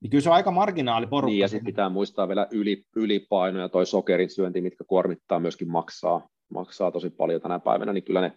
Niin 0.00 0.10
kyllä 0.10 0.22
se 0.22 0.30
on 0.30 0.36
aika 0.36 0.50
marginaali 0.50 1.06
porukka. 1.06 1.30
Niin, 1.30 1.40
ja 1.40 1.48
sitten 1.48 1.66
pitää 1.66 1.88
muistaa 1.88 2.28
vielä 2.28 2.46
yli, 2.50 2.84
ylipaino 2.96 3.60
ja 3.60 3.68
toi 3.68 3.86
sokerin 3.86 4.30
syönti, 4.30 4.60
mitkä 4.60 4.84
kuormittaa 4.84 5.40
myöskin 5.40 5.70
maksaa, 5.70 6.28
maksaa 6.50 6.90
tosi 6.90 7.10
paljon 7.10 7.40
tänä 7.40 7.58
päivänä, 7.58 7.92
niin 7.92 8.04
kyllä 8.04 8.20
ne 8.20 8.32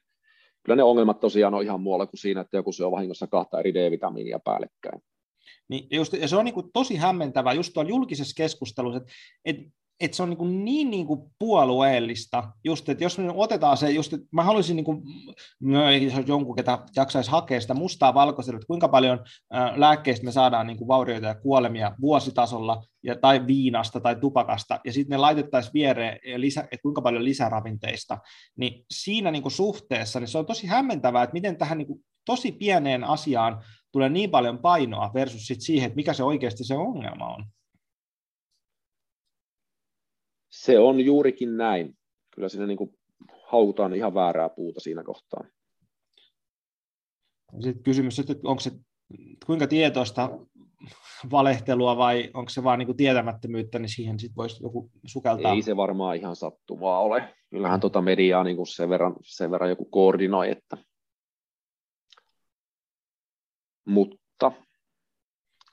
kyllä 0.64 0.76
ne 0.76 0.84
ongelmat 0.84 1.20
tosiaan 1.20 1.54
on 1.54 1.64
ihan 1.64 1.82
muualla 1.82 2.06
kuin 2.06 2.20
siinä, 2.20 2.42
että 2.42 2.58
joku 2.58 2.72
syö 2.72 2.92
vahingossa 2.92 3.28
kahta 3.28 3.60
eri 3.60 3.74
D-vitamiinia 3.74 4.40
päällekkäin. 4.40 5.02
Niin 5.70 5.88
just, 5.92 6.14
ja 6.14 6.28
se 6.28 6.36
on 6.36 6.46
niin 6.46 6.54
kuin 6.54 6.70
tosi 6.74 6.96
hämmentävää 6.96 7.54
just 7.54 7.74
tuolla 7.74 7.90
julkisessa 7.90 8.34
keskustelussa, 8.38 8.98
että, 8.98 9.14
että 9.46 9.64
että 10.00 10.18
se 10.18 10.24
on 10.24 10.30
niin, 10.30 10.38
kuin 10.38 10.66
niin, 10.66 10.92
niin 10.92 11.08
kuin 11.08 11.22
puolueellista, 11.40 12.52
just, 12.64 12.90
että 12.90 13.04
jos 13.04 13.18
me 13.18 13.34
otetaan 13.36 13.78
se, 13.78 13.92
just, 13.92 14.14
että 14.14 14.28
mä 14.32 14.44
haluaisin 14.44 14.76
niin 14.76 14.86
kuin, 14.86 15.04
jonkun, 16.28 16.56
ketä 16.56 16.80
jaksaisi 16.96 17.32
hakea 17.32 17.62
sitä 17.62 17.74
mustaa 17.74 18.14
valkoisella, 18.14 18.58
että 18.58 18.68
kuinka 18.68 18.88
paljon 18.88 19.20
lääkkeistä 19.76 20.26
me 20.26 20.32
saadaan 20.32 20.68
niin 20.68 20.78
kuin 20.78 20.88
vaurioita 20.88 21.28
ja 21.28 21.36
kuolemia 21.36 21.96
vuositasolla, 22.02 22.84
ja, 23.04 23.16
tai 23.16 23.48
viinasta 23.48 24.00
tai 24.00 24.16
tupakasta, 24.16 24.80
ja 24.86 24.94
sitten 24.94 25.14
me 25.14 25.18
laitettaisiin 25.18 25.74
viereen, 25.74 26.20
lisä, 26.36 26.62
että 26.62 26.82
kuinka 26.82 27.02
paljon 27.02 27.24
lisäravinteista, 27.24 28.18
niin 28.58 28.86
siinä 28.92 29.32
niin 29.32 29.42
kuin 29.42 29.52
suhteessa 29.52 30.20
niin 30.20 30.28
se 30.28 30.38
on 30.38 30.46
tosi 30.46 30.68
hämmentävää, 30.68 31.24
että 31.24 31.34
miten 31.34 31.58
tähän 31.58 31.78
niin 31.78 31.88
kuin 31.88 32.00
tosi 32.26 32.52
pieneen 32.52 33.04
asiaan 33.04 33.64
tulee 33.94 34.10
niin 34.10 34.32
paljon 34.32 34.60
painoa 34.60 35.12
versus 35.14 35.48
sit 35.48 35.62
siihen, 35.62 35.88
että 35.88 35.96
mikä 35.96 36.14
se 36.14 36.24
oikeasti 36.24 36.64
se 36.64 36.76
ongelma 36.76 37.36
on. 37.36 37.46
Se 40.52 40.80
on 40.80 41.02
juurikin 41.02 41.58
näin. 41.58 41.98
Kyllä 42.36 42.50
siinä 42.50 42.68
niin 42.68 42.78
kuin 42.78 43.00
hautaan 43.52 43.94
ihan 43.94 44.14
väärää 44.14 44.50
puuta 44.50 44.80
siinä 44.80 45.04
kohtaa. 45.04 45.44
Sitten 47.60 47.84
kysymys, 47.84 48.20
että 48.20 48.34
onko 48.44 48.60
se 48.60 48.72
kuinka 49.46 49.68
tietoista 49.68 50.40
valehtelua 51.32 51.98
vai 51.98 52.32
onko 52.34 52.50
se 52.50 52.64
vaan 52.64 52.80
niin 52.80 52.98
tietämättömyyttä, 52.98 53.80
niin 53.80 53.90
siihen 53.90 54.20
sitten 54.20 54.36
voisi 54.36 54.64
joku 54.64 54.92
sukeltaa. 55.06 55.54
Ei 55.54 55.62
se 55.62 55.78
varmaan 55.78 56.16
ihan 56.16 56.36
sattumaa 56.36 57.00
ole. 57.00 57.34
Kyllähän 57.50 57.80
tuota 57.80 58.02
mediaa 58.02 58.44
niin 58.44 58.56
kuin 58.56 58.68
sen, 58.68 58.90
verran, 58.90 59.16
sen 59.24 59.52
verran 59.52 59.70
joku 59.70 59.86
koordinoi, 59.86 60.52
että 60.52 60.78
mutta 63.86 64.52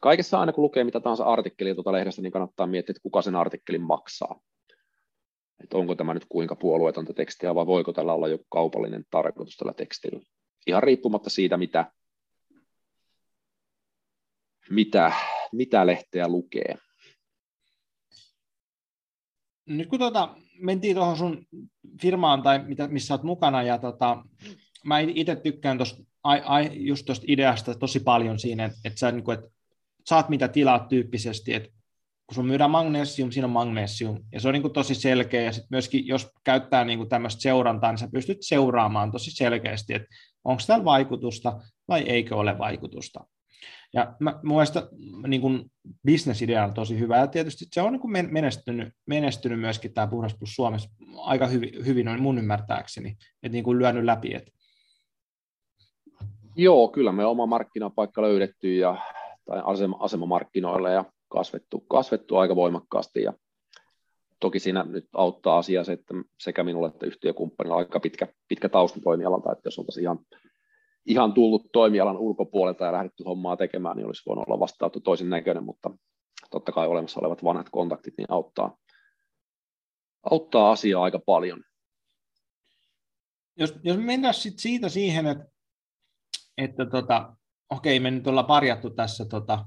kaikessa 0.00 0.40
aina 0.40 0.52
kun 0.52 0.62
lukee 0.62 0.84
mitä 0.84 1.00
tahansa 1.00 1.24
artikkelia 1.24 1.74
tuota 1.74 1.92
lehdestä, 1.92 2.22
niin 2.22 2.32
kannattaa 2.32 2.66
miettiä, 2.66 2.92
että 2.92 3.02
kuka 3.02 3.22
sen 3.22 3.36
artikkelin 3.36 3.82
maksaa 3.82 4.40
että 5.64 5.76
onko 5.76 5.94
tämä 5.94 6.14
nyt 6.14 6.26
kuinka 6.28 6.56
puolueetonta 6.56 7.14
tekstiä 7.14 7.54
vai 7.54 7.66
voiko 7.66 7.92
tällä 7.92 8.12
olla 8.12 8.28
joku 8.28 8.46
kaupallinen 8.50 9.04
tarkoitus 9.10 9.56
tällä 9.56 9.72
tekstillä. 9.72 10.20
Ihan 10.66 10.82
riippumatta 10.82 11.30
siitä, 11.30 11.56
mitä, 11.56 11.92
mitä, 14.70 15.12
mitä 15.52 15.86
lehteä 15.86 16.28
lukee. 16.28 16.74
Nyt 19.66 19.88
kun 19.88 19.98
tuota, 19.98 20.36
mentiin 20.60 20.96
tuohon 20.96 21.16
sun 21.16 21.46
firmaan 22.02 22.42
tai 22.42 22.64
mitä, 22.64 22.88
missä 22.88 23.14
olet 23.14 23.22
mukana 23.22 23.62
ja 23.62 23.78
tota, 23.78 24.24
mä 24.84 24.98
itse 24.98 25.36
tykkään 25.36 25.78
tosta, 25.78 26.02
ai, 26.24 26.42
ai, 26.44 26.70
just 26.72 27.06
tuosta 27.06 27.24
ideasta 27.28 27.74
tosi 27.74 28.00
paljon 28.00 28.38
siinä, 28.38 28.64
että, 28.64 28.78
että 28.84 28.98
sä 28.98 29.12
niin 29.12 29.24
kuin, 29.24 29.38
että 29.38 29.50
saat 30.06 30.28
mitä 30.28 30.48
tilaat 30.48 30.88
tyyppisesti, 30.88 31.54
että 31.54 31.68
kun 32.26 32.34
sun 32.34 32.46
myydään 32.46 32.70
magnesium, 32.70 33.30
siinä 33.30 33.46
on 33.46 33.52
magnesium, 33.52 34.24
ja 34.32 34.40
se 34.40 34.48
on 34.48 34.54
niin 34.54 34.62
kuin 34.62 34.72
tosi 34.72 34.94
selkeä, 34.94 35.42
ja 35.42 35.52
sitten 35.52 35.68
myöskin 35.70 36.06
jos 36.06 36.30
käyttää 36.44 36.84
niin 36.84 36.98
kuin 36.98 37.08
tämmöistä 37.08 37.42
seurantaa, 37.42 37.92
niin 37.92 37.98
sä 37.98 38.08
pystyt 38.12 38.38
seuraamaan 38.40 39.12
tosi 39.12 39.30
selkeästi, 39.30 39.94
että 39.94 40.08
onko 40.44 40.62
täällä 40.66 40.84
vaikutusta 40.84 41.60
vai 41.88 42.02
eikö 42.02 42.36
ole 42.36 42.58
vaikutusta. 42.58 43.24
Ja 43.92 44.14
mä, 44.20 44.40
mun 44.42 44.56
mielestä 44.56 44.88
niin 45.26 45.40
kuin 45.40 45.72
bisnesidea 46.06 46.64
on 46.64 46.74
tosi 46.74 46.98
hyvä, 46.98 47.18
ja 47.18 47.26
tietysti 47.26 47.64
se 47.72 47.82
on 47.82 47.92
niin 47.92 48.00
kuin 48.00 48.32
menestynyt, 48.32 48.94
menestynyt 49.06 49.60
myöskin 49.60 49.94
tämä 49.94 50.06
Puhdas 50.06 50.34
Plus 50.34 50.54
Suomessa 50.54 50.90
aika 51.16 51.46
hyvin, 51.46 51.86
hyvin 51.86 52.06
noin 52.06 52.22
mun 52.22 52.38
ymmärtääkseni, 52.38 53.16
että 53.42 53.52
niin 53.52 53.64
kuin 53.64 53.78
lyönyt 53.78 54.04
läpi. 54.04 54.34
Että... 54.34 54.52
Joo, 56.60 56.88
kyllä 56.88 57.12
me 57.12 57.26
oma 57.26 57.46
markkinapaikka 57.46 58.22
löydetty 58.22 58.76
ja, 58.76 58.96
tai 59.44 59.62
asema, 59.64 59.96
asemamarkkinoille 60.00 60.92
ja 60.92 61.04
kasvettu, 61.28 61.80
kasvettu 61.80 62.36
aika 62.36 62.56
voimakkaasti 62.56 63.22
ja 63.22 63.32
toki 64.40 64.58
siinä 64.58 64.82
nyt 64.82 65.08
auttaa 65.12 65.58
asia 65.58 65.84
se, 65.84 65.92
että 65.92 66.14
sekä 66.40 66.64
minulle 66.64 66.88
että 66.88 67.06
yhtiökumppanilla 67.06 67.76
on 67.76 67.78
aika 67.78 68.00
pitkä, 68.00 68.28
pitkä 68.48 68.68
tausta 68.68 69.00
toimialalta, 69.00 69.52
että 69.52 69.66
jos 69.66 69.78
oltaisiin 69.78 70.02
ihan, 70.02 70.18
ihan 71.06 71.32
tullut 71.32 71.66
toimialan 71.72 72.18
ulkopuolelta 72.18 72.84
ja 72.84 72.92
lähdetty 72.92 73.24
hommaa 73.24 73.56
tekemään, 73.56 73.96
niin 73.96 74.06
olisi 74.06 74.22
voinut 74.26 74.44
olla 74.48 74.60
vastaanotto 74.60 75.00
toisen 75.00 75.30
näköinen, 75.30 75.64
mutta 75.64 75.90
totta 76.50 76.72
kai 76.72 76.88
olemassa 76.88 77.20
olevat 77.20 77.44
vanhat 77.44 77.70
kontaktit 77.70 78.14
niin 78.18 78.30
auttaa, 78.30 78.76
auttaa 80.30 80.70
asiaa 80.70 81.02
aika 81.02 81.18
paljon. 81.18 81.62
Jos, 83.56 83.74
jos 83.82 83.96
mennään 83.96 84.34
sit 84.34 84.58
siitä 84.58 84.88
siihen, 84.88 85.26
että, 85.26 85.49
että 86.58 86.86
tota, 86.86 87.36
okei, 87.70 88.00
me 88.00 88.10
nyt 88.10 88.26
ollaan 88.26 88.46
parjattu 88.46 88.90
tässä 88.90 89.24
tota, 89.24 89.64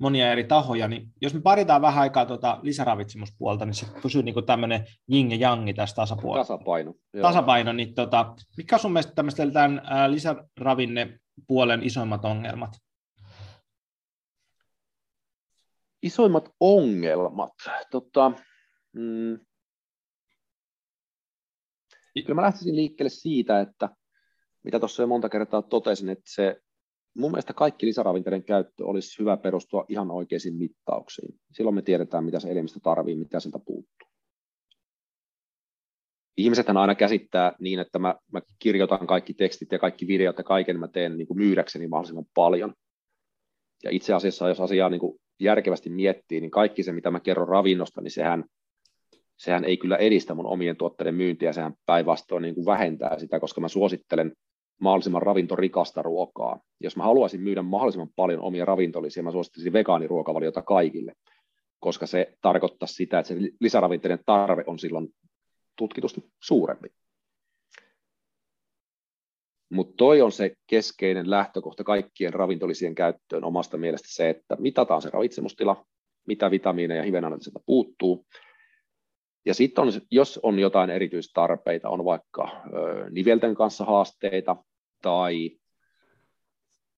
monia 0.00 0.32
eri 0.32 0.44
tahoja, 0.44 0.88
niin 0.88 1.08
jos 1.20 1.34
me 1.34 1.40
paritaan 1.40 1.82
vähän 1.82 2.02
aikaa 2.02 2.26
tuota 2.26 2.58
lisäravitsemuspuolta, 2.62 3.64
niin 3.64 3.74
se 3.74 3.86
pysyy 4.02 4.22
niin 4.22 4.46
tämmöinen 4.46 4.86
jing 5.08 5.30
ja 5.30 5.36
jangi 5.36 5.74
tässä 5.74 5.96
tasapuolella. 5.96 6.44
Tasapaino. 6.44 6.94
Joo. 7.14 7.22
Tasapaino, 7.22 7.72
niin 7.72 7.94
tota, 7.94 8.34
mikä 8.56 8.76
on 8.76 8.80
sun 8.80 8.92
mielestä 8.92 9.12
tämmöistä 9.14 9.50
tämän 9.52 9.82
lisäravinnepuolen 10.08 11.82
isoimmat 11.82 12.24
ongelmat? 12.24 12.70
Isoimmat 16.02 16.48
ongelmat? 16.60 17.52
Tota, 17.90 18.32
mm, 18.92 19.38
kyllä 22.14 22.34
mä 22.34 22.42
lähtisin 22.42 22.76
liikkeelle 22.76 23.10
siitä, 23.10 23.60
että 23.60 23.88
mitä 24.64 24.78
tuossa 24.78 25.02
jo 25.02 25.06
monta 25.06 25.28
kertaa 25.28 25.62
totesin, 25.62 26.08
että 26.08 26.24
se 26.26 26.60
mun 27.14 27.30
mielestä 27.30 27.52
kaikki 27.52 27.86
lisäravinteiden 27.86 28.44
käyttö 28.44 28.86
olisi 28.86 29.18
hyvä 29.18 29.36
perustua 29.36 29.84
ihan 29.88 30.10
oikeisiin 30.10 30.56
mittauksiin. 30.56 31.34
Silloin 31.52 31.74
me 31.74 31.82
tiedetään, 31.82 32.24
mitä 32.24 32.40
se 32.40 32.50
elimistö 32.50 32.80
tarvii, 32.82 33.16
mitä 33.16 33.40
siltä 33.40 33.58
puuttuu. 33.58 34.08
Ihmisethän 36.36 36.76
aina 36.76 36.94
käsittää 36.94 37.52
niin, 37.60 37.80
että 37.80 37.98
mä, 37.98 38.14
mä 38.32 38.40
kirjoitan 38.58 39.06
kaikki 39.06 39.34
tekstit 39.34 39.72
ja 39.72 39.78
kaikki 39.78 40.06
videot 40.06 40.38
ja 40.38 40.44
kaiken 40.44 40.80
mä 40.80 40.88
teen 40.88 41.18
niin 41.18 41.26
kuin 41.26 41.38
myydäkseni 41.38 41.88
mahdollisimman 41.88 42.26
paljon. 42.34 42.74
Ja 43.84 43.90
itse 43.90 44.14
asiassa, 44.14 44.48
jos 44.48 44.60
asiaa 44.60 44.88
niin 44.88 45.00
kuin 45.00 45.20
järkevästi 45.40 45.90
miettii, 45.90 46.40
niin 46.40 46.50
kaikki 46.50 46.82
se, 46.82 46.92
mitä 46.92 47.10
mä 47.10 47.20
kerron 47.20 47.48
ravinnosta, 47.48 48.00
niin 48.00 48.10
sehän, 48.10 48.44
sehän 49.36 49.64
ei 49.64 49.76
kyllä 49.76 49.96
edistä 49.96 50.34
mun 50.34 50.46
omien 50.46 50.76
tuotteiden 50.76 51.14
myyntiä, 51.14 51.52
sehän 51.52 51.74
päinvastoin 51.86 52.42
niin 52.42 52.54
kuin 52.54 52.66
vähentää 52.66 53.18
sitä, 53.18 53.40
koska 53.40 53.60
mä 53.60 53.68
suosittelen 53.68 54.32
mahdollisimman 54.80 55.22
ravintorikasta 55.22 56.02
ruokaa. 56.02 56.60
Jos 56.80 56.96
mä 56.96 57.02
haluaisin 57.02 57.40
myydä 57.40 57.62
mahdollisimman 57.62 58.12
paljon 58.16 58.40
omia 58.40 58.64
ravintolisia, 58.64 59.22
mä 59.22 59.30
suosittelisin 59.30 59.72
vegaaniruokavaliota 59.72 60.62
kaikille, 60.62 61.12
koska 61.80 62.06
se 62.06 62.38
tarkoittaa 62.42 62.86
sitä, 62.86 63.18
että 63.18 63.28
se 63.28 63.40
lisäravinteiden 63.60 64.18
tarve 64.26 64.64
on 64.66 64.78
silloin 64.78 65.08
tutkitusti 65.76 66.24
suurempi. 66.42 66.88
Mutta 69.72 69.94
toi 69.96 70.22
on 70.22 70.32
se 70.32 70.52
keskeinen 70.66 71.30
lähtökohta 71.30 71.84
kaikkien 71.84 72.34
ravintolisien 72.34 72.94
käyttöön 72.94 73.44
omasta 73.44 73.76
mielestä 73.76 74.08
se, 74.10 74.30
että 74.30 74.56
mitataan 74.58 75.02
se 75.02 75.10
ravitsemustila, 75.10 75.86
mitä 76.26 76.50
vitamiineja 76.50 77.00
ja 77.00 77.04
hivenaineita 77.04 77.60
puuttuu, 77.66 78.26
ja 79.46 79.54
sitten 79.54 79.84
on, 79.84 79.92
jos 80.10 80.40
on 80.42 80.58
jotain 80.58 80.90
erityistarpeita, 80.90 81.88
on 81.88 82.04
vaikka 82.04 82.62
ö, 82.74 83.10
nivelten 83.10 83.54
kanssa 83.54 83.84
haasteita 83.84 84.56
tai 85.02 85.50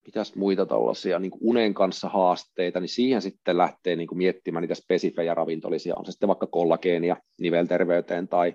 mitäs 0.06 0.34
muita 0.36 0.66
tällaisia 0.66 1.18
niin 1.18 1.32
unen 1.40 1.74
kanssa 1.74 2.08
haasteita, 2.08 2.80
niin 2.80 2.88
siihen 2.88 3.22
sitten 3.22 3.58
lähtee 3.58 3.96
niin 3.96 4.08
miettimään 4.14 4.62
niitä 4.62 4.74
spesifejä 4.74 5.34
ravintolisia, 5.34 5.94
on 5.96 6.04
se 6.06 6.12
sitten 6.12 6.28
vaikka 6.28 6.46
kollageenia 6.46 7.16
nivelterveyteen 7.40 8.28
tai 8.28 8.54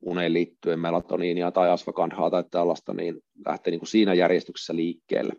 uneen 0.00 0.32
liittyen 0.32 0.80
melatoniinia 0.80 1.50
tai 1.50 1.70
asfakandhaa 1.70 2.30
tai 2.30 2.44
tällaista, 2.50 2.94
niin 2.94 3.20
lähtee 3.46 3.70
niin 3.70 3.86
siinä 3.86 4.14
järjestyksessä 4.14 4.76
liikkeelle. 4.76 5.32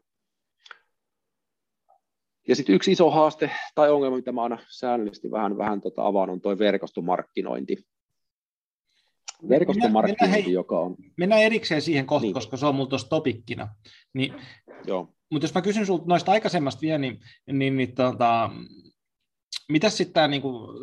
Ja 2.47 2.55
sitten 2.55 2.75
yksi 2.75 2.91
iso 2.91 3.09
haaste 3.09 3.51
tai 3.75 3.91
ongelma, 3.91 4.15
mitä 4.15 4.31
mä 4.31 4.43
aina 4.43 4.57
säännöllisesti 4.67 5.31
vähän, 5.31 5.57
vähän 5.57 5.81
tota 5.81 6.07
avaan, 6.07 6.29
on 6.29 6.41
tuo 6.41 6.57
verkostomarkkinointi. 6.57 7.77
Verkostomarkkinointi, 9.49 10.23
mennään, 10.23 10.43
hei, 10.43 10.53
joka 10.53 10.79
on... 10.79 10.95
Mennään 11.17 11.41
erikseen 11.41 11.81
siihen 11.81 12.05
kohta, 12.05 12.25
niin. 12.25 12.33
koska 12.33 12.57
se 12.57 12.65
on 12.65 12.75
mulla 12.75 12.89
tuossa 12.89 13.09
topikkina. 13.09 13.75
Niin, 14.13 14.33
Joo. 14.87 15.13
Mutta 15.31 15.43
jos 15.43 15.53
mä 15.53 15.61
kysyn 15.61 15.85
sinulta 15.85 16.05
noista 16.07 16.31
aikaisemmasta 16.31 16.81
vielä, 16.81 16.97
niin, 16.97 17.19
niin, 17.51 17.77
niin 17.77 17.95
tota, 17.95 18.49
mitä 19.69 19.89
sitten 19.89 20.13
tämä, 20.13 20.27
niin 20.27 20.41
kuin, 20.41 20.77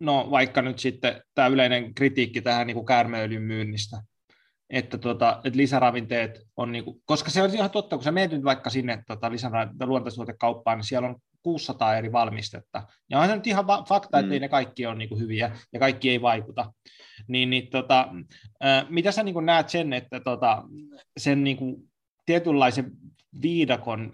no 0.00 0.30
vaikka 0.30 0.62
nyt 0.62 0.78
sitten 0.78 1.22
tämä 1.34 1.48
yleinen 1.48 1.94
kritiikki 1.94 2.42
tähän 2.42 2.66
niin 2.66 2.86
käärmeöljyn 2.86 3.42
myynnistä, 3.42 4.02
että, 4.70 4.98
tota, 4.98 5.40
että 5.44 5.56
lisäravinteet 5.56 6.40
on, 6.56 6.72
niin 6.72 6.84
kuin, 6.84 7.02
koska 7.04 7.30
se 7.30 7.42
on 7.42 7.54
ihan 7.54 7.70
totta, 7.70 7.96
kun 7.96 8.04
sä 8.04 8.12
menet 8.12 8.44
vaikka 8.44 8.70
sinne 8.70 9.02
tota, 9.06 9.30
luontaisuutekauppaan, 9.84 10.78
niin 10.78 10.86
siellä 10.86 11.08
on 11.08 11.16
600 11.42 11.96
eri 11.96 12.12
valmistetta. 12.12 12.82
Ja 13.10 13.20
on 13.20 13.28
se 13.28 13.36
nyt 13.36 13.46
ihan 13.46 13.64
fakta, 13.88 14.18
että 14.18 14.34
mm. 14.34 14.40
ne 14.40 14.48
kaikki 14.48 14.86
on 14.86 14.98
niin 14.98 15.08
kuin, 15.08 15.20
hyviä 15.20 15.56
ja 15.72 15.80
kaikki 15.80 16.10
ei 16.10 16.22
vaikuta. 16.22 16.72
Niin, 17.28 17.50
niin 17.50 17.70
tota, 17.70 18.08
mitä 18.88 19.12
sä 19.12 19.22
niin 19.22 19.32
kuin, 19.32 19.46
näet 19.46 19.68
sen, 19.68 19.92
että 19.92 20.20
tota, 20.20 20.62
sen 21.16 21.44
niin 21.44 21.56
kuin, 21.56 21.76
tietynlaisen 22.26 22.90
viidakon 23.42 24.12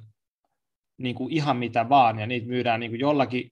niin 0.99 1.15
kuin 1.15 1.33
ihan 1.33 1.57
mitä 1.57 1.89
vaan, 1.89 2.19
ja 2.19 2.27
niitä 2.27 2.47
myydään 2.47 2.81
niin 2.81 2.93
kuin 2.93 3.01
jollakin 3.01 3.51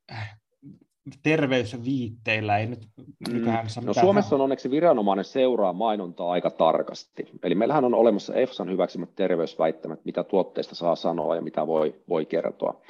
terveysviitteillä, 1.23 2.59
ei 2.59 2.67
nyt 2.67 2.89
mm. 3.31 3.45
no, 3.85 3.95
Suomessa 3.95 4.35
on 4.35 4.41
onneksi 4.41 4.71
viranomainen 4.71 5.25
seuraa 5.25 5.73
mainontaa 5.73 6.31
aika 6.31 6.51
tarkasti. 6.51 7.27
Eli 7.43 7.55
meillähän 7.55 7.85
on 7.85 7.95
olemassa 7.95 8.35
EFSAn 8.35 8.71
hyväksymät 8.71 9.15
terveysväittämät, 9.17 10.05
mitä 10.05 10.25
tuotteista 10.25 10.75
saa 10.75 10.97
sanoa 10.97 11.37
ja 11.37 11.43
mitä 11.43 11.67
voi, 11.67 12.03
voi 12.09 12.27
kertoa. 12.27 12.83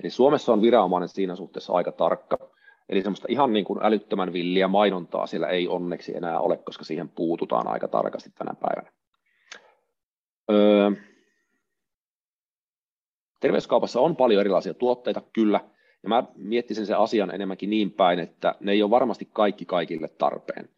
Eli 0.00 0.10
Suomessa 0.10 0.52
on 0.52 0.62
viranomainen 0.62 1.08
siinä 1.08 1.36
suhteessa 1.36 1.72
aika 1.72 1.92
tarkka. 1.92 2.38
Eli 2.88 3.02
semmoista 3.02 3.26
ihan 3.30 3.52
niin 3.52 3.64
kuin 3.64 3.78
älyttömän 3.82 4.32
villiä 4.32 4.68
mainontaa 4.68 5.26
siellä 5.26 5.48
ei 5.48 5.68
onneksi 5.68 6.16
enää 6.16 6.40
ole, 6.40 6.56
koska 6.56 6.84
siihen 6.84 7.08
puututaan 7.08 7.68
aika 7.68 7.88
tarkasti 7.88 8.30
tänä 8.30 8.54
päivänä. 8.60 8.92
Öö, 10.50 10.90
terveyskaupassa 13.40 14.00
on 14.00 14.16
paljon 14.16 14.40
erilaisia 14.40 14.74
tuotteita, 14.74 15.22
kyllä, 15.32 15.60
ja 16.02 16.08
mä 16.08 16.24
miettisin 16.34 16.86
sen 16.86 16.98
asian 16.98 17.34
enemmänkin 17.34 17.70
niin 17.70 17.90
päin, 17.90 18.18
että 18.18 18.54
ne 18.60 18.72
ei 18.72 18.82
ole 18.82 18.90
varmasti 18.90 19.28
kaikki 19.32 19.64
kaikille 19.64 20.08
tarpeen, 20.08 20.68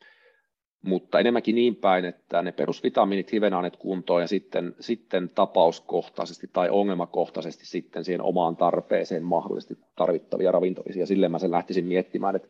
mutta 0.85 1.21
enemmänkin 1.21 1.55
niin 1.55 1.77
päin, 1.77 2.05
että 2.05 2.43
ne 2.43 2.53
perusvitamiinit, 2.53 3.33
hivenaineet 3.33 3.77
kuntoon 3.77 4.21
ja 4.21 4.29
sitten, 4.29 4.75
sitten 4.81 5.31
tapauskohtaisesti 5.35 6.51
tai 6.53 6.71
ongelmakohtaisesti 6.71 7.67
sitten 7.67 8.05
siihen 8.05 8.23
omaan 8.23 8.57
tarpeeseen 8.57 9.23
mahdollisesti 9.23 9.79
tarvittavia 9.97 10.53
ravintolisia. 10.53 11.07
Silleen 11.07 11.33
mä 11.33 11.39
sen 11.39 11.51
lähtisin 11.51 11.87
miettimään, 11.87 12.37
että 12.37 12.49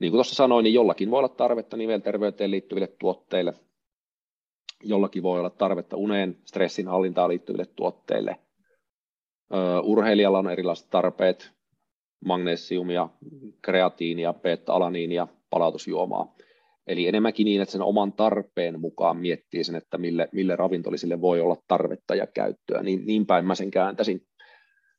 niin 0.00 0.10
kuin 0.10 0.16
tuossa 0.16 0.34
sanoin, 0.34 0.64
niin 0.64 0.74
jollakin 0.74 1.10
voi 1.10 1.18
olla 1.18 1.28
tarvetta 1.28 1.76
nivelterveyteen 1.76 2.50
liittyville 2.50 2.86
tuotteille, 2.86 3.54
jollakin 4.84 5.22
voi 5.22 5.38
olla 5.38 5.50
tarvetta 5.50 5.96
uneen, 5.96 6.36
stressin 6.44 6.88
hallintaan 6.88 7.30
liittyville 7.30 7.66
tuotteille– 7.76 8.36
urheilijalla 9.82 10.38
on 10.38 10.50
erilaiset 10.50 10.90
tarpeet, 10.90 11.52
magnesiumia, 12.24 13.08
kreatiinia, 13.62 14.32
beta-alaniinia, 14.32 15.28
palautusjuomaa. 15.50 16.34
Eli 16.86 17.06
enemmänkin 17.06 17.44
niin, 17.44 17.62
että 17.62 17.72
sen 17.72 17.82
oman 17.82 18.12
tarpeen 18.12 18.80
mukaan 18.80 19.16
miettii 19.16 19.64
sen, 19.64 19.74
että 19.74 19.98
mille, 19.98 20.28
mille 20.32 20.56
ravintolisille 20.56 21.20
voi 21.20 21.40
olla 21.40 21.56
tarvetta 21.68 22.14
ja 22.14 22.26
käyttöä. 22.26 22.82
Niin, 22.82 23.06
niin 23.06 23.26
päin 23.26 23.44
mä 23.44 23.54
sen 23.54 23.70
kääntäisin, 23.70 24.20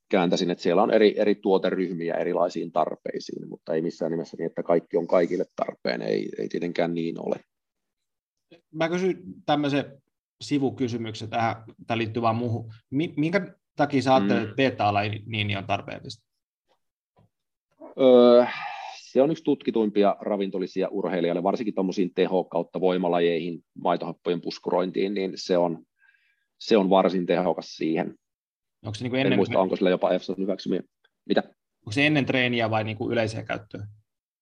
kääntäisin, 0.10 0.52
että 0.52 0.62
siellä 0.62 0.84
on 0.84 0.92
eri, 0.92 1.14
eri 1.18 1.36
tuoteryhmiä 1.36 2.16
erilaisiin 2.16 2.72
tarpeisiin, 2.72 3.50
mutta 3.50 3.74
ei 3.74 3.82
missään 3.82 4.12
nimessä 4.12 4.38
niin, 4.38 4.48
että 4.48 4.64
kaikki 4.64 4.98
on 4.98 5.08
kaikille 5.08 5.46
tarpeen, 5.56 6.02
ei, 6.02 6.30
ei 6.38 6.48
tietenkään 6.48 6.94
niin 6.94 7.20
ole. 7.20 7.36
Mä 8.74 8.90
kysyn 8.90 9.24
tämmöisen 9.46 10.02
sivukysymyksen 10.44 11.30
tähän, 11.30 11.56
tämä 11.88 11.98
liittyy 11.98 12.22
vaan 12.22 12.36
muuhun. 12.36 12.74
Minkä 12.92 13.56
takia 13.76 14.02
sä 14.02 14.16
ajattelet, 14.16 14.44
mm. 14.44 14.50
että 14.50 14.56
beta-alaini 14.56 15.58
on 15.58 15.68
tarpeellista? 15.68 16.24
Öö, 18.00 18.46
se 19.14 19.22
on 19.22 19.32
yksi 19.32 19.44
tutkituimpia 19.44 20.16
ravintolisia 20.20 20.88
urheilijalle, 20.90 21.44
varsinkin 21.44 21.76
tuommoisiin 21.76 22.14
teho 22.14 22.44
kautta 22.44 22.82
voimalajeihin, 22.82 23.64
maitohappojen 23.84 24.42
puskurointiin, 24.42 25.14
niin 25.14 25.32
se 25.36 25.58
on, 25.58 25.86
se 26.60 26.78
on 26.78 26.90
varsin 26.90 27.26
tehokas 27.26 27.76
siihen. 27.76 28.16
Onko 28.86 28.96
se 28.96 29.04
niin 29.04 29.12
kuin 29.12 29.20
ennen... 29.20 29.34
En 29.34 29.40
muista, 29.40 29.60
onko 29.60 29.76
sillä 29.76 29.90
jopa 29.90 30.12
EFSA 30.12 30.36
hyväksymiä. 30.38 30.82
Mitä? 31.26 31.44
Onko 31.82 31.92
se 31.92 32.08
ennen 32.08 32.26
treeniä 32.26 32.70
vai 32.70 32.84
niin 32.84 32.98
kuin 32.98 33.12
yleiseen 33.12 33.46
käyttöön? 33.46 33.88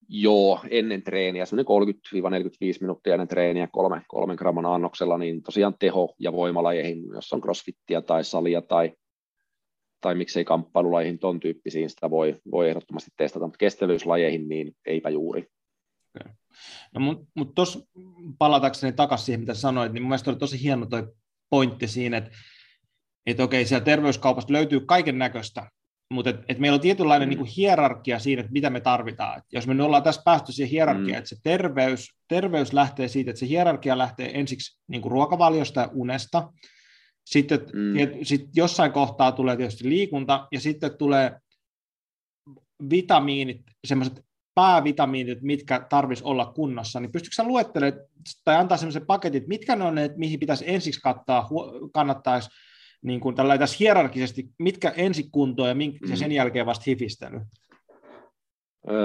Joo, 0.08 0.60
ennen 0.70 1.04
treeniä, 1.04 1.46
semmoinen 1.46 1.94
30-45 2.78 2.78
minuuttia 2.82 3.14
ennen 3.14 3.28
treeniä 3.28 3.68
kolme, 3.68 4.02
kolmen 4.08 4.36
gramman 4.36 4.66
annoksella, 4.66 5.18
niin 5.18 5.44
tosiaan 5.44 5.76
teho- 5.80 6.16
ja 6.20 6.32
voimalajeihin, 6.32 7.04
jos 7.14 7.34
on 7.34 7.42
crossfittiä 7.42 8.02
tai 8.02 8.24
salia 8.24 8.62
tai, 8.62 8.94
tai 10.02 10.16
miksei 10.16 10.46
kamppailulajeihin, 10.46 11.20
ton 11.20 11.40
tyyppisiin 11.40 11.90
sitä 11.90 12.10
voi, 12.10 12.42
voi 12.52 12.70
ehdottomasti 12.70 13.12
testata, 13.18 13.46
mutta 13.46 13.58
kestävyyslajeihin 13.58 14.50
niin 14.50 14.76
eipä 14.86 15.10
juuri. 15.10 15.48
Okay. 16.16 16.34
No, 16.94 17.02
mutta 17.02 17.26
mut 17.36 17.56
tuossa 17.56 17.80
palatakseni 18.38 18.94
takaisin 18.94 19.26
siihen, 19.26 19.40
mitä 19.40 19.54
sanoit, 19.54 19.94
niin 19.94 20.04
mun 20.04 20.10
mielestä 20.10 20.32
oli 20.32 20.40
tosi 20.40 20.64
hieno 20.64 20.86
toi 20.86 21.14
pointti 21.50 21.88
siinä, 21.88 22.18
että 22.18 22.32
että 23.26 23.44
okei, 23.44 23.66
siellä 23.66 23.86
terveyskaupasta 23.86 24.54
löytyy 24.54 24.80
kaiken 24.80 25.18
näköistä, 25.20 25.72
mutta 26.12 26.30
et, 26.30 26.36
et 26.50 26.60
meillä 26.60 26.76
on 26.76 26.82
tietynlainen 26.82 27.28
mm. 27.28 27.30
niin 27.30 27.38
kuin 27.38 27.52
hierarkia 27.58 28.20
siinä, 28.20 28.40
että 28.40 28.52
mitä 28.52 28.70
me 28.70 28.80
tarvitaan. 28.80 29.38
Et 29.38 29.44
jos 29.54 29.68
me 29.68 29.74
nyt 29.74 29.86
ollaan 29.86 30.04
tässä 30.04 30.22
päästy 30.26 30.52
siihen 30.52 30.70
hierarkiaan, 30.72 31.12
mm. 31.12 31.18
että 31.18 31.30
se 31.30 31.36
terveys, 31.44 32.08
terveys 32.28 32.74
lähtee 32.74 33.08
siitä, 33.08 33.32
että 33.32 33.40
se 33.40 33.48
hierarkia 33.48 33.98
lähtee 33.98 34.40
ensiksi 34.40 34.82
niin 34.88 35.02
kuin 35.02 35.12
ruokavaliosta 35.12 35.82
ja 35.82 35.90
unesta, 35.94 36.54
sitten 37.26 37.60
mm. 37.74 37.94
sit 38.24 38.50
jossain 38.56 38.92
kohtaa 38.92 39.32
tulee 39.32 39.58
tietysti 39.58 39.90
liikunta, 39.90 40.48
ja 40.52 40.60
sitten 40.60 40.98
tulee 40.98 41.40
vitamiinit, 42.90 43.62
semmoiset 43.88 44.26
päävitamiinit, 44.56 45.42
mitkä 45.42 45.86
tarvitsisi 45.90 46.28
olla 46.28 46.46
kunnossa, 46.46 47.00
niin 47.00 47.12
pystytkö 47.12 47.36
sä 47.36 47.44
luettelemaan 47.44 48.06
tai 48.44 48.56
antaa 48.56 48.78
semmoisen 48.78 49.06
paketit, 49.06 49.48
mitkä 49.48 49.76
ne 49.76 49.84
on 49.84 49.96
ne, 49.96 50.10
mihin 50.18 50.40
pitäisi 50.40 50.64
ensiksi 50.68 51.02
kattaa, 51.02 51.50
kannattaisi 51.94 52.50
niin 53.02 53.20
kuin 53.20 53.36
tällä 53.36 53.58
tässä 53.58 53.78
hierarkisesti, 53.80 54.50
mitkä 54.60 54.90
ensin 54.90 55.32
kuntoon 55.32 55.70
ja, 55.70 55.76
mink- 55.76 56.10
mm. 56.10 56.16
sen 56.16 56.32
jälkeen 56.32 56.66
vasta 56.66 56.84
hifistely? 56.88 57.40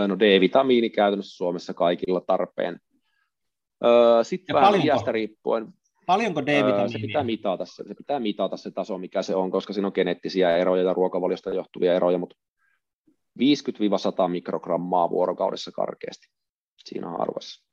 No 0.08 0.18
D-vitamiini 0.18 0.90
käytännössä 0.90 1.36
Suomessa 1.36 1.74
kaikilla 1.74 2.20
tarpeen. 2.20 2.80
Sitten 4.22 4.56
vähän 4.56 4.86
iästä 4.86 5.12
riippuen. 5.12 5.66
Paljonko 6.06 6.46
D-vitamiinia? 6.46 6.88
Se 6.88 6.98
pitää, 6.98 7.24
mitata, 7.24 7.64
se, 7.64 7.84
se 7.88 7.94
pitää 7.94 8.20
mitata 8.20 8.56
se 8.56 8.70
taso, 8.70 8.98
mikä 8.98 9.22
se 9.22 9.34
on, 9.34 9.50
koska 9.50 9.72
siinä 9.72 9.86
on 9.86 9.92
geneettisiä 9.94 10.56
eroja 10.56 10.82
ja 10.82 10.92
ruokavaliosta 10.92 11.54
johtuvia 11.54 11.94
eroja, 11.94 12.18
mutta 12.18 12.36
50-100 13.38 14.28
mikrogrammaa 14.28 15.10
vuorokaudessa 15.10 15.70
karkeasti 15.72 16.26
siinä 16.84 17.10
harvassa. 17.10 17.66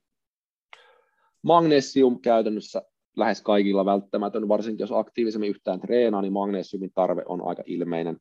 Magnesium 1.42 2.22
käytännössä 2.22 2.82
lähes 3.18 3.42
kaikilla 3.42 3.86
välttämätön, 3.86 4.48
varsinkin 4.48 4.84
jos 4.84 4.92
aktiivisemmin 4.92 5.50
yhtään 5.50 5.80
treenaa, 5.80 6.22
niin 6.22 6.34
magnesiumin 6.34 6.92
tarve 6.94 7.24
on 7.26 7.48
aika 7.48 7.64
ilmeinen. 7.66 8.18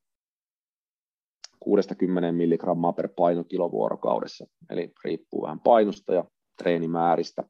60 1.60 2.32
milligrammaa 2.32 2.92
per 2.92 3.08
painokilo 3.16 3.70
vuorokaudessa, 3.70 4.46
eli 4.70 4.92
riippuu 5.04 5.42
vähän 5.42 5.60
painosta 5.60 6.14
ja 6.14 6.24
treenimääristä. 6.62 7.44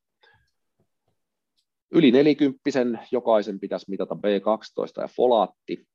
Yli 1.95 2.11
40 2.13 2.61
jokaisen 3.13 3.61
pitäisi 3.61 3.91
mitata 3.91 4.15
B12 4.15 5.03
ja 5.03 5.09
folaatti. 5.17 5.87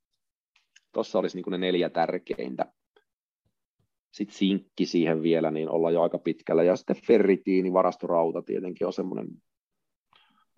Tuossa 0.93 1.19
olisi 1.19 1.37
niin 1.37 1.51
ne 1.51 1.57
neljä 1.57 1.89
tärkeintä. 1.89 2.65
Sitten 4.11 4.37
sinkki 4.37 4.85
siihen 4.85 5.21
vielä, 5.21 5.51
niin 5.51 5.69
ollaan 5.69 5.93
jo 5.93 6.01
aika 6.01 6.17
pitkällä. 6.17 6.63
Ja 6.63 6.75
sitten 6.75 7.01
ferritiini, 7.07 7.73
varastorauta 7.73 8.41
tietenkin 8.41 8.87
on 8.87 8.93
semmoinen 8.93 9.27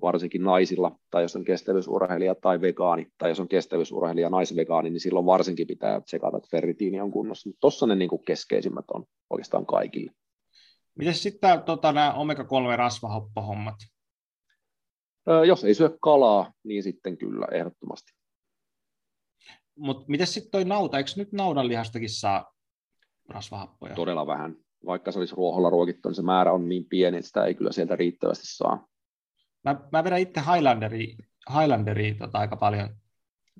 varsinkin 0.02 0.44
naisilla, 0.44 0.99
tai 1.11 1.22
jos 1.22 1.36
on 1.36 1.45
kestävyysurheilija 1.45 2.36
tai 2.36 2.61
vegaani, 2.61 3.07
tai 3.18 3.30
jos 3.30 3.40
on 3.40 3.48
kestävyysurheilija 3.48 4.30
naisvegaani, 4.30 4.90
niin 4.90 4.99
silloin 4.99 5.26
varsinkin 5.26 5.68
pitää 5.68 6.02
tsekata, 6.02 6.38
että 6.38 6.49
ferritiini 6.52 7.02
on 7.02 7.11
kunnossa. 7.11 7.49
Tuossa 7.60 7.88
ne 7.88 7.95
niin 7.95 8.10
keskeisimmät 8.26 8.86
on 8.94 9.06
oikeastaan 9.30 9.66
kaikille. 9.66 10.11
Miten 10.95 11.14
sitten 11.14 11.61
tota, 11.64 11.91
nämä 11.91 12.14
omega-3 12.14 12.78
rasvahappohommat? 12.78 13.76
Jos 15.47 15.64
ei 15.64 15.73
syö 15.73 15.97
kalaa, 16.01 16.53
niin 16.64 16.84
sitten 16.84 17.18
kyllä, 17.18 17.47
ehdottomasti. 17.51 18.11
Mutta 19.76 20.06
miten 20.07 20.27
sitten 20.27 20.51
toi 20.51 20.65
nauta, 20.65 20.97
eikö 20.97 21.11
nyt 21.15 21.31
naudanlihastakin 21.31 22.10
saa 22.10 22.53
rasvahappoja? 23.30 23.95
Todella 23.95 24.27
vähän. 24.27 24.56
Vaikka 24.85 25.11
se 25.11 25.19
olisi 25.19 25.35
ruoholla 25.35 25.69
ruokittu, 25.69 26.10
niin 26.10 26.15
se 26.15 26.22
määrä 26.22 26.51
on 26.51 26.69
niin 26.69 26.85
pieni, 26.85 27.18
että 27.18 27.27
sitä 27.27 27.45
ei 27.45 27.56
kyllä 27.56 27.72
sieltä 27.72 27.95
riittävästi 27.95 28.47
saa. 28.47 28.88
Mä, 29.64 29.76
mä 29.91 30.03
vedän 30.03 30.19
itse 30.19 30.41
Highlanderi, 30.53 31.15
Highlanderi 31.60 32.14
tota, 32.14 32.38
aika 32.38 32.56
paljon, 32.56 32.89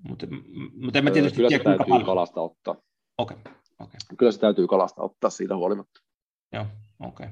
mutta 0.04 0.28
mut 0.74 0.96
en 0.96 1.04
mä 1.04 1.12
tietysti 1.12 1.36
Kyllä 1.36 1.50
tiedä, 1.50 1.64
se 1.64 1.70
täytyy 1.70 1.86
paljon. 1.90 2.06
kalasta 2.06 2.42
ottaa. 2.42 2.76
Okei. 3.18 3.38
Okay. 3.42 3.54
Okay. 3.80 4.00
Kyllä 4.18 4.32
se 4.32 4.40
täytyy 4.40 4.68
kalasta 4.68 5.02
ottaa 5.02 5.30
siitä 5.30 5.56
huolimatta. 5.56 6.00
Joo, 6.54 6.66
okei. 7.00 7.28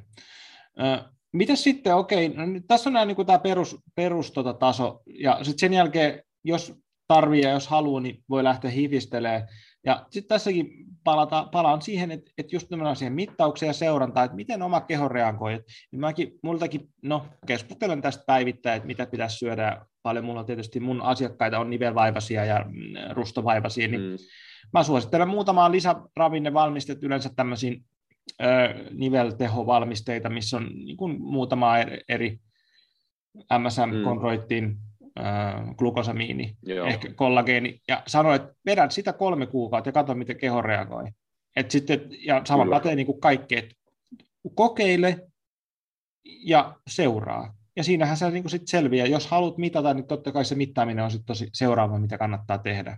Okay. 0.76 1.17
Miten 1.38 1.58
sitten, 1.58 1.96
okei, 1.96 2.30
no, 2.30 2.44
tässä 2.68 2.90
on 2.90 2.94
nämä, 2.94 3.06
niin 3.06 3.16
kuin 3.16 3.26
tämä 3.26 3.40
perus, 3.40 3.78
perus 3.96 4.32
tota, 4.32 4.54
taso, 4.54 5.02
ja 5.20 5.38
sitten 5.44 5.60
sen 5.60 5.74
jälkeen, 5.74 6.24
jos 6.44 6.74
tarvii 7.08 7.42
ja 7.42 7.50
jos 7.50 7.68
haluaa, 7.68 8.02
niin 8.02 8.24
voi 8.30 8.44
lähteä 8.44 8.72
hifistelemään. 8.72 9.48
Ja 9.86 10.06
sitten 10.10 10.28
tässäkin 10.28 10.86
palata, 11.04 11.48
palaan 11.52 11.82
siihen, 11.82 12.12
että, 12.12 12.32
että 12.38 12.56
just 12.56 12.68
siihen 12.96 13.14
mittaukseen 13.14 13.68
ja 13.68 13.74
seurantaan, 13.74 14.26
että 14.26 14.36
miten 14.36 14.62
oma 14.62 14.82
keho 14.82 15.08
reagoi. 15.08 15.54
Et, 15.54 15.66
niin 15.92 16.00
mäkin, 16.00 16.32
multakin, 16.44 16.82
no, 17.04 17.26
keskustelen 17.46 18.02
tästä 18.02 18.24
päivittäin, 18.28 18.78
että 18.78 18.88
mitä 18.88 19.06
pitäisi 19.06 19.38
syödä. 19.38 19.86
Paljon 20.04 20.26
mulla 20.26 20.40
on 20.40 20.46
tietysti 20.46 20.80
mun 20.80 21.02
asiakkaita 21.02 21.60
on 21.60 21.70
nivelvaivaisia 21.70 22.46
ja 22.46 22.66
mm, 22.68 23.14
rustovaivaisia, 23.14 23.88
niin 23.88 24.02
mm. 24.02 24.18
mä 24.74 24.84
suosittelen 24.84 25.28
muutamaa 25.28 25.72
lisäravinnevalmistet 25.72 27.04
yleensä 27.04 27.30
tämmöisiin 27.36 27.86
niveltehovalmisteita, 28.92 30.30
missä 30.30 30.58
on 30.58 30.70
niin 30.74 30.98
kuin 30.98 31.22
muutama 31.22 31.78
eri 32.10 32.40
MSM-konroittiin 33.60 34.64
mm 34.64 34.78
glukosamiini, 35.78 36.58
Joo. 36.64 36.88
ehkä 36.88 37.14
kollageeni, 37.14 37.82
ja 37.88 38.04
sanoi, 38.08 38.36
että 38.36 38.54
vedän 38.66 38.92
sitä 38.92 39.14
kolme 39.14 39.46
kuukautta 39.46 39.88
ja 39.88 39.94
katso, 39.94 40.16
miten 40.16 40.38
keho 40.38 40.62
reagoi. 40.62 41.06
Et 41.56 41.72
sitten, 41.72 42.10
ja 42.26 42.42
sama 42.46 42.64
Kyllä. 42.64 42.76
pätee 42.76 42.96
niin 42.96 43.06
kuin 43.06 43.22
kaikki, 43.22 43.58
että 43.58 43.76
kokeile 44.56 45.28
ja 46.26 46.76
seuraa. 46.90 47.56
Ja 47.76 47.84
siinähän 47.84 48.18
se 48.18 48.30
niin 48.32 48.44
kuin 48.44 48.52
sit 48.52 48.68
selviää. 48.68 49.08
Jos 49.08 49.28
haluat 49.28 49.58
mitata, 49.58 49.94
niin 49.94 50.08
totta 50.08 50.32
kai 50.32 50.46
se 50.46 50.56
mittaaminen 50.56 51.04
on 51.04 51.12
sitten 51.12 51.26
tosi 51.26 51.50
seuraava, 51.54 52.00
mitä 52.00 52.18
kannattaa 52.18 52.58
tehdä. 52.58 52.98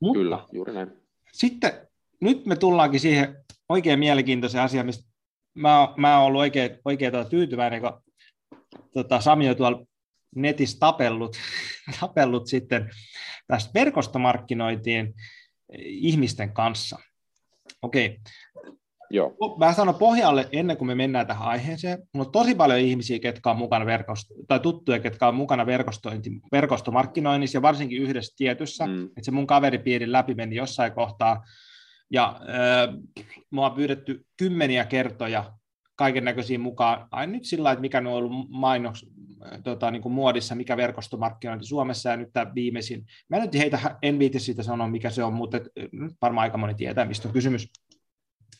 Mutta 0.00 0.18
Kyllä, 0.18 0.46
juuri 0.52 0.74
näin. 0.74 0.92
Sitten 1.32 1.72
nyt 2.20 2.46
me 2.46 2.56
tullaankin 2.56 3.00
siihen 3.00 3.44
oikein 3.72 3.98
mielenkiintoiseen 3.98 4.64
asiaan, 4.64 4.86
mistä 4.86 5.10
mä, 5.54 5.88
mä 5.96 6.18
oon 6.18 6.26
ollut 6.26 6.40
oikein, 6.40 6.78
oikein 6.84 7.12
tuota 7.12 7.30
tyytyväinen, 7.30 7.80
kun 7.80 8.02
tota, 8.94 9.20
Sami 9.20 9.48
on 9.48 9.56
tuolla 9.56 9.86
netissä 10.36 10.78
tapellut, 10.80 11.36
tapellut 12.00 12.46
sitten 12.46 12.90
tästä 13.46 13.70
verkostomarkkinointiin 13.74 15.14
ihmisten 15.78 16.52
kanssa. 16.52 16.98
Okei. 17.82 18.20
Joo. 19.10 19.36
Mä 19.58 19.72
sanon 19.72 19.94
pohjalle 19.94 20.48
ennen 20.52 20.76
kuin 20.76 20.86
me 20.86 20.94
mennään 20.94 21.26
tähän 21.26 21.48
aiheeseen. 21.48 21.98
Mulla 22.14 22.26
on 22.26 22.32
tosi 22.32 22.54
paljon 22.54 22.78
ihmisiä, 22.78 23.18
ketkä 23.18 23.50
on 23.50 23.58
mukana 23.58 23.86
verkosto, 23.86 24.34
tai 24.48 24.60
tuttuja, 24.60 24.98
ketkä 24.98 25.28
on 25.28 25.34
mukana 25.34 25.66
verkostointi, 25.66 26.30
verkostomarkkinoinnissa 26.52 27.58
ja 27.58 27.62
varsinkin 27.62 28.02
yhdessä 28.02 28.34
tietyssä. 28.36 28.86
Mm. 28.86 29.04
Että 29.04 29.22
se 29.22 29.30
mun 29.30 29.46
kaveripiirin 29.46 30.12
läpi 30.12 30.34
meni 30.34 30.56
jossain 30.56 30.92
kohtaa. 30.92 31.44
Ja 32.12 32.40
äh, 32.40 32.94
mua 33.50 33.66
on 33.66 33.76
pyydetty 33.76 34.26
kymmeniä 34.36 34.84
kertoja 34.84 35.52
kaiken 35.96 36.24
näköisiä 36.24 36.58
mukaan. 36.58 37.08
Aina 37.10 37.32
nyt 37.32 37.44
sillä 37.44 37.72
että 37.72 37.80
mikä 37.80 37.98
on 37.98 38.06
ollut 38.06 38.50
mainoks, 38.50 39.06
tota, 39.64 39.90
niin 39.90 40.02
kuin 40.02 40.12
muodissa, 40.12 40.54
mikä 40.54 40.76
verkostomarkkinointi 40.76 41.66
Suomessa 41.66 42.10
ja 42.10 42.16
nyt 42.16 42.28
tämä 42.32 42.54
viimeisin. 42.54 43.06
Mä 43.28 43.38
nyt 43.38 43.54
heitä, 43.54 43.98
en 44.02 44.18
viiti 44.18 44.40
siitä 44.40 44.62
sanoa, 44.62 44.88
mikä 44.88 45.10
se 45.10 45.24
on, 45.24 45.32
mutta 45.32 45.56
et, 45.56 45.68
nyt 45.92 46.12
varmaan 46.22 46.42
aika 46.42 46.58
moni 46.58 46.74
tietää, 46.74 47.04
mistä 47.04 47.28
on 47.28 47.34
kysymys. 47.34 47.68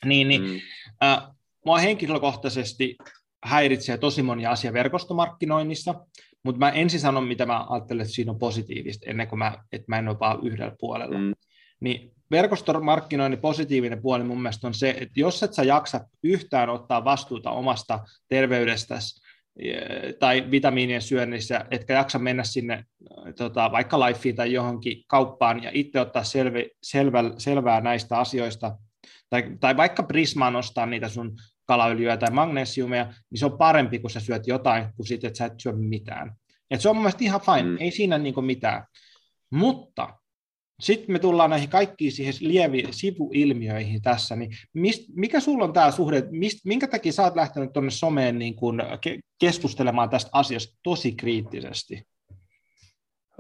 Niin, 0.05 0.29
niin 0.29 0.43
mm. 0.43 0.61
äh, 1.03 1.23
mua 1.67 1.79
henkilökohtaisesti 1.79 2.97
häiritsee 3.45 3.99
tosi 3.99 4.23
moni 4.23 4.47
asia 4.47 4.73
verkostomarkkinoinnissa, 4.73 5.95
mutta 6.43 6.59
mä 6.59 6.71
ensin 6.71 7.01
sanon, 7.01 7.25
mitä 7.25 7.47
mä 7.47 7.67
ajattelen, 7.69 8.03
että 8.03 8.15
siinä 8.15 8.33
on 8.33 8.39
positiivista, 8.39 9.11
ennen 9.11 9.29
kuin 9.29 9.39
mä, 9.39 9.65
että 9.73 9.87
mä 9.89 9.99
en 9.99 10.09
ole 10.09 10.19
vaan 10.21 10.47
yhdellä 10.47 10.77
puolella. 10.81 11.19
Mm. 11.19 11.33
Niin 11.83 12.13
verkostomarkkinoinnin 12.31 13.41
positiivinen 13.41 14.03
puoli 14.03 14.25
mun 14.25 14.43
mielestä 14.43 14.67
on 14.67 14.75
se, 14.75 14.91
että 14.91 15.21
jos 15.21 15.43
et 15.43 15.55
sä 15.55 15.63
jaksa 15.63 16.01
yhtään 16.23 16.71
ottaa 16.71 17.05
vastuuta 17.05 17.51
omasta 17.51 18.01
terveydestäsi, 18.29 19.23
tai 20.19 20.51
vitamiinien 20.51 21.03
syönnissä, 21.03 21.65
etkä 21.71 21.95
jaksa 21.95 22.19
mennä 22.19 22.45
sinne 22.45 22.85
tota, 23.37 23.73
vaikka 23.73 24.01
Lifeen 24.01 24.37
tai 24.37 24.53
johonkin 24.53 25.05
kauppaan 25.07 25.63
ja 25.63 25.71
itse 25.75 26.01
ottaa 26.01 26.25
selvi, 26.25 26.71
selvä, 26.83 27.25
selvää 27.39 27.81
näistä 27.81 28.19
asioista, 28.19 28.77
tai, 29.31 29.57
tai 29.61 29.77
vaikka 29.77 30.03
Prismaan 30.03 30.57
ostaa 30.57 30.87
niitä 30.87 31.09
sun 31.09 31.37
kalaöljyä 31.67 32.17
tai 32.17 32.31
magnesiumia, 32.31 33.05
niin 33.05 33.39
se 33.39 33.47
on 33.47 33.59
parempi, 33.59 33.99
kun 33.99 34.11
sä 34.11 34.21
syöt 34.21 34.47
jotain, 34.47 34.85
kuin 34.97 35.07
sitten, 35.07 35.29
että 35.29 35.39
sä 35.39 35.45
et 35.45 35.61
syö 35.61 35.73
mitään. 35.73 36.33
Et 36.71 36.81
se 36.81 36.89
on 36.89 36.97
mun 36.97 37.03
mielestä 37.03 37.25
ihan 37.25 37.41
fine, 37.41 37.63
mm. 37.63 37.77
ei 37.81 37.91
siinä 37.91 38.19
niin 38.19 38.45
mitään. 38.45 38.85
Mutta 39.51 40.09
sitten 40.83 41.13
me 41.13 41.19
tullaan 41.19 41.51
näihin 41.51 41.69
kaikkiin 41.69 42.13
siihen 42.13 42.35
lievi 42.41 42.85
sivuilmiöihin 42.91 44.03
tässä, 44.03 44.37
niin 44.37 44.51
mist, 44.73 45.03
mikä 45.15 45.41
sulla 45.41 45.65
on 45.65 45.73
tämä 45.73 45.91
suhde, 45.91 46.25
mist, 46.31 46.59
minkä 46.65 46.87
takia 46.87 47.13
sä 47.13 47.23
oot 47.23 47.37
lähtenyt 47.37 47.73
tuonne 47.73 47.91
someen 47.91 48.39
niin 48.39 48.55
kun 48.55 48.83
ke, 49.01 49.19
keskustelemaan 49.41 50.11
tästä 50.11 50.31
asiasta 50.33 50.79
tosi 50.83 51.13
kriittisesti? 51.13 52.07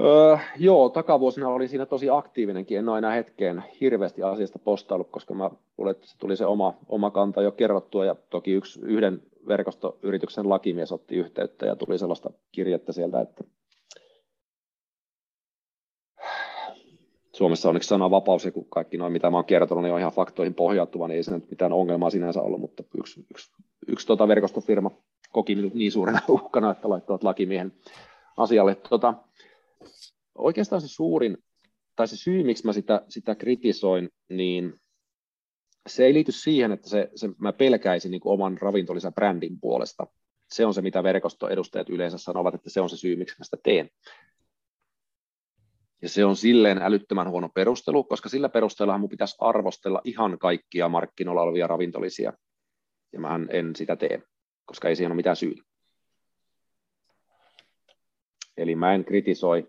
Öö, 0.00 0.36
joo, 0.56 0.88
takavuosina 0.88 1.48
olin 1.48 1.68
siinä 1.68 1.86
tosi 1.86 2.10
aktiivinenkin, 2.10 2.78
en 2.78 2.88
ole 2.88 2.98
enää 2.98 3.14
hetkeen 3.14 3.64
hirveästi 3.80 4.22
asiasta 4.22 4.58
postaillut, 4.58 5.10
koska 5.10 5.34
mä 5.34 5.50
luulen, 5.78 5.90
että 5.90 6.06
se 6.06 6.18
tuli 6.18 6.36
se 6.36 6.46
oma, 6.46 6.74
oma 6.88 7.10
kanta 7.10 7.42
jo 7.42 7.52
kerrottua, 7.52 8.04
ja 8.04 8.16
toki 8.30 8.52
yksi, 8.52 8.80
yhden 8.82 9.22
verkostoyrityksen 9.48 10.48
lakimies 10.48 10.92
otti 10.92 11.16
yhteyttä, 11.16 11.66
ja 11.66 11.76
tuli 11.76 11.98
sellaista 11.98 12.30
kirjettä 12.52 12.92
sieltä, 12.92 13.20
että 13.20 13.44
Suomessa 17.42 17.68
onneksi 17.68 17.88
sananvapaus, 17.88 18.44
ja 18.44 18.52
kun 18.52 18.66
kaikki 18.70 18.96
noin, 18.96 19.12
mitä 19.12 19.30
mä 19.30 19.36
oon 19.36 19.44
kertonut, 19.44 19.84
niin 19.84 19.94
on 19.94 20.00
ihan 20.00 20.12
faktoihin 20.12 20.54
pohjautuva, 20.54 21.08
niin 21.08 21.16
ei 21.16 21.22
se 21.22 21.34
nyt 21.34 21.50
mitään 21.50 21.72
ongelmaa 21.72 22.10
sinänsä 22.10 22.42
ollut, 22.42 22.60
mutta 22.60 22.82
yksi, 22.98 23.26
yksi, 23.30 23.52
yksi 23.88 24.06
tota 24.06 24.28
verkostofirma 24.28 24.90
koki 25.32 25.54
niin 25.54 25.92
suurena 25.92 26.20
uhkana, 26.28 26.70
että 26.70 26.88
laittoivat 26.88 27.22
lakimiehen 27.22 27.72
asialle. 28.36 28.74
Tota, 28.74 29.14
oikeastaan 30.38 30.80
se 30.80 30.88
suurin, 30.88 31.38
tai 31.96 32.08
se 32.08 32.16
syy, 32.16 32.44
miksi 32.44 32.66
mä 32.66 32.72
sitä, 32.72 33.02
sitä 33.08 33.34
kritisoin, 33.34 34.08
niin 34.28 34.74
se 35.86 36.04
ei 36.04 36.14
liity 36.14 36.32
siihen, 36.32 36.72
että 36.72 36.88
se, 36.88 37.10
se, 37.14 37.28
mä 37.38 37.52
pelkäisin 37.52 38.10
niin 38.10 38.20
oman 38.24 38.58
ravintolisen 38.58 39.14
brändin 39.14 39.60
puolesta. 39.60 40.06
Se 40.52 40.66
on 40.66 40.74
se, 40.74 40.82
mitä 40.82 41.02
verkostoedustajat 41.02 41.88
yleensä 41.90 42.18
sanovat, 42.18 42.54
että 42.54 42.70
se 42.70 42.80
on 42.80 42.90
se 42.90 42.96
syy, 42.96 43.16
miksi 43.16 43.36
mä 43.38 43.44
sitä 43.44 43.56
teen. 43.62 43.90
Ja 46.02 46.08
se 46.08 46.24
on 46.24 46.36
silleen 46.36 46.82
älyttömän 46.82 47.30
huono 47.30 47.48
perustelu, 47.48 48.04
koska 48.04 48.28
sillä 48.28 48.48
perusteella 48.48 48.98
mun 48.98 49.08
pitäisi 49.08 49.36
arvostella 49.40 50.00
ihan 50.04 50.38
kaikkia 50.38 50.88
markkinoilla 50.88 51.42
olevia 51.42 51.66
ravintolisia. 51.66 52.32
Ja 53.12 53.20
mä 53.20 53.40
en 53.50 53.76
sitä 53.76 53.96
tee, 53.96 54.22
koska 54.64 54.88
ei 54.88 54.96
siihen 54.96 55.10
ole 55.10 55.16
mitään 55.16 55.36
syytä. 55.36 55.62
Eli 58.56 58.76
mä 58.76 58.94
en 58.94 59.04
kritisoi 59.04 59.68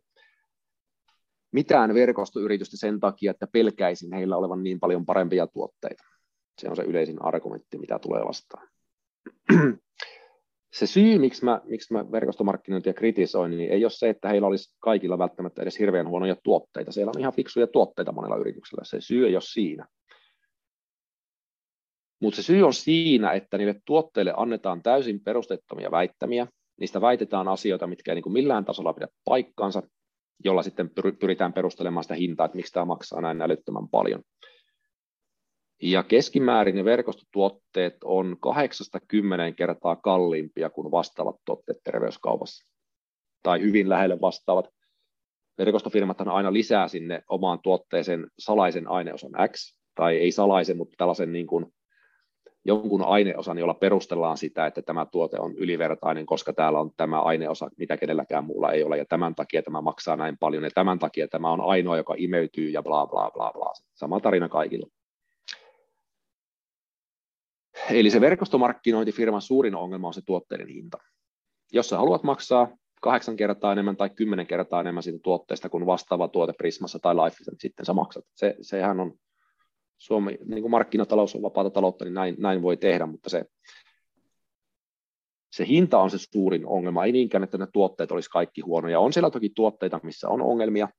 mitään 1.52 1.94
verkostoyritystä 1.94 2.78
sen 2.78 3.00
takia, 3.00 3.32
että 3.32 3.48
pelkäisin 3.48 4.14
heillä 4.14 4.38
olevan 4.38 4.64
niin 4.64 4.80
paljon 4.80 5.06
parempia 5.06 5.48
tuotteita. 5.48 6.04
Se 6.62 6.70
on 6.70 6.76
se 6.76 6.84
yleisin 6.84 7.26
argumentti, 7.26 7.78
mitä 7.78 8.00
tulee 8.00 8.26
vastaan 8.26 8.68
se 10.74 10.88
syy, 10.88 11.20
miksi 11.20 11.46
mä, 11.46 11.62
miksi 11.66 11.94
mä 11.94 12.12
verkostomarkkinointia 12.12 12.94
kritisoin, 12.94 13.58
niin 13.58 13.72
ei 13.72 13.86
ole 13.86 13.92
se, 13.92 14.10
että 14.10 14.30
heillä 14.30 14.48
olisi 14.48 14.76
kaikilla 14.80 15.18
välttämättä 15.18 15.62
edes 15.62 15.80
hirveän 15.80 16.08
huonoja 16.08 16.36
tuotteita. 16.44 16.92
Siellä 16.92 17.12
on 17.16 17.20
ihan 17.20 17.34
fiksuja 17.34 17.68
tuotteita 17.68 18.12
monella 18.12 18.38
yrityksellä. 18.38 18.84
Se 18.84 19.02
syy 19.02 19.28
ei 19.28 19.36
ole 19.36 19.42
siinä. 19.42 19.88
Mutta 22.22 22.36
se 22.36 22.44
syy 22.44 22.64
on 22.64 22.74
siinä, 22.74 23.32
että 23.32 23.58
niille 23.58 23.76
tuotteille 23.86 24.34
annetaan 24.38 24.84
täysin 24.84 25.20
perustettomia 25.24 25.92
väittämiä. 25.92 26.48
Niistä 26.80 27.02
väitetään 27.02 27.48
asioita, 27.48 27.88
mitkä 27.88 28.12
ei 28.12 28.16
niin 28.16 28.24
kuin 28.24 28.34
millään 28.34 28.66
tasolla 28.66 28.94
pidä 28.94 29.08
paikkaansa, 29.26 29.84
jolla 30.44 30.64
sitten 30.64 30.90
pyritään 31.20 31.54
perustelemaan 31.54 32.04
sitä 32.04 32.16
hintaa, 32.16 32.46
että 32.46 32.56
miksi 32.56 32.74
tämä 32.74 32.86
maksaa 32.86 33.22
näin 33.22 33.42
älyttömän 33.42 33.90
paljon. 33.90 34.22
Ja 35.86 36.04
keskimäärin 36.04 36.76
ne 36.76 36.86
verkostotuotteet 36.86 37.98
on 38.04 38.38
8-10 39.52 39.54
kertaa 39.56 39.96
kalliimpia 39.96 40.70
kuin 40.70 40.92
vastaavat 40.92 41.36
tuotteet 41.46 41.78
terveyskaupassa. 41.84 42.66
Tai 43.44 43.62
hyvin 43.62 43.90
lähelle 43.90 44.22
vastaavat. 44.22 44.70
Verkostofirmat 45.58 46.22
aina 46.22 46.54
lisää 46.54 46.88
sinne 46.88 47.24
omaan 47.30 47.60
tuotteeseen 47.64 48.28
salaisen 48.40 48.88
aineosan 48.88 49.32
X, 49.52 49.78
tai 49.96 50.18
ei 50.18 50.32
salaisen, 50.32 50.78
mutta 50.78 50.96
tällaisen 50.98 51.34
niin 51.34 51.48
kuin 51.48 51.66
jonkun 52.66 53.04
aineosan, 53.04 53.58
jolla 53.58 53.74
perustellaan 53.74 54.38
sitä, 54.38 54.66
että 54.66 54.82
tämä 54.82 55.06
tuote 55.06 55.40
on 55.40 55.56
ylivertainen, 55.58 56.26
koska 56.26 56.54
täällä 56.54 56.80
on 56.80 56.92
tämä 56.98 57.22
aineosa, 57.22 57.70
mitä 57.78 57.98
kenelläkään 57.98 58.46
muulla 58.46 58.72
ei 58.72 58.84
ole, 58.84 58.98
ja 58.98 59.06
tämän 59.06 59.36
takia 59.36 59.64
tämä 59.64 59.82
maksaa 59.82 60.16
näin 60.16 60.38
paljon, 60.38 60.64
ja 60.64 60.70
tämän 60.76 61.00
takia 61.00 61.28
tämä 61.28 61.52
on 61.52 61.62
ainoa, 61.62 61.98
joka 61.98 62.16
imeytyy, 62.18 62.70
ja 62.70 62.84
bla 62.84 63.08
bla 63.08 63.32
bla 63.34 63.52
bla. 63.54 63.74
Sama 63.94 64.20
tarina 64.20 64.50
kaikilla. 64.50 64.88
Eli 67.90 68.10
se 68.10 68.22
verkostomarkkinointifirman 68.22 69.42
suurin 69.42 69.76
ongelma 69.76 70.08
on 70.08 70.14
se 70.14 70.22
tuotteiden 70.26 70.68
hinta. 70.68 70.98
Jos 71.72 71.90
sä 71.90 71.98
haluat 71.98 72.24
maksaa 72.24 72.78
kahdeksan 73.02 73.36
kertaa 73.36 73.72
enemmän 73.72 73.98
tai 73.98 74.10
kymmenen 74.10 74.48
kertaa 74.48 74.82
enemmän 74.82 75.04
siitä 75.04 75.20
tuotteesta 75.24 75.70
kuin 75.70 75.86
vastaava 75.86 76.28
tuote 76.28 76.54
Prismassa 76.58 77.00
tai 77.00 77.16
Lifeissa, 77.16 77.52
niin 77.52 77.60
sitten 77.60 77.86
sä 77.86 77.94
maksat. 77.94 78.26
Se, 78.36 78.56
sehän 78.62 79.00
on, 79.00 79.14
Suomi, 79.98 80.38
niin 80.46 80.62
kuin 80.62 80.72
markkinatalous 80.72 81.36
on 81.36 81.42
vapaata 81.42 81.70
taloutta, 81.70 82.06
niin 82.06 82.14
näin, 82.14 82.36
näin 82.40 82.62
voi 82.62 82.78
tehdä, 82.78 83.06
mutta 83.06 83.30
se, 83.30 83.46
se 85.52 85.68
hinta 85.68 86.00
on 86.00 86.10
se 86.10 86.18
suurin 86.18 86.68
ongelma, 86.68 87.06
ei 87.06 87.12
niinkään, 87.12 87.44
että 87.44 87.58
ne 87.58 87.68
tuotteet 87.74 88.12
olisi 88.12 88.30
kaikki 88.30 88.62
huonoja. 88.62 89.00
On 89.00 89.14
siellä 89.14 89.30
toki 89.30 89.50
tuotteita, 89.56 90.00
missä 90.04 90.30
on 90.30 90.42
ongelmia, 90.42 90.90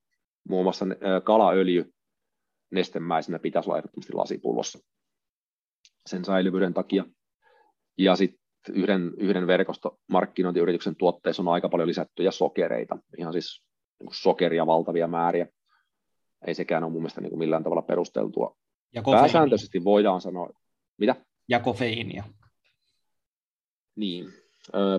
muun 0.49 0.65
muassa 0.65 0.87
kalaöljy 1.25 1.93
nestemäisenä 2.71 3.39
pitäisi 3.39 3.71
olla 3.71 3.79
ehdottomasti 3.79 4.13
lasipullossa 4.13 4.79
sen 6.07 6.25
säilyvyyden 6.25 6.75
takia. 6.75 7.05
Ja 7.99 8.17
sitten 8.17 8.41
yhden, 8.73 9.13
yhden 9.17 9.47
verkostomarkkinointiyrityksen 9.47 10.97
tuotteessa 10.97 11.43
on 11.43 11.49
aika 11.49 11.69
paljon 11.69 11.89
lisättyjä 11.89 12.31
sokereita, 12.31 12.99
ihan 13.19 13.33
siis 13.33 13.65
niin 14.01 14.11
sokeria 14.13 14.67
valtavia 14.67 15.09
määriä. 15.09 15.47
Ei 16.47 16.55
sekään 16.55 16.85
ole 16.85 16.93
mun 16.93 17.03
mielestä 17.03 17.21
niin 17.21 17.31
kuin 17.31 17.39
millään 17.39 17.65
tavalla 17.65 17.83
perusteltua. 17.83 18.57
Ja 18.95 19.03
Pääsääntöisesti 19.03 19.85
voidaan 19.85 20.21
sanoa, 20.21 20.51
mitä? 20.99 21.17
Ja 21.49 21.61
kofeiinia. 21.61 22.25
Niin. 23.97 24.27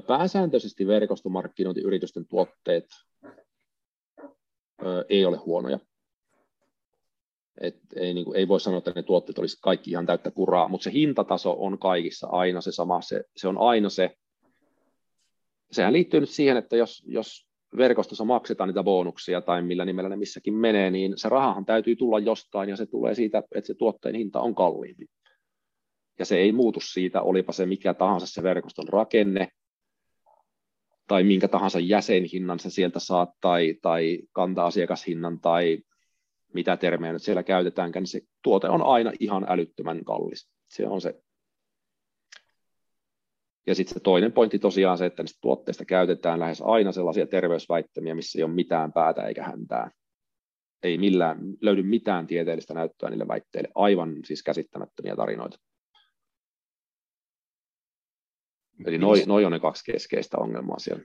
Pääsääntöisesti 0.08 0.88
verkostomarkkinointiyritysten 0.88 2.28
tuotteet 2.28 2.86
ei 5.10 5.26
ole 5.26 5.38
huonoja. 5.38 5.80
Et 7.62 7.76
ei, 7.96 8.14
niin 8.14 8.26
kuin, 8.26 8.38
ei 8.38 8.48
voi 8.48 8.60
sanoa, 8.60 8.78
että 8.78 8.92
ne 8.96 9.04
tuotteet 9.04 9.40
olisi 9.40 9.58
kaikki 9.62 9.92
ihan 9.92 10.06
täyttä 10.06 10.32
kuraa, 10.32 10.68
mutta 10.68 10.84
se 10.84 10.92
hintataso 10.92 11.56
on 11.60 11.80
kaikissa 11.80 12.28
aina 12.28 12.62
se 12.62 12.72
sama. 12.72 13.02
Se, 13.02 13.24
se 13.36 13.48
on 13.48 13.58
aina 13.58 13.90
se. 13.90 14.12
Sehän 15.72 15.94
liittyy 15.94 16.20
nyt 16.20 16.30
siihen, 16.30 16.58
että 16.58 16.76
jos, 16.78 17.04
jos 17.08 17.48
verkostossa 17.78 18.26
maksetaan 18.26 18.68
niitä 18.70 18.84
bonuksia 18.84 19.42
tai 19.42 19.62
millä 19.62 19.86
nimellä 19.86 20.10
ne 20.10 20.16
missäkin 20.16 20.54
menee, 20.54 20.92
niin 20.92 21.14
se 21.16 21.30
rahahan 21.30 21.66
täytyy 21.66 21.96
tulla 21.96 22.20
jostain 22.20 22.70
ja 22.70 22.76
se 22.76 22.86
tulee 22.86 23.16
siitä, 23.16 23.38
että 23.38 23.68
se 23.68 23.74
tuotteen 23.74 24.16
hinta 24.16 24.40
on 24.40 24.56
kalliimpi. 24.56 25.06
Ja 26.20 26.26
se 26.26 26.38
ei 26.38 26.52
muutu 26.52 26.80
siitä, 26.80 27.22
olipa 27.22 27.52
se 27.52 27.66
mikä 27.66 27.94
tahansa 27.94 28.28
se 28.28 28.44
verkoston 28.44 28.88
rakenne, 28.88 29.48
tai 31.08 31.24
minkä 31.24 31.48
tahansa 31.48 31.80
jäsenhinnan 31.80 32.60
se 32.60 32.70
sieltä 32.70 33.00
saat, 33.00 33.30
tai, 33.42 33.76
tai 33.82 34.20
kanta-asiakashinnan, 34.32 35.40
tai 35.40 35.80
mitä 36.56 36.78
termejä 36.78 37.14
nyt 37.14 37.24
siellä 37.24 37.44
käytetäänkään, 37.44 38.02
niin 38.02 38.08
se 38.08 38.22
tuote 38.44 38.70
on 38.70 38.82
aina 38.82 39.12
ihan 39.20 39.46
älyttömän 39.50 40.06
kallis. 40.06 40.50
Se 40.70 40.88
on 40.88 41.02
se. 41.02 41.22
Ja 43.68 43.76
sitten 43.76 43.94
se 43.94 44.00
toinen 44.00 44.32
pointti 44.32 44.60
tosiaan 44.60 44.98
se, 44.98 45.06
että 45.06 45.24
niistä 45.24 45.40
tuotteista 45.42 45.86
käytetään 45.86 46.40
lähes 46.40 46.62
aina 46.66 46.92
sellaisia 46.92 47.28
terveysväittämiä, 47.28 48.16
missä 48.16 48.40
ei 48.40 48.44
ole 48.44 48.54
mitään 48.54 48.94
päätä 48.94 49.24
eikä 49.24 49.44
häntää. 49.44 49.92
Ei 50.84 50.98
millään, 50.98 51.40
löydy 51.62 51.84
mitään 51.84 52.28
tieteellistä 52.28 52.74
näyttöä 52.74 53.10
niille 53.10 53.28
väitteille. 53.28 53.70
Aivan 53.76 54.16
siis 54.26 54.44
käsittämättömiä 54.44 55.16
tarinoita. 55.16 55.58
Eli 58.86 58.98
noin 58.98 59.22
noi 59.28 59.46
on 59.46 59.52
ne 59.52 59.60
kaksi 59.60 59.92
keskeistä 59.92 60.38
ongelmaa 60.38 60.80
siellä. 60.80 61.04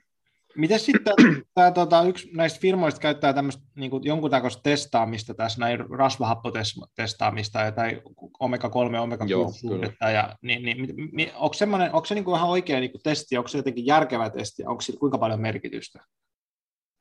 Miten 0.56 0.81
sitten 0.81 1.14
tämä 1.55 1.70
tota, 1.70 2.02
yksi 2.02 2.31
näistä 2.32 2.60
firmoista 2.60 3.01
käyttää 3.01 3.32
tämmöistä 3.32 3.62
niin 3.77 3.90
kuin 3.90 4.05
jonkun 4.05 4.31
takoista 4.31 4.62
testaamista 4.62 5.35
tässä, 5.35 5.60
näin 5.60 5.90
rasvahappotestaamista 5.90 7.72
tai 7.72 8.02
omega-3, 8.40 8.68
omega-6 9.01 10.10
ja 10.12 10.36
niin, 10.43 10.62
niin, 10.62 10.94
niin, 11.12 11.31
onko, 11.35 11.55
onko 11.93 12.05
se 12.05 12.14
niin 12.14 12.24
kuin 12.24 12.36
ihan 12.36 12.51
oikea 12.51 12.81
niin 12.81 12.90
kuin 12.90 13.02
testi, 13.02 13.36
onko 13.36 13.48
se 13.48 13.59
jotenkin 13.59 13.86
järkevä 13.86 14.31
testi, 14.31 14.64
onko 14.66 14.81
sillä 14.81 15.01
kuinka 15.01 15.18
paljon 15.18 15.40
merkitystä? 15.40 16.05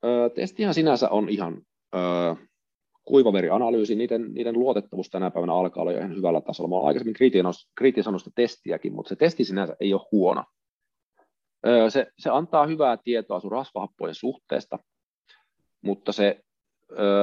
Öö, 0.06 0.30
testihan 0.30 0.74
sinänsä 0.74 1.10
on 1.10 1.30
ihan 1.30 1.62
öö, 1.96 2.36
kuivaverianalyysi, 3.04 3.96
niiden, 3.96 4.34
niiden 4.34 4.60
luotettavuus 4.60 5.10
tänä 5.10 5.32
päivänä 5.32 5.54
alkaa 5.54 5.82
olla 5.82 5.92
jo 5.92 5.98
ihan 5.98 6.16
hyvällä 6.16 6.42
tasolla. 6.42 6.70
Mä 6.70 6.76
olen 6.76 6.88
aikaisemmin 6.88 7.16
kritisoinut 7.76 8.22
sitä 8.22 8.32
testiäkin, 8.36 8.94
mutta 8.94 9.10
se 9.10 9.16
testi 9.16 9.46
sinänsä 9.46 9.76
ei 9.80 9.94
ole 9.94 10.08
huono 10.12 10.44
Se, 11.90 12.08
se 12.20 12.30
antaa 12.30 12.68
hyvää 12.68 12.98
tietoa 12.98 13.40
sun 13.40 13.52
rasvahappojen 13.52 14.16
suhteesta, 14.16 14.80
mutta 15.82 16.12
se, 16.12 16.40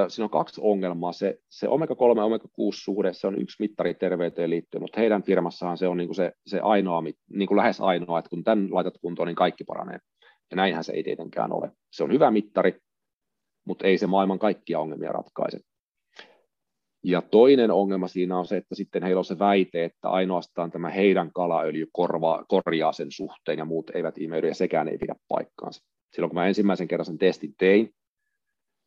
siinä 0.08 0.24
on 0.24 0.30
kaksi 0.30 0.60
ongelmaa. 0.64 1.12
Se, 1.12 1.38
se 1.48 1.68
omega-3 1.68 2.18
ja 2.18 2.24
omega-6-suhde, 2.24 3.12
se 3.12 3.26
on 3.26 3.40
yksi 3.40 3.56
mittari 3.58 3.94
terveyteen 3.94 4.50
liittyen, 4.50 4.82
mutta 4.82 5.00
heidän 5.00 5.22
firmassahan 5.22 5.78
se 5.78 5.88
on 5.88 5.96
niin 5.96 6.08
kuin 6.08 6.16
se, 6.16 6.32
se 6.46 6.60
ainoa, 6.60 7.02
niin 7.02 7.48
kuin 7.48 7.56
lähes 7.56 7.80
ainoa, 7.80 8.18
että 8.18 8.28
kun 8.28 8.44
tämän 8.44 8.68
laitat 8.70 8.98
kuntoon, 9.00 9.26
niin 9.26 9.36
kaikki 9.36 9.64
paranee. 9.64 9.98
Ja 10.50 10.56
näinhän 10.56 10.84
se 10.84 10.92
ei 10.92 11.02
tietenkään 11.02 11.52
ole. 11.52 11.70
Se 11.92 12.04
on 12.04 12.12
hyvä 12.12 12.30
mittari, 12.30 12.78
mutta 13.64 13.86
ei 13.86 13.98
se 13.98 14.06
maailman 14.06 14.38
kaikkia 14.38 14.80
ongelmia 14.80 15.12
ratkaise. 15.12 15.60
Ja 17.04 17.22
toinen 17.22 17.70
ongelma 17.70 18.08
siinä 18.08 18.38
on 18.38 18.46
se, 18.46 18.56
että 18.56 18.74
sitten 18.74 19.02
heillä 19.02 19.18
on 19.18 19.24
se 19.24 19.38
väite, 19.38 19.84
että 19.84 20.08
ainoastaan 20.08 20.70
tämä 20.70 20.90
heidän 20.90 21.32
kalaöljy 21.32 21.86
korvaa, 21.92 22.44
korjaa 22.48 22.92
sen 22.92 23.10
suhteen 23.10 23.58
ja 23.58 23.64
muut 23.64 23.90
eivät 23.90 24.18
imeydy, 24.18 24.48
ja 24.48 24.54
sekään 24.54 24.88
ei 24.88 24.98
pidä 24.98 25.14
paikkaansa. 25.28 25.84
Silloin 26.12 26.30
kun 26.30 26.38
mä 26.38 26.46
ensimmäisen 26.46 26.88
kerran 26.88 27.06
sen 27.06 27.18
testin 27.18 27.54
tein, 27.58 27.90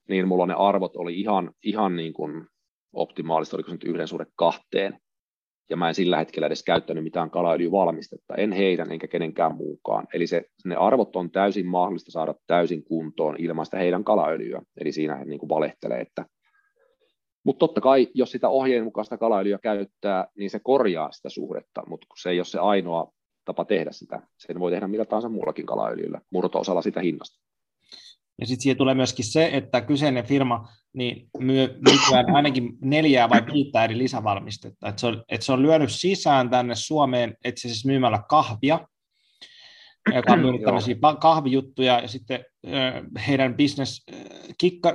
niin 0.10 0.28
mulla 0.28 0.46
ne 0.46 0.54
arvot 0.54 0.96
oli 0.96 1.20
ihan, 1.20 1.52
ihan 1.64 1.96
niin 1.96 2.14
kuin 2.14 2.48
optimaalista, 2.94 3.58
oliko 3.58 3.70
se 3.70 3.76
nyt 3.76 3.84
yhden 3.84 4.08
suhde 4.08 4.26
kahteen, 4.36 5.00
ja 5.70 5.78
mä 5.78 5.88
en 5.88 5.96
sillä 5.96 6.18
hetkellä 6.18 6.48
edes 6.48 6.64
käyttänyt 6.64 7.04
mitään 7.04 7.32
kalaöljyvalmistetta, 7.32 8.36
en 8.36 8.52
heidän 8.52 8.92
enkä 8.92 9.08
kenenkään 9.08 9.56
muukaan. 9.56 10.08
Eli 10.14 10.28
se, 10.28 10.46
ne 10.66 10.76
arvot 10.76 11.16
on 11.16 11.32
täysin 11.32 11.68
mahdollista 11.68 12.12
saada 12.12 12.36
täysin 12.48 12.84
kuntoon 12.84 13.36
ilman 13.40 13.66
sitä 13.66 13.78
heidän 13.78 14.04
kalaöljyä. 14.04 14.62
Eli 14.82 14.92
siinä 14.92 15.16
he 15.16 15.26
niin 15.26 15.40
kuin 15.40 15.50
valehtelee, 15.50 16.02
että 16.02 16.26
mutta 17.50 17.60
totta 17.60 17.82
kai, 17.82 18.08
jos 18.14 18.32
sitä 18.32 18.50
ohjeen 18.50 18.84
mukaista 18.84 19.18
kalaöljyä 19.18 19.60
käyttää, 19.64 20.28
niin 20.38 20.50
se 20.50 20.60
korjaa 20.60 21.12
sitä 21.12 21.30
suhdetta, 21.30 21.84
mutta 21.88 22.08
se 22.22 22.30
ei 22.30 22.40
ole 22.40 22.46
se 22.46 22.60
ainoa 22.60 23.14
tapa 23.46 23.66
tehdä 23.66 23.92
sitä. 23.92 24.22
Sen 24.38 24.60
voi 24.60 24.72
tehdä 24.72 24.88
millä 24.88 25.06
tahansa 25.06 25.30
muullakin 25.30 25.66
kalaöljyllä, 25.66 26.22
murto-osalla 26.32 26.82
sitä 26.82 27.02
hinnasta. 27.02 27.40
Ja 28.42 28.48
sitten 28.48 28.64
siihen 28.64 28.78
tulee 28.78 28.96
myöskin 28.96 29.26
se, 29.26 29.50
että 29.54 29.82
kyseinen 29.82 30.26
firma 30.26 30.68
niin 30.94 31.30
myy 31.40 31.68
nykyään 31.68 32.36
ainakin 32.36 32.78
neljää 32.82 33.30
vai 33.30 33.42
viittä 33.54 33.84
eri 33.84 33.98
lisävalmistetta. 33.98 34.90
Että 34.90 35.02
se, 35.02 35.08
on, 35.08 35.24
että 35.30 35.46
se 35.46 35.54
on 35.54 35.62
lyönyt 35.62 35.92
sisään 35.92 36.50
tänne 36.50 36.76
Suomeen, 36.76 37.38
että 37.44 37.62
se 37.62 37.68
siis 37.68 37.86
myymällä 37.86 38.24
kahvia, 38.30 38.88
joka 40.16 40.34
on 40.34 40.40
myynyt 40.40 40.62
tämmöisiä 40.62 40.96
kahvijuttuja, 41.22 42.00
ja 42.00 42.08
sitten 42.08 42.46
heidän 43.28 43.58
business 43.58 44.06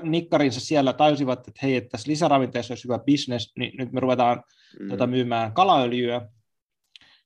nikkarinsa 0.02 0.60
siellä 0.60 0.92
tajusivat, 0.92 1.48
että 1.48 1.60
hei, 1.62 1.76
että 1.76 1.88
tässä 1.88 2.10
lisäravinteessa 2.10 2.72
olisi 2.72 2.84
hyvä 2.84 2.98
business, 2.98 3.52
niin 3.58 3.72
nyt 3.78 3.92
me 3.92 4.00
ruvetaan 4.00 4.42
mm. 4.80 4.88
tuota, 4.88 5.06
myymään 5.06 5.52
kalaöljyä, 5.52 6.28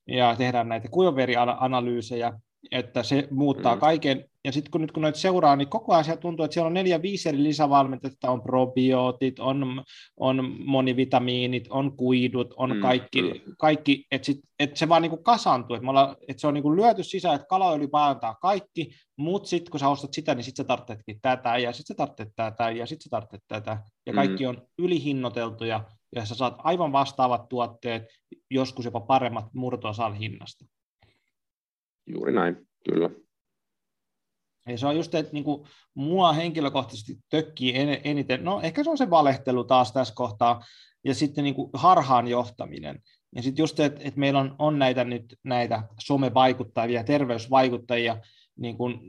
ja 0.07 0.35
tehdään 0.35 0.69
näitä 0.69 0.87
kuivaverianalyysejä, 0.87 2.33
että 2.71 3.03
se 3.03 3.27
muuttaa 3.31 3.75
mm. 3.75 3.79
kaiken. 3.79 4.25
Ja 4.45 4.51
sitten 4.51 4.71
kun 4.71 4.81
nyt 4.81 4.91
kun 4.91 5.03
noita 5.03 5.19
seuraa, 5.19 5.55
niin 5.55 5.67
koko 5.67 5.93
ajan 5.93 6.17
tuntuu, 6.17 6.43
että 6.43 6.53
siellä 6.53 6.67
on 6.67 6.73
neljä, 6.73 7.01
viisi 7.01 7.29
eri 7.29 7.43
lisävalmintetta, 7.43 8.31
on 8.31 8.41
probiootit, 8.41 9.39
on, 9.39 9.83
on 10.17 10.55
monivitamiinit, 10.65 11.67
on 11.69 11.97
kuidut, 11.97 12.53
on 12.57 12.75
mm. 12.75 12.81
kaikki, 12.81 13.21
mm. 13.21 13.29
kaikki 13.57 14.05
että, 14.11 14.25
sit, 14.25 14.39
että 14.59 14.79
se 14.79 14.89
vaan 14.89 15.01
niin 15.01 15.09
kuin 15.09 15.23
kasantuu, 15.23 15.75
että, 15.75 15.89
ollaan, 15.89 16.15
että 16.27 16.41
se 16.41 16.47
on 16.47 16.53
niin 16.53 16.63
kuin 16.63 16.75
lyöty 16.75 17.03
sisään, 17.03 17.35
että 17.35 17.47
kalaöljy 17.47 17.87
parantaa 17.87 18.35
kaikki, 18.41 18.91
mutta 19.17 19.49
sitten 19.49 19.71
kun 19.71 19.79
sä 19.79 19.89
ostat 19.89 20.13
sitä, 20.13 20.35
niin 20.35 20.43
sitten 20.43 20.63
sä 20.63 20.67
tarvitsetkin 20.67 21.21
tätä, 21.21 21.57
ja 21.57 21.73
sitten 21.73 21.93
sä 21.93 21.97
tarvitset 21.97 22.33
tätä, 22.35 22.69
ja 22.69 22.85
sitten 22.85 23.03
sä 23.03 23.09
tarvitset 23.09 23.43
tätä, 23.47 23.77
ja 24.05 24.13
kaikki 24.13 24.43
mm. 24.43 24.49
on 24.49 24.61
ylihinnoiteltuja, 24.77 25.83
ja 26.15 26.25
sä 26.25 26.35
saat 26.35 26.55
aivan 26.57 26.91
vastaavat 26.91 27.49
tuotteet, 27.49 28.03
joskus 28.51 28.85
jopa 28.85 28.99
paremmat 28.99 29.45
murto 29.53 29.93
hinnasta. 30.19 30.65
Juuri 32.09 32.33
näin, 32.33 32.67
kyllä. 32.89 33.09
Ja 34.67 34.77
se 34.77 34.87
on 34.87 34.95
just, 34.95 35.15
että 35.15 35.33
niin 35.33 35.43
kuin, 35.43 35.67
mua 35.93 36.33
henkilökohtaisesti 36.33 37.17
tökkii 37.29 37.73
eniten, 38.03 38.43
no 38.43 38.61
ehkä 38.61 38.83
se 38.83 38.89
on 38.89 38.97
se 38.97 39.09
valehtelu 39.09 39.63
taas 39.63 39.91
tässä 39.91 40.13
kohtaa, 40.13 40.63
ja 41.03 41.15
sitten 41.15 41.43
niin 41.43 41.55
kuin 41.55 41.69
harhaan 41.73 42.27
johtaminen. 42.27 42.99
Ja 43.35 43.43
sitten 43.43 43.63
just, 43.63 43.79
että, 43.79 44.01
että 44.03 44.19
meillä 44.19 44.39
on, 44.39 44.55
on 44.59 44.79
näitä 44.79 45.03
nyt 45.03 45.35
näitä 45.43 45.83
somevaikuttajia, 45.99 47.03
terveysvaikuttajia, 47.03 48.17
niin 48.55 48.77
kuin, 48.77 48.99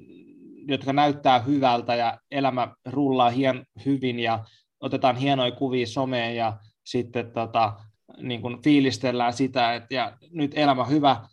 jotka 0.68 0.93
näyttää 0.93 1.39
hyvältä 1.39 1.94
ja 1.94 2.18
elämä 2.31 2.74
rullaa 2.86 3.31
hien, 3.31 3.66
hyvin 3.86 4.20
ja 4.20 4.44
otetaan 4.81 5.16
hienoja 5.16 5.52
kuvia 5.52 5.86
someen 5.86 6.36
ja 6.36 6.59
sitten 6.85 7.32
tota, 7.32 7.72
niin 8.18 8.43
kuin 8.43 8.62
fiilistellään 8.62 9.32
sitä, 9.32 9.74
että 9.74 9.94
ja 9.94 10.16
nyt 10.31 10.52
elämä 10.55 10.85
hyvä, 10.85 11.28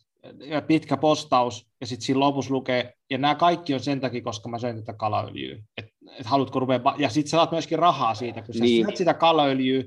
pitkä 0.68 0.98
postaus, 0.98 1.68
ja 1.81 1.88
sitten 1.88 2.06
siinä 2.06 2.19
lopussa 2.19 2.53
lukee, 2.53 2.94
ja 3.10 3.18
nämä 3.18 3.35
kaikki 3.35 3.73
on 3.73 3.80
sen 3.80 3.99
takia, 3.99 4.22
koska 4.22 4.49
mä 4.49 4.60
söin 4.60 4.76
tätä 4.76 4.94
kalaöljyä. 4.94 5.64
Et, 5.77 5.85
et 6.19 6.26
haluatko 6.26 6.60
rupea, 6.60 6.80
ja 6.98 7.10
sitten 7.10 7.30
saat 7.30 7.52
myöskin 7.52 7.80
rahaa 7.80 8.15
siitä, 8.15 8.41
kun 8.41 8.56
sä 8.56 8.64
niin. 8.64 8.85
syöt 8.85 8.98
sitä 8.98 9.14
kalaöljyä, 9.14 9.84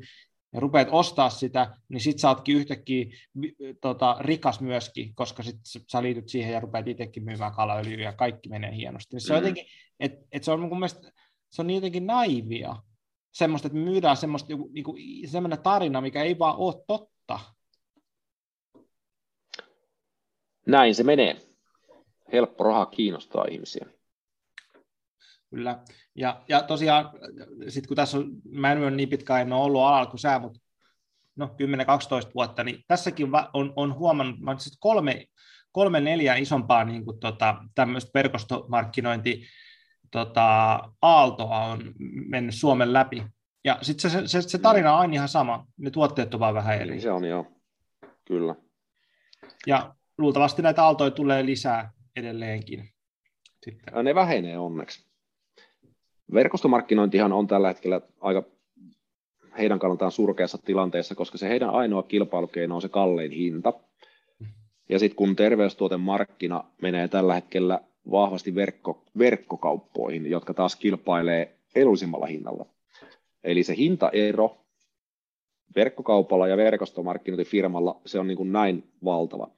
ja 0.53 0.61
rupeat 0.61 0.89
ostaa 0.91 1.31
sitä, 1.31 1.77
niin 1.89 2.01
sitten 2.01 2.21
saatkin 2.21 2.57
yhtäkkiä 2.57 3.07
tota, 3.81 4.17
rikas 4.21 4.61
myöskin, 4.61 5.15
koska 5.15 5.43
sit 5.43 5.57
sä 5.93 6.03
liityt 6.03 6.29
siihen 6.29 6.53
ja 6.53 6.61
rupeat 6.61 6.89
itsekin 6.89 7.25
myymään 7.25 7.53
kalaöljyä 7.53 8.05
ja 8.05 8.13
kaikki 8.13 8.49
menee 8.49 8.77
hienosti. 8.77 9.21
Se 9.21 9.33
on 9.33 9.39
mm. 9.39 9.43
jotenkin, 9.43 9.65
että 10.01 10.27
et 10.33 10.45
se 10.45 10.53
on 10.53 10.61
mun 10.61 10.79
mielestä, 10.79 11.13
se 11.51 11.63
on 11.63 11.67
niin 11.67 11.75
jotenkin 11.75 12.07
naivia, 12.07 12.77
semmoista, 13.33 13.67
että 13.69 13.79
me 13.79 13.85
myydään 13.85 14.17
semmoista, 14.17 14.55
niinku, 14.73 14.97
semmoinen 15.27 15.63
tarina, 15.63 16.01
mikä 16.01 16.23
ei 16.23 16.39
vaan 16.39 16.57
ole 16.57 16.85
totta. 16.87 17.41
Näin 20.71 20.95
se 20.95 21.03
menee. 21.03 21.37
Helppo 22.33 22.65
raha 22.65 22.87
kiinnostaa 22.87 23.45
ihmisiä. 23.51 23.87
Kyllä. 25.51 25.79
Ja, 26.15 26.43
ja 26.49 26.63
tosiaan, 26.63 27.11
sit 27.69 27.87
kun 27.87 27.97
tässä 27.97 28.19
on, 28.19 28.31
mä 28.51 28.73
en 28.73 28.79
ole 28.79 28.91
niin 28.91 29.09
pitkään 29.09 29.41
en 29.41 29.53
ole 29.53 29.65
ollut 29.65 29.83
alalla 29.83 30.07
kuin 30.07 30.21
sä, 30.21 30.39
mutta 30.39 30.61
no 31.37 31.55
10-12 32.27 32.31
vuotta, 32.35 32.65
niin 32.65 32.85
tässäkin 32.89 33.29
on, 33.53 33.73
on 33.77 33.95
huomannut, 33.95 34.41
mä 34.41 34.57
kolme, 34.81 35.27
kolme 35.73 36.01
neljä 36.01 36.35
isompaa 36.35 36.85
niin 36.85 37.05
kuin 37.05 37.21
tota, 37.21 37.65
tämmöistä 37.75 38.11
verkostomarkkinointi 38.15 39.47
tota, 40.11 40.79
aaltoa 41.03 41.65
on 41.65 41.93
mennyt 42.29 42.55
Suomen 42.55 42.93
läpi. 42.93 43.25
Ja 43.65 43.79
sitten 43.83 44.11
se, 44.11 44.27
se, 44.27 44.43
se, 44.43 44.59
tarina 44.59 44.95
on 44.95 45.01
aina 45.01 45.15
ihan 45.15 45.29
sama, 45.29 45.67
ne 45.77 45.91
tuotteet 45.91 46.35
on 46.35 46.41
vaan 46.41 46.55
vähän 46.55 46.77
eri. 46.77 46.91
Niin 46.91 47.03
se 47.03 47.11
on 47.11 47.25
joo, 47.25 47.47
kyllä. 48.25 48.55
Ja 49.67 49.95
luultavasti 50.21 50.63
näitä 50.63 50.85
aaltoja 50.85 51.11
tulee 51.11 51.47
lisää 51.47 51.93
edelleenkin. 52.17 52.89
Sitten. 53.65 54.05
Ne 54.05 54.15
vähenee 54.15 54.59
onneksi. 54.59 55.11
Verkostomarkkinointihan 56.35 57.33
on 57.33 57.47
tällä 57.47 57.69
hetkellä 57.69 58.01
aika 58.21 58.43
heidän 59.59 59.79
kannaltaan 59.79 60.13
surkeassa 60.13 60.59
tilanteessa, 60.59 61.15
koska 61.15 61.39
se 61.39 61.49
heidän 61.49 61.71
ainoa 61.71 62.03
kilpailukeino 62.03 62.75
on 62.75 62.83
se 62.83 62.89
kallein 62.89 63.31
hinta. 63.31 63.73
Ja 64.89 64.99
sitten 64.99 65.17
kun 65.17 65.37
terveystuotemarkkina 65.37 66.65
menee 66.83 67.09
tällä 67.09 67.35
hetkellä 67.35 67.81
vahvasti 68.11 68.55
verkko, 68.55 69.05
verkkokauppoihin, 69.19 70.31
jotka 70.31 70.55
taas 70.55 70.77
kilpailee 70.77 71.57
edullisimmalla 71.75 72.27
hinnalla. 72.27 72.67
Eli 73.45 73.63
se 73.63 73.77
hintaero 73.77 74.57
verkkokaupalla 75.77 76.49
ja 76.49 76.57
verkostomarkkinointifirmalla, 76.57 78.01
se 78.07 78.19
on 78.19 78.27
niin 78.27 78.37
kuin 78.37 78.53
näin 78.53 78.85
valtava 79.05 79.51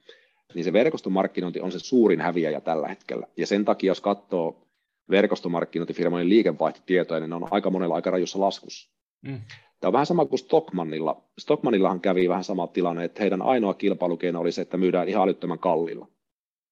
niin 0.53 0.63
se 0.63 0.73
verkostomarkkinointi 0.73 1.61
on 1.61 1.71
se 1.71 1.79
suurin 1.79 2.21
häviäjä 2.21 2.61
tällä 2.61 2.87
hetkellä. 2.87 3.27
Ja 3.37 3.47
sen 3.47 3.65
takia, 3.65 3.87
jos 3.87 4.01
katsoo 4.01 4.67
verkostomarkkinointifirmojen 5.09 6.29
liikevaihtotietoja, 6.29 7.19
niin 7.19 7.29
ne 7.29 7.35
on 7.35 7.47
aika 7.51 7.69
monella 7.69 7.95
aika 7.95 8.11
rajussa 8.11 8.39
laskussa. 8.39 8.93
Mm. 9.21 9.41
Tämä 9.79 9.89
on 9.89 9.93
vähän 9.93 10.05
sama 10.05 10.25
kuin 10.25 10.39
Stockmannilla. 10.39 11.23
Stockmannillahan 11.39 12.01
kävi 12.01 12.29
vähän 12.29 12.43
sama 12.43 12.67
tilanne, 12.67 13.03
että 13.03 13.21
heidän 13.21 13.41
ainoa 13.41 13.73
kilpailukeino 13.73 14.39
oli 14.39 14.51
se, 14.51 14.61
että 14.61 14.77
myydään 14.77 15.09
ihan 15.09 15.23
älyttömän 15.23 15.59
kallilla. 15.59 16.07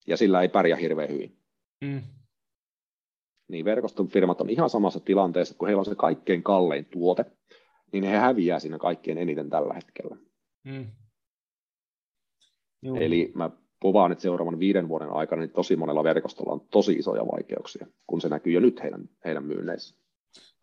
Ja 0.07 0.17
sillä 0.17 0.41
ei 0.41 0.49
pärjää 0.49 0.77
hirveän 0.77 1.09
hyvin. 1.09 1.37
Mm. 1.81 2.01
Niin 3.47 3.65
verkostofirmat 3.65 4.41
on 4.41 4.49
ihan 4.49 4.69
samassa 4.69 4.99
tilanteessa, 4.99 5.55
kun 5.57 5.67
heillä 5.67 5.79
on 5.79 5.85
se 5.85 5.95
kaikkein 5.95 6.43
kallein 6.43 6.85
tuote, 6.85 7.25
niin 7.91 8.03
he 8.03 8.17
häviää 8.17 8.59
siinä 8.59 8.77
kaikkein 8.77 9.17
eniten 9.17 9.49
tällä 9.49 9.73
hetkellä. 9.73 10.17
Mm. 10.63 10.87
Eli 12.99 13.31
mä 13.35 13.49
povaan, 13.81 14.11
että 14.11 14.21
seuraavan 14.21 14.59
viiden 14.59 14.87
vuoden 14.87 15.09
aikana 15.09 15.41
niin 15.41 15.51
tosi 15.51 15.75
monella 15.75 16.03
verkostolla 16.03 16.53
on 16.53 16.67
tosi 16.71 16.93
isoja 16.93 17.27
vaikeuksia, 17.27 17.87
kun 18.07 18.21
se 18.21 18.29
näkyy 18.29 18.53
jo 18.53 18.59
nyt 18.59 18.83
heidän, 18.83 19.09
heidän 19.25 19.45
myynneissä. 19.45 20.01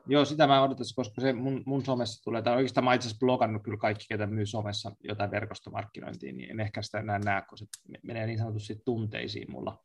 Joo, 0.07 0.25
sitä 0.25 0.47
mä 0.47 0.63
odotan, 0.63 0.87
koska 0.97 1.21
se 1.21 1.33
mun, 1.33 1.63
mun 1.67 1.85
somessa 1.85 2.23
tulee, 2.23 2.43
tai 2.43 2.57
oikeastaan 2.57 2.85
mä 2.85 2.95
itse 2.95 3.09
asiassa 3.09 3.27
blogannut 3.27 3.63
kyllä 3.63 3.79
kaikki, 3.79 4.07
ketä 4.09 4.27
myy 4.27 4.47
somessa 4.47 4.93
jotain 5.05 5.31
verkostomarkkinointia, 5.31 6.33
niin 6.33 6.51
en 6.51 6.61
ehkä 6.61 6.83
sitä 6.83 6.99
enää 6.99 7.19
näe, 7.19 7.43
kun 7.49 7.59
se 7.59 7.67
menee 8.03 8.27
niin 8.27 8.39
sanotusti 8.39 8.83
tunteisiin 8.85 9.53
mulla. 9.53 9.85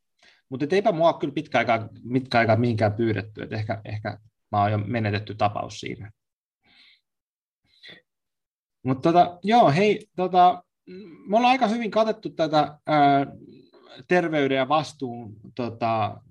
Mutta 0.49 0.65
eipä 0.71 0.91
mua 0.91 1.13
kyllä 1.13 1.33
pitkä 1.33 1.57
aikaa, 1.57 1.89
mitkä 2.03 2.39
aikaa 2.39 2.55
mihinkään 2.55 2.93
pyydetty, 2.93 3.43
että 3.43 3.55
ehkä, 3.55 3.81
ehkä 3.85 4.17
mä 4.51 4.61
oon 4.61 4.71
jo 4.71 4.77
menetetty 4.77 5.35
tapaus 5.35 5.79
siinä. 5.79 6.11
Mutta 8.83 9.11
tota, 9.11 9.39
joo, 9.43 9.71
hei, 9.71 10.07
tota, 10.15 10.63
me 11.27 11.37
ollaan 11.37 11.51
aika 11.51 11.67
hyvin 11.67 11.91
katettu 11.91 12.29
tätä 12.29 12.77
ää, 12.87 13.25
terveyden 14.07 14.57
ja 14.57 14.69
vastuun 14.69 15.35
tota, 15.55 16.21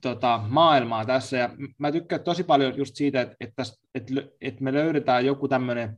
tota, 0.00 0.40
maailmaa 0.48 1.04
tässä. 1.04 1.36
Ja 1.36 1.50
mä 1.78 1.92
tykkään 1.92 2.22
tosi 2.22 2.44
paljon 2.44 2.76
just 2.76 2.96
siitä, 2.96 3.20
että, 3.20 3.36
että, 3.40 3.62
että, 3.94 4.14
että 4.40 4.64
me 4.64 4.72
löydetään 4.72 5.26
joku 5.26 5.48
tämmöinen 5.48 5.96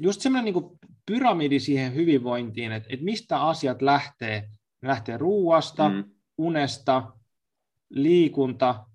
just 0.00 0.20
semmoinen 0.20 0.54
niin 0.54 0.78
pyramidi 1.06 1.60
siihen 1.60 1.94
hyvinvointiin, 1.94 2.72
että, 2.72 2.88
että 2.92 3.04
mistä 3.04 3.42
asiat 3.42 3.82
lähtee. 3.82 4.48
Ne 4.82 4.88
lähtee 4.88 5.16
ruuasta, 5.16 5.88
mm. 5.88 6.04
unesta, 6.38 7.12
liikunta 7.90 8.86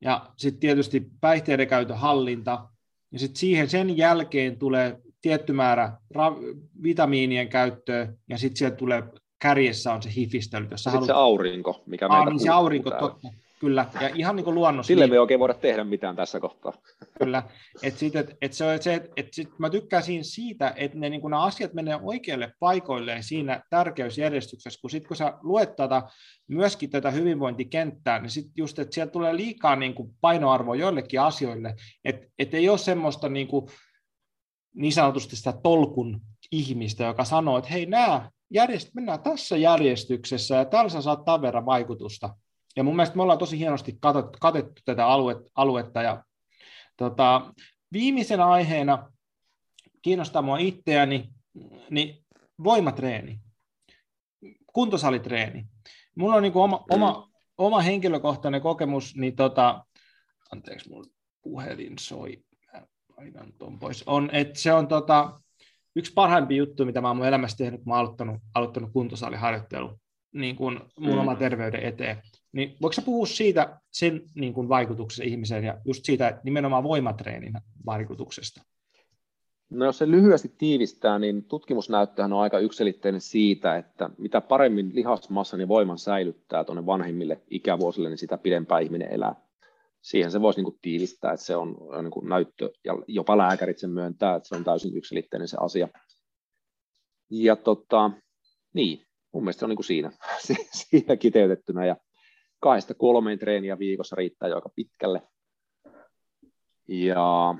ja 0.00 0.30
sitten 0.36 0.60
tietysti 0.60 1.10
päihteiden 1.20 1.68
käytön 1.68 1.98
hallinta. 1.98 2.68
Ja 3.14 3.20
sitten 3.20 3.36
siihen 3.36 3.70
sen 3.70 3.96
jälkeen 3.96 4.58
tulee 4.58 4.98
tietty 5.20 5.52
määrä 5.52 5.92
ra- 6.14 6.58
vitamiinien 6.82 7.48
käyttöä 7.48 8.12
ja 8.28 8.38
sitten 8.38 8.56
sieltä 8.56 8.76
tulee 8.76 9.02
kärjessä 9.38 9.92
on 9.92 10.02
se 10.02 10.10
hifistely. 10.16 10.68
Haluat... 10.86 11.06
se 11.06 11.12
aurinko, 11.12 11.82
mikä 11.86 12.08
meitä 12.08 12.30
niin 12.30 12.40
se 12.40 12.48
aurinko, 12.48 12.90
totta. 12.90 13.28
Kyllä, 13.64 13.86
ja 14.00 14.10
ihan 14.14 14.36
niin 14.36 14.44
kuin 14.44 14.54
luonnossa. 14.54 14.88
Sille 14.88 15.04
niin... 15.04 15.10
me 15.10 15.14
ei 15.14 15.18
oikein 15.18 15.40
voida 15.40 15.54
tehdä 15.54 15.84
mitään 15.84 16.16
tässä 16.16 16.40
kohtaa. 16.40 16.72
Kyllä, 17.18 17.42
että 17.82 18.00
sit, 18.00 18.16
et, 18.16 18.36
et 18.42 18.52
se, 18.52 18.64
se, 18.80 19.10
et 19.16 19.28
sit 19.32 19.58
mä 19.58 19.70
tykkäsin 19.70 20.24
siitä, 20.24 20.72
että 20.76 20.98
ne, 20.98 21.10
niin 21.10 21.20
kun 21.20 21.30
ne 21.30 21.36
asiat 21.36 21.74
menee 21.74 21.98
oikealle 22.02 22.52
paikoilleen 22.60 23.22
siinä 23.22 23.62
tärkeysjärjestyksessä, 23.70 24.80
kun 24.80 24.90
sitten 24.90 25.08
kun 25.08 25.16
sä 25.16 25.32
luet 25.42 25.76
tätä, 25.76 26.02
myöskin 26.48 26.90
tätä 26.90 27.10
hyvinvointikenttää, 27.10 28.18
niin 28.18 28.30
sitten 28.30 28.52
just, 28.56 28.78
että 28.78 28.94
siellä 28.94 29.10
tulee 29.10 29.36
liikaa 29.36 29.76
niin 29.76 29.94
kuin 29.94 30.10
painoarvoa 30.20 30.76
joillekin 30.76 31.20
asioille, 31.20 31.74
että 32.04 32.26
et 32.38 32.54
ei 32.54 32.68
ole 32.68 32.78
semmoista 32.78 33.28
niin, 33.28 33.48
kuin, 33.48 33.66
niin 34.74 34.92
sanotusti 34.92 35.36
sitä 35.36 35.54
tolkun 35.62 36.20
ihmistä, 36.52 37.04
joka 37.04 37.24
sanoo, 37.24 37.58
että 37.58 37.70
hei, 37.70 37.86
nämä 37.86 38.30
järjest, 38.50 38.88
mennään 38.94 39.22
tässä 39.22 39.56
järjestyksessä 39.56 40.54
ja 40.54 40.64
täällä 40.64 40.90
sä 40.90 41.02
saat 41.02 41.24
tämän 41.24 41.42
verran 41.42 41.66
vaikutusta. 41.66 42.30
Ja 42.76 42.84
mun 42.84 42.96
mielestä 42.96 43.16
me 43.16 43.22
ollaan 43.22 43.38
tosi 43.38 43.58
hienosti 43.58 43.98
katettu, 44.00 44.38
katettu 44.40 44.82
tätä 44.84 45.06
alue, 45.06 45.36
aluetta. 45.54 46.02
Ja, 46.02 46.24
tota, 46.96 47.54
viimeisenä 47.92 48.46
aiheena 48.46 49.12
kiinnostaa 50.02 50.42
mua 50.42 50.58
itseäni, 50.58 51.28
niin 51.90 52.24
voimatreeni, 52.64 53.40
kuntosalitreeni. 54.72 55.66
Mulla 56.16 56.34
on 56.34 56.42
niin 56.42 56.52
oma, 56.54 56.84
oma, 56.90 57.28
oma 57.58 57.80
henkilökohtainen 57.80 58.60
kokemus, 58.60 59.16
niin 59.16 59.36
tota, 59.36 59.84
anteeksi, 60.52 60.90
mun 60.90 61.06
puhelin 61.42 61.98
soi, 61.98 62.44
painan 63.16 63.52
ton 63.58 63.78
pois, 63.78 64.02
on, 64.06 64.30
että 64.32 64.58
se 64.58 64.72
on 64.72 64.88
tota, 64.88 65.40
yksi 65.96 66.12
parhaimpia 66.12 66.56
juttu, 66.56 66.84
mitä 66.84 67.00
mä 67.00 67.08
oon 67.08 67.16
mun 67.16 67.26
elämässä 67.26 67.56
tehnyt, 67.56 67.80
kun 67.80 67.88
mä 67.88 67.94
oon 67.94 68.00
aloittanut, 68.00 68.40
aloittanut 68.54 68.92
kuntosaliharjoittelu 68.92 70.00
niin 70.34 70.56
kuin 70.56 70.80
mun 70.98 71.12
mm. 71.14 71.18
oma 71.18 71.34
terveyden 71.34 71.82
eteen. 71.82 72.22
Niin 72.54 72.76
voiko 72.82 72.92
sä 72.92 73.02
puhua 73.02 73.26
siitä 73.26 73.80
sen 73.90 74.22
niin 74.34 74.54
kuin 74.54 74.68
vaikutuksesta 74.68 75.24
ihmiseen 75.24 75.64
ja 75.64 75.78
just 75.84 76.04
siitä 76.04 76.40
nimenomaan 76.44 76.84
voimatreenin 76.84 77.52
vaikutuksesta? 77.86 78.62
No 79.70 79.84
jos 79.84 79.98
se 79.98 80.10
lyhyesti 80.10 80.54
tiivistää, 80.58 81.18
niin 81.18 81.44
tutkimusnäyttöhän 81.44 82.32
on 82.32 82.40
aika 82.40 82.58
yksilitteinen 82.58 83.20
siitä, 83.20 83.76
että 83.76 84.10
mitä 84.18 84.40
paremmin 84.40 84.94
lihasmassan 84.94 85.60
ja 85.60 85.68
voiman 85.68 85.98
säilyttää 85.98 86.64
tuonne 86.64 86.86
vanhemmille 86.86 87.42
ikävuosille, 87.50 88.08
niin 88.08 88.18
sitä 88.18 88.38
pidempään 88.38 88.82
ihminen 88.82 89.12
elää. 89.12 89.34
Siihen 90.02 90.30
se 90.30 90.40
voisi 90.40 90.58
niin 90.58 90.64
kuin 90.64 90.78
tiivistää, 90.82 91.32
että 91.32 91.46
se 91.46 91.56
on 91.56 91.76
niin 92.02 92.10
kuin 92.10 92.28
näyttö, 92.28 92.70
ja 92.84 92.92
jopa 93.06 93.38
lääkärit 93.38 93.78
sen 93.78 93.90
myöntää, 93.90 94.34
että 94.34 94.48
se 94.48 94.56
on 94.56 94.64
täysin 94.64 94.96
yksilitteinen 94.96 95.48
se 95.48 95.56
asia. 95.60 95.88
Ja 97.30 97.56
tota, 97.56 98.10
niin, 98.72 99.06
mun 99.32 99.42
mielestä 99.42 99.58
se 99.58 99.64
on 99.64 99.68
niin 99.68 99.76
kuin 99.76 99.86
siinä, 99.86 100.10
siinä 100.90 101.16
kiteytettynä, 101.16 101.86
ja 101.86 101.96
kahdesta 102.64 102.94
kolmeen 102.94 103.38
treeniä 103.38 103.78
viikossa 103.78 104.16
riittää 104.16 104.48
jo 104.48 104.54
aika 104.54 104.68
pitkälle. 104.76 105.22
Ja 106.88 107.54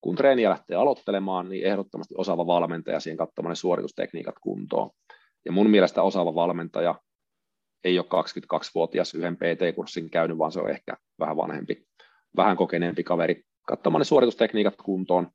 kun 0.00 0.16
treeniä 0.16 0.50
lähtee 0.50 0.76
aloittelemaan, 0.76 1.48
niin 1.48 1.66
ehdottomasti 1.66 2.14
osaava 2.18 2.46
valmentaja 2.46 3.00
siihen 3.00 3.16
katsomaan 3.16 3.50
ne 3.50 3.56
suoritustekniikat 3.56 4.34
kuntoon. 4.40 4.90
Ja 5.44 5.52
mun 5.52 5.70
mielestä 5.70 6.02
osaava 6.02 6.34
valmentaja 6.34 6.94
ei 7.84 7.98
ole 7.98 8.06
22-vuotias 8.06 9.14
yhden 9.14 9.36
PT-kurssin 9.36 10.10
käynyt, 10.10 10.38
vaan 10.38 10.52
se 10.52 10.60
on 10.60 10.70
ehkä 10.70 10.96
vähän 11.18 11.36
vanhempi, 11.36 11.86
vähän 12.36 12.56
kokeneempi 12.56 13.02
kaveri. 13.02 13.42
Katsomaan 13.66 14.00
ne 14.00 14.04
suoritustekniikat 14.04 14.74
kuntoon, 14.84 15.30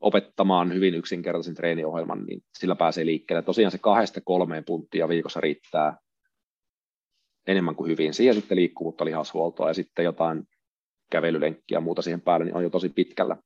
opettamaan 0.00 0.74
hyvin 0.74 0.94
yksinkertaisen 0.94 1.54
treeniohjelman, 1.54 2.24
niin 2.24 2.40
sillä 2.58 2.76
pääsee 2.76 3.06
liikkeelle. 3.06 3.42
Tosiaan 3.42 3.72
se 3.72 3.78
kahdesta 3.78 4.20
kolmeen 4.20 4.64
punttia 4.64 5.08
viikossa 5.08 5.40
riittää 5.40 5.96
enemmän 7.48 7.76
kuin 7.76 7.90
hyvin. 7.90 8.14
Siihen 8.14 8.34
sitten 8.34 8.56
liikkuvuutta, 8.56 9.04
lihashuoltoa 9.04 9.68
ja 9.68 9.74
sitten 9.74 10.04
jotain 10.04 10.48
kävelylenkkiä 11.10 11.76
ja 11.76 11.80
muuta 11.80 12.02
siihen 12.02 12.20
päälle, 12.20 12.44
niin 12.44 12.56
on 12.56 12.62
jo 12.62 12.70
tosi 12.70 12.88
pitkällä. 12.88 13.36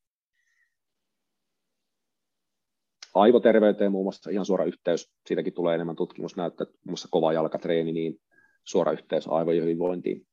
Aivoterveyteen 3.15 3.93
muun 3.93 4.05
muassa 4.05 4.31
ihan 4.31 4.47
suora 4.47 4.65
yhteys, 4.65 5.13
siitäkin 5.27 5.53
tulee 5.53 5.75
enemmän 5.75 5.97
tutkimusnäyttöä, 5.97 6.67
muun 6.67 6.81
muassa 6.85 7.09
kova 7.11 7.33
jalkatreeni, 7.33 7.93
niin 7.93 8.21
suora 8.65 8.93
yhteys 8.93 9.29
aivojen 9.29 9.63
hyvinvointiin. 9.63 10.27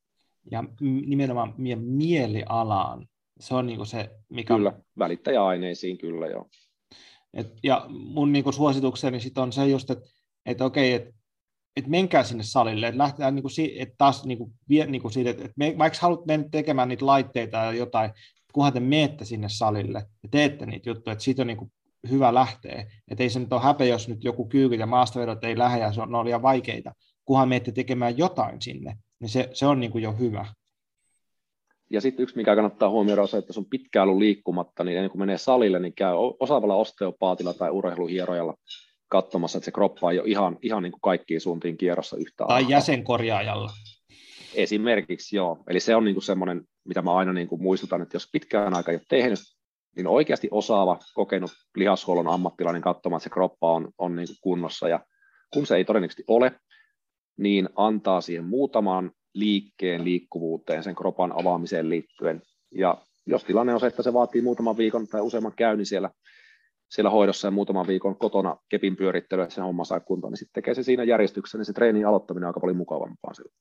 Ja 0.52 0.64
nimenomaan 1.06 1.54
mielialaan, 1.78 3.08
se 3.40 3.56
on 3.56 3.66
niin 3.66 3.86
se, 3.86 4.10
mikä... 4.30 4.56
Kyllä, 4.56 4.74
välittäjäaineisiin 5.00 5.98
kyllä 5.98 6.28
joo. 6.28 6.50
Et, 7.34 7.48
ja 7.64 7.86
mun 7.90 8.32
niin 8.32 8.54
suositukseni 8.54 9.20
sit 9.20 9.38
on 9.38 9.52
se 9.52 9.66
just, 9.66 9.90
että 9.90 10.10
et 10.46 10.62
okei, 10.62 10.94
että 10.94 11.19
että 11.76 11.90
menkää 11.90 12.24
sinne 12.24 12.44
salille, 12.44 12.88
että 12.88 12.98
lähdetään 12.98 13.36
niin 13.36 13.44
kuin, 13.44 13.52
että 13.80 13.96
taas 13.98 14.26
niin 14.26 14.38
kuin, 14.38 14.52
vie, 14.70 14.86
niin 14.86 15.02
kuin 15.02 15.12
siitä, 15.12 15.30
että 15.30 15.50
me, 15.56 15.76
vaikka 15.78 16.00
haluat 16.02 16.26
mennä 16.26 16.48
tekemään 16.52 16.90
niitä 16.90 17.06
laitteita 17.06 17.58
ja 17.58 17.72
jotain, 17.72 18.12
kunhan 18.54 18.74
te 18.74 18.80
menette 18.80 19.26
sinne 19.26 19.50
salille 19.50 20.06
ja 20.24 20.30
teette 20.32 20.66
niitä 20.66 20.90
juttuja, 20.90 21.12
että 21.12 21.24
siitä 21.24 21.42
on 21.44 21.48
niin 21.48 21.58
kuin, 21.58 21.72
hyvä 22.10 22.34
lähteä. 22.34 22.86
Että 23.08 23.24
ei 23.24 23.30
se 23.30 23.40
nyt 23.40 23.54
ole 23.54 23.62
häpeä, 23.62 23.88
jos 23.88 24.08
nyt 24.08 24.24
joku 24.24 24.46
kyykyt 24.46 24.80
ja 24.80 24.86
maastavedot 24.86 25.44
ei 25.44 25.58
lähde 25.58 25.80
ja 25.80 25.94
se 25.94 26.02
on, 26.02 26.12
ne 26.12 26.18
on 26.18 26.26
liian 26.26 26.42
vaikeita, 26.42 26.94
kunhan 27.26 27.50
menette 27.50 27.72
tekemään 27.72 28.18
jotain 28.18 28.62
sinne, 28.62 28.98
niin 29.20 29.30
se, 29.30 29.50
se 29.54 29.66
on 29.66 29.80
niin 29.80 29.92
kuin 29.92 30.04
jo 30.04 30.14
hyvä. 30.14 30.46
Ja 31.92 32.02
sitten 32.02 32.24
yksi, 32.24 32.36
mikä 32.36 32.56
kannattaa 32.56 32.90
huomioida, 32.90 33.22
on 33.22 33.28
se, 33.28 33.38
että 33.38 33.50
jos 33.50 33.58
on 33.58 33.66
pitkään 33.66 34.08
ollut 34.08 34.20
liikkumatta, 34.20 34.84
niin 34.84 34.98
ennen 34.98 35.12
kuin 35.12 35.20
menee 35.20 35.38
salille, 35.38 35.80
niin 35.80 35.94
käy 35.94 36.14
osaavalla 36.40 36.76
osteopaatilla 36.76 37.54
tai 37.54 37.70
urheiluhierojalla 37.70 38.54
katsomassa, 39.10 39.58
että 39.58 39.66
se 39.66 39.72
kroppa 39.72 40.12
ei 40.12 40.20
ole 40.20 40.28
ihan, 40.28 40.58
ihan 40.62 40.84
niin 40.84 40.92
kuin 40.92 41.02
kaikkiin 41.02 41.42
suuntiin 41.42 41.78
kierrossa 41.78 42.18
yhtä 42.18 42.46
Tai 42.48 42.56
aikaa. 42.56 42.72
jäsenkorjaajalla. 42.72 43.72
Esimerkiksi 44.56 45.36
joo. 45.36 45.64
Eli 45.68 45.80
se 45.80 45.96
on 45.96 46.06
niin 46.06 46.16
kuin 46.16 46.24
semmoinen, 46.24 46.62
mitä 46.86 47.02
mä 47.02 47.16
aina 47.16 47.34
niin 47.34 47.48
kuin 47.48 47.62
muistutan, 47.62 48.02
että 48.02 48.16
jos 48.16 48.30
pitkään 48.32 48.76
aikaa 48.76 48.92
ei 48.92 48.96
ole 48.96 49.06
tehnyt, 49.10 49.40
niin 49.96 50.08
oikeasti 50.08 50.48
osaava, 50.52 51.00
kokenut 51.14 51.52
lihashuollon 51.76 52.28
ammattilainen 52.28 52.82
katsomaan, 52.82 53.18
että 53.18 53.24
se 53.24 53.30
kroppa 53.30 53.72
on, 53.72 53.92
on 53.98 54.16
niin 54.16 54.28
kuin 54.28 54.38
kunnossa. 54.42 54.90
Ja 54.90 55.00
kun 55.54 55.66
se 55.66 55.76
ei 55.76 55.86
todennäköisesti 55.86 56.24
ole, 56.28 56.52
niin 57.38 57.70
antaa 57.76 58.22
siihen 58.22 58.46
muutaman 58.46 59.12
liikkeen 59.34 60.04
liikkuvuuteen, 60.06 60.84
sen 60.84 60.96
kropan 60.96 61.40
avaamiseen 61.40 61.90
liittyen. 61.90 62.42
Ja 62.76 62.98
jos 63.26 63.44
tilanne 63.44 63.74
on 63.74 63.80
se, 63.80 63.88
että 63.88 64.04
se 64.04 64.14
vaatii 64.14 64.42
muutaman 64.42 64.78
viikon 64.78 65.08
tai 65.08 65.22
useamman 65.22 65.54
käynnin 65.56 65.86
siellä 65.86 66.10
siellä 66.90 67.10
hoidossa 67.10 67.48
ja 67.48 67.52
muutaman 67.52 67.88
viikon 67.88 68.18
kotona 68.18 68.58
kepin 68.70 68.96
pyörittelyä, 68.96 69.44
että 69.44 69.56
se 69.56 69.62
homma 69.62 69.86
saa 69.86 70.00
kuntoon, 70.00 70.32
niin 70.32 70.38
sitten 70.38 70.54
tekee 70.54 70.74
se 70.74 70.84
siinä 70.84 71.04
järjestyksessä, 71.04 71.58
niin 71.58 71.66
se 71.66 71.74
treenin 71.74 72.08
aloittaminen 72.08 72.46
on 72.46 72.50
aika 72.50 72.60
paljon 72.60 72.78
mukavampaa 72.78 73.34
sillä. 73.34 73.52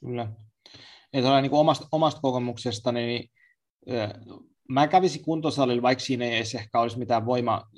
Kyllä. 0.00 0.28
Ja 1.12 1.40
niin 1.40 1.50
kuin 1.50 1.60
omasta, 1.60 1.86
omasta 1.92 2.20
kokemuksestani, 2.20 3.06
niin 3.06 3.30
mä 4.68 4.88
kävisin 4.88 5.24
kuntosalilla, 5.24 5.82
vaikka 5.82 6.04
siinä 6.04 6.24
ei 6.24 6.36
edes 6.36 6.54
ehkä 6.54 6.80
olisi 6.80 6.98
mitään 6.98 7.26
voimaa, 7.26 7.70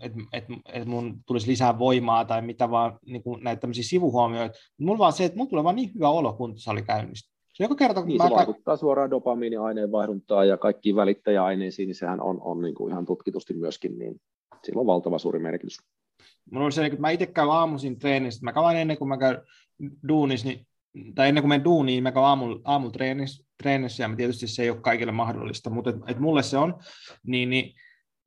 että 0.00 0.18
et, 0.32 0.44
et 0.72 0.86
mun 0.86 1.24
tulisi 1.26 1.46
lisää 1.46 1.78
voimaa 1.78 2.24
tai 2.24 2.42
mitä 2.42 2.70
vaan 2.70 2.98
niin 3.06 3.22
kuin 3.22 3.44
näitä 3.44 3.60
tämmöisiä 3.60 3.84
sivuhuomioita. 3.84 4.58
Mulla 4.78 4.98
vaan 4.98 5.12
se, 5.12 5.24
että 5.24 5.36
mulla 5.36 5.50
tulee 5.50 5.64
vaan 5.64 5.76
niin 5.76 5.94
hyvä 5.94 6.08
olo 6.08 6.32
kuntosalikäynnistä. 6.32 7.31
Se 7.52 7.64
joka 7.64 7.74
kerta, 7.74 8.00
kun 8.00 8.08
niin, 8.08 8.22
mä 8.22 8.28
se 8.28 8.34
vaikuttaa 8.34 8.76
suoraan 8.76 9.10
dopamiiniaineenvaihduntaan 9.10 10.48
ja 10.48 10.56
kaikkiin 10.56 10.96
välittäjäaineisiin, 10.96 11.86
niin 11.86 11.94
sehän 11.94 12.22
on, 12.22 12.40
on 12.42 12.62
niin 12.62 12.74
kuin 12.74 12.92
ihan 12.92 13.06
tutkitusti 13.06 13.54
myöskin, 13.54 13.98
niin 13.98 14.20
sillä 14.64 14.80
on 14.80 14.86
valtava 14.86 15.18
suuri 15.18 15.38
merkitys. 15.38 15.76
Mulla 16.50 16.66
on 16.66 16.72
se, 16.72 16.86
että 16.86 17.00
mä 17.00 17.10
itse 17.10 17.26
käyn 17.26 17.50
aamuisin 17.50 17.98
treenissä, 17.98 18.44
mä 18.44 18.52
käyn 18.52 18.76
ennen 18.76 18.98
kuin 18.98 19.08
mä 19.08 19.18
käyn 19.18 19.38
duunissa, 20.08 20.48
niin, 20.48 20.66
tai 21.14 21.28
ennen 21.28 21.42
kuin 21.42 21.48
menen 21.48 21.64
duuniin, 21.64 21.96
niin 21.96 22.02
mä 22.02 22.12
käyn 22.12 22.26
aamulla, 22.26 22.60
aamulla 22.64 22.92
treenissä, 22.92 23.44
treenissä, 23.62 24.02
ja 24.02 24.16
tietysti 24.16 24.46
se 24.46 24.62
ei 24.62 24.70
ole 24.70 24.80
kaikille 24.80 25.12
mahdollista, 25.12 25.70
mutta 25.70 25.90
et, 25.90 25.96
et 26.06 26.18
mulle 26.18 26.42
se 26.42 26.58
on, 26.58 26.74
niin, 27.26 27.50
niin 27.50 27.74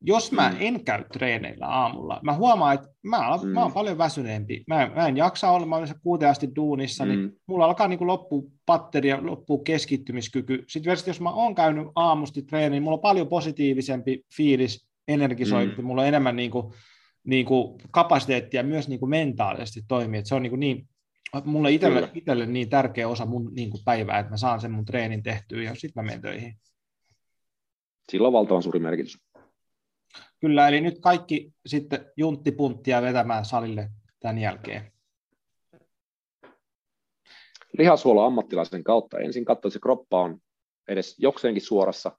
jos 0.02 0.32
mä 0.32 0.50
mm. 0.50 0.58
en 0.60 0.84
käy 0.84 1.04
treeneillä 1.14 1.68
aamulla, 1.68 2.20
mä 2.24 2.34
huomaan, 2.34 2.76
että 2.76 2.88
mä, 3.04 3.18
mm. 3.44 3.48
mä 3.48 3.62
oon 3.62 3.74
paljon 3.74 3.98
väsyneempi. 3.98 4.64
Mä, 4.68 4.92
mä 4.96 5.08
en 5.08 5.18
jaksa 5.18 5.52
olla, 5.52 5.66
mä 5.66 5.76
olen 5.76 5.88
kuuteen 6.04 6.32
asti 6.32 6.50
duunissa, 6.56 7.06
niin 7.06 7.20
mm. 7.20 7.26
niin 7.26 7.42
mulla 7.48 7.66
alkaa 7.66 7.88
niin 7.88 8.08
loppua 8.08 8.44
patteri 8.66 9.10
ja 9.10 9.20
loppuu 9.22 9.58
keskittymiskyky. 9.58 10.64
Sitten 10.68 10.98
jos 11.08 11.22
mä 11.22 11.32
oon 11.32 11.56
käynyt 11.56 11.88
aamusti 11.96 12.42
treeniin, 12.42 12.84
mulla 12.84 12.98
on 12.98 13.02
paljon 13.02 13.28
positiivisempi 13.28 14.26
fiilis 14.38 14.88
energisointi, 15.08 15.82
mm. 15.82 15.86
mulla 15.86 16.02
on 16.02 16.08
enemmän 16.08 16.36
niin 16.36 16.52
kuin, 16.52 16.74
niin 17.24 17.46
kuin 17.46 17.82
kapasiteettia 17.92 18.64
myös 18.64 18.88
niin 18.88 19.00
kuin 19.00 19.10
mentaalisesti 19.10 19.82
toimia. 19.88 20.20
Et 20.20 20.26
se 20.26 20.36
on 20.36 20.42
niin, 20.42 20.50
kuin 20.52 20.60
niin 20.60 20.90
mulle 21.46 21.72
itselle, 21.72 22.12
itselle 22.14 22.46
niin 22.46 22.70
tärkeä 22.70 23.08
osa 23.08 23.26
mun 23.26 23.52
niin 23.54 23.70
kuin 23.70 23.82
päivää, 23.86 24.20
että 24.20 24.30
mä 24.30 24.38
saan 24.38 24.62
sen 24.62 24.72
mun 24.72 24.86
treenin 24.86 25.24
tehtyä 25.24 25.64
ja 25.64 25.76
sitten 25.76 26.04
mä 26.04 26.06
menen 26.06 26.22
töihin. 26.22 26.56
Sillä 28.12 28.28
on 28.28 28.34
valtavan 28.34 28.64
suuri 28.64 28.80
merkitys. 28.80 29.25
Kyllä, 30.42 30.68
eli 30.68 30.82
nyt 30.82 31.00
kaikki 31.02 31.54
sitten 31.66 32.12
junttipunttia 32.18 33.02
vetämään 33.02 33.46
salille 33.46 33.90
tämän 34.20 34.38
jälkeen. 34.38 34.92
Lihasuola 37.78 38.26
ammattilaisen 38.26 38.84
kautta. 38.84 39.20
Ensin 39.20 39.46
katsoa, 39.46 39.72
se 39.72 39.80
kroppa 39.80 40.22
on 40.22 40.40
edes 40.88 41.16
jokseenkin 41.20 41.66
suorassa, 41.66 42.12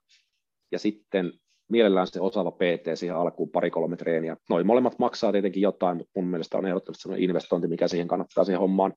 ja 0.71 0.79
sitten 0.79 1.33
mielellään 1.69 2.07
se 2.07 2.21
osaava 2.21 2.51
PT 2.51 2.87
siihen 2.93 3.15
alkuun 3.15 3.49
pari-kolme 3.49 3.97
treeniä. 3.97 4.37
Noin 4.49 4.67
molemmat 4.67 4.99
maksaa 4.99 5.31
tietenkin 5.31 5.61
jotain, 5.61 5.97
mutta 5.97 6.11
mun 6.15 6.27
mielestä 6.27 6.57
on 6.57 6.65
ehdottomasti 6.65 7.01
sellainen 7.01 7.23
investointi, 7.23 7.67
mikä 7.67 7.87
siihen 7.87 8.07
kannattaa 8.07 8.43
siihen 8.43 8.59
hommaan, 8.59 8.93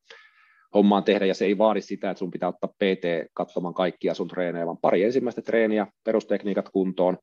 hommaan 0.75 1.05
tehdä, 1.05 1.27
ja 1.27 1.35
se 1.35 1.45
ei 1.45 1.59
vaadi 1.59 1.81
sitä, 1.81 2.11
että 2.11 2.19
sun 2.19 2.31
pitää 2.31 2.49
ottaa 2.49 2.75
PT 2.79 3.33
katsomaan 3.35 3.75
kaikkia 3.75 4.15
sun 4.15 4.29
treenejä, 4.29 4.67
vaan 4.67 4.79
pari 4.83 5.05
ensimmäistä 5.05 5.43
treeniä, 5.43 5.87
perustekniikat 6.05 6.69
kuntoon, 6.69 7.19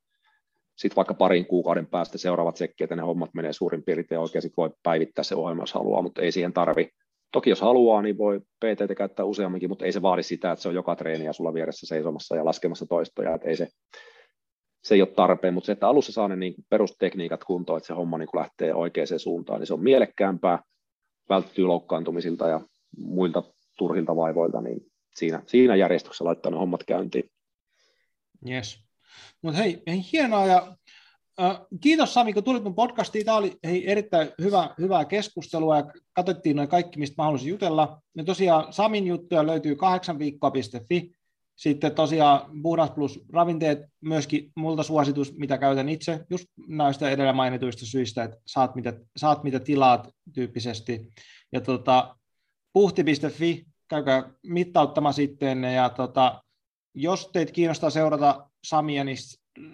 sitten 0.77 0.95
vaikka 0.95 1.13
parin 1.13 1.45
kuukauden 1.45 1.87
päästä 1.87 2.17
seuraavat 2.17 2.57
sekki, 2.57 2.83
että 2.83 2.95
ne 2.95 3.01
hommat 3.01 3.33
menee 3.33 3.53
suurin 3.53 3.83
piirtein 3.83 4.21
oikein, 4.21 4.41
sitten 4.41 4.61
voi 4.61 4.69
päivittää 4.83 5.23
se 5.23 5.35
ohjelma, 5.35 5.61
jos 5.61 5.73
haluaa, 5.73 6.01
mutta 6.01 6.21
ei 6.21 6.31
siihen 6.31 6.53
tarvi. 6.53 6.89
Toki 7.31 7.49
jos 7.49 7.61
haluaa, 7.61 8.01
niin 8.01 8.17
voi 8.17 8.39
PT 8.39 8.97
käyttää 8.97 9.25
useamminkin, 9.25 9.69
mutta 9.69 9.85
ei 9.85 9.91
se 9.91 10.01
vaadi 10.01 10.23
sitä, 10.23 10.51
että 10.51 10.63
se 10.63 10.69
on 10.69 10.75
joka 10.75 10.95
treeni 10.95 11.25
ja 11.25 11.33
sulla 11.33 11.53
vieressä 11.53 11.87
seisomassa 11.87 12.35
ja 12.35 12.45
laskemassa 12.45 12.85
toistoja, 12.85 13.35
että 13.35 13.49
ei 13.49 13.55
se, 13.55 13.67
se 14.83 14.95
ei 14.95 15.01
ole 15.01 15.09
tarpeen, 15.15 15.53
mutta 15.53 15.65
se, 15.65 15.71
että 15.71 15.87
alussa 15.87 16.11
saa 16.11 16.27
ne 16.27 16.35
niin 16.35 16.53
perustekniikat 16.69 17.43
kuntoon, 17.43 17.77
että 17.77 17.87
se 17.87 17.93
homma 17.93 18.17
niin 18.17 18.29
lähtee 18.35 18.73
oikeaan 18.73 19.19
suuntaan, 19.19 19.59
niin 19.59 19.67
se 19.67 19.73
on 19.73 19.83
mielekkäämpää, 19.83 20.59
välttyy 21.29 21.65
loukkaantumisilta 21.65 22.47
ja 22.47 22.61
muilta 22.97 23.43
turhilta 23.77 24.15
vaivoilta, 24.15 24.61
niin 24.61 24.79
siinä, 25.15 25.43
siinä 25.45 25.75
järjestyksessä 25.75 26.25
laittaa 26.25 26.51
ne 26.51 26.57
hommat 26.57 26.83
käyntiin. 26.83 27.29
Yes. 28.49 28.86
Mutta 29.41 29.57
hei, 29.57 29.83
hei, 29.87 30.05
hienoa 30.11 30.45
ja 30.45 30.75
äh, 31.41 31.59
kiitos 31.81 32.13
Sami, 32.13 32.33
kun 32.33 32.43
tulit 32.43 32.63
mun 32.63 32.75
podcastiin. 32.75 33.25
Tämä 33.25 33.37
oli 33.37 33.57
hei, 33.63 33.91
erittäin 33.91 34.29
hyvä, 34.41 34.75
hyvää 34.79 35.05
keskustelua 35.05 35.77
ja 35.77 35.85
katsottiin 36.13 36.55
noin 36.55 36.69
kaikki, 36.69 36.99
mistä 36.99 37.15
mä 37.17 37.23
haluaisin 37.23 37.49
jutella. 37.49 38.01
Ja 38.15 38.23
tosiaan 38.23 38.73
Samin 38.73 39.07
juttuja 39.07 39.47
löytyy 39.47 39.75
kahdeksanviikkoa.fi. 39.75 41.17
Sitten 41.55 41.95
tosiaan 41.95 42.61
Puhdas 42.63 42.91
Plus 42.91 43.19
ravinteet 43.33 43.79
myöskin 44.01 44.51
multa 44.55 44.83
suositus, 44.83 45.37
mitä 45.37 45.57
käytän 45.57 45.89
itse, 45.89 46.25
just 46.29 46.47
näistä 46.67 47.09
edellä 47.09 47.33
mainituista 47.33 47.85
syistä, 47.85 48.23
että 48.23 48.37
saat 48.45 48.75
mitä, 48.75 48.93
saat 49.17 49.43
mitä 49.43 49.59
tilaat 49.59 50.09
tyyppisesti. 50.33 51.09
Ja 51.51 51.61
tota, 51.61 52.15
puhti.fi, 52.73 53.65
käykää 53.87 54.31
mittauttamaan 54.43 55.13
sitten. 55.13 55.63
Ja 55.63 55.89
tota, 55.89 56.43
jos 56.97 57.29
teitä 57.33 57.51
kiinnostaa 57.51 57.89
seurata 57.89 58.47
Samia, 58.63 59.03
niin 59.03 59.17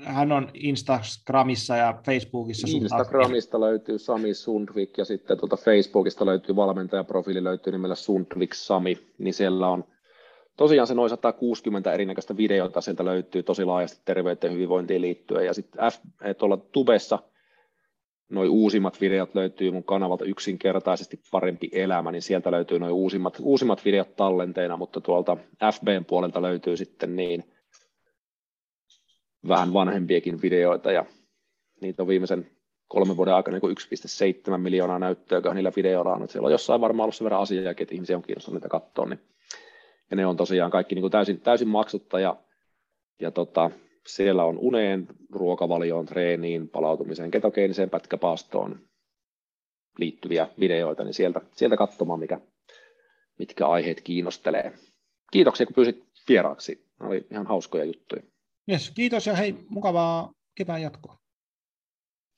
hän 0.03 0.31
on 0.31 0.49
Instagramissa 0.53 1.75
ja 1.75 2.01
Facebookissa. 2.05 2.67
Instagramista 2.71 3.59
löytyy 3.59 3.99
Sami 3.99 4.33
Sundvik 4.33 4.97
ja 4.97 5.05
sitten 5.05 5.37
tuota 5.37 5.57
Facebookista 5.57 6.25
löytyy 6.25 6.55
valmentajaprofiili, 6.55 7.43
löytyy 7.43 7.73
nimellä 7.73 7.95
Sundvik 7.95 8.53
Sami, 8.53 8.97
niin 9.17 9.33
siellä 9.33 9.67
on 9.67 9.83
tosiaan 10.57 10.87
se 10.87 10.93
noin 10.93 11.09
160 11.09 11.93
erinäköistä 11.93 12.37
videota, 12.37 12.81
sieltä 12.81 13.05
löytyy 13.05 13.43
tosi 13.43 13.65
laajasti 13.65 14.01
terveyteen 14.05 14.51
ja 14.51 14.55
hyvinvointiin 14.55 15.01
liittyen, 15.01 15.45
ja 15.45 15.53
sitten 15.53 15.91
F, 15.91 15.95
tuolla 16.37 16.57
Tubessa 16.57 17.19
noin 18.33 18.49
uusimmat 18.49 19.01
videot 19.01 19.35
löytyy 19.35 19.71
mun 19.71 19.83
kanavalta 19.83 20.25
yksinkertaisesti 20.25 21.19
parempi 21.31 21.69
elämä, 21.71 22.11
niin 22.11 22.21
sieltä 22.21 22.51
löytyy 22.51 22.79
noin 22.79 22.93
uusimmat, 22.93 23.37
uusimmat 23.41 23.85
videot 23.85 24.15
tallenteina, 24.15 24.77
mutta 24.77 25.01
tuolta 25.01 25.37
FBn 25.73 26.05
puolelta 26.05 26.41
löytyy 26.41 26.77
sitten 26.77 27.15
niin 27.15 27.43
vähän 29.47 29.73
vanhempiakin 29.73 30.41
videoita 30.41 30.91
ja 30.91 31.05
niitä 31.81 32.03
on 32.03 32.07
viimeisen 32.07 32.51
kolmen 32.87 33.17
vuoden 33.17 33.33
aikana 33.33 33.59
niin 33.63 33.77
1,7 34.51 34.57
miljoonaa 34.57 34.99
näyttöä, 34.99 35.53
niillä 35.53 35.71
videoilla 35.75 36.13
on. 36.13 36.29
Siellä 36.29 36.45
on 36.45 36.51
jossain 36.51 36.81
varmaan 36.81 37.05
ollut 37.05 37.15
se 37.15 37.23
verran 37.23 37.41
asiaa, 37.41 37.71
että 37.71 37.95
ihmisiä 37.95 38.17
on 38.17 38.23
kiinnostunut 38.23 38.55
niitä 38.55 38.69
katsoa. 38.69 39.05
Niin, 39.05 39.19
ja 40.11 40.15
ne 40.15 40.25
on 40.25 40.37
tosiaan 40.37 40.71
kaikki 40.71 40.95
niin 40.95 41.03
kuin 41.03 41.11
täysin, 41.11 41.41
täysin 41.41 41.67
maksutta 41.67 42.19
ja, 42.19 42.35
ja 43.21 43.31
tota, 43.31 43.71
siellä 44.07 44.45
on 44.45 44.57
uneen, 44.57 45.07
ruokavalioon, 45.31 46.05
treeniin, 46.05 46.69
palautumiseen, 46.69 47.31
ketogeeniseen 47.31 47.89
pätkäpaastoon 47.89 48.79
liittyviä 49.97 50.47
videoita, 50.59 51.03
niin 51.03 51.13
sieltä, 51.13 51.41
sieltä 51.55 51.77
katsomaan, 51.77 52.19
mikä, 52.19 52.39
mitkä 53.39 53.67
aiheet 53.67 54.01
kiinnostelee. 54.01 54.73
Kiitoksia, 55.31 55.65
kun 55.65 55.75
pyysit 55.75 56.03
vieraaksi. 56.29 56.85
Ne 56.99 57.07
oli 57.07 57.27
ihan 57.31 57.47
hauskoja 57.47 57.83
juttuja. 57.83 58.23
Yes, 58.71 58.91
kiitos 58.91 59.27
ja 59.27 59.35
hei, 59.35 59.55
mukavaa 59.69 60.31
kevään 60.55 60.81
jatkoa. 60.81 61.17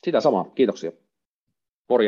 Sitä 0.06 0.22
samaa, 0.22 0.44
kiitoksia. 0.44 0.92